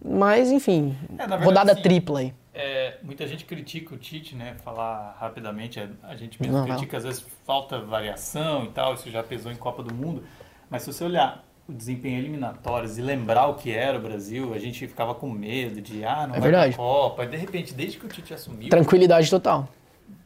mas 0.04 0.50
enfim, 0.50 0.96
É, 1.12 1.16
verdade, 1.18 1.44
rodada 1.44 1.72
assim, 1.72 1.82
tripla 1.82 2.20
aí. 2.20 2.34
É, 2.62 2.98
muita 3.02 3.26
gente 3.26 3.46
critica 3.46 3.94
o 3.94 3.98
Tite, 3.98 4.34
né? 4.36 4.54
Falar 4.62 5.16
rapidamente, 5.18 5.80
a- 5.80 5.88
a 6.02 6.14
gente 6.14 6.38
mesmo 6.40 6.58
Não, 6.58 6.66
não. 6.66 6.74
critica 6.74 6.98
às 6.98 7.04
vezes 7.04 7.24
falta 7.46 7.80
variação 7.80 8.64
e 8.64 8.68
tal, 8.68 8.92
isso 8.92 9.10
já 9.10 9.22
pesou 9.22 9.50
em 9.50 9.56
Copa 9.56 9.82
do 9.82 9.94
Mundo. 9.94 10.22
Mas 10.68 10.82
se 10.82 10.92
você 10.92 11.02
olhar 11.04 11.42
o 11.66 11.72
desempenho 11.72 12.18
eliminatórios 12.18 12.98
e 12.98 13.00
lembrar 13.02 13.46
o 13.46 13.54
que 13.54 13.72
era 13.72 13.96
o 13.96 14.02
Brasil, 14.02 14.52
a 14.52 14.58
gente 14.58 14.86
ficava 14.86 15.14
com 15.14 15.30
medo 15.30 15.80
de, 15.80 16.04
ah, 16.04 16.26
não 16.26 16.34
É 16.34 16.40
vai 16.40 16.50
verdade. 16.50 16.74
pra 16.74 16.84
Copa. 16.84 17.24
E 17.24 17.28
de 17.28 17.36
repente, 17.38 17.72
desde 17.72 17.98
que 17.98 18.04
o 18.04 18.08
Tite 18.08 18.34
assumiu, 18.34 18.68
Tranquilidade 18.68 19.30
total. 19.30 19.66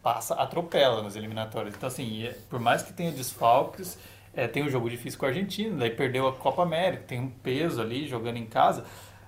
passa, 0.03 0.35
atropela 0.35 1.03
nas 1.03 1.15
eliminatórias. 1.15 1.75
Então, 1.77 1.87
assim, 1.87 2.25
é- 2.27 2.35
por 2.51 2.59
mais 2.59 2.83
que 2.83 2.93
tenha 2.93 3.13
desfalques, 3.13 3.97
é, 4.35 4.49
tem 4.49 4.65
um 4.65 4.69
jogo 4.69 4.91
difícil 4.91 5.19
com 5.21 5.27
a 5.27 5.29
Argentina, 5.29 5.77
daí 5.79 5.91
perdeu 5.91 6.27
a 6.27 6.33
Copa 6.33 6.63
América, 6.63 7.05
tem 7.07 7.21
um 7.21 7.29
peso 7.31 7.81
ali 7.81 8.09
jogando 8.09 8.39
em 8.39 8.47
casa. 8.47 8.85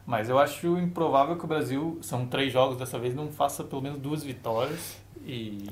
Mas 0.06 0.28
eu 0.28 0.38
acho 0.38 0.78
improvável 0.78 1.36
que 1.36 1.44
o 1.44 1.48
Brasil, 1.48 1.98
são 2.00 2.26
três 2.26 2.52
jogos 2.52 2.78
dessa 2.78 2.98
vez, 2.98 3.14
não 3.14 3.28
faça 3.28 3.64
pelo 3.64 3.82
menos 3.82 3.98
duas 3.98 4.22
vitórias 4.22 4.96
e 5.24 5.68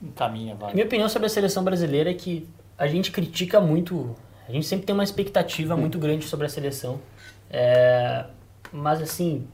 encaminha 0.00 0.56
a. 0.60 0.72
Minha 0.72 0.86
opinião 0.86 1.08
sobre 1.08 1.26
a 1.26 1.28
seleção 1.28 1.64
brasileira 1.64 2.10
é 2.10 2.14
que 2.14 2.48
a 2.78 2.86
gente 2.86 3.10
critica 3.10 3.60
muito, 3.60 4.14
a 4.48 4.52
gente 4.52 4.66
sempre 4.66 4.86
tem 4.86 4.94
uma 4.94 5.02
expectativa 5.02 5.76
muito 5.76 5.98
grande 5.98 6.24
sobre 6.26 6.46
a 6.46 6.48
seleção. 6.48 7.00
É, 7.50 8.24
mas 8.72 9.02
assim, 9.02 9.46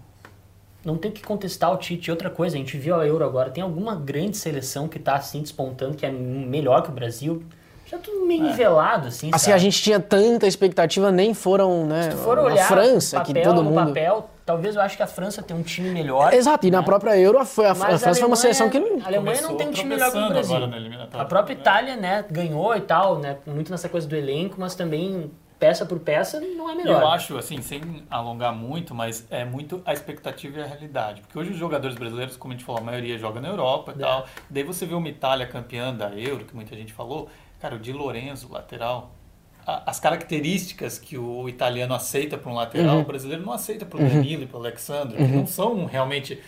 não 0.85 0.97
tem 0.97 1.11
que 1.11 1.23
contestar 1.23 1.73
o 1.73 1.77
Tite. 1.77 2.11
Outra 2.11 2.31
coisa, 2.31 2.57
a 2.57 2.59
gente 2.59 2.77
viu 2.77 2.95
a 2.95 3.07
Euro 3.07 3.25
agora, 3.25 3.51
tem 3.51 3.63
alguma 3.63 3.97
grande 3.97 4.37
seleção 4.37 4.89
que 4.89 4.99
está 4.99 5.15
assim 5.17 5.41
despontando, 5.41 5.97
que 5.97 6.07
é 6.07 6.11
melhor 6.11 6.83
que 6.83 6.91
o 6.91 6.93
Brasil. 6.93 7.43
Já 7.91 7.99
tudo 7.99 8.27
meio 8.27 8.43
nivelado, 8.43 9.09
assim. 9.09 9.31
Assim, 9.33 9.45
sabe? 9.47 9.55
a 9.55 9.59
gente 9.59 9.83
tinha 9.83 9.99
tanta 9.99 10.47
expectativa, 10.47 11.11
nem 11.11 11.33
foram, 11.33 11.87
né? 11.87 12.11
Se 12.11 12.17
for 12.19 12.39
a 12.39 12.43
olhar 12.43 12.69
França, 12.69 13.19
no 13.19 13.25
que 13.25 13.33
papel, 13.33 13.45
todo 13.51 13.63
no 13.63 13.71
mundo. 13.71 13.87
papel, 13.89 14.31
talvez 14.45 14.77
eu 14.77 14.83
acho 14.83 14.97
que 14.97 15.03
a 15.03 15.07
França 15.07 15.43
tem 15.43 15.57
um 15.57 15.63
time 15.63 15.89
melhor. 15.91 16.35
Exato, 16.35 16.67
e 16.67 16.71
na 16.71 16.81
né? 16.81 16.85
própria 16.85 17.17
Euro, 17.19 17.39
a, 17.39 17.45
foi- 17.47 17.65
a, 17.67 17.71
a 17.71 17.75
Mas 17.75 17.87
França 17.87 18.01
foi 18.01 18.11
uma 18.29 18.37
Alemanha- 18.37 18.37
seleção 18.37 18.69
que 18.69 18.79
não. 18.79 19.03
A 19.03 19.07
Alemanha 19.07 19.41
não 19.43 19.57
tem 19.57 19.69
um 19.69 19.73
time 19.73 19.89
melhor 19.89 20.13
que 20.13 20.19
o 20.19 20.29
Brasil. 20.29 20.59
na. 20.67 21.21
A 21.21 21.25
própria 21.25 21.55
Itália, 21.55 21.97
né, 21.97 22.25
ganhou 22.31 22.77
e 22.77 22.81
tal, 22.83 23.19
né, 23.19 23.39
muito 23.47 23.71
nessa 23.71 23.89
coisa 23.89 24.07
do 24.07 24.15
elenco, 24.15 24.57
mas 24.59 24.75
também 24.75 25.31
peça 25.59 25.85
por 25.85 25.99
peça 25.99 26.41
não 26.41 26.71
é 26.71 26.75
melhor. 26.75 27.01
Eu 27.03 27.09
acho, 27.09 27.37
assim, 27.37 27.61
sem 27.63 28.05
alongar 28.09 28.55
muito, 28.55 28.95
mas 28.95 29.27
é 29.29 29.45
muito 29.45 29.83
a 29.85 29.93
expectativa 29.93 30.61
e 30.61 30.63
a 30.63 30.67
realidade. 30.67 31.21
Porque 31.23 31.37
hoje 31.39 31.51
os 31.51 31.57
jogadores 31.57 31.97
brasileiros, 31.97 32.37
como 32.37 32.53
a 32.53 32.57
gente 32.57 32.65
falou, 32.65 32.81
a 32.81 32.85
maioria 32.85 33.19
joga 33.19 33.41
na 33.41 33.49
Europa 33.49 33.93
e 33.97 34.01
É. 34.01 34.05
tal. 34.07 34.27
Daí 34.49 34.63
você 34.63 34.87
vê 34.87 34.95
uma 34.95 35.09
Itália 35.09 35.47
campeã 35.49 35.93
da 35.93 36.11
Euro, 36.11 36.45
que 36.45 36.55
muita 36.55 36.77
gente 36.77 36.93
falou. 36.93 37.29
Cara, 37.61 37.75
o 37.75 37.79
Di 37.79 37.93
Lorenzo, 37.93 38.49
lateral, 38.51 39.11
a- 39.67 39.83
as 39.91 39.99
características 40.01 40.99
que 40.99 41.19
o 41.19 41.49
italiano 41.49 41.95
aceita 41.95 42.39
para 42.39 42.51
um 42.51 42.55
lateral, 42.55 42.97
Uhum. 42.97 43.03
o 43.03 43.05
brasileiro 43.05 43.45
não 43.45 43.53
aceita 43.53 43.85
para 43.85 43.99
o 44.01 44.09
Danilo 44.09 44.43
e 44.45 44.47
para 44.47 44.57
o 44.57 44.61
Alexandre, 44.61 45.17
que 45.17 45.23
não 45.33 45.47
são 45.47 45.85
realmente 45.85 46.41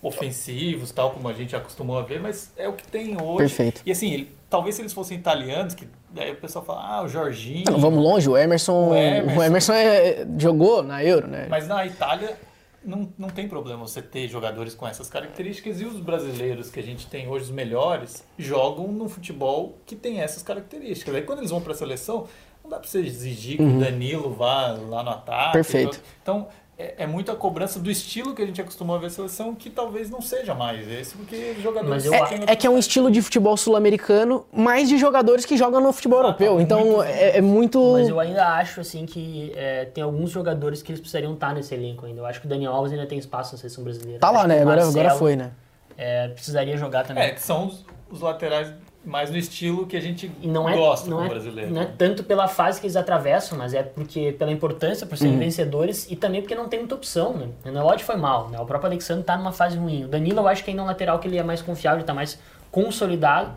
ofensivos, 0.00 0.90
tal 0.90 1.10
como 1.12 1.28
a 1.28 1.32
gente 1.32 1.54
acostumou 1.54 1.98
a 1.98 2.02
ver, 2.02 2.20
mas 2.20 2.52
é 2.56 2.68
o 2.68 2.72
que 2.72 2.86
tem 2.86 3.16
hoje. 3.20 3.38
Perfeito. 3.38 3.82
E 3.86 3.92
assim, 3.92 4.12
ele- 4.12 4.34
talvez 4.50 4.74
se 4.74 4.82
eles 4.82 4.92
fossem 4.92 5.16
italianos, 5.16 5.74
que 5.74 5.88
daí 6.10 6.32
o 6.32 6.36
pessoal 6.36 6.64
fala, 6.64 6.80
ah, 6.96 7.02
o 7.02 7.08
Jorginho. 7.08 7.64
Não, 7.70 7.78
vamos 7.78 8.02
longe, 8.02 8.28
o 8.28 8.36
Emerson. 8.36 8.88
O 8.90 8.94
Emerson. 8.94 9.38
o 9.38 9.42
Emerson 9.42 9.72
é- 9.74 10.26
jogou 10.38 10.82
na 10.82 11.04
Euro, 11.04 11.28
né? 11.28 11.46
Mas 11.48 11.68
na 11.68 11.86
Itália 11.86 12.36
não, 12.84 13.12
não 13.16 13.28
tem 13.28 13.48
problema 13.48 13.86
você 13.86 14.02
ter 14.02 14.28
jogadores 14.28 14.74
com 14.74 14.86
essas 14.86 15.08
características 15.08 15.80
e 15.80 15.84
os 15.84 16.00
brasileiros 16.00 16.70
que 16.70 16.80
a 16.80 16.82
gente 16.82 17.06
tem 17.06 17.28
hoje, 17.28 17.46
os 17.46 17.50
melhores, 17.50 18.26
jogam 18.38 18.88
no 18.88 19.08
futebol 19.08 19.78
que 19.86 19.94
tem 19.94 20.20
essas 20.20 20.42
características. 20.42 21.14
Aí 21.14 21.22
quando 21.22 21.38
eles 21.38 21.50
vão 21.50 21.60
para 21.60 21.72
a 21.72 21.76
seleção, 21.76 22.26
não 22.62 22.70
dá 22.70 22.78
para 22.78 22.88
você 22.88 23.00
exigir 23.00 23.56
que 23.56 23.62
o 23.62 23.78
Danilo 23.78 24.32
vá 24.32 24.72
lá 24.72 25.02
no 25.02 25.10
ataque. 25.10 25.46
Uhum. 25.46 25.52
Perfeito. 25.52 26.00
Então 26.22 26.48
é, 26.78 26.94
é 27.04 27.06
muito 27.06 27.30
a 27.30 27.36
cobrança 27.36 27.78
do 27.78 27.90
estilo 27.90 28.34
que 28.34 28.42
a 28.42 28.46
gente 28.46 28.60
acostumou 28.60 28.96
a 28.96 28.98
ver 28.98 29.06
a 29.06 29.10
seleção 29.10 29.54
que 29.54 29.68
talvez 29.70 30.08
não 30.10 30.20
seja 30.22 30.54
mais 30.54 30.88
esse, 30.90 31.14
porque 31.14 31.54
os 31.56 31.62
jogadores 31.62 32.06
outra- 32.06 32.40
É 32.46 32.56
que 32.56 32.66
é 32.66 32.70
um 32.70 32.78
estilo 32.78 33.10
de 33.10 33.20
futebol 33.20 33.56
sul-americano, 33.56 34.44
mais 34.52 34.88
de 34.88 34.96
jogadores 34.98 35.44
que 35.44 35.56
jogam 35.56 35.80
no 35.80 35.92
futebol 35.92 36.20
Exato, 36.20 36.42
europeu. 36.42 36.58
é 36.58 36.62
Então 36.62 36.84
muito- 36.84 37.02
é, 37.02 37.36
é 37.36 37.40
muito. 37.40 37.92
Mas 37.92 38.08
eu 38.08 38.18
ainda 38.18 38.46
acho 38.56 38.80
assim 38.80 39.04
que 39.06 39.52
é, 39.54 39.84
tem 39.84 40.02
alguns 40.02 40.30
jogadores 40.30 40.82
que 40.82 40.90
eles 40.92 41.00
precisariam 41.00 41.34
estar 41.34 41.54
nesse 41.54 41.74
elenco 41.74 42.06
ainda. 42.06 42.20
Eu 42.20 42.26
acho 42.26 42.40
que 42.40 42.46
o 42.46 42.48
Daniel 42.48 42.72
Alves 42.72 42.92
ainda 42.92 43.06
tem 43.06 43.18
espaço 43.18 43.52
na 43.54 43.58
seleção 43.58 43.84
brasileira. 43.84 44.18
Tá 44.20 44.30
lá, 44.30 44.46
né? 44.46 44.58
o 44.58 44.62
Agora, 44.62 44.84
agora 44.86 45.10
foi, 45.10 45.36
né? 45.36 45.50
é, 45.96 46.28
precisaria 46.28 46.76
jogar 46.76 47.04
também. 47.06 47.22
É, 47.24 47.30
que 47.30 47.40
são 47.42 47.66
os, 47.66 47.84
os 48.10 48.20
laterais 48.20 48.72
mais 49.04 49.30
no 49.30 49.36
estilo 49.36 49.86
que 49.86 49.96
a 49.96 50.00
gente 50.00 50.30
E 50.40 50.46
não 50.46 50.68
é, 50.68 50.76
gosta 50.76 51.10
não 51.10 51.18
com 51.18 51.22
é, 51.24 51.26
o 51.26 51.30
brasileiro. 51.30 51.70
não 51.72 51.82
é 51.82 51.86
tanto 51.86 52.22
pela 52.22 52.46
fase 52.46 52.80
que 52.80 52.86
eles 52.86 52.96
atravessam, 52.96 53.58
mas 53.58 53.74
é 53.74 53.82
porque 53.82 54.32
pela 54.38 54.52
importância, 54.52 55.06
por 55.06 55.18
serem 55.18 55.38
vencedores 55.38 56.10
e 56.10 56.16
também 56.16 56.40
porque 56.40 56.54
não 56.54 56.68
tem 56.68 56.78
muita 56.78 56.94
opção, 56.94 57.34
né? 57.34 57.48
O 57.64 57.70
Nelod 57.70 58.02
foi 58.02 58.16
mal, 58.16 58.48
né? 58.48 58.58
O 58.60 58.64
próprio 58.64 58.90
Alexandre 58.90 59.24
tá 59.24 59.36
numa 59.36 59.52
fase 59.52 59.76
ruim. 59.76 60.04
O 60.04 60.08
Danilo 60.08 60.38
eu 60.40 60.48
acho 60.48 60.62
que 60.62 60.70
ainda 60.70 60.82
é 60.82 60.84
um 60.84 60.88
lateral 60.88 61.18
que 61.18 61.26
ele 61.26 61.38
é 61.38 61.42
mais 61.42 61.60
confiável, 61.60 61.98
ele 61.98 62.06
tá 62.06 62.14
mais 62.14 62.38
consolidado. 62.70 63.52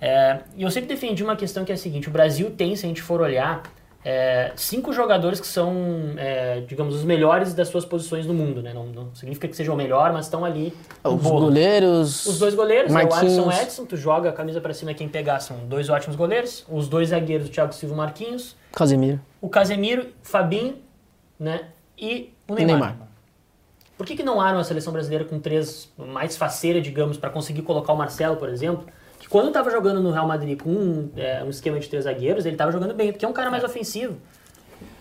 É, 0.00 0.40
e 0.56 0.62
eu 0.62 0.70
sempre 0.70 0.88
defendi 0.88 1.22
uma 1.24 1.34
questão 1.36 1.64
que 1.64 1.72
é 1.72 1.74
a 1.74 1.78
seguinte, 1.78 2.08
o 2.08 2.12
Brasil 2.12 2.50
tem, 2.50 2.76
se 2.76 2.84
a 2.84 2.88
gente 2.88 3.02
for 3.02 3.20
olhar, 3.20 3.62
é, 4.04 4.52
cinco 4.54 4.92
jogadores 4.92 5.40
que 5.40 5.46
são, 5.46 5.72
é, 6.18 6.60
digamos, 6.60 6.94
os 6.94 7.04
melhores 7.04 7.54
das 7.54 7.68
suas 7.68 7.86
posições 7.86 8.26
no 8.26 8.34
mundo, 8.34 8.60
né? 8.62 8.74
Não, 8.74 8.84
não 8.86 9.14
significa 9.14 9.48
que 9.48 9.56
sejam 9.56 9.74
o 9.74 9.78
melhor, 9.78 10.12
mas 10.12 10.26
estão 10.26 10.44
ali 10.44 10.74
no 11.02 11.14
Os 11.14 11.22
bolo. 11.22 11.46
goleiros. 11.46 12.26
Os 12.26 12.38
dois 12.38 12.54
goleiros, 12.54 12.92
né, 12.92 13.04
o 13.04 13.08
Marquinhos. 13.08 13.38
Alisson 13.38 13.62
Edson, 13.62 13.86
tu 13.86 13.96
joga 13.96 14.28
a 14.28 14.32
camisa 14.32 14.60
pra 14.60 14.74
cima 14.74 14.92
quem 14.92 15.08
pegar, 15.08 15.40
são 15.40 15.56
dois 15.66 15.88
ótimos 15.88 16.16
goleiros. 16.16 16.66
Os 16.68 16.86
dois 16.86 17.08
zagueiros, 17.08 17.48
o 17.48 17.50
Thiago 17.50 17.72
Silva 17.72 17.94
e 17.94 17.96
Marquinhos. 17.96 18.54
Casemiro. 18.72 19.18
O 19.40 19.48
Casemiro, 19.48 20.08
Fabinho, 20.22 20.76
né? 21.40 21.68
E 21.96 22.34
o 22.46 22.54
Neymar. 22.54 22.76
Neymar. 22.76 22.96
Por 23.96 24.04
que, 24.04 24.16
que 24.16 24.22
não 24.22 24.40
arma 24.40 24.60
a 24.60 24.64
seleção 24.64 24.92
brasileira 24.92 25.24
com 25.24 25.38
três 25.38 25.90
mais 25.96 26.36
faceira, 26.36 26.80
digamos, 26.80 27.16
pra 27.16 27.30
conseguir 27.30 27.62
colocar 27.62 27.92
o 27.92 27.96
Marcelo, 27.96 28.36
por 28.36 28.48
exemplo? 28.48 28.84
Que 29.24 29.30
quando 29.30 29.50
tava 29.50 29.70
jogando 29.70 30.02
no 30.02 30.10
Real 30.10 30.28
Madrid 30.28 30.60
com 30.60 30.68
um, 30.68 31.10
é, 31.16 31.42
um 31.42 31.48
esquema 31.48 31.80
de 31.80 31.88
três 31.88 32.04
zagueiros, 32.04 32.44
ele 32.44 32.56
tava 32.56 32.70
jogando 32.70 32.92
bem, 32.92 33.10
porque 33.10 33.24
é 33.24 33.28
um 33.28 33.32
cara 33.32 33.50
mais 33.50 33.64
ofensivo. 33.64 34.16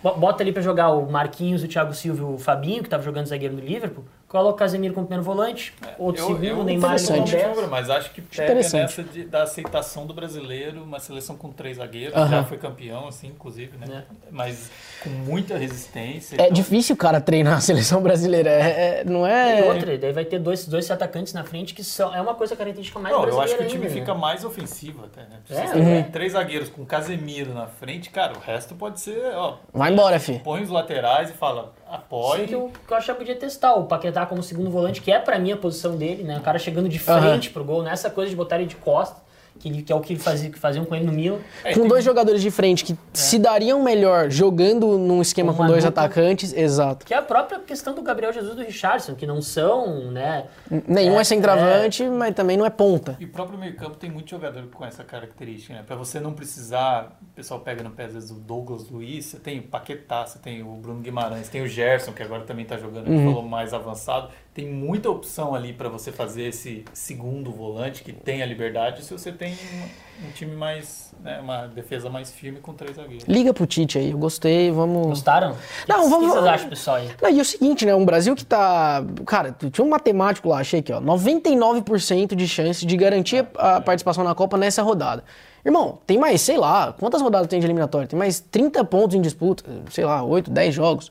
Bo- 0.01 0.13
Bota 0.15 0.41
ali 0.41 0.53
pra 0.53 0.61
jogar 0.61 0.91
o 0.91 1.11
Marquinhos, 1.11 1.61
o 1.61 1.67
Thiago 1.67 1.93
Silva 1.93 2.21
e 2.21 2.25
o 2.35 2.37
Fabinho, 2.37 2.81
que 2.81 2.87
tava 2.89 3.03
jogando 3.03 3.25
zagueiro 3.25 3.53
no 3.53 3.59
Liverpool. 3.59 4.05
Coloca 4.33 4.55
o 4.55 4.57
Casemiro 4.57 4.95
como 4.95 5.05
primeiro 5.05 5.23
volante, 5.23 5.71
outro 5.95 6.23
Eu- 6.23 6.27
segundo, 6.29 6.43
eu 6.43 6.63
Neymar 6.63 6.93
Interessante. 6.95 7.07
totalmente 7.19 7.31
10. 7.33 7.55
favor, 7.55 7.69
mas 7.69 7.87
acho 7.91 8.11
que 8.13 8.19
pega 8.19 8.55
nessa 8.55 9.03
de- 9.03 9.25
da 9.25 9.43
aceitação 9.43 10.07
do 10.07 10.13
brasileiro, 10.15 10.81
uma 10.81 10.99
seleção 10.99 11.37
com 11.37 11.51
três 11.51 11.77
zagueiros, 11.77 12.15
já 12.15 12.43
foi 12.43 12.57
campeão, 12.57 13.07
assim, 13.07 13.27
inclusive, 13.27 13.77
né? 13.77 14.05
Mas 14.31 14.71
com 15.03 15.09
muita 15.11 15.55
resistência. 15.55 16.35
É 16.37 16.45
então- 16.45 16.51
difícil 16.51 16.95
o 16.95 16.97
cara 16.97 17.21
treinar 17.21 17.57
a 17.57 17.61
seleção 17.61 18.01
brasileira. 18.01 18.49
É, 18.49 19.01
é- 19.01 19.03
não 19.05 19.27
E 19.27 19.29
é. 19.31 19.63
outra, 19.65 19.95
daí 19.99 20.11
vai 20.11 20.25
ter 20.25 20.39
dois, 20.39 20.65
dois 20.67 20.89
atacantes 20.89 21.31
na 21.33 21.43
frente 21.43 21.75
que 21.75 21.83
são, 21.83 22.11
é 22.15 22.19
uma 22.19 22.33
coisa 22.33 22.55
característica 22.55 22.97
mais 22.97 23.13
Não, 23.13 23.21
eu 23.21 23.27
brasileira 23.35 23.53
acho 23.53 23.57
que 23.59 23.67
o 23.67 23.69
time 23.71 23.85
ainda, 23.85 23.99
fica 23.99 24.15
né? 24.15 24.19
mais 24.19 24.43
ofensivo 24.43 25.05
até, 25.05 25.21
né? 25.21 25.41
É, 25.47 25.67
você 25.67 25.77
uhum. 25.77 25.85
tem 25.85 26.03
três 26.05 26.31
zagueiros 26.31 26.69
com 26.69 26.83
Casemiro 26.83 27.53
na 27.53 27.67
frente, 27.67 28.09
cara, 28.09 28.33
o 28.35 28.39
resto 28.39 28.73
pode 28.73 28.99
ser, 28.99 29.21
ó, 29.35 29.57
Vai 29.71 29.91
embora, 29.93 30.19
fi. 30.19 30.39
põe 30.39 30.63
os 30.63 30.69
laterais 30.71 31.29
e 31.29 31.33
fala, 31.33 31.71
apoie. 31.95 32.41
Sim, 32.41 32.47
que 32.47 32.55
eu, 32.55 32.71
que 32.87 32.93
eu 32.93 32.97
acho 32.97 33.11
que 33.11 33.17
podia 33.17 33.35
testar 33.35 33.73
o 33.75 33.85
Paquetá 33.85 34.25
como 34.25 34.41
segundo 34.41 34.69
volante, 34.69 35.01
que 35.01 35.11
é 35.11 35.19
pra 35.19 35.37
mim 35.37 35.51
a 35.51 35.57
posição 35.57 35.95
dele, 35.95 36.23
né? 36.23 36.37
O 36.37 36.41
cara 36.41 36.57
chegando 36.57 36.89
de 36.89 36.99
frente 36.99 37.49
pro 37.49 37.63
gol, 37.63 37.83
nessa 37.83 38.09
coisa 38.09 38.29
de 38.29 38.35
botar 38.35 38.57
ele 38.57 38.65
de 38.65 38.75
costa, 38.75 39.21
que, 39.59 39.69
ele- 39.69 39.81
que 39.81 39.91
é 39.91 39.95
o 39.95 40.01
que, 40.01 40.13
ele 40.13 40.19
fazia, 40.19 40.49
que 40.49 40.59
faziam 40.59 40.83
com 40.85 40.93
ele 40.95 41.05
no 41.05 41.11
Milan. 41.13 41.37
É, 41.63 41.73
Com 41.73 41.81
tem- 41.81 41.87
dois 41.89 42.03
jogadores 42.03 42.41
de 42.41 42.51
frente 42.51 42.83
que 42.83 42.97
se 43.13 43.39
dariam 43.39 43.81
melhor 43.81 44.29
jogando 44.29 44.97
num 44.97 45.21
esquema 45.21 45.51
Com 45.53 45.59
com 45.59 45.67
dois 45.67 45.85
atacantes, 45.85 46.53
exato. 46.53 47.05
Que 47.05 47.13
é 47.13 47.17
a 47.17 47.21
própria 47.21 47.59
questão 47.59 47.93
do 47.95 48.01
Gabriel 48.01 48.33
Jesus 48.33 48.53
e 48.53 48.55
do 48.57 48.63
Richardson, 48.63 49.15
que 49.15 49.25
não 49.25 49.41
são, 49.41 50.11
né? 50.11 50.45
Nenhum 50.87 51.17
é, 51.17 51.21
É, 51.21 51.23
centroavante, 51.23 52.03
mas 52.09 52.33
também 52.35 52.57
não 52.57 52.65
é 52.65 52.69
ponta. 52.69 53.15
E 53.19 53.25
o 53.25 53.29
próprio 53.29 53.57
meio 53.57 53.75
campo 53.75 53.95
tem 53.97 54.09
muito 54.11 54.29
jogador 54.29 54.63
com 54.73 54.85
essa 54.85 55.03
característica, 55.03 55.73
né? 55.73 55.83
Pra 55.85 55.95
você 55.95 56.19
não 56.19 56.33
precisar, 56.33 57.17
o 57.21 57.35
pessoal 57.35 57.59
pega 57.59 57.83
no 57.83 57.91
pé 57.91 58.05
às 58.05 58.13
vezes 58.13 58.31
o 58.31 58.35
Douglas 58.35 58.89
Luiz, 58.89 59.25
você 59.25 59.37
tem 59.39 59.59
o 59.59 59.63
Paquetá, 59.63 60.25
você 60.25 60.39
tem 60.39 60.61
o 60.61 60.71
Bruno 60.75 60.99
Guimarães, 60.99 61.47
tem 61.49 61.61
o 61.61 61.67
Gerson, 61.67 62.11
que 62.11 62.21
agora 62.23 62.43
também 62.43 62.65
tá 62.65 62.77
jogando, 62.77 63.07
gente 63.07 63.23
falou 63.25 63.43
mais 63.43 63.73
avançado. 63.73 64.29
Tem 64.53 64.67
muita 64.67 65.09
opção 65.09 65.55
ali 65.55 65.73
pra 65.73 65.89
você 65.89 66.11
fazer 66.11 66.43
esse 66.43 66.85
segundo 66.93 67.51
volante 67.51 68.03
que 68.03 68.13
tem 68.13 68.43
a 68.43 68.45
liberdade 68.45 69.03
se 69.03 69.11
você 69.11 69.31
tem 69.31 69.55
tem 69.55 70.27
um 70.29 70.31
time 70.31 70.55
mais. 70.55 71.11
Né, 71.23 71.39
uma 71.41 71.65
defesa 71.67 72.07
mais 72.09 72.31
firme 72.31 72.59
com 72.59 72.71
três 72.73 72.95
zagueiros. 72.97 73.25
Liga 73.27 73.51
pro 73.53 73.65
Tite 73.65 73.97
aí, 73.97 74.11
eu 74.11 74.17
gostei, 74.17 74.69
vamos. 74.71 75.07
Gostaram? 75.07 75.55
Não, 75.87 76.05
o 76.05 76.09
vamos- 76.09 76.27
que 76.27 76.33
vocês 76.33 76.45
acham, 76.45 76.69
pessoal? 76.69 76.97
Aí? 76.97 77.09
Não, 77.21 77.29
e 77.31 77.41
o 77.41 77.45
seguinte, 77.45 77.83
né? 77.85 77.95
Um 77.95 78.05
Brasil 78.05 78.35
que 78.35 78.45
tá. 78.45 79.03
Cara, 79.25 79.55
tinha 79.71 79.83
um 79.83 79.89
matemático 79.89 80.47
lá, 80.49 80.59
achei 80.59 80.81
aqui, 80.81 80.93
ó. 80.93 80.99
99% 81.01 82.35
de 82.35 82.47
chance 82.47 82.85
de 82.85 82.95
garantir 82.97 83.45
a 83.57 83.81
participação 83.81 84.23
na 84.23 84.35
Copa 84.35 84.57
nessa 84.57 84.81
rodada. 84.83 85.23
Irmão, 85.65 85.99
tem 86.05 86.17
mais, 86.17 86.41
sei 86.41 86.57
lá, 86.57 86.93
quantas 86.99 87.21
rodadas 87.21 87.47
tem 87.47 87.59
de 87.59 87.65
eliminatória? 87.65 88.07
Tem 88.07 88.19
mais 88.19 88.39
30 88.39 88.83
pontos 88.83 89.15
em 89.15 89.21
disputa, 89.21 89.63
sei 89.89 90.03
lá, 90.05 90.21
8, 90.23 90.51
10 90.51 90.75
jogos. 90.75 91.09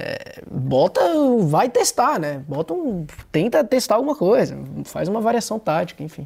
É, 0.00 0.42
bota, 0.48 1.00
vai 1.40 1.68
testar, 1.68 2.20
né? 2.20 2.40
Bota 2.46 2.72
um. 2.72 3.04
Tenta 3.32 3.64
testar 3.64 3.96
alguma 3.96 4.14
coisa, 4.14 4.56
faz 4.84 5.08
uma 5.08 5.20
variação 5.20 5.58
tática, 5.58 6.04
enfim. 6.04 6.24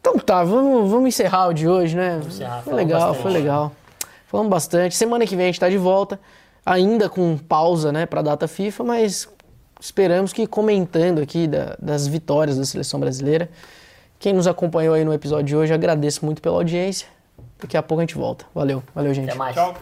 Então 0.00 0.18
tá, 0.18 0.44
vamos, 0.44 0.90
vamos 0.90 1.08
encerrar 1.08 1.48
o 1.48 1.52
de 1.54 1.66
hoje, 1.66 1.96
né? 1.96 2.20
encerrar, 2.26 2.62
foi 2.62 2.74
legal, 2.74 3.00
bastante. 3.00 3.22
foi 3.22 3.32
legal. 3.32 3.72
Falamos 4.26 4.50
bastante. 4.50 4.94
Semana 4.94 5.24
que 5.26 5.34
vem 5.34 5.46
a 5.46 5.48
gente 5.48 5.60
tá 5.60 5.68
de 5.70 5.78
volta, 5.78 6.20
ainda 6.64 7.08
com 7.08 7.38
pausa, 7.38 7.90
né, 7.90 8.04
pra 8.04 8.20
data 8.22 8.46
FIFA, 8.46 8.84
mas 8.84 9.28
esperamos 9.80 10.32
que 10.32 10.46
comentando 10.46 11.20
aqui 11.20 11.46
da- 11.46 11.76
das 11.80 12.06
vitórias 12.06 12.58
da 12.58 12.64
seleção 12.64 13.00
brasileira. 13.00 13.48
Quem 14.18 14.32
nos 14.34 14.46
acompanhou 14.46 14.94
aí 14.94 15.04
no 15.04 15.12
episódio 15.14 15.44
de 15.46 15.56
hoje, 15.56 15.72
agradeço 15.72 16.24
muito 16.24 16.42
pela 16.42 16.56
audiência. 16.56 17.06
Daqui 17.58 17.76
a 17.76 17.82
pouco 17.82 18.00
a 18.00 18.04
gente 18.04 18.14
volta. 18.16 18.44
Valeu, 18.54 18.82
valeu, 18.94 19.14
gente. 19.14 19.30
Até 19.30 19.38
mais. 19.38 19.54
Tchau. 19.54 19.74